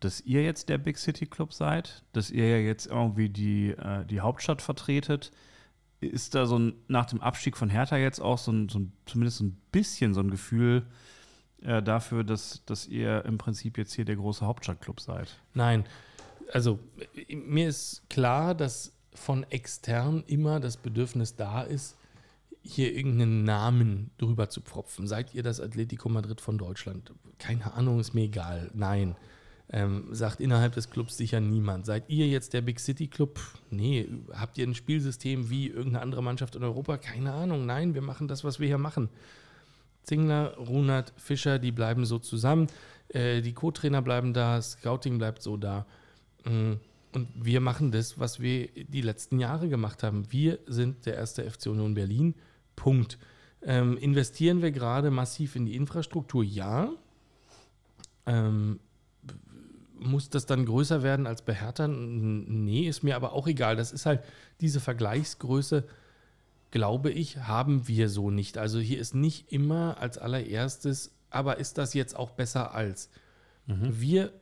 dass 0.00 0.20
ihr 0.22 0.42
jetzt 0.42 0.68
der 0.68 0.78
Big 0.78 0.98
City 0.98 1.26
Club 1.26 1.52
seid, 1.52 2.02
dass 2.12 2.30
ihr 2.30 2.48
ja 2.48 2.56
jetzt 2.56 2.86
irgendwie 2.86 3.28
die, 3.28 3.70
äh, 3.70 4.04
die 4.06 4.20
Hauptstadt 4.20 4.62
vertretet. 4.62 5.30
Ist 6.00 6.34
da 6.34 6.46
so 6.46 6.58
ein, 6.58 6.74
nach 6.88 7.06
dem 7.06 7.20
Abstieg 7.20 7.56
von 7.56 7.68
Hertha 7.68 7.98
jetzt 7.98 8.20
auch 8.20 8.38
so 8.38 8.50
ein, 8.50 8.70
so 8.70 8.78
ein 8.78 8.92
zumindest 9.04 9.38
so 9.38 9.44
ein 9.44 9.56
bisschen 9.70 10.14
so 10.14 10.20
ein 10.20 10.30
Gefühl 10.30 10.86
äh, 11.60 11.82
dafür, 11.82 12.24
dass, 12.24 12.64
dass 12.64 12.86
ihr 12.88 13.24
im 13.26 13.36
Prinzip 13.36 13.76
jetzt 13.76 13.92
hier 13.92 14.06
der 14.06 14.16
große 14.16 14.46
Hauptstadtclub 14.46 15.00
seid? 15.00 15.36
Nein, 15.52 15.84
also 16.52 16.78
mir 17.28 17.68
ist 17.68 18.08
klar, 18.08 18.54
dass 18.54 18.92
von 19.14 19.44
extern 19.50 20.24
immer 20.26 20.60
das 20.60 20.78
Bedürfnis 20.78 21.36
da 21.36 21.62
ist, 21.62 21.96
hier 22.62 22.94
irgendeinen 22.94 23.44
Namen 23.44 24.10
drüber 24.18 24.48
zu 24.48 24.60
pfropfen. 24.60 25.06
Seid 25.06 25.34
ihr 25.34 25.42
das 25.42 25.60
Atletico 25.60 26.08
Madrid 26.08 26.40
von 26.40 26.58
Deutschland? 26.58 27.12
Keine 27.38 27.74
Ahnung, 27.74 28.00
ist 28.00 28.14
mir 28.14 28.24
egal. 28.24 28.70
Nein. 28.74 29.16
Ähm, 29.72 30.08
sagt 30.10 30.40
innerhalb 30.40 30.74
des 30.74 30.90
Clubs 30.90 31.16
sicher 31.16 31.38
niemand. 31.38 31.86
Seid 31.86 32.04
ihr 32.08 32.26
jetzt 32.26 32.54
der 32.54 32.60
Big 32.60 32.80
City 32.80 33.06
Club? 33.06 33.38
Nee. 33.70 34.08
Habt 34.32 34.58
ihr 34.58 34.66
ein 34.66 34.74
Spielsystem 34.74 35.48
wie 35.48 35.68
irgendeine 35.68 36.00
andere 36.00 36.22
Mannschaft 36.24 36.56
in 36.56 36.64
Europa? 36.64 36.98
Keine 36.98 37.32
Ahnung. 37.32 37.66
Nein, 37.66 37.94
wir 37.94 38.02
machen 38.02 38.26
das, 38.26 38.42
was 38.42 38.58
wir 38.58 38.66
hier 38.66 38.78
machen. 38.78 39.08
Zingler, 40.02 40.56
Runert, 40.56 41.12
Fischer, 41.16 41.60
die 41.60 41.70
bleiben 41.70 42.04
so 42.04 42.18
zusammen. 42.18 42.66
Äh, 43.08 43.42
die 43.42 43.52
Co-Trainer 43.52 44.02
bleiben 44.02 44.32
da, 44.32 44.60
Scouting 44.60 45.18
bleibt 45.18 45.42
so 45.42 45.56
da. 45.56 45.86
Mm, 46.44 46.72
Und 47.12 47.28
wir 47.34 47.60
machen 47.60 47.92
das, 47.92 48.18
was 48.18 48.40
wir 48.40 48.68
die 48.68 49.02
letzten 49.02 49.38
Jahre 49.38 49.68
gemacht 49.68 50.02
haben. 50.02 50.30
Wir 50.30 50.58
sind 50.66 51.06
der 51.06 51.14
erste 51.14 51.48
FC 51.48 51.66
Union 51.66 51.94
Berlin. 51.94 52.34
Punkt. 52.74 53.18
Ähm, 53.62 53.96
investieren 53.98 54.62
wir 54.62 54.72
gerade 54.72 55.10
massiv 55.10 55.54
in 55.54 55.66
die 55.66 55.76
Infrastruktur? 55.76 56.42
Ja. 56.42 56.90
Ähm, 58.26 58.80
muss 60.00 60.30
das 60.30 60.46
dann 60.46 60.66
größer 60.66 61.02
werden 61.02 61.26
als 61.26 61.42
bei 61.42 61.54
Hertha? 61.54 61.86
Nee, 61.88 62.88
ist 62.88 63.02
mir 63.02 63.16
aber 63.16 63.32
auch 63.32 63.46
egal. 63.46 63.76
Das 63.76 63.92
ist 63.92 64.06
halt 64.06 64.22
diese 64.60 64.80
Vergleichsgröße, 64.80 65.84
glaube 66.70 67.10
ich, 67.10 67.38
haben 67.38 67.86
wir 67.86 68.08
so 68.08 68.30
nicht. 68.30 68.58
Also 68.58 68.78
hier 68.78 68.98
ist 68.98 69.14
nicht 69.14 69.52
immer 69.52 69.98
als 69.98 70.18
allererstes, 70.18 71.12
aber 71.30 71.58
ist 71.58 71.78
das 71.78 71.94
jetzt 71.94 72.16
auch 72.16 72.30
besser 72.30 72.74
als? 72.74 73.10
Wir 73.66 74.32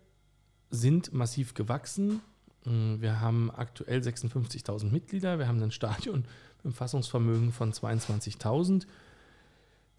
sind 0.71 1.13
massiv 1.13 1.55
gewachsen. 1.55 2.21
Mm, 2.65 3.01
Wir 3.01 3.21
haben 3.21 3.51
aktuell 3.51 4.01
56.000 4.01 4.91
Mitglieder. 4.91 5.39
Wir 5.39 5.49
haben 5.49 5.63
ein 5.63 5.71
Stadion 5.71 6.21
mit 6.21 6.65
einem 6.65 6.75
Fassungsvermögen 6.75 7.53
von 7.53 7.73
22.000. 7.73 8.87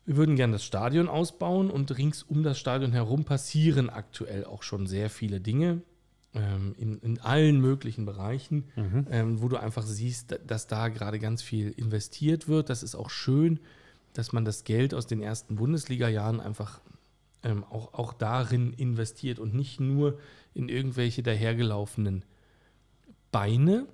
Wir 0.05 0.15
würden 0.17 0.35
gerne 0.35 0.53
das 0.53 0.63
Stadion 0.63 1.07
ausbauen 1.07 1.69
und 1.69 1.95
rings 1.97 2.23
um 2.23 2.41
das 2.43 2.57
Stadion 2.59 2.91
herum 2.93 3.25
passieren 3.25 3.89
aktuell 3.89 4.43
auch 4.45 4.63
schon 4.63 4.87
sehr 4.87 5.09
viele 5.09 5.39
Dinge 5.39 5.81
ähm, 6.33 6.73
in, 6.79 6.99
in 6.99 7.19
allen 7.19 7.59
möglichen 7.61 8.05
Bereichen, 8.05 8.63
ähm, 9.11 9.41
wo 9.41 9.49
du 9.49 9.57
einfach 9.57 9.83
siehst, 9.83 10.31
da- 10.31 10.37
dass 10.37 10.65
da 10.67 10.87
gerade 10.89 11.19
ganz 11.19 11.41
viel 11.43 11.69
investiert 11.71 12.47
wird. 12.47 12.69
Das 12.69 12.81
ist 12.81 12.95
auch 12.95 13.09
schön, 13.11 13.59
dass 14.13 14.31
man 14.33 14.45
das 14.45 14.63
Geld 14.63 14.93
aus 14.95 15.05
den 15.05 15.21
ersten 15.21 15.55
Bundesliga-Jahren 15.57 16.39
einfach 16.39 16.81
ähm, 17.43 17.63
auch, 17.63 17.93
auch 17.93 18.13
darin 18.13 18.73
investiert 18.73 19.37
und 19.39 19.53
nicht 19.53 19.79
nur 19.79 20.17
in 20.55 20.69
irgendwelche 20.69 21.21
dahergelaufenen 21.23 22.25
Beine, 23.31 23.85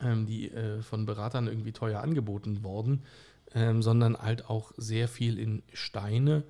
ähm, 0.00 0.26
die 0.26 0.50
äh, 0.50 0.82
von 0.82 1.06
Beratern 1.06 1.46
irgendwie 1.46 1.72
teuer 1.72 2.00
angeboten 2.00 2.62
wurden, 2.64 3.02
ähm, 3.56 3.82
sondern 3.82 4.18
halt 4.18 4.50
auch 4.50 4.72
sehr 4.76 5.08
viel 5.08 5.38
in 5.38 5.62
Steine. 5.72 6.44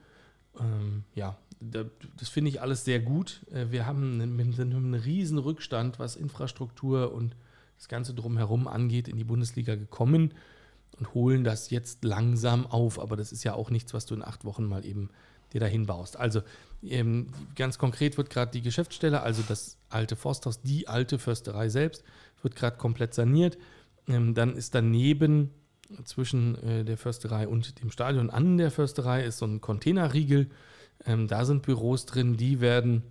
Ähm, 0.58 1.04
ja, 1.14 1.38
da, 1.60 1.84
das 2.18 2.28
finde 2.28 2.50
ich 2.50 2.60
alles 2.60 2.84
sehr 2.84 2.98
gut. 2.98 3.46
Äh, 3.52 3.66
wir 3.70 3.86
haben 3.86 4.20
einen, 4.20 4.60
einen 4.60 4.94
riesen 4.94 5.38
Rückstand, 5.38 6.00
was 6.00 6.16
Infrastruktur 6.16 7.14
und 7.14 7.36
das 7.76 7.86
Ganze 7.88 8.12
drumherum 8.12 8.66
angeht, 8.66 9.06
in 9.06 9.16
die 9.16 9.24
Bundesliga 9.24 9.76
gekommen 9.76 10.34
und 10.98 11.14
holen 11.14 11.44
das 11.44 11.70
jetzt 11.70 12.04
langsam 12.04 12.66
auf. 12.66 12.98
Aber 12.98 13.14
das 13.14 13.30
ist 13.30 13.44
ja 13.44 13.54
auch 13.54 13.70
nichts, 13.70 13.94
was 13.94 14.06
du 14.06 14.16
in 14.16 14.24
acht 14.24 14.44
Wochen 14.44 14.64
mal 14.64 14.84
eben 14.84 15.10
dir 15.52 15.60
dahin 15.60 15.86
baust. 15.86 16.16
Also 16.16 16.42
ähm, 16.82 17.28
ganz 17.54 17.78
konkret 17.78 18.16
wird 18.16 18.30
gerade 18.30 18.50
die 18.50 18.62
Geschäftsstelle, 18.62 19.22
also 19.22 19.44
das 19.46 19.78
alte 19.90 20.16
Forsthaus, 20.16 20.60
die 20.60 20.88
alte 20.88 21.20
Försterei 21.20 21.68
selbst, 21.68 22.02
wird 22.42 22.56
gerade 22.56 22.78
komplett 22.78 23.14
saniert. 23.14 23.58
Ähm, 24.08 24.34
dann 24.34 24.56
ist 24.56 24.74
daneben 24.74 25.52
zwischen 26.04 26.56
äh, 26.62 26.84
der 26.84 26.96
Försterei 26.96 27.48
und 27.48 27.80
dem 27.80 27.90
Stadion 27.90 28.30
an 28.30 28.56
der 28.58 28.70
Försterei 28.70 29.24
ist 29.24 29.38
so 29.38 29.46
ein 29.46 29.60
Containerriegel. 29.60 30.50
Ähm, 31.04 31.28
da 31.28 31.44
sind 31.44 31.62
Büros 31.62 32.06
drin, 32.06 32.36
die 32.36 32.60
werden 32.60 33.02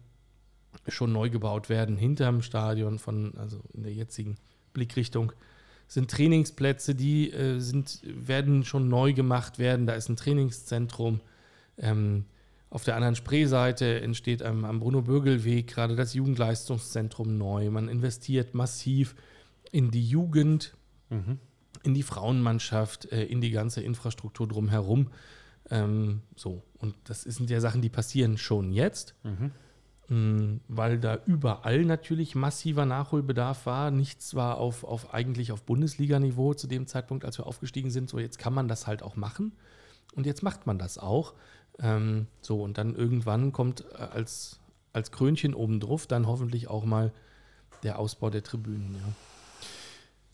schon 0.87 1.13
neu 1.13 1.29
gebaut 1.29 1.69
werden 1.69 1.95
hinterm 1.95 2.41
Stadion 2.41 2.99
von, 2.99 3.37
also 3.37 3.61
in 3.73 3.83
der 3.83 3.93
jetzigen 3.93 4.35
Blickrichtung 4.73 5.31
sind 5.87 6.09
Trainingsplätze, 6.11 6.95
die 6.95 7.31
äh, 7.31 7.59
sind, 7.59 8.01
werden 8.03 8.63
schon 8.65 8.89
neu 8.89 9.13
gemacht 9.13 9.59
werden. 9.59 9.85
Da 9.85 9.93
ist 9.93 10.09
ein 10.09 10.15
Trainingszentrum. 10.15 11.21
Ähm, 11.77 12.25
auf 12.69 12.83
der 12.83 12.95
anderen 12.95 13.15
Spreeseite 13.15 14.01
entsteht 14.01 14.41
am, 14.41 14.65
am 14.65 14.79
Bruno-Bögel-Weg 14.79 15.67
gerade 15.67 15.95
das 15.95 16.13
Jugendleistungszentrum 16.13 17.37
neu. 17.37 17.69
Man 17.69 17.87
investiert 17.87 18.53
massiv 18.53 19.15
in 19.71 19.91
die 19.91 20.05
Jugend, 20.05 20.75
in 21.85 21.93
die 21.93 22.03
Frauenmannschaft, 22.03 23.11
äh, 23.11 23.25
in 23.25 23.41
die 23.41 23.51
ganze 23.51 23.81
Infrastruktur 23.81 24.47
drumherum. 24.47 25.11
Ähm, 25.69 26.21
so, 26.35 26.63
und 26.79 26.95
das 27.05 27.21
sind 27.21 27.49
ja 27.49 27.59
Sachen, 27.59 27.81
die 27.81 27.89
passieren 27.89 28.37
schon 28.37 28.71
jetzt, 28.71 29.15
Mm, 30.07 30.57
weil 30.67 30.99
da 30.99 31.19
überall 31.25 31.83
natürlich 31.83 32.35
massiver 32.35 32.85
Nachholbedarf 32.85 33.65
war. 33.65 33.89
Nichts 33.89 34.35
war 34.35 34.57
auf, 34.57 34.83
auf 34.83 35.13
eigentlich 35.13 35.51
auf 35.51 35.63
Bundesliga-Niveau 35.63 36.53
zu 36.53 36.67
dem 36.67 36.85
Zeitpunkt, 36.85 37.25
als 37.25 37.39
wir 37.39 37.47
aufgestiegen 37.47 37.89
sind. 37.89 38.09
So, 38.09 38.19
jetzt 38.19 38.37
kann 38.37 38.53
man 38.53 38.67
das 38.67 38.85
halt 38.85 39.01
auch 39.01 39.15
machen. 39.15 39.53
Und 40.13 40.25
jetzt 40.25 40.43
macht 40.43 40.67
man 40.67 40.77
das 40.77 40.97
auch. 40.97 41.33
Ähm, 41.79 42.27
so, 42.41 42.61
und 42.61 42.77
dann 42.77 42.95
irgendwann 42.95 43.51
kommt 43.51 43.83
äh, 43.93 43.97
als, 43.97 44.59
als 44.93 45.11
Krönchen 45.11 45.55
obendrauf 45.55 46.05
dann 46.05 46.27
hoffentlich 46.27 46.67
auch 46.67 46.85
mal 46.85 47.11
der 47.81 47.97
Ausbau 47.97 48.29
der 48.29 48.43
Tribünen. 48.43 48.93
Ja. 48.93 49.13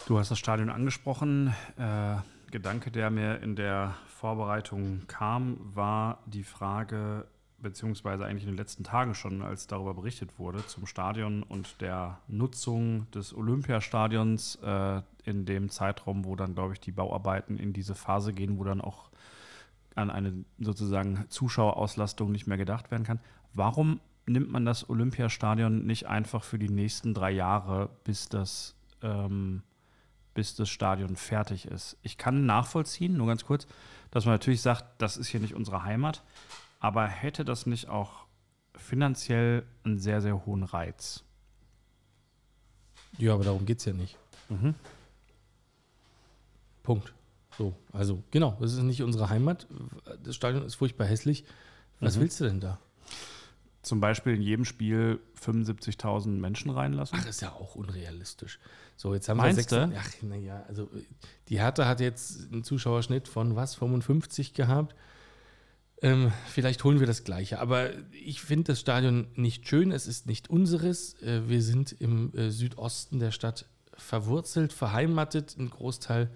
Du 0.08 0.18
hast 0.18 0.32
das 0.32 0.40
Stadion 0.40 0.70
angesprochen. 0.70 1.54
Äh, 1.78 2.16
Gedanke, 2.52 2.92
der 2.92 3.10
mir 3.10 3.42
in 3.42 3.56
der 3.56 3.96
Vorbereitung 4.08 5.08
kam, 5.08 5.58
war 5.76 6.20
die 6.26 6.44
Frage, 6.44 7.28
beziehungsweise 7.60 8.26
eigentlich 8.26 8.44
in 8.44 8.50
den 8.50 8.58
letzten 8.58 8.84
Tagen 8.84 9.16
schon, 9.16 9.42
als 9.42 9.68
darüber 9.68 9.94
berichtet 9.94 10.38
wurde, 10.38 10.66
zum 10.66 10.86
Stadion 10.86 11.44
und 11.44 11.80
der 11.82 12.20
Nutzung 12.28 13.10
des 13.12 13.34
Olympiastadions 13.34 14.56
äh, 14.64 15.02
in 15.24 15.46
dem 15.46 15.70
Zeitraum, 15.70 16.26
wo 16.26 16.36
dann, 16.36 16.56
glaube 16.56 16.74
ich, 16.74 16.80
die 16.80 16.92
Bauarbeiten 16.92 17.58
in 17.58 17.72
diese 17.72 17.96
Phase 17.96 18.34
gehen, 18.34 18.58
wo 18.58 18.64
dann 18.64 18.82
auch 18.82 19.12
an 19.96 20.10
eine 20.10 20.46
sozusagen 20.60 21.26
Zuschauerauslastung 21.30 22.32
nicht 22.32 22.48
mehr 22.48 22.58
gedacht 22.58 22.92
werden 22.92 23.04
kann. 23.04 23.20
Warum 23.54 24.02
nimmt 24.26 24.52
man 24.52 24.66
das 24.66 24.90
Olympiastadion 24.90 25.86
nicht 25.86 26.08
einfach 26.08 26.44
für 26.44 26.60
die 26.60 26.70
nächsten 26.70 27.14
drei 27.14 27.32
Jahre, 27.32 27.90
bis 28.04 28.30
das 28.30 28.76
ähm, 29.02 29.64
bis 30.34 30.56
das 30.56 30.70
Stadion 30.70 31.16
fertig 31.16 31.66
ist. 31.66 31.98
Ich 32.04 32.18
kann 32.18 32.46
nachvollziehen, 32.46 33.18
nur 33.18 33.28
ganz 33.28 33.46
kurz, 33.46 33.68
dass 34.12 34.26
man 34.26 34.34
natürlich 34.36 34.62
sagt, 34.62 34.86
das 35.02 35.18
ist 35.18 35.28
hier 35.28 35.40
nicht 35.40 35.56
unsere 35.56 35.84
Heimat, 35.84 36.24
aber 36.80 37.08
hätte 37.08 37.44
das 37.46 37.66
nicht 37.66 37.90
auch 37.90 38.26
finanziell 38.76 39.64
einen 39.84 40.00
sehr, 40.00 40.22
sehr 40.22 40.46
hohen 40.46 40.64
Reiz? 40.64 41.24
Ja, 43.18 43.34
aber 43.34 43.44
darum 43.44 43.66
geht 43.66 43.80
es 43.80 43.86
ja 43.86 43.94
nicht. 43.94 44.18
Punkt. 46.84 47.14
So, 47.58 47.76
also 47.92 48.24
genau, 48.32 48.58
das 48.60 48.74
ist 48.74 48.82
nicht 48.82 49.04
unsere 49.04 49.30
Heimat. 49.30 49.68
Das 50.24 50.36
Stadion 50.36 50.64
ist 50.66 50.76
furchtbar 50.76 51.06
hässlich. 51.06 51.44
Was 52.00 52.16
Mhm. 52.16 52.22
willst 52.22 52.40
du 52.40 52.46
denn 52.46 52.60
da? 52.60 52.80
Zum 53.82 54.00
Beispiel 54.00 54.36
in 54.36 54.42
jedem 54.42 54.66
Spiel 54.66 55.20
75.000 55.44 56.28
Menschen 56.28 56.70
reinlassen. 56.70 57.18
Ach, 57.20 57.28
ist 57.28 57.42
ja 57.42 57.52
auch 57.52 57.76
unrealistisch. 57.76 58.60
So, 58.96 59.16
jetzt 59.16 59.28
haben 59.28 59.38
Meinst 59.38 59.72
wir 59.72 59.88
du? 59.88 59.96
Ach, 59.98 60.10
naja, 60.22 60.64
also 60.68 60.88
die 61.50 61.60
Hertha 61.60 61.88
hat 61.88 62.00
jetzt 62.00 62.52
einen 62.52 62.64
Zuschauerschnitt 62.64 63.28
von 63.28 63.56
was, 63.56 63.74
55 63.76 64.54
gehabt. 64.54 64.96
Ähm, 66.04 66.32
vielleicht 66.48 66.84
holen 66.84 67.00
wir 67.00 67.08
das 67.08 67.24
Gleiche. 67.24 67.60
Aber 67.60 67.92
ich 68.12 68.42
finde 68.42 68.74
das 68.74 68.80
Stadion 68.80 69.28
nicht 69.36 69.68
schön. 69.68 69.92
Es 69.92 70.08
ist 70.08 70.28
nicht 70.28 70.50
unseres. 70.50 71.20
Äh, 71.22 71.48
wir 71.48 71.62
sind 71.62 71.96
im 72.00 72.36
äh, 72.36 72.50
Südosten 72.50 73.20
der 73.20 73.32
Stadt 73.32 73.66
verwurzelt, 73.98 74.74
verheimatet. 74.74 75.56
Ein 75.58 75.70
Großteil 75.70 76.30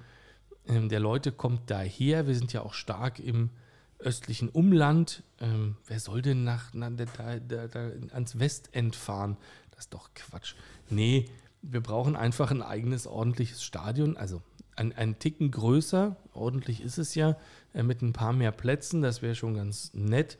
ähm, 0.67 0.89
der 0.89 0.99
Leute 0.99 1.31
kommt 1.31 1.69
daher. 1.69 2.27
Wir 2.27 2.35
sind 2.35 2.53
ja 2.53 2.61
auch 2.61 2.73
stark 2.73 3.19
im 3.19 3.49
östlichen 3.97 4.49
Umland. 4.49 5.23
Ähm, 5.39 5.75
wer 5.87 5.99
soll 5.99 6.21
denn 6.21 6.43
nach, 6.43 6.71
na, 6.73 6.89
da, 6.89 7.05
da, 7.39 7.67
da, 7.67 7.91
ans 8.13 8.39
Westend 8.39 8.95
fahren? 8.95 9.37
Das 9.71 9.85
ist 9.85 9.93
doch 9.93 10.09
Quatsch. 10.13 10.55
Nee, 10.89 11.25
wir 11.61 11.81
brauchen 11.81 12.15
einfach 12.15 12.51
ein 12.51 12.61
eigenes 12.61 13.07
ordentliches 13.07 13.63
Stadion. 13.63 14.17
Also 14.17 14.41
ein, 14.75 14.93
ein 14.93 15.19
Ticken 15.19 15.51
größer, 15.51 16.15
ordentlich 16.33 16.81
ist 16.81 16.97
es 16.97 17.15
ja, 17.15 17.37
äh, 17.73 17.83
mit 17.83 18.01
ein 18.01 18.13
paar 18.13 18.33
mehr 18.33 18.51
Plätzen. 18.51 19.01
Das 19.01 19.21
wäre 19.21 19.35
schon 19.35 19.55
ganz 19.55 19.93
nett. 19.93 20.37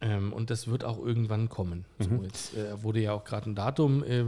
Ähm, 0.00 0.32
und 0.32 0.50
das 0.50 0.68
wird 0.68 0.84
auch 0.84 0.98
irgendwann 0.98 1.48
kommen. 1.48 1.84
So, 1.98 2.22
jetzt 2.22 2.56
äh, 2.56 2.82
wurde 2.82 3.00
ja 3.00 3.12
auch 3.12 3.24
gerade 3.24 3.50
ein 3.50 3.54
Datum 3.54 4.04
äh, 4.04 4.24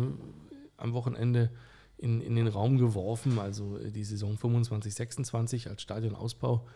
am 0.77 0.93
Wochenende 0.93 1.51
in, 1.99 2.21
in 2.21 2.37
den 2.37 2.47
Raum 2.47 2.79
geworfen, 2.79 3.39
also 3.39 3.79
äh, 3.79 3.91
die 3.91 4.05
Saison 4.05 4.37
25, 4.37 4.95
26 4.95 5.69
als 5.69 5.83
Stadionausbau. 5.83 6.67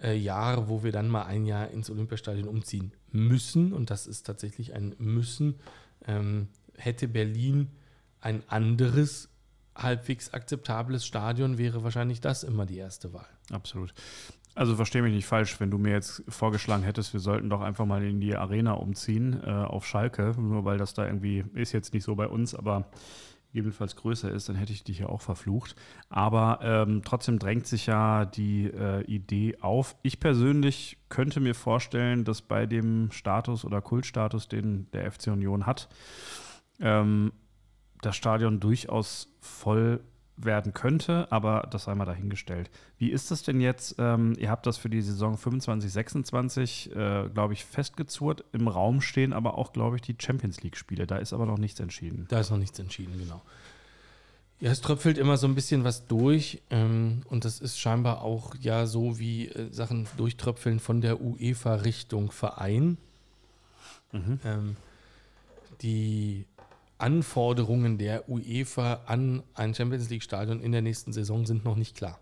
Äh, 0.00 0.16
Jahr, 0.16 0.68
wo 0.68 0.84
wir 0.84 0.92
dann 0.92 1.08
mal 1.08 1.24
ein 1.24 1.44
Jahr 1.44 1.70
ins 1.70 1.90
Olympiastadion 1.90 2.46
umziehen 2.46 2.92
müssen, 3.10 3.72
und 3.72 3.90
das 3.90 4.06
ist 4.06 4.24
tatsächlich 4.24 4.74
ein 4.74 4.94
Müssen, 4.98 5.56
ähm, 6.06 6.48
hätte 6.76 7.08
Berlin 7.08 7.68
ein 8.20 8.42
anderes, 8.46 9.28
halbwegs 9.74 10.32
akzeptables 10.32 11.04
Stadion, 11.04 11.58
wäre 11.58 11.82
wahrscheinlich 11.82 12.20
das 12.20 12.44
immer 12.44 12.64
die 12.64 12.76
erste 12.76 13.12
Wahl. 13.12 13.26
Absolut. 13.50 13.92
Also 14.54 14.76
verstehe 14.76 15.02
mich 15.02 15.14
nicht 15.14 15.26
falsch, 15.26 15.58
wenn 15.60 15.70
du 15.70 15.78
mir 15.78 15.92
jetzt 15.92 16.22
vorgeschlagen 16.28 16.82
hättest, 16.82 17.12
wir 17.12 17.20
sollten 17.20 17.48
doch 17.48 17.60
einfach 17.60 17.86
mal 17.86 18.04
in 18.04 18.20
die 18.20 18.36
Arena 18.36 18.72
umziehen 18.72 19.40
äh, 19.44 19.50
auf 19.50 19.86
Schalke, 19.86 20.34
nur 20.36 20.64
weil 20.64 20.78
das 20.78 20.94
da 20.94 21.06
irgendwie 21.06 21.44
ist 21.54 21.72
jetzt 21.72 21.94
nicht 21.94 22.04
so 22.04 22.16
bei 22.16 22.26
uns, 22.26 22.54
aber 22.54 22.88
gegebenenfalls 23.48 23.96
größer 23.96 24.30
ist, 24.30 24.48
dann 24.48 24.56
hätte 24.56 24.72
ich 24.72 24.84
dich 24.84 25.00
ja 25.00 25.08
auch 25.08 25.20
verflucht. 25.20 25.74
Aber 26.08 26.60
ähm, 26.62 27.02
trotzdem 27.04 27.38
drängt 27.38 27.66
sich 27.66 27.86
ja 27.86 28.24
die 28.24 28.66
äh, 28.66 29.02
Idee 29.04 29.56
auf. 29.60 29.96
Ich 30.02 30.20
persönlich 30.20 30.98
könnte 31.08 31.40
mir 31.40 31.54
vorstellen, 31.54 32.24
dass 32.24 32.42
bei 32.42 32.66
dem 32.66 33.10
Status 33.10 33.64
oder 33.64 33.80
Kultstatus, 33.80 34.48
den 34.48 34.90
der 34.92 35.10
FC 35.10 35.28
Union 35.28 35.66
hat, 35.66 35.88
ähm, 36.80 37.32
das 38.00 38.16
Stadion 38.16 38.60
durchaus 38.60 39.34
voll 39.40 40.00
werden 40.38 40.72
könnte, 40.72 41.26
aber 41.30 41.68
das 41.70 41.84
sei 41.84 41.94
mal 41.94 42.04
dahingestellt. 42.04 42.70
Wie 42.98 43.10
ist 43.10 43.30
das 43.30 43.42
denn 43.42 43.60
jetzt? 43.60 43.96
Ähm, 43.98 44.34
ihr 44.38 44.50
habt 44.50 44.66
das 44.66 44.76
für 44.76 44.88
die 44.88 45.02
Saison 45.02 45.36
25, 45.36 45.92
26, 45.92 46.96
äh, 46.96 47.28
glaube 47.32 47.52
ich, 47.52 47.64
festgezurrt. 47.64 48.44
Im 48.52 48.68
Raum 48.68 49.00
stehen 49.00 49.32
aber 49.32 49.58
auch, 49.58 49.72
glaube 49.72 49.96
ich, 49.96 50.02
die 50.02 50.16
Champions 50.18 50.62
League-Spiele. 50.62 51.06
Da 51.06 51.16
ist 51.16 51.32
aber 51.32 51.46
noch 51.46 51.58
nichts 51.58 51.80
entschieden. 51.80 52.26
Da 52.28 52.40
ist 52.40 52.50
noch 52.50 52.58
nichts 52.58 52.78
entschieden, 52.78 53.18
genau. 53.18 53.42
Ja, 54.60 54.72
es 54.72 54.80
tröpfelt 54.80 55.18
immer 55.18 55.36
so 55.36 55.46
ein 55.46 55.54
bisschen 55.54 55.84
was 55.84 56.06
durch 56.08 56.60
ähm, 56.70 57.22
und 57.28 57.44
das 57.44 57.60
ist 57.60 57.78
scheinbar 57.78 58.22
auch 58.22 58.56
ja 58.60 58.86
so 58.86 59.18
wie 59.20 59.46
äh, 59.48 59.72
Sachen 59.72 60.08
durchtröpfeln 60.16 60.80
von 60.80 61.00
der 61.00 61.20
UEFA 61.20 61.76
Richtung 61.76 62.32
Verein. 62.32 62.98
Ähm, 64.12 64.76
die 65.82 66.44
Anforderungen 66.98 67.96
der 67.96 68.28
UEFA 68.28 69.04
an 69.06 69.42
ein 69.54 69.74
Champions 69.74 70.10
League 70.10 70.22
Stadion 70.22 70.60
in 70.60 70.72
der 70.72 70.82
nächsten 70.82 71.12
Saison 71.12 71.46
sind 71.46 71.64
noch 71.64 71.76
nicht 71.76 71.96
klar. 71.96 72.18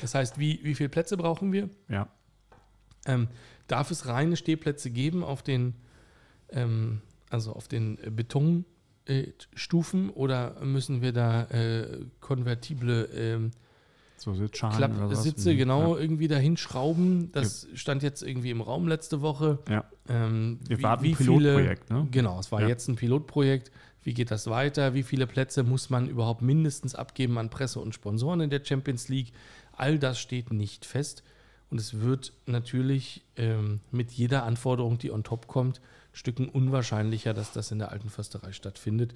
Das 0.00 0.14
heißt, 0.14 0.38
wie, 0.38 0.60
wie 0.62 0.74
viele 0.74 0.88
Plätze 0.88 1.16
brauchen 1.16 1.52
wir? 1.52 1.68
Ja. 1.88 2.08
Ähm, 3.06 3.28
darf 3.66 3.90
es 3.90 4.06
reine 4.06 4.36
Stehplätze 4.36 4.90
geben 4.90 5.24
auf 5.24 5.42
den, 5.42 5.74
ähm, 6.50 7.00
also 7.30 7.52
auf 7.52 7.66
den 7.68 7.98
äh, 7.98 8.10
Betonstufen 8.10 10.08
äh, 10.08 10.12
oder 10.12 10.64
müssen 10.64 11.02
wir 11.02 11.12
da 11.12 11.44
äh, 11.44 12.04
konvertible 12.20 13.04
ähm, 13.14 13.50
So 14.22 14.34
Sitzschalen 14.34 14.76
oder 14.76 15.08
sowas. 15.08 15.22
Klappsitze 15.22 15.52
Mhm. 15.52 15.56
genau 15.58 15.96
irgendwie 15.96 16.28
dahin 16.28 16.56
schrauben? 16.56 17.30
Das 17.32 17.66
stand 17.74 18.02
jetzt 18.02 18.22
irgendwie 18.22 18.50
im 18.50 18.60
Raum 18.60 18.86
letzte 18.88 19.20
Woche. 19.20 19.58
Ja. 19.68 19.84
Ähm, 20.08 20.60
Wir 20.68 20.82
warten 20.82 21.06
ein 21.06 21.14
Pilotprojekt, 21.14 21.90
ne? 21.90 22.06
Genau, 22.10 22.38
es 22.38 22.52
war 22.52 22.60
Ja. 22.62 22.68
jetzt 22.68 22.88
ein 22.88 22.96
Pilotprojekt. 22.96 23.70
Wie 24.04 24.14
geht 24.14 24.30
das 24.30 24.48
weiter? 24.48 24.94
Wie 24.94 25.02
viele 25.02 25.26
Plätze 25.26 25.62
muss 25.62 25.90
man 25.90 26.08
überhaupt 26.08 26.42
mindestens 26.42 26.94
abgeben 26.94 27.38
an 27.38 27.50
Presse 27.50 27.80
und 27.80 27.94
Sponsoren 27.94 28.40
in 28.40 28.50
der 28.50 28.64
Champions 28.64 29.08
League? 29.08 29.32
All 29.72 29.98
das 29.98 30.18
steht 30.18 30.52
nicht 30.52 30.84
fest. 30.84 31.22
Und 31.70 31.78
es 31.78 32.00
wird 32.00 32.32
natürlich 32.46 33.22
ähm, 33.36 33.80
mit 33.90 34.10
jeder 34.12 34.44
Anforderung, 34.44 34.98
die 34.98 35.10
on 35.10 35.24
top 35.24 35.46
kommt, 35.46 35.78
ein 35.78 35.82
Stücken 36.16 36.48
unwahrscheinlicher, 36.48 37.32
dass 37.32 37.52
das 37.52 37.70
in 37.70 37.78
der 37.78 37.90
alten 37.92 38.10
Försterei 38.10 38.52
stattfindet. 38.52 39.14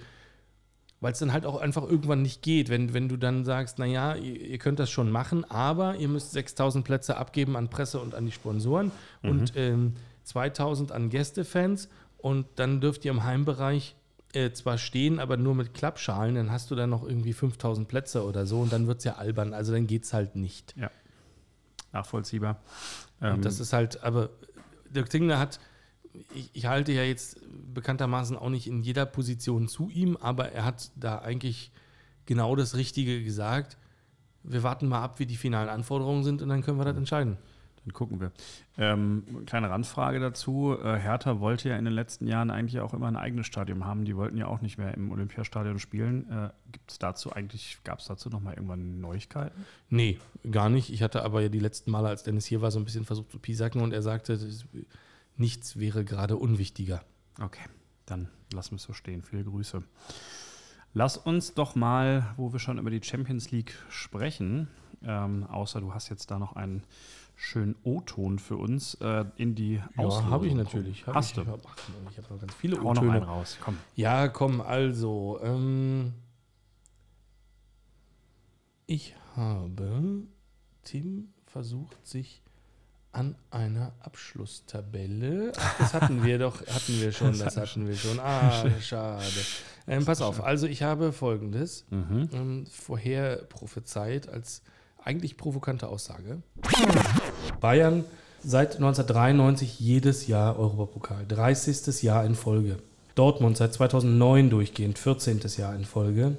Weil 1.06 1.12
es 1.12 1.20
dann 1.20 1.32
halt 1.32 1.46
auch 1.46 1.60
einfach 1.60 1.84
irgendwann 1.84 2.22
nicht 2.22 2.42
geht, 2.42 2.68
wenn, 2.68 2.92
wenn 2.92 3.08
du 3.08 3.16
dann 3.16 3.44
sagst, 3.44 3.78
naja, 3.78 4.16
ihr, 4.16 4.40
ihr 4.40 4.58
könnt 4.58 4.80
das 4.80 4.90
schon 4.90 5.08
machen, 5.08 5.44
aber 5.48 5.94
ihr 5.94 6.08
müsst 6.08 6.32
6000 6.32 6.84
Plätze 6.84 7.16
abgeben 7.16 7.56
an 7.56 7.70
Presse 7.70 8.00
und 8.00 8.16
an 8.16 8.26
die 8.26 8.32
Sponsoren 8.32 8.90
und 9.22 9.52
ähm, 9.54 9.92
2000 10.24 10.90
an 10.90 11.08
Gästefans 11.08 11.88
und 12.18 12.46
dann 12.56 12.80
dürft 12.80 13.04
ihr 13.04 13.12
im 13.12 13.22
Heimbereich 13.22 13.94
äh, 14.32 14.50
zwar 14.50 14.78
stehen, 14.78 15.20
aber 15.20 15.36
nur 15.36 15.54
mit 15.54 15.74
Klappschalen, 15.74 16.34
dann 16.34 16.50
hast 16.50 16.72
du 16.72 16.74
dann 16.74 16.90
noch 16.90 17.06
irgendwie 17.06 17.34
5000 17.34 17.86
Plätze 17.86 18.24
oder 18.24 18.44
so 18.44 18.58
und 18.58 18.72
dann 18.72 18.88
wird 18.88 18.98
es 18.98 19.04
ja 19.04 19.14
albern, 19.14 19.54
also 19.54 19.72
dann 19.72 19.86
geht 19.86 20.02
es 20.02 20.12
halt 20.12 20.34
nicht. 20.34 20.76
Nachvollziehbar. 21.92 22.60
Ähm, 23.22 23.42
das 23.42 23.60
ist 23.60 23.72
halt, 23.72 24.02
aber 24.02 24.30
Dirk 24.90 25.12
Zingler 25.12 25.38
hat, 25.38 25.60
ich, 26.34 26.50
ich 26.52 26.66
halte 26.66 26.92
ja 26.92 27.02
jetzt 27.02 27.40
bekanntermaßen 27.74 28.36
auch 28.36 28.50
nicht 28.50 28.66
in 28.66 28.82
jeder 28.82 29.06
Position 29.06 29.68
zu 29.68 29.90
ihm, 29.90 30.16
aber 30.16 30.52
er 30.52 30.64
hat 30.64 30.90
da 30.96 31.18
eigentlich 31.18 31.72
genau 32.26 32.56
das 32.56 32.76
Richtige 32.76 33.22
gesagt. 33.22 33.76
Wir 34.42 34.62
warten 34.62 34.88
mal 34.88 35.02
ab, 35.02 35.18
wie 35.18 35.26
die 35.26 35.36
finalen 35.36 35.68
Anforderungen 35.68 36.22
sind 36.22 36.42
und 36.42 36.48
dann 36.48 36.62
können 36.62 36.78
wir 36.78 36.84
das 36.84 36.96
entscheiden. 36.96 37.36
Dann 37.84 37.92
gucken 37.92 38.20
wir. 38.20 38.32
Ähm, 38.78 39.44
kleine 39.46 39.70
Randfrage 39.70 40.18
dazu. 40.18 40.76
Äh, 40.82 40.98
Hertha 40.98 41.38
wollte 41.38 41.68
ja 41.68 41.76
in 41.76 41.84
den 41.84 41.94
letzten 41.94 42.26
Jahren 42.26 42.50
eigentlich 42.50 42.80
auch 42.80 42.92
immer 42.92 43.06
ein 43.06 43.16
eigenes 43.16 43.46
Stadion 43.46 43.84
haben. 43.84 44.04
Die 44.04 44.16
wollten 44.16 44.36
ja 44.36 44.48
auch 44.48 44.60
nicht 44.60 44.76
mehr 44.76 44.92
im 44.94 45.12
Olympiastadion 45.12 45.78
spielen. 45.78 46.28
Äh, 46.28 46.50
Gibt 46.72 46.90
es 46.90 46.98
dazu 46.98 47.32
eigentlich, 47.32 47.78
gab 47.84 48.00
es 48.00 48.06
dazu 48.06 48.28
nochmal 48.28 48.54
irgendwann 48.54 49.00
Neuigkeiten? 49.00 49.64
Nee, 49.88 50.18
gar 50.50 50.68
nicht. 50.68 50.92
Ich 50.92 51.00
hatte 51.00 51.24
aber 51.24 51.42
ja 51.42 51.48
die 51.48 51.60
letzten 51.60 51.92
Male, 51.92 52.08
als 52.08 52.24
Dennis 52.24 52.44
hier 52.46 52.60
war, 52.60 52.72
so 52.72 52.80
ein 52.80 52.84
bisschen 52.84 53.04
versucht 53.04 53.30
zu 53.30 53.38
piesacken 53.38 53.80
und 53.80 53.92
er 53.92 54.02
sagte, 54.02 54.36
nichts 55.36 55.78
wäre 55.78 56.04
gerade 56.04 56.36
unwichtiger. 56.36 57.02
Okay, 57.40 57.64
dann 58.06 58.28
lassen 58.52 58.72
wir 58.72 58.76
es 58.76 58.82
so 58.84 58.92
stehen. 58.92 59.22
Viele 59.22 59.44
Grüße. 59.44 59.82
Lass 60.94 61.16
uns 61.18 61.52
doch 61.54 61.74
mal, 61.74 62.32
wo 62.36 62.52
wir 62.52 62.58
schon 62.58 62.78
über 62.78 62.90
die 62.90 63.02
Champions 63.02 63.50
League 63.50 63.74
sprechen, 63.90 64.68
ähm, 65.02 65.44
außer 65.44 65.80
du 65.80 65.92
hast 65.92 66.08
jetzt 66.08 66.30
da 66.30 66.38
noch 66.38 66.56
einen 66.56 66.84
schönen 67.34 67.76
O-Ton 67.82 68.38
für 68.38 68.56
uns, 68.56 68.94
äh, 68.94 69.26
in 69.36 69.54
die 69.54 69.74
Ja, 69.74 69.88
Auslosung 69.98 70.30
habe 70.30 70.46
ich 70.46 70.54
natürlich. 70.54 71.06
Hab 71.06 71.16
Hast 71.16 71.36
ich, 71.36 71.44
du? 71.44 71.58
Ach, 71.66 71.76
ich 72.10 72.16
habe 72.16 72.32
noch 72.32 72.40
ganz 72.40 72.54
viele 72.54 72.78
Hau 72.78 72.94
noch 72.94 73.02
einen 73.02 73.10
O-Töne. 73.10 73.26
raus, 73.26 73.58
komm. 73.60 73.76
Ja, 73.94 74.28
komm, 74.28 74.62
also. 74.62 75.38
Ähm, 75.42 76.14
ich 78.86 79.14
habe. 79.34 80.22
Tim 80.82 81.34
versucht 81.46 82.06
sich 82.06 82.42
an 83.16 83.34
einer 83.50 83.92
Abschlusstabelle. 84.02 85.52
Ach, 85.58 85.78
das 85.78 85.94
hatten 85.94 86.22
wir 86.22 86.38
doch, 86.38 86.60
hatten 86.66 87.00
wir 87.00 87.12
schon, 87.12 87.38
das 87.38 87.56
hatten 87.56 87.88
wir 87.88 87.96
schon. 87.96 88.20
Ah, 88.20 88.64
schade. 88.80 89.22
Ähm, 89.88 90.04
pass 90.04 90.20
auf, 90.20 90.42
also 90.44 90.66
ich 90.66 90.82
habe 90.82 91.12
folgendes 91.12 91.86
Mhm. 91.90 92.28
ähm, 92.32 92.66
vorher 92.70 93.36
prophezeit 93.48 94.28
als 94.28 94.62
eigentlich 95.02 95.36
provokante 95.36 95.88
Aussage. 95.88 96.42
Bayern 97.60 98.04
seit 98.42 98.76
1993 98.76 99.80
jedes 99.80 100.26
Jahr 100.26 100.58
Europapokal, 100.58 101.24
30. 101.26 102.02
Jahr 102.02 102.24
in 102.24 102.34
Folge. 102.34 102.78
Dortmund 103.14 103.56
seit 103.56 103.72
2009 103.72 104.50
durchgehend, 104.50 104.98
14. 104.98 105.40
Jahr 105.56 105.74
in 105.74 105.84
Folge. 105.84 106.36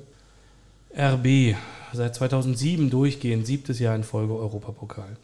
RB 0.96 1.56
seit 1.94 2.16
2007 2.16 2.90
durchgehend, 2.90 3.48
siebtes 3.48 3.80
Jahr 3.80 3.96
in 3.96 4.04
Folge 4.04 4.36
Europapokal. 4.36 5.18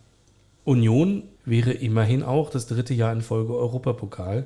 Union 0.65 1.23
wäre 1.45 1.71
immerhin 1.71 2.23
auch 2.23 2.49
das 2.49 2.67
dritte 2.67 2.93
Jahr 2.93 3.11
in 3.11 3.21
Folge 3.21 3.55
Europapokal. 3.55 4.45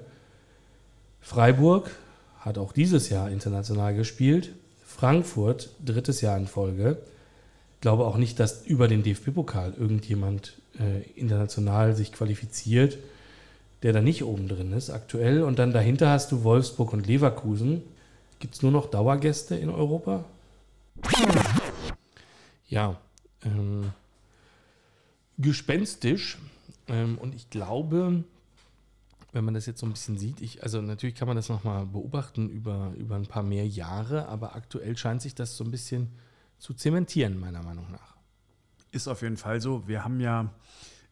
Freiburg 1.21 1.91
hat 2.39 2.57
auch 2.57 2.71
dieses 2.71 3.09
Jahr 3.09 3.29
international 3.29 3.95
gespielt. 3.95 4.53
Frankfurt 4.85 5.69
drittes 5.83 6.21
Jahr 6.21 6.37
in 6.37 6.47
Folge. 6.47 6.97
glaube 7.81 8.05
auch 8.05 8.17
nicht, 8.17 8.39
dass 8.39 8.65
über 8.65 8.87
den 8.87 9.03
DFB-Pokal 9.03 9.75
irgendjemand 9.77 10.53
äh, 10.79 11.01
international 11.19 11.95
sich 11.95 12.11
qualifiziert, 12.11 12.97
der 13.83 13.93
da 13.93 14.01
nicht 14.01 14.23
oben 14.23 14.47
drin 14.47 14.73
ist 14.73 14.89
aktuell. 14.89 15.43
Und 15.43 15.59
dann 15.59 15.71
dahinter 15.71 16.09
hast 16.09 16.31
du 16.31 16.43
Wolfsburg 16.43 16.93
und 16.93 17.05
Leverkusen. 17.05 17.83
Gibt 18.39 18.55
es 18.55 18.61
nur 18.61 18.71
noch 18.71 18.89
Dauergäste 18.89 19.55
in 19.55 19.69
Europa? 19.69 20.25
Ja, 22.67 22.97
ähm, 23.43 23.91
gespenstisch. 25.37 26.37
Ähm, 26.87 27.17
und 27.17 27.35
ich 27.35 27.49
glaube, 27.49 28.23
wenn 29.33 29.45
man 29.45 29.53
das 29.53 29.65
jetzt 29.65 29.79
so 29.79 29.85
ein 29.85 29.91
bisschen 29.91 30.17
sieht, 30.17 30.41
ich, 30.41 30.63
also 30.63 30.81
natürlich 30.81 31.15
kann 31.15 31.27
man 31.27 31.37
das 31.37 31.49
nochmal 31.49 31.85
beobachten 31.85 32.49
über, 32.49 32.93
über 32.97 33.15
ein 33.15 33.27
paar 33.27 33.43
mehr 33.43 33.67
Jahre, 33.67 34.27
aber 34.27 34.55
aktuell 34.55 34.97
scheint 34.97 35.21
sich 35.21 35.35
das 35.35 35.57
so 35.57 35.63
ein 35.63 35.71
bisschen 35.71 36.09
zu 36.57 36.73
zementieren, 36.73 37.39
meiner 37.39 37.61
Meinung 37.61 37.91
nach. 37.91 38.15
Ist 38.91 39.07
auf 39.07 39.21
jeden 39.21 39.37
Fall 39.37 39.61
so. 39.61 39.87
Wir 39.87 40.03
haben 40.03 40.19
ja 40.19 40.51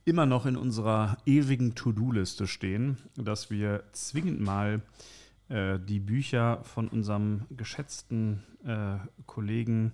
immer 0.05 0.25
noch 0.25 0.45
in 0.45 0.55
unserer 0.55 1.17
ewigen 1.25 1.75
To-Do-Liste 1.75 2.47
stehen, 2.47 2.97
dass 3.15 3.49
wir 3.49 3.83
zwingend 3.91 4.39
mal 4.39 4.81
äh, 5.49 5.79
die 5.79 5.99
Bücher 5.99 6.63
von 6.63 6.87
unserem 6.87 7.45
geschätzten 7.51 8.43
äh, 8.65 8.97
Kollegen, 9.25 9.93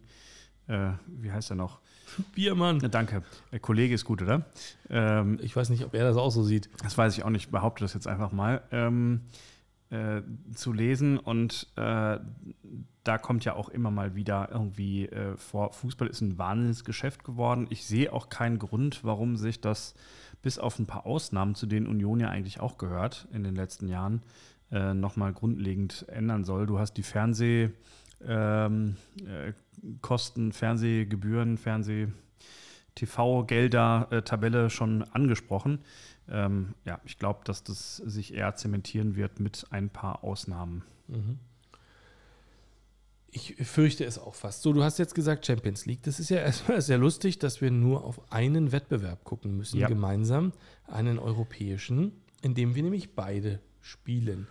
äh, 0.68 0.92
wie 1.08 1.32
heißt 1.32 1.50
er 1.52 1.56
noch? 1.56 1.80
Biermann. 2.36 2.80
Danke. 2.80 3.24
Der 3.52 3.60
Kollege 3.60 3.94
ist 3.94 4.06
gut, 4.06 4.22
oder? 4.22 4.46
Ähm, 4.90 5.40
ich 5.42 5.56
weiß 5.56 5.70
nicht, 5.70 5.84
ob 5.86 5.94
er 5.94 6.04
das 6.04 6.18
auch 6.18 6.32
so 6.32 6.44
sieht. 6.44 6.70
Das 6.84 6.98
weiß 6.98 7.18
ich 7.18 7.24
auch 7.24 7.30
nicht, 7.30 7.52
behaupte 7.52 7.84
das 7.84 7.94
jetzt 7.94 8.08
einfach 8.08 8.32
mal. 8.32 8.62
Ähm, 8.72 9.22
äh, 9.92 10.22
zu 10.56 10.72
lesen 10.72 11.18
und 11.18 11.68
äh, 11.76 12.18
da 13.04 13.18
kommt 13.18 13.44
ja 13.46 13.56
auch 13.56 13.68
immer 13.70 13.92
mal 13.92 14.16
wieder 14.16 14.50
irgendwie 14.52 15.08
äh, 15.08 15.36
vor, 15.36 15.74
Fußball 15.74 16.08
ist 16.08 16.22
ein 16.22 16.38
Wahnsinnsgeschäft 16.38 17.24
geworden. 17.24 17.68
Ich 17.70 17.86
sehe 17.86 18.14
auch 18.14 18.30
keinen 18.30 18.58
Grund, 18.58 19.04
warum 19.04 19.36
sich 19.36 19.60
das 19.60 19.94
bis 20.42 20.60
auf 20.60 20.80
ein 20.80 20.86
paar 20.86 21.06
Ausnahmen, 21.06 21.56
zu 21.56 21.66
denen 21.66 21.88
Union 21.88 22.20
ja 22.20 22.30
eigentlich 22.30 22.60
auch 22.60 22.78
gehört 22.78 23.28
in 23.34 23.44
den 23.44 23.56
letzten 23.56 23.88
Jahren, 23.88 24.22
äh, 24.72 24.94
nochmal 24.94 25.34
grundlegend 25.34 26.06
ändern 26.08 26.46
soll. 26.46 26.68
Du 26.68 26.80
hast 26.80 26.94
die 26.94 27.04
Fernsehkosten, 27.04 27.76
ähm, 28.26 28.96
äh, 29.84 30.52
Fernsehgebühren, 30.52 31.58
Fernseh- 31.58 32.12
TV-Gelder-Tabelle 32.94 34.70
schon 34.70 35.04
angesprochen 35.04 35.80
ähm, 36.32 36.76
ja, 36.86 37.00
ich 37.04 37.18
glaube, 37.18 37.42
dass 37.44 37.64
das 37.64 37.98
sich 37.98 38.34
eher 38.34 38.56
zementieren 38.56 39.16
wird 39.16 39.40
mit 39.40 39.66
ein 39.70 39.90
paar 39.90 40.24
Ausnahmen. 40.24 40.84
Mhm. 41.08 41.40
Ich 43.34 43.56
fürchte 43.66 44.04
es 44.04 44.18
auch 44.18 44.36
fast. 44.36 44.62
So, 44.62 44.74
du 44.74 44.84
hast 44.84 45.00
jetzt 45.00 45.16
gesagt 45.16 45.46
Champions 45.46 45.86
League. 45.86 46.04
Das 46.04 46.20
ist 46.20 46.30
ja 46.30 46.38
erstmal 46.42 46.82
sehr 46.82 46.98
lustig, 46.98 47.40
dass 47.40 47.62
wir 47.62 47.72
nur 47.72 48.04
auf 48.04 48.32
einen 48.32 48.72
Wettbewerb 48.72 49.24
gucken 49.24 49.56
müssen, 49.58 49.80
ja. 49.80 49.88
gemeinsam, 49.88 50.54
einen 50.88 51.20
europäischen, 51.20 52.14
in 52.42 52.56
dem 52.56 52.76
wir 52.76 52.84
nämlich 52.84 53.14
beide 53.14 53.60
spielen. 53.82 54.48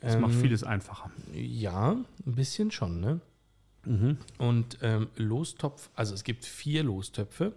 Das 0.00 0.14
ähm, 0.14 0.22
macht 0.22 0.34
vieles 0.34 0.62
einfacher. 0.62 1.10
Ja, 1.32 1.92
ein 1.92 2.34
bisschen 2.34 2.70
schon, 2.70 3.00
ne? 3.00 3.20
Mhm. 3.84 4.18
Und 4.38 4.78
ähm, 4.82 5.08
Lostopf, 5.16 5.90
also 5.94 6.14
es 6.14 6.24
gibt 6.24 6.44
vier 6.44 6.82
Lostöpfe. 6.82 7.54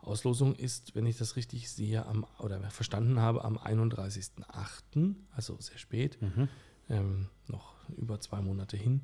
Auslosung 0.00 0.54
ist, 0.54 0.94
wenn 0.94 1.06
ich 1.06 1.18
das 1.18 1.36
richtig 1.36 1.70
sehe, 1.70 2.06
am, 2.06 2.24
oder 2.38 2.60
verstanden 2.70 3.20
habe, 3.20 3.44
am 3.44 3.58
31.08., 3.58 5.14
also 5.32 5.56
sehr 5.60 5.78
spät, 5.78 6.20
mhm. 6.22 6.48
ähm, 6.88 7.26
noch 7.46 7.74
über 7.96 8.20
zwei 8.20 8.40
Monate 8.40 8.76
hin. 8.76 9.02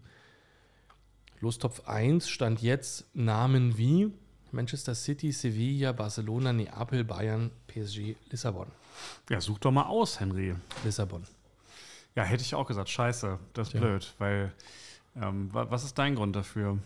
Lostopf 1.41 1.87
1 1.87 2.29
stand 2.29 2.63
jetzt 2.63 3.05
Namen 3.15 3.77
wie 3.77 4.13
Manchester 4.53 4.95
City, 4.95 5.33
Sevilla, 5.33 5.93
Barcelona, 5.93 6.53
Neapel, 6.53 7.05
Bayern, 7.05 7.51
PSG, 7.67 8.17
Lissabon. 8.31 8.69
Ja, 9.29 9.41
such 9.41 9.59
doch 9.59 9.73
mal 9.73 9.87
aus, 9.87 10.21
Henry. 10.21 10.55
Lissabon. 10.85 11.25
Ja, 12.15 12.23
hätte 12.23 12.43
ich 12.43 12.55
auch 12.55 12.67
gesagt, 12.67 12.89
scheiße, 12.89 13.39
das 13.53 13.69
ist 13.69 13.75
ja. 13.75 13.81
blöd, 13.81 14.15
weil 14.19 14.53
ähm, 15.17 15.49
was 15.53 15.85
ist 15.85 15.99
dein 15.99 16.15
Grund 16.15 16.37
dafür? 16.37 16.79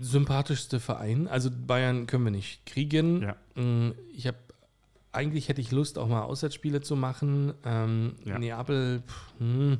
sympathischste 0.00 0.80
Verein. 0.80 1.28
Also 1.28 1.50
Bayern 1.50 2.06
können 2.06 2.24
wir 2.24 2.30
nicht 2.30 2.64
kriegen. 2.66 3.22
Ja. 3.22 3.62
Mm, 3.62 3.92
ich 4.14 4.26
habe 4.26 4.38
eigentlich 5.12 5.48
hätte 5.48 5.60
ich 5.60 5.70
Lust, 5.70 5.98
auch 5.98 6.08
mal 6.08 6.22
Auswärtsspiele 6.22 6.80
zu 6.80 6.96
machen. 6.96 7.52
Ähm, 7.64 8.14
ja. 8.24 8.38
Neapel, 8.38 9.02
pff, 9.06 9.34
hm, 9.38 9.78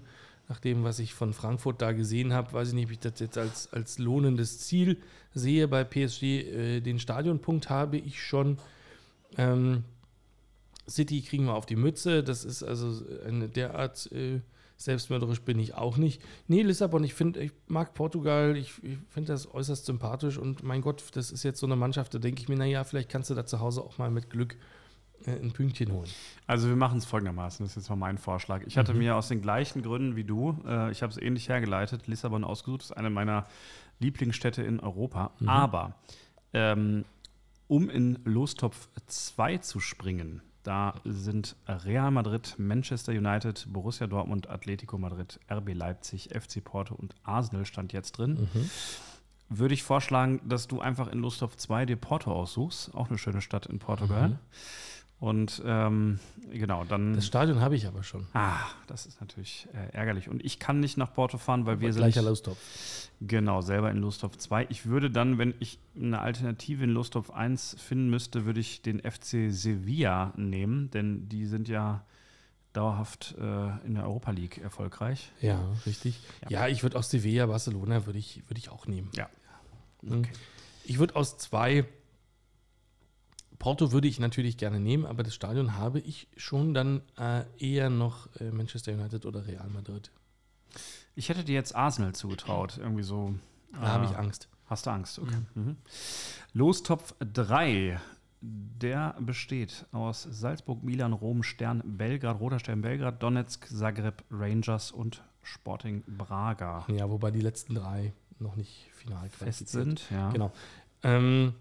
nach 0.48 0.60
dem, 0.60 0.84
was 0.84 0.98
ich 0.98 1.14
von 1.14 1.32
Frankfurt 1.32 1.80
da 1.80 1.92
gesehen 1.92 2.34
habe, 2.34 2.52
weiß 2.52 2.68
ich 2.68 2.74
nicht, 2.74 2.86
ob 2.86 2.90
ich 2.92 2.98
das 2.98 3.18
jetzt 3.18 3.38
als, 3.38 3.72
als 3.72 3.98
lohnendes 3.98 4.58
Ziel 4.58 4.98
sehe. 5.32 5.68
Bei 5.68 5.84
PSG 5.84 6.22
äh, 6.22 6.80
den 6.80 6.98
Stadionpunkt 6.98 7.70
habe 7.70 7.96
ich 7.96 8.22
schon. 8.22 8.58
Ähm, 9.38 9.84
City 10.86 11.22
kriegen 11.22 11.46
wir 11.46 11.54
auf 11.54 11.64
die 11.64 11.76
Mütze. 11.76 12.22
Das 12.22 12.44
ist 12.44 12.62
also 12.62 13.02
eine 13.26 13.48
derart 13.48 14.12
äh, 14.12 14.40
Selbstmörderisch 14.84 15.42
bin 15.42 15.58
ich 15.58 15.74
auch 15.74 15.96
nicht. 15.96 16.22
Nee, 16.48 16.62
Lissabon, 16.62 17.04
ich 17.04 17.14
finde, 17.14 17.40
ich 17.40 17.52
mag 17.66 17.94
Portugal, 17.94 18.56
ich, 18.56 18.82
ich 18.82 18.98
finde 19.08 19.32
das 19.32 19.52
äußerst 19.52 19.86
sympathisch 19.86 20.38
und 20.38 20.62
mein 20.62 20.80
Gott, 20.80 21.02
das 21.12 21.30
ist 21.30 21.42
jetzt 21.42 21.60
so 21.60 21.66
eine 21.66 21.76
Mannschaft, 21.76 22.14
da 22.14 22.18
denke 22.18 22.42
ich 22.42 22.48
mir, 22.48 22.56
naja, 22.56 22.84
vielleicht 22.84 23.08
kannst 23.08 23.30
du 23.30 23.34
da 23.34 23.46
zu 23.46 23.60
Hause 23.60 23.82
auch 23.82 23.98
mal 23.98 24.10
mit 24.10 24.30
Glück 24.30 24.56
äh, 25.26 25.32
ein 25.32 25.52
Pünktchen 25.52 25.92
holen. 25.92 26.08
Also 26.46 26.68
wir 26.68 26.76
machen 26.76 26.98
es 26.98 27.04
folgendermaßen, 27.04 27.64
das 27.64 27.72
ist 27.72 27.84
jetzt 27.84 27.90
mal 27.90 27.96
mein 27.96 28.18
Vorschlag. 28.18 28.62
Ich 28.66 28.78
hatte 28.78 28.92
mhm. 28.92 29.00
mir 29.00 29.16
aus 29.16 29.28
den 29.28 29.42
gleichen 29.42 29.82
Gründen 29.82 30.16
wie 30.16 30.24
du, 30.24 30.58
äh, 30.66 30.90
ich 30.90 31.02
habe 31.02 31.12
es 31.12 31.18
ähnlich 31.18 31.48
hergeleitet, 31.48 32.06
Lissabon 32.06 32.44
ausgesucht, 32.44 32.82
das 32.82 32.90
ist 32.90 32.96
eine 32.96 33.10
meiner 33.10 33.46
Lieblingsstädte 34.00 34.62
in 34.62 34.80
Europa. 34.80 35.32
Mhm. 35.38 35.48
Aber 35.48 35.94
ähm, 36.52 37.04
um 37.68 37.88
in 37.88 38.18
Lostopf 38.24 38.88
2 39.06 39.58
zu 39.58 39.80
springen, 39.80 40.42
da 40.62 40.94
sind 41.04 41.56
Real 41.66 42.10
Madrid, 42.10 42.54
Manchester 42.58 43.12
United, 43.12 43.66
Borussia 43.68 44.06
Dortmund, 44.06 44.48
Atletico 44.48 44.98
Madrid, 44.98 45.40
RB 45.50 45.74
Leipzig, 45.74 46.30
FC 46.32 46.62
Porto 46.62 46.94
und 46.94 47.14
Arsenal 47.24 47.64
stand 47.66 47.92
jetzt 47.92 48.12
drin. 48.12 48.48
Mhm. 48.52 48.70
Würde 49.48 49.74
ich 49.74 49.82
vorschlagen, 49.82 50.40
dass 50.44 50.68
du 50.68 50.80
einfach 50.80 51.08
in 51.08 51.18
Lust 51.18 51.42
auf 51.42 51.56
2 51.56 51.86
dir 51.86 51.96
Porto 51.96 52.32
aussuchst. 52.32 52.94
Auch 52.94 53.08
eine 53.08 53.18
schöne 53.18 53.42
Stadt 53.42 53.66
in 53.66 53.78
Portugal. 53.78 54.30
Mhm. 54.30 54.38
Und 55.22 55.62
ähm, 55.64 56.18
genau, 56.50 56.82
dann. 56.82 57.14
Das 57.14 57.24
Stadion 57.24 57.60
habe 57.60 57.76
ich 57.76 57.86
aber 57.86 58.02
schon. 58.02 58.26
Ah, 58.32 58.58
das 58.88 59.06
ist 59.06 59.20
natürlich 59.20 59.68
äh, 59.72 59.94
ärgerlich. 59.96 60.28
Und 60.28 60.44
ich 60.44 60.58
kann 60.58 60.80
nicht 60.80 60.96
nach 60.96 61.14
Porto 61.14 61.38
fahren, 61.38 61.64
weil 61.64 61.74
aber 61.74 61.82
wir 61.82 61.90
gleicher 61.90 62.22
sind. 62.22 62.28
Lostopf. 62.28 62.58
Genau, 63.20 63.60
selber 63.60 63.92
in 63.92 63.98
Lostopf 63.98 64.36
2. 64.36 64.66
Ich 64.68 64.86
würde 64.86 65.12
dann, 65.12 65.38
wenn 65.38 65.54
ich 65.60 65.78
eine 65.94 66.18
Alternative 66.18 66.82
in 66.82 66.90
Lostopf 66.90 67.30
1 67.30 67.76
finden 67.78 68.10
müsste, 68.10 68.46
würde 68.46 68.58
ich 68.58 68.82
den 68.82 68.98
FC 68.98 69.52
Sevilla 69.52 70.32
nehmen, 70.34 70.90
denn 70.90 71.28
die 71.28 71.46
sind 71.46 71.68
ja 71.68 72.04
dauerhaft 72.72 73.36
äh, 73.38 73.86
in 73.86 73.94
der 73.94 74.02
Europa 74.02 74.32
League 74.32 74.58
erfolgreich. 74.58 75.30
Ja, 75.40 75.60
richtig. 75.86 76.18
Ja, 76.48 76.66
ja 76.66 76.68
ich 76.68 76.82
würde 76.82 76.98
aus 76.98 77.10
Sevilla, 77.10 77.46
Barcelona 77.46 78.06
würde 78.06 78.18
ich, 78.18 78.42
würd 78.48 78.58
ich 78.58 78.70
auch 78.70 78.88
nehmen. 78.88 79.08
Ja. 79.14 79.28
Okay. 80.04 80.32
Ich 80.82 80.98
würde 80.98 81.14
aus 81.14 81.38
zwei 81.38 81.84
Porto 83.62 83.92
würde 83.92 84.08
ich 84.08 84.18
natürlich 84.18 84.56
gerne 84.56 84.80
nehmen, 84.80 85.06
aber 85.06 85.22
das 85.22 85.36
Stadion 85.36 85.76
habe 85.76 86.00
ich 86.00 86.26
schon 86.36 86.74
dann 86.74 87.00
äh, 87.16 87.44
eher 87.58 87.90
noch 87.90 88.28
äh, 88.40 88.50
Manchester 88.50 88.92
United 88.92 89.24
oder 89.24 89.46
Real 89.46 89.68
Madrid. 89.68 90.10
Ich 91.14 91.28
hätte 91.28 91.44
dir 91.44 91.54
jetzt 91.54 91.72
Arsenal 91.76 92.12
zugetraut, 92.12 92.78
irgendwie 92.78 93.04
so. 93.04 93.36
Da 93.70 93.82
äh, 93.82 93.86
habe 93.86 94.06
ich 94.06 94.16
Angst. 94.16 94.48
Hast 94.66 94.86
du 94.86 94.90
Angst? 94.90 95.20
Okay. 95.20 95.36
Mhm. 95.54 95.62
Mhm. 95.62 95.76
Lostopf 96.54 97.14
3. 97.20 98.00
Der 98.40 99.14
besteht 99.20 99.86
aus 99.92 100.26
Salzburg, 100.28 100.82
Milan, 100.82 101.12
Rom, 101.12 101.44
Stern, 101.44 101.82
Belgrad, 101.84 102.40
Roter 102.40 102.58
Stern, 102.58 102.80
Belgrad, 102.80 103.22
Donetsk, 103.22 103.68
Zagreb, 103.68 104.24
Rangers 104.32 104.90
und 104.90 105.22
Sporting 105.44 106.02
Braga. 106.08 106.84
Ja, 106.88 107.08
wobei 107.08 107.30
die 107.30 107.40
letzten 107.40 107.76
drei 107.76 108.12
noch 108.40 108.56
nicht 108.56 108.90
final 108.92 109.28
fest 109.30 109.68
sind. 109.68 110.10
Ja. 110.10 110.30
Genau. 110.30 110.50
Ähm, 111.04 111.54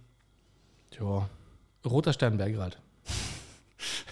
tja, 0.90 1.30
Roter 1.85 2.13
Stern 2.13 2.37
Belgrad. 2.37 2.79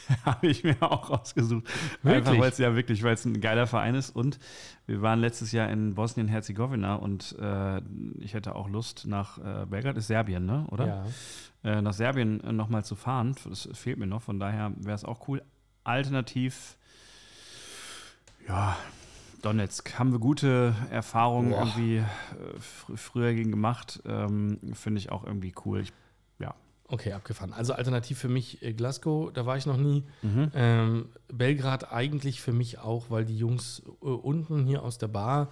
Habe 0.25 0.47
ich 0.47 0.63
mir 0.63 0.81
auch 0.81 1.09
rausgesucht. 1.09 1.65
Wirklich? 2.01 2.27
Einfach 2.27 2.39
weil 2.39 2.49
es 2.49 2.57
ja 2.57 2.75
wirklich, 2.75 3.03
weil 3.03 3.13
es 3.13 3.25
ein 3.25 3.41
geiler 3.41 3.67
Verein 3.67 3.95
ist. 3.95 4.09
Und 4.09 4.39
wir 4.87 5.01
waren 5.01 5.19
letztes 5.19 5.51
Jahr 5.51 5.69
in 5.69 5.93
Bosnien-Herzegowina 5.93 6.95
und 6.95 7.35
äh, 7.39 7.81
ich 8.19 8.33
hätte 8.33 8.55
auch 8.55 8.69
Lust 8.69 9.05
nach 9.05 9.37
äh, 9.37 9.65
Belgrad, 9.67 9.97
ist 9.97 10.07
Serbien, 10.07 10.45
ne? 10.45 10.65
Oder? 10.69 10.87
Ja. 10.87 11.05
Äh, 11.71 11.81
nach 11.81 11.93
Serbien 11.93 12.41
äh, 12.41 12.51
nochmal 12.51 12.83
zu 12.83 12.95
fahren. 12.95 13.35
Das 13.47 13.69
fehlt 13.73 13.99
mir 13.99 14.07
noch, 14.07 14.23
von 14.23 14.39
daher 14.39 14.71
wäre 14.77 14.95
es 14.95 15.05
auch 15.05 15.27
cool. 15.27 15.43
Alternativ, 15.83 16.77
ja, 18.47 18.75
Donetsk 19.41 19.97
haben 19.97 20.11
wir 20.11 20.19
gute 20.19 20.75
Erfahrungen 20.91 21.51
Boah. 21.51 21.59
irgendwie 21.59 21.97
äh, 21.97 22.03
fr 22.59 22.97
früher 22.97 23.33
gegen 23.33 23.51
gemacht. 23.51 24.01
Ähm, 24.05 24.59
Finde 24.73 24.99
ich 24.99 25.11
auch 25.11 25.23
irgendwie 25.23 25.53
cool. 25.65 25.81
Ich 25.81 25.93
Okay, 26.91 27.13
abgefahren. 27.13 27.53
Also 27.53 27.73
alternativ 27.73 28.17
für 28.17 28.29
mich 28.29 28.63
äh, 28.63 28.73
Glasgow, 28.73 29.31
da 29.31 29.45
war 29.45 29.57
ich 29.57 29.65
noch 29.67 29.77
nie. 29.77 30.03
Mhm. 30.23 30.51
Ähm, 30.55 31.09
Belgrad 31.31 31.91
eigentlich 31.91 32.41
für 32.41 32.51
mich 32.51 32.79
auch, 32.79 33.09
weil 33.09 33.25
die 33.25 33.37
Jungs 33.37 33.83
äh, 34.01 34.05
unten 34.05 34.65
hier 34.65 34.81
aus 34.83 34.97
der 34.97 35.07
Bar 35.07 35.49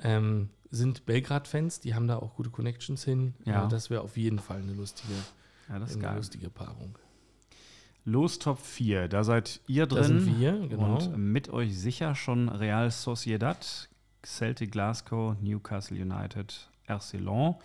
ähm, 0.00 0.48
sind 0.70 1.06
Belgrad-Fans, 1.06 1.80
die 1.80 1.94
haben 1.94 2.08
da 2.08 2.16
auch 2.16 2.34
gute 2.34 2.50
Connections 2.50 3.04
hin. 3.04 3.34
Ja. 3.44 3.66
Äh, 3.66 3.68
das 3.68 3.90
wäre 3.90 4.00
auf 4.00 4.16
jeden 4.16 4.40
Fall 4.40 4.58
eine 4.60 4.72
lustige, 4.72 5.14
Ja, 5.68 5.76
eine 5.76 5.86
geil. 5.86 6.16
lustige 6.16 6.50
Paarung. 6.50 6.98
Los 8.04 8.40
Top 8.40 8.58
4, 8.60 9.06
da 9.06 9.22
seid 9.22 9.60
ihr 9.68 9.86
drin. 9.86 9.98
Da 9.98 10.04
sind 10.04 10.40
wir, 10.40 10.66
genau. 10.66 10.96
Und 10.96 11.16
mit 11.16 11.48
euch 11.50 11.78
sicher 11.78 12.16
schon 12.16 12.48
Real 12.48 12.90
Sociedad, 12.90 13.88
Celtic 14.24 14.72
Glasgow, 14.72 15.36
Newcastle 15.40 16.00
United, 16.00 16.68
RC 16.88 17.20
Lens 17.20 17.56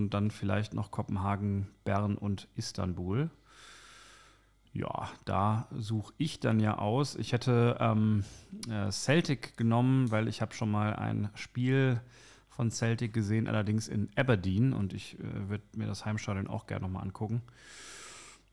und 0.00 0.14
dann 0.14 0.30
vielleicht 0.30 0.74
noch 0.74 0.90
Kopenhagen, 0.90 1.68
Bern 1.84 2.16
und 2.16 2.48
Istanbul. 2.56 3.30
Ja, 4.72 5.10
da 5.24 5.66
suche 5.76 6.14
ich 6.16 6.40
dann 6.40 6.60
ja 6.60 6.78
aus. 6.78 7.16
Ich 7.16 7.32
hätte 7.32 7.76
ähm, 7.80 8.24
äh, 8.68 8.90
Celtic 8.90 9.56
genommen, 9.56 10.10
weil 10.10 10.28
ich 10.28 10.40
habe 10.40 10.54
schon 10.54 10.70
mal 10.70 10.94
ein 10.94 11.28
Spiel 11.34 12.00
von 12.48 12.70
Celtic 12.70 13.12
gesehen, 13.12 13.48
allerdings 13.48 13.88
in 13.88 14.08
Aberdeen 14.16 14.72
und 14.72 14.92
ich 14.92 15.18
äh, 15.18 15.48
würde 15.48 15.64
mir 15.76 15.86
das 15.86 16.04
Heimstadion 16.04 16.46
auch 16.46 16.66
gerne 16.66 16.86
nochmal 16.86 17.02
angucken. 17.02 17.42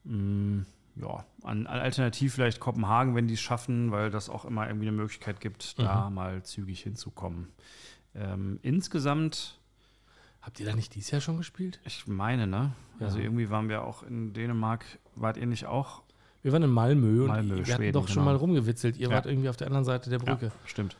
Mm, 0.03 0.61
ja, 0.95 1.23
an, 1.43 1.67
alternativ 1.67 2.33
vielleicht 2.33 2.59
Kopenhagen, 2.59 3.15
wenn 3.15 3.27
die 3.27 3.35
es 3.35 3.41
schaffen, 3.41 3.91
weil 3.91 4.09
das 4.09 4.29
auch 4.29 4.45
immer 4.45 4.67
irgendwie 4.67 4.87
eine 4.87 4.97
Möglichkeit 4.97 5.39
gibt, 5.39 5.77
da 5.77 6.09
mal 6.09 6.43
zügig 6.43 6.81
hinzukommen. 6.81 7.49
Ähm, 8.15 8.59
insgesamt, 8.63 9.56
Habt 10.41 10.59
ihr 10.59 10.65
da 10.65 10.75
nicht 10.75 10.95
dieses 10.95 11.11
Jahr 11.11 11.21
schon 11.21 11.37
gespielt? 11.37 11.79
ich 11.83 12.07
meine, 12.07 12.47
ne? 12.47 12.71
Also 12.99 13.17
Ja. 13.17 13.25
irgendwie 13.25 13.49
waren 13.49 13.69
wir 13.69 13.83
auch 13.83 14.03
in 14.03 14.33
Dänemark, 14.33 14.85
wart 15.15 15.37
ihr 15.37 15.45
nicht 15.45 15.65
auch? 15.65 16.03
Wir 16.41 16.53
waren 16.53 16.63
in 16.63 16.69
Malmö 16.71 17.21
und 17.23 17.27
Malmö, 17.27 17.55
wir 17.57 17.63
hatten 17.65 17.83
Schweden, 17.83 17.93
doch 17.93 18.07
schon 18.07 18.15
genau. 18.23 18.25
mal 18.25 18.35
rumgewitzelt. 18.35 18.95
Ihr 18.97 19.09
Ja. 19.09 19.15
wart 19.15 19.25
irgendwie 19.25 19.49
auf 19.49 19.57
der 19.57 19.67
anderen 19.67 19.83
Seite 19.85 20.09
der 20.09 20.19
Brücke. 20.19 20.45
Ja, 20.47 20.51
stimmt. 20.65 20.95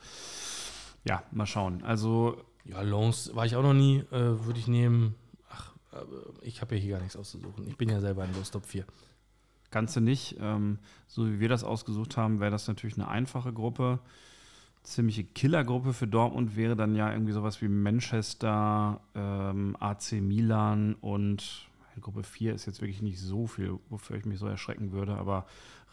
Ja, 1.06 1.24
mal 1.32 1.46
schauen. 1.46 1.84
Also, 1.84 2.44
Ja, 2.66 2.82
Lens 2.82 3.34
war 3.34 3.46
ich 3.46 3.56
auch 3.56 3.64
noch 3.64 3.74
nie, 3.74 4.00
äh, 4.12 4.46
würde 4.46 4.60
ich 4.60 4.68
nehmen. 4.68 5.16
Ach, 5.50 5.74
äh, 5.94 5.98
ich 6.42 6.60
habe 6.62 6.76
ja 6.76 6.82
hier 6.82 6.92
gar 6.96 7.00
nichts 7.02 7.16
auszusuchen. 7.16 7.66
Ich 7.66 7.78
bin 7.78 7.88
ja 7.88 8.02
selber 8.02 8.26
in 8.26 8.34
Los 8.36 8.52
Top 8.52 8.66
4. 8.66 8.84
Ganze 9.72 10.02
nicht. 10.02 10.36
Ähm, 10.42 10.80
so 11.08 11.26
wie 11.32 11.40
wir 11.40 11.48
das 11.48 11.64
ausgesucht 11.64 12.18
haben, 12.18 12.42
wäre 12.42 12.52
das 12.52 12.68
natürlich 12.68 12.96
eine 12.98 13.08
einfache 13.08 13.54
Gruppe. 13.54 14.00
Ziemliche 14.88 15.26
Killergruppe 15.26 15.92
für 15.92 16.08
Dortmund 16.08 16.56
wäre 16.56 16.78
dann 16.78 16.96
ja 16.96 17.12
irgendwie 17.12 17.34
sowas 17.34 17.62
wie 17.62 17.68
Manchester, 17.68 19.02
ähm, 19.16 19.76
AC 19.82 20.14
Milan 20.14 20.96
und 21.02 21.68
Gruppe 22.00 22.24
4 22.24 22.54
ist 22.54 22.68
jetzt 22.68 22.80
wirklich 22.80 23.02
nicht 23.02 23.20
so 23.20 23.48
viel, 23.48 23.80
wofür 23.90 24.16
ich 24.16 24.24
mich 24.24 24.40
so 24.40 24.48
erschrecken 24.48 24.94
würde, 24.94 25.16
aber 25.16 25.46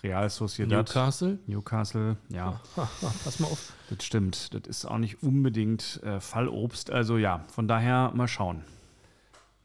Real 0.05 0.31
Sociedad, 0.31 0.87
Newcastle. 0.87 1.39
Newcastle, 1.49 2.17
ja, 2.29 2.61
pass 2.77 3.41
mal 3.41 3.49
auf. 3.49 3.73
das 3.91 4.05
stimmt. 4.05 4.55
Das 4.55 4.63
ist 4.69 4.85
auch 4.85 4.99
nicht 4.99 5.25
unbedingt 5.25 6.01
äh, 6.05 6.21
Fallobst. 6.21 6.91
Also 6.93 7.17
ja, 7.17 7.45
von 7.49 7.67
daher 7.67 8.13
mal 8.15 8.29
schauen. 8.29 8.63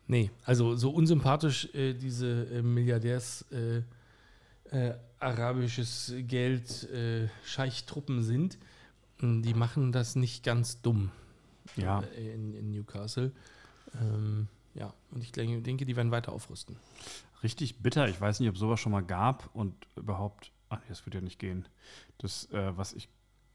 Nee, 0.07 0.31
also 0.43 0.75
so 0.75 0.89
unsympathisch 0.89 1.69
äh, 1.75 1.93
diese 1.93 2.47
äh, 2.51 2.61
Milliardärs 2.63 3.45
äh, 3.51 3.83
äh, 4.75 4.95
arabisches 5.19 6.15
Geld 6.17 6.89
äh, 6.89 7.27
Scheichtruppen 7.45 8.23
sind, 8.23 8.57
die 9.21 9.53
machen 9.53 9.91
das 9.91 10.15
nicht 10.15 10.43
ganz 10.43 10.81
dumm 10.81 11.11
Ja. 11.75 11.99
in, 12.17 12.53
in 12.53 12.71
Newcastle. 12.71 13.31
Ähm, 13.99 14.47
ja, 14.75 14.93
und 15.11 15.23
ich 15.23 15.31
denke, 15.31 15.61
denke, 15.61 15.85
die 15.85 15.95
werden 15.95 16.11
weiter 16.11 16.31
aufrüsten. 16.31 16.77
Richtig 17.43 17.77
bitter. 17.79 18.07
Ich 18.07 18.19
weiß 18.19 18.39
nicht, 18.39 18.49
ob 18.49 18.57
sowas 18.57 18.79
schon 18.79 18.91
mal 18.91 19.03
gab 19.03 19.49
und 19.53 19.73
überhaupt. 19.95 20.51
Ach 20.69 20.77
nee, 20.77 20.85
das 20.89 21.05
wird 21.05 21.15
ja 21.15 21.21
nicht 21.21 21.39
gehen. 21.39 21.67
Das, 22.19 22.45
äh, 22.51 22.77
was 22.77 22.93
ich, 22.93 23.09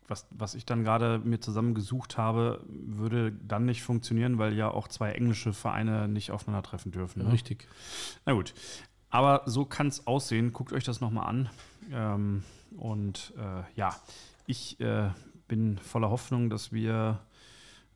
was, 0.09 0.27
was 0.31 0.55
ich 0.55 0.67
dann 0.67 0.85
gerade 0.85 1.19
mir 1.21 1.41
zusammengesucht 1.41 2.19
habe, 2.19 2.65
würde 2.69 3.33
dann 3.33 3.65
nicht 3.67 3.83
funktionieren, 3.83 4.39
weil 4.39 4.55
ja 4.55 4.71
auch 4.71 4.89
zwei 4.89 5.13
englische 5.13 5.53
Vereine 5.53 6.09
nicht 6.09 6.31
aufeinandertreffen 6.31 6.93
dürfen. 6.93 7.23
Ne? 7.25 7.33
Richtig. 7.33 7.69
Na 8.27 8.33
gut. 8.33 8.55
Aber 9.11 9.43
so 9.47 9.65
kann 9.65 9.87
es 9.87 10.07
aussehen. 10.07 10.53
Guckt 10.53 10.73
euch 10.73 10.85
das 10.85 11.01
nochmal 11.01 11.27
an. 11.29 11.51
Ähm, 11.93 12.43
und 12.77 13.33
äh, 13.39 13.63
ja, 13.77 13.95
ich 14.47 14.81
äh, 14.81 15.11
bin 15.49 15.79
voller 15.79 16.11
Hoffnung, 16.11 16.51
dass 16.51 16.73
wir 16.73 17.21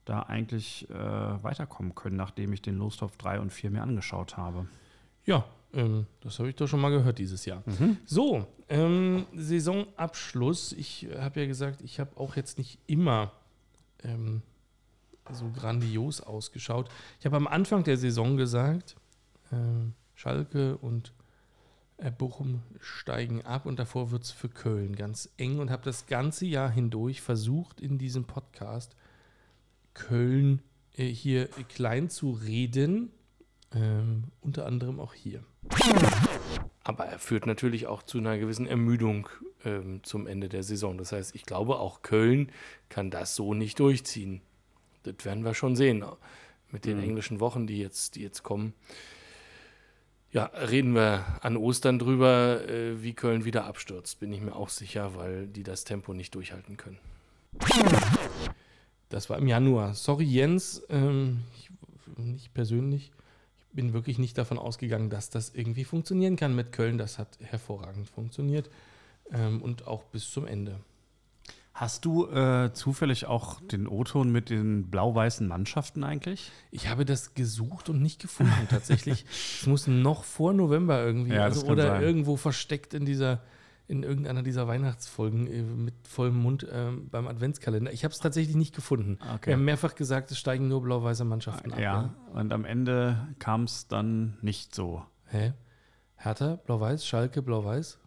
da 0.04 0.22
eigentlich 0.22 0.88
äh, 0.90 0.94
weiterkommen 0.94 1.94
können, 1.94 2.16
nachdem 2.16 2.52
ich 2.52 2.62
den 2.62 2.78
Lostopf 2.78 3.16
3 3.18 3.40
und 3.40 3.52
4 3.52 3.70
mir 3.70 3.82
angeschaut 3.82 4.36
habe. 4.36 4.66
Ja, 5.26 5.44
ähm, 5.74 6.06
das 6.20 6.38
habe 6.38 6.48
ich 6.48 6.56
doch 6.56 6.66
schon 6.66 6.80
mal 6.80 6.90
gehört 6.90 7.18
dieses 7.18 7.44
Jahr. 7.44 7.62
So, 8.06 8.46
ähm, 8.68 9.26
Saisonabschluss. 9.34 10.72
Ich 10.72 11.08
habe 11.18 11.40
ja 11.40 11.46
gesagt, 11.46 11.82
ich 11.82 12.00
habe 12.00 12.16
auch 12.16 12.36
jetzt 12.36 12.56
nicht 12.58 12.78
immer 12.86 13.32
ähm, 14.02 14.42
so 15.30 15.50
grandios 15.50 16.20
ausgeschaut. 16.22 16.88
Ich 17.20 17.26
habe 17.26 17.36
am 17.36 17.46
Anfang 17.46 17.84
der 17.84 17.98
Saison 17.98 18.36
gesagt, 18.36 18.96
ähm, 19.52 19.92
Schalke 20.14 20.76
und 20.78 21.08
äh, 21.08 21.17
Bochum 22.16 22.62
steigen 22.80 23.44
ab 23.44 23.66
und 23.66 23.78
davor 23.78 24.10
wird 24.10 24.22
es 24.22 24.30
für 24.30 24.48
Köln 24.48 24.94
ganz 24.94 25.30
eng 25.36 25.58
und 25.58 25.70
habe 25.70 25.82
das 25.84 26.06
ganze 26.06 26.46
Jahr 26.46 26.70
hindurch 26.70 27.20
versucht, 27.20 27.80
in 27.80 27.98
diesem 27.98 28.24
Podcast 28.24 28.94
Köln 29.94 30.62
äh, 30.96 31.06
hier 31.06 31.48
klein 31.68 32.08
zu 32.08 32.30
reden. 32.30 33.10
Ähm, 33.74 34.24
unter 34.40 34.64
anderem 34.64 34.98
auch 34.98 35.12
hier. 35.12 35.44
Aber 36.84 37.04
er 37.04 37.18
führt 37.18 37.44
natürlich 37.44 37.86
auch 37.86 38.02
zu 38.02 38.16
einer 38.16 38.38
gewissen 38.38 38.66
Ermüdung 38.66 39.28
ähm, 39.64 40.02
zum 40.04 40.26
Ende 40.26 40.48
der 40.48 40.62
Saison. 40.62 40.96
Das 40.96 41.12
heißt, 41.12 41.34
ich 41.34 41.44
glaube, 41.44 41.78
auch 41.78 42.00
Köln 42.00 42.50
kann 42.88 43.10
das 43.10 43.34
so 43.34 43.52
nicht 43.52 43.78
durchziehen. 43.78 44.40
Das 45.02 45.16
werden 45.24 45.44
wir 45.44 45.52
schon 45.52 45.76
sehen. 45.76 46.02
Mit 46.70 46.84
den 46.86 47.02
englischen 47.02 47.40
Wochen, 47.40 47.66
die 47.66 47.78
jetzt, 47.78 48.14
die 48.14 48.22
jetzt 48.22 48.42
kommen. 48.42 48.72
Ja, 50.30 50.44
reden 50.44 50.94
wir 50.94 51.24
an 51.40 51.56
Ostern 51.56 51.98
drüber, 51.98 52.68
äh, 52.68 53.02
wie 53.02 53.14
Köln 53.14 53.46
wieder 53.46 53.64
abstürzt, 53.64 54.20
bin 54.20 54.32
ich 54.32 54.42
mir 54.42 54.54
auch 54.54 54.68
sicher, 54.68 55.14
weil 55.14 55.46
die 55.46 55.62
das 55.62 55.84
Tempo 55.84 56.12
nicht 56.12 56.34
durchhalten 56.34 56.76
können. 56.76 56.98
Das 59.08 59.30
war 59.30 59.38
im 59.38 59.46
Januar. 59.46 59.94
Sorry, 59.94 60.24
Jens, 60.24 60.82
ähm, 60.90 61.44
ich, 61.56 61.70
nicht 62.18 62.52
persönlich. 62.52 63.10
Ich 63.60 63.66
bin 63.74 63.94
wirklich 63.94 64.18
nicht 64.18 64.36
davon 64.36 64.58
ausgegangen, 64.58 65.08
dass 65.08 65.30
das 65.30 65.54
irgendwie 65.54 65.84
funktionieren 65.84 66.36
kann 66.36 66.54
mit 66.54 66.72
Köln. 66.72 66.98
Das 66.98 67.18
hat 67.18 67.38
hervorragend 67.40 68.10
funktioniert 68.10 68.68
ähm, 69.32 69.62
und 69.62 69.86
auch 69.86 70.04
bis 70.04 70.30
zum 70.30 70.46
Ende. 70.46 70.78
Hast 71.78 72.04
du 72.04 72.26
äh, 72.26 72.72
zufällig 72.72 73.26
auch 73.26 73.60
den 73.60 73.86
O-Ton 73.86 74.32
mit 74.32 74.50
den 74.50 74.90
blau-weißen 74.90 75.46
Mannschaften 75.46 76.02
eigentlich? 76.02 76.50
Ich 76.72 76.88
habe 76.88 77.04
das 77.04 77.34
gesucht 77.34 77.88
und 77.88 78.02
nicht 78.02 78.20
gefunden 78.20 78.66
tatsächlich. 78.68 79.24
Es 79.60 79.64
muss 79.64 79.86
noch 79.86 80.24
vor 80.24 80.52
November 80.52 81.00
irgendwie 81.00 81.34
Ja, 81.34 81.44
also, 81.44 81.64
oder 81.68 81.86
sein. 81.86 82.02
irgendwo 82.02 82.36
versteckt 82.36 82.94
in 82.94 83.04
dieser 83.04 83.42
in 83.86 84.02
irgendeiner 84.02 84.42
dieser 84.42 84.66
Weihnachtsfolgen 84.66 85.46
äh, 85.46 85.62
mit 85.62 85.94
vollem 86.02 86.42
Mund 86.42 86.66
ähm, 86.68 87.08
beim 87.10 87.28
Adventskalender. 87.28 87.92
Ich 87.92 88.02
habe 88.02 88.12
es 88.12 88.18
tatsächlich 88.18 88.56
nicht 88.56 88.74
gefunden. 88.74 89.20
Okay. 89.36 89.46
Wir 89.46 89.52
haben 89.54 89.64
mehrfach 89.64 89.94
gesagt, 89.94 90.32
es 90.32 90.38
steigen 90.38 90.66
nur 90.66 90.82
blau-weiße 90.82 91.24
Mannschaften 91.24 91.72
ab. 91.72 91.78
Ja, 91.78 92.12
und 92.34 92.52
am 92.52 92.64
Ende 92.64 93.28
kam 93.38 93.62
es 93.62 93.86
dann 93.86 94.36
nicht 94.42 94.74
so. 94.74 95.04
Hä? 95.26 95.52
Hertha, 96.16 96.56
blau-weiß, 96.56 97.06
Schalke, 97.06 97.40
blau-weiß? 97.40 98.00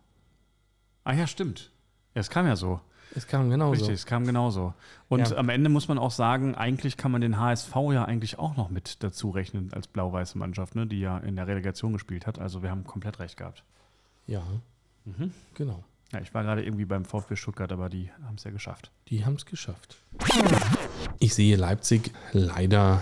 Ah 1.06 1.14
ja, 1.14 1.26
stimmt. 1.26 1.72
Ja, 2.14 2.20
es 2.20 2.30
kam 2.30 2.46
ja 2.46 2.58
so. 2.58 2.82
Es 3.16 3.28
kam 3.28 3.50
genauso. 3.50 3.72
Richtig, 3.72 3.94
es 3.96 4.06
kam 4.06 4.26
genauso. 4.26 4.74
Und 5.10 5.30
Ja. 5.30 5.38
am 5.38 5.50
Ende 5.50 5.70
muss 5.70 5.88
man 5.88 5.98
auch 5.98 6.12
sagen, 6.12 6.56
eigentlich 6.56 6.96
kann 6.98 7.12
man 7.12 7.22
den 7.22 7.38
HSV 7.40 7.76
ja 7.92 8.06
eigentlich 8.06 8.40
auch 8.40 8.56
noch 8.56 8.70
mit 8.70 9.04
dazu 9.04 9.30
rechnen 9.32 9.72
als 9.74 9.88
blau-weiße 9.88 10.38
Mannschaft, 10.38 10.76
ne, 10.76 10.88
die 10.88 11.00
ja 11.02 11.18
in 11.18 11.36
der 11.36 11.48
Relegation 11.48 11.92
gespielt 11.94 12.26
hat. 12.28 12.40
Also 12.40 12.64
wir 12.64 12.72
haben 12.72 12.86
komplett 12.86 13.20
recht 13.20 13.38
gehabt. 13.38 13.64
Ja, 14.28 14.44
genau. 15.56 15.84
Ja, 16.14 16.20
ich 16.22 16.34
war 16.34 16.44
gerade 16.44 16.64
irgendwie 16.64 16.86
beim 16.86 17.06
VfB 17.06 17.36
Stuttgart, 17.36 17.72
aber 17.72 17.90
die 17.90 18.10
haben 18.26 18.36
es 18.36 18.44
ja 18.44 18.52
geschafft. 18.52 18.92
Die 19.10 19.26
haben 19.26 19.36
es 19.36 19.46
geschafft. 19.46 19.98
Ich 21.20 21.34
sehe 21.34 21.56
Leipzig 21.56 22.12
leider 22.34 23.02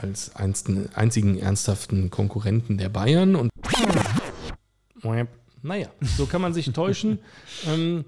als 0.00 0.34
einzigen 0.36 1.38
ernsthaften 1.38 2.10
Konkurrenten 2.10 2.78
der 2.78 2.88
Bayern 2.88 3.34
und 3.34 3.50
naja, 5.62 5.88
so 6.16 6.26
kann 6.26 6.40
man 6.40 6.54
sich 6.54 6.66
täuschen. 6.72 7.18
ähm, 7.66 8.04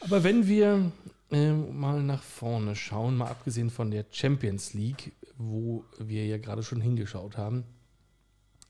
aber 0.00 0.24
wenn 0.24 0.46
wir 0.46 0.92
äh, 1.30 1.52
mal 1.52 2.02
nach 2.02 2.22
vorne 2.22 2.76
schauen, 2.76 3.16
mal 3.16 3.28
abgesehen 3.28 3.70
von 3.70 3.90
der 3.90 4.04
Champions 4.10 4.74
League, 4.74 5.12
wo 5.36 5.84
wir 5.98 6.26
ja 6.26 6.38
gerade 6.38 6.62
schon 6.62 6.80
hingeschaut 6.80 7.36
haben, 7.36 7.64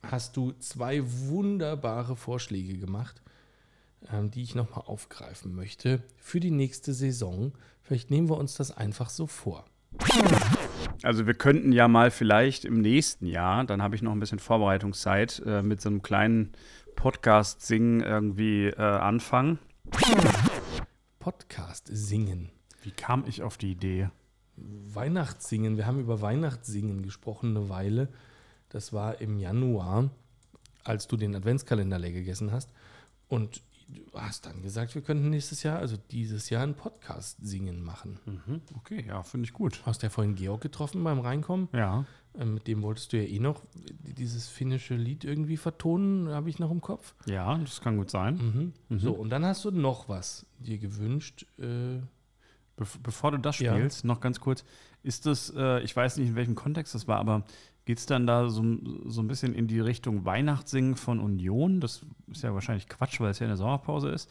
hast 0.03 0.37
du 0.37 0.53
zwei 0.53 1.03
wunderbare 1.05 2.17
Vorschläge 2.17 2.79
gemacht, 2.79 3.23
ähm, 4.13 4.31
die 4.31 4.43
ich 4.43 4.55
nochmal 4.55 4.85
aufgreifen 4.87 5.55
möchte 5.55 6.03
für 6.17 6.41
die 6.41 6.51
nächste 6.51 6.95
Saison. 6.95 7.53
Vielleicht 7.83 8.11
nehmen 8.11 8.29
wir 8.29 8.39
uns 8.39 8.55
das 8.55 8.77
einfach 8.77 9.11
so 9.11 9.27
vor. 9.27 9.65
Also 11.03 11.27
wir 11.27 11.35
könnten 11.35 11.73
ja 11.73 11.89
mal 11.89 12.11
vielleicht 12.11 12.65
im 12.65 12.81
nächsten 12.81 13.27
Jahr, 13.27 13.65
dann 13.65 13.83
habe 13.83 13.95
ich 13.95 14.03
noch 14.03 14.13
ein 14.13 14.21
bisschen 14.21 14.39
Vorbereitungszeit, 14.39 15.43
äh, 15.47 15.63
mit 15.63 15.81
so 15.81 15.89
einem 15.89 16.03
kleinen 16.03 16.53
Podcast-Singen 16.95 18.01
irgendwie 18.01 18.67
äh, 18.67 18.81
anfangen. 18.81 19.59
Podcast 21.27 21.89
singen. 21.91 22.51
Wie 22.83 22.93
kam 22.93 23.25
ich 23.27 23.43
auf 23.43 23.59
die 23.59 23.73
Idee? 23.73 24.11
Weihnachtssingen. 24.55 25.77
Wir 25.77 25.85
haben 25.85 25.99
über 25.99 26.23
Weihnachtssingen 26.23 27.03
gesprochen 27.03 27.57
eine 27.57 27.69
Weile. 27.69 28.13
Das 28.69 28.93
war 28.93 29.21
im 29.21 29.41
Januar, 29.41 30.09
als 30.85 31.09
du 31.09 31.17
den 31.17 31.35
Adventskalender 31.35 31.99
leer 31.99 32.13
gegessen 32.13 32.53
hast. 32.53 32.71
Und 33.27 33.61
du 33.89 34.03
hast 34.15 34.47
dann 34.47 34.63
gesagt, 34.63 34.95
wir 34.95 35.03
könnten 35.03 35.31
nächstes 35.31 35.65
Jahr, 35.65 35.81
also 35.81 35.97
dieses 36.13 36.49
Jahr, 36.49 36.63
einen 36.63 36.75
Podcast 36.75 37.39
singen 37.45 37.83
machen. 37.83 38.21
Mhm, 38.25 38.61
okay, 38.77 39.05
ja, 39.05 39.25
finde 39.25 39.47
ich 39.47 39.53
gut. 39.53 39.85
Hast 39.85 40.05
ja 40.05 40.11
vorhin 40.11 40.37
Georg 40.37 40.61
getroffen 40.61 41.03
beim 41.03 41.19
Reinkommen. 41.19 41.69
Ja. 41.73 42.05
Ähm, 42.39 42.55
Mit 42.55 42.67
dem 42.67 42.83
wolltest 42.83 43.13
du 43.13 43.17
ja 43.17 43.25
eh 43.29 43.39
noch 43.39 43.63
dieses 44.03 44.49
finnische 44.49 44.95
Lied 44.95 45.25
irgendwie 45.25 45.57
vertonen, 45.57 46.29
habe 46.29 46.51
ich 46.51 46.59
noch 46.59 46.71
im 46.71 46.81
Kopf. 46.81 47.15
Ja, 47.27 47.57
das 47.59 47.81
kann 47.81 47.97
gut 47.97 48.11
sein. 48.11 48.73
Mhm. 48.89 48.99
So, 48.99 49.13
und 49.13 49.31
dann 49.31 49.45
hast 49.45 49.65
du 49.65 49.71
noch 49.71 50.09
was 50.09 50.47
dir 50.59 50.79
gewünscht. 50.79 51.47
Äh, 51.59 52.01
Bef 52.77 52.99
bevor 53.03 53.31
du 53.31 53.39
das 53.39 53.59
Ja. 53.59 53.75
spielst, 53.75 54.05
noch 54.05 54.21
ganz 54.21 54.39
kurz, 54.39 54.65
ist 55.03 55.25
das, 55.25 55.51
äh, 55.57 55.81
ich 55.83 55.97
weiß 55.97 56.19
nicht, 56.19 56.29
in 56.29 56.35
welchem 56.37 56.55
Kontext 56.55 56.95
das 56.95 57.09
war, 57.09 57.19
aber 57.19 57.45
geht 57.87 57.99
es 57.99 58.05
dann 58.05 58.27
da 58.27 58.51
so, 58.51 58.63
so 59.07 59.23
ein 59.23 59.29
bisschen 59.29 59.55
in 59.55 59.67
die 59.67 59.81
Richtung 59.81 60.27
Weihnachtssingen 60.27 60.97
von 60.97 61.21
Union? 61.21 61.81
Das 61.81 62.05
ist 62.31 62.43
ja 62.43 62.53
wahrscheinlich 62.53 62.89
Quatsch, 62.89 63.19
weil 63.21 63.31
es 63.31 63.39
ja 63.39 63.47
eine 63.47 63.57
Sommerpause 63.57 64.11
ist. 64.11 64.31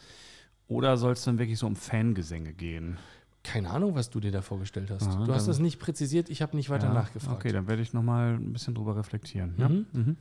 Oder 0.68 0.96
soll 0.96 1.12
es 1.12 1.24
dann 1.24 1.38
wirklich 1.38 1.58
so 1.58 1.66
um 1.66 1.74
Fangesänge 1.76 2.52
gehen? 2.52 2.98
Keine 3.46 3.70
Ahnung, 3.70 3.94
was 3.94 4.10
du 4.10 4.20
dir 4.20 4.32
da 4.32 4.42
vorgestellt 4.42 4.90
hast. 4.90 5.06
Ah, 5.06 5.24
du 5.24 5.32
hast 5.32 5.46
das 5.46 5.58
nicht 5.58 5.78
präzisiert, 5.78 6.28
ich 6.28 6.42
habe 6.42 6.56
nicht 6.56 6.68
weiter 6.68 6.88
Ja, 6.88 6.94
nachgefragt. 6.94 7.36
Okay, 7.36 7.52
dann 7.52 7.68
werde 7.68 7.82
ich 7.82 7.92
nochmal 7.92 8.34
ein 8.34 8.52
bisschen 8.52 8.74
drüber 8.74 8.96
reflektieren. 8.96 9.54
Ja? 9.56 9.68
Mhm. 9.68 9.86
Mhm. 9.92 10.16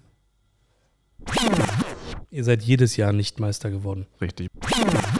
Ihr 2.29 2.43
seid 2.43 2.61
jedes 2.63 2.97
Jahr 2.97 3.13
nicht 3.13 3.39
Meister 3.39 3.69
geworden. 3.71 4.05
Richtig. 4.21 4.49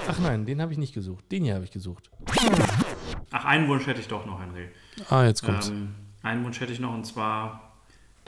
Ach 0.07 0.19
nein, 0.19 0.45
den 0.45 0.61
habe 0.61 0.71
ich 0.71 0.77
nicht 0.77 0.93
gesucht. 0.93 1.31
Den 1.31 1.43
hier 1.43 1.55
habe 1.55 1.63
ich 1.65 1.71
gesucht. 1.71 2.11
Ach, 3.31 3.45
einen 3.45 3.67
Wunsch 3.67 3.87
hätte 3.87 4.01
ich 4.01 4.07
doch 4.07 4.25
noch, 4.25 4.39
Henry. 4.39 4.69
Ah, 5.09 5.23
jetzt 5.23 5.43
kommt's. 5.43 5.69
Ähm, 5.69 5.95
einen 6.21 6.43
Wunsch 6.43 6.59
hätte 6.59 6.73
ich 6.73 6.79
noch 6.79 6.93
und 6.93 7.05
zwar 7.05 7.73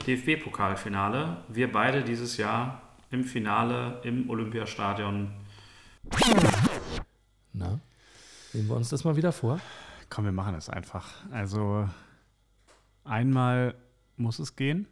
DFB-Pokalfinale. 0.06 1.44
Wir 1.48 1.70
beide 1.70 2.02
dieses 2.02 2.36
Jahr 2.36 2.82
im 3.10 3.24
Finale 3.24 4.00
im 4.04 4.28
Olympiastadion. 4.30 5.30
Na, 7.52 7.80
nehmen 8.52 8.68
wir 8.68 8.76
uns 8.76 8.88
das 8.88 9.04
mal 9.04 9.16
wieder 9.16 9.32
vor. 9.32 9.60
Komm, 10.10 10.24
wir 10.24 10.32
machen 10.32 10.54
es 10.54 10.68
einfach. 10.68 11.08
Also 11.30 11.88
einmal 13.04 13.74
muss 14.16 14.38
es 14.38 14.56
gehen 14.56 14.86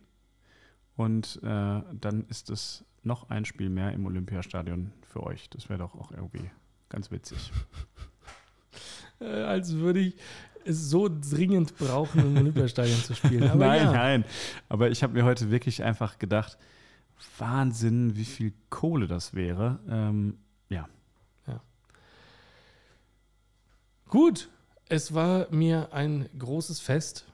und 0.96 1.40
äh, 1.42 1.82
dann 1.92 2.24
ist 2.28 2.50
es 2.50 2.84
noch 3.02 3.30
ein 3.30 3.44
Spiel 3.44 3.70
mehr 3.70 3.92
im 3.92 4.06
Olympiastadion 4.06 4.92
für 5.02 5.22
euch. 5.22 5.48
Das 5.50 5.68
wäre 5.68 5.78
doch 5.78 5.94
auch 5.94 6.10
irgendwie 6.10 6.50
ganz 6.88 7.10
witzig. 7.10 7.52
Äh, 9.18 9.44
als 9.44 9.72
würde 9.72 10.00
ich 10.00 10.14
es 10.66 10.90
so 10.90 11.08
dringend 11.08 11.74
brauchen, 11.78 12.20
im 12.20 12.36
Olympiastadion 12.36 12.98
zu 12.98 13.14
spielen. 13.14 13.44
Aber 13.50 13.66
nein, 13.66 13.84
ja. 13.84 13.92
nein. 13.92 14.24
Aber 14.68 14.90
ich 14.90 15.02
habe 15.02 15.14
mir 15.14 15.24
heute 15.24 15.50
wirklich 15.50 15.82
einfach 15.82 16.18
gedacht, 16.18 16.58
Wahnsinn, 17.38 18.14
wie 18.16 18.26
viel 18.26 18.52
Kohle 18.68 19.06
das 19.06 19.32
wäre. 19.32 19.78
Ähm, 19.88 20.36
ja, 20.68 20.86
Gut, 24.08 24.48
es 24.88 25.14
war 25.14 25.50
mir 25.50 25.92
ein 25.92 26.28
großes 26.38 26.80
Fest, 26.80 27.26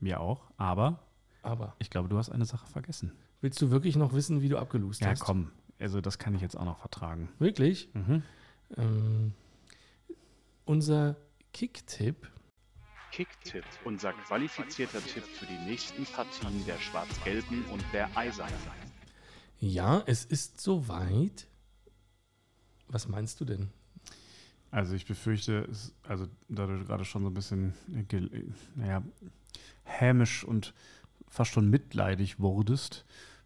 mir 0.00 0.20
auch. 0.20 0.42
Aber 0.56 1.00
aber 1.42 1.76
ich 1.78 1.90
glaube, 1.90 2.08
du 2.08 2.18
hast 2.18 2.30
eine 2.30 2.44
Sache 2.44 2.66
vergessen. 2.66 3.12
willst 3.40 3.60
du 3.62 3.70
wirklich 3.70 3.94
noch 3.96 4.12
wissen, 4.12 4.42
wie 4.42 4.48
du 4.48 4.58
abgelust 4.58 5.00
Ja, 5.00 5.10
hast? 5.10 5.20
komm. 5.20 5.52
Also 5.78 6.00
das 6.00 6.18
kann 6.18 6.34
ich 6.34 6.40
jetzt 6.40 6.56
auch 6.56 6.64
noch 6.64 6.78
vertragen. 6.78 7.28
Wirklich? 7.38 7.88
Mhm. 7.94 8.22
Ähm, 8.76 9.32
unser 10.64 11.16
Kicktipp 11.52 12.28
Kicktipp, 13.12 13.64
unser 13.84 14.12
qualifizierter 14.12 15.00
Tipp 15.04 15.22
für 15.24 15.46
die 15.46 15.58
nächsten 15.70 16.04
Partien 16.04 16.66
der 16.66 16.76
Schwarz-Gelben 16.78 17.64
und 17.66 17.82
der 17.92 18.14
Eisernen. 18.16 18.52
Ja, 19.60 20.02
es 20.06 20.24
ist 20.24 20.60
soweit. 20.60 21.46
Was 22.88 23.06
meinst 23.08 23.40
du 23.40 23.44
denn? 23.44 23.70
Also 24.70 24.94
ich 24.94 25.06
befürchte, 25.06 25.66
es, 25.70 25.94
also 26.02 26.26
da 26.48 26.66
du 26.66 26.84
gerade 26.84 27.04
schon 27.04 27.22
so 27.22 27.28
ein 27.28 27.34
bisschen, 27.34 27.72
äh, 27.94 28.16
äh, 28.16 28.44
naja, 28.74 29.02
hämisch 29.84 30.44
und 30.44 30.74
fast 31.28 31.52
schon 31.52 31.70
mitleidig 31.70 32.40
wurdest, 32.40 33.04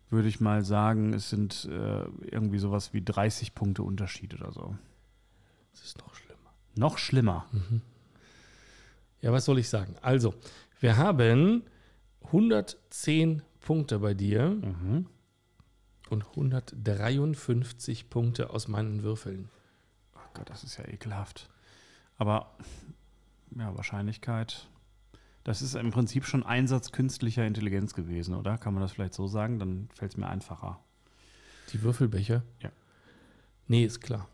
würde 0.09 0.29
ich 0.29 0.41
mal 0.41 0.65
sagen, 0.65 1.13
es 1.15 1.31
sind 1.31 1.67
äh, 1.71 2.05
irgendwie 2.31 2.59
sowas 2.59 2.93
wie 2.93 3.03
30 3.03 3.55
Punkte 3.55 3.83
Unterschied 3.83 4.35
oder 4.35 4.53
so. 4.53 4.77
Es 5.73 5.85
ist 5.85 5.99
noch 5.99 6.15
schlimmer. 6.15 6.53
Noch 6.75 6.99
schlimmer. 6.99 7.47
Ja, 9.21 9.33
was 9.33 9.45
soll 9.45 9.59
ich 9.59 9.69
sagen? 9.69 9.95
Also, 10.03 10.35
wir 10.81 10.97
haben 10.97 11.63
110 12.25 13.43
Punkte 13.61 13.99
bei 14.01 14.15
dir 14.15 14.49
Mhm. 14.51 15.07
und 16.09 16.25
153 16.31 18.09
Punkte 18.11 18.51
aus 18.51 18.67
meinen 18.67 19.03
Würfeln. 19.03 19.49
Gott, 20.35 20.51
das 20.51 20.65
ist 20.65 20.77
ja 20.77 20.87
ekelhaft. 20.87 21.49
Aber 22.19 22.55
ja, 23.57 23.77
Wahrscheinlichkeit. 23.77 24.69
Das 25.45 25.63
ist 25.63 25.75
im 25.75 25.91
Prinzip 25.91 26.27
schon 26.27 26.45
Einsatz 26.45 26.93
künstlicher 26.93 27.47
Intelligenz 27.47 27.95
gewesen, 27.95 28.35
oder? 28.35 28.59
Kann 28.59 28.75
man 28.75 28.83
das 28.83 28.93
vielleicht 28.93 29.15
so 29.15 29.27
sagen? 29.27 29.59
Dann 29.59 29.89
fällt 29.95 30.13
es 30.13 30.17
mir 30.19 30.29
einfacher. 30.29 30.79
Die 31.73 31.83
Würfelbecher? 31.83 32.43
Ja. 32.61 32.71
Nee, 33.67 33.85
ist 33.85 34.01
klar. 34.01 34.29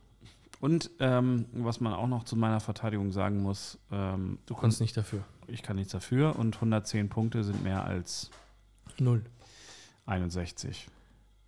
Und 0.61 0.91
ähm, 1.01 1.47
was 1.53 1.81
man 1.81 1.93
auch 1.93 2.09
noch 2.09 2.25
zu 2.25 2.35
meiner 2.35 2.61
Verteidigung 2.61 3.13
sagen 3.13 3.43
muss, 3.43 3.79
ähm, 3.93 4.39
Du 4.47 4.55
kannst 4.55 4.81
nicht 4.81 4.97
dafür. 4.97 5.23
ich 5.47 5.63
kann 5.63 5.77
nichts 5.77 5.93
dafür 5.93 6.37
und 6.37 6.55
110 6.57 7.09
Punkte 7.09 7.45
sind 7.45 7.63
mehr 7.63 7.85
als 7.85 8.31
Null. 8.99 9.23
61. 10.07 10.89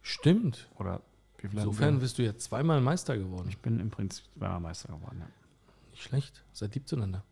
Stimmt. 0.03 0.69
Oder 0.77 1.01
Insofern 1.43 2.01
bist 2.01 2.19
du 2.19 2.25
ja 2.25 2.37
zweimal 2.37 2.81
Meister 2.81 3.17
geworden. 3.17 3.49
Ich 3.49 3.59
bin 3.59 3.79
im 3.81 3.91
Prinzip 3.91 4.25
zweimal 4.37 4.61
Meister 4.61 4.89
geworden, 4.89 5.19
ja. 5.21 5.29
Nicht 5.91 6.03
schlecht, 6.03 6.45
Seid 6.53 6.75
lieb 6.75 6.89
zueinander. 6.89 7.25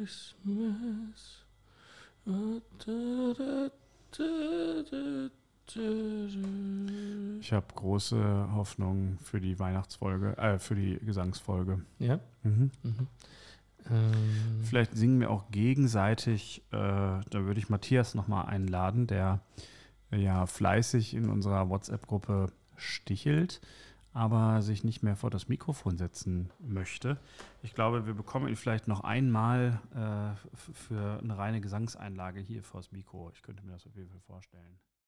Christmas. 0.00 1.44
Ich 7.40 7.52
habe 7.52 7.66
große 7.74 8.48
Hoffnung 8.54 9.18
für 9.22 9.42
die 9.42 9.58
Weihnachtsfolge, 9.58 10.38
äh, 10.38 10.58
für 10.58 10.74
die 10.74 10.98
Gesangsfolge. 11.04 11.82
Ja. 11.98 12.18
Mhm. 12.42 12.70
Ähm, 13.90 14.62
Vielleicht 14.62 14.96
singen 14.96 15.20
wir 15.20 15.30
auch 15.30 15.50
gegenseitig, 15.50 16.62
äh, 16.70 16.76
da 16.78 17.22
würde 17.32 17.60
ich 17.60 17.68
Matthias 17.68 18.14
nochmal 18.14 18.46
einladen, 18.46 19.06
der 19.06 19.42
ja 20.10 20.46
fleißig 20.46 21.12
in 21.12 21.28
unserer 21.28 21.68
WhatsApp-Gruppe 21.68 22.52
stichelt, 22.76 23.60
aber 24.12 24.62
sich 24.62 24.82
nicht 24.84 25.02
mehr 25.02 25.16
vor 25.16 25.30
das 25.30 25.48
Mikrofon 25.48 25.96
setzen 25.96 26.50
möchte. 26.58 27.18
Ich 27.62 27.74
glaube, 27.74 28.06
wir 28.06 28.14
bekommen 28.14 28.48
ihn 28.48 28.56
vielleicht 28.56 28.88
noch 28.88 29.04
einmal 29.04 29.80
äh, 29.94 30.58
für 30.74 31.20
eine 31.22 31.38
reine 31.38 31.60
Gesangseinlage 31.60 32.40
hier 32.40 32.62
vors 32.62 32.90
Mikro. 32.92 33.30
Ich 33.34 33.42
könnte 33.42 33.64
mir 33.64 33.72
das 33.72 33.86
auf 33.86 33.94
jeden 33.94 34.10
Fall 34.10 34.20
vorstellen. 34.20 34.78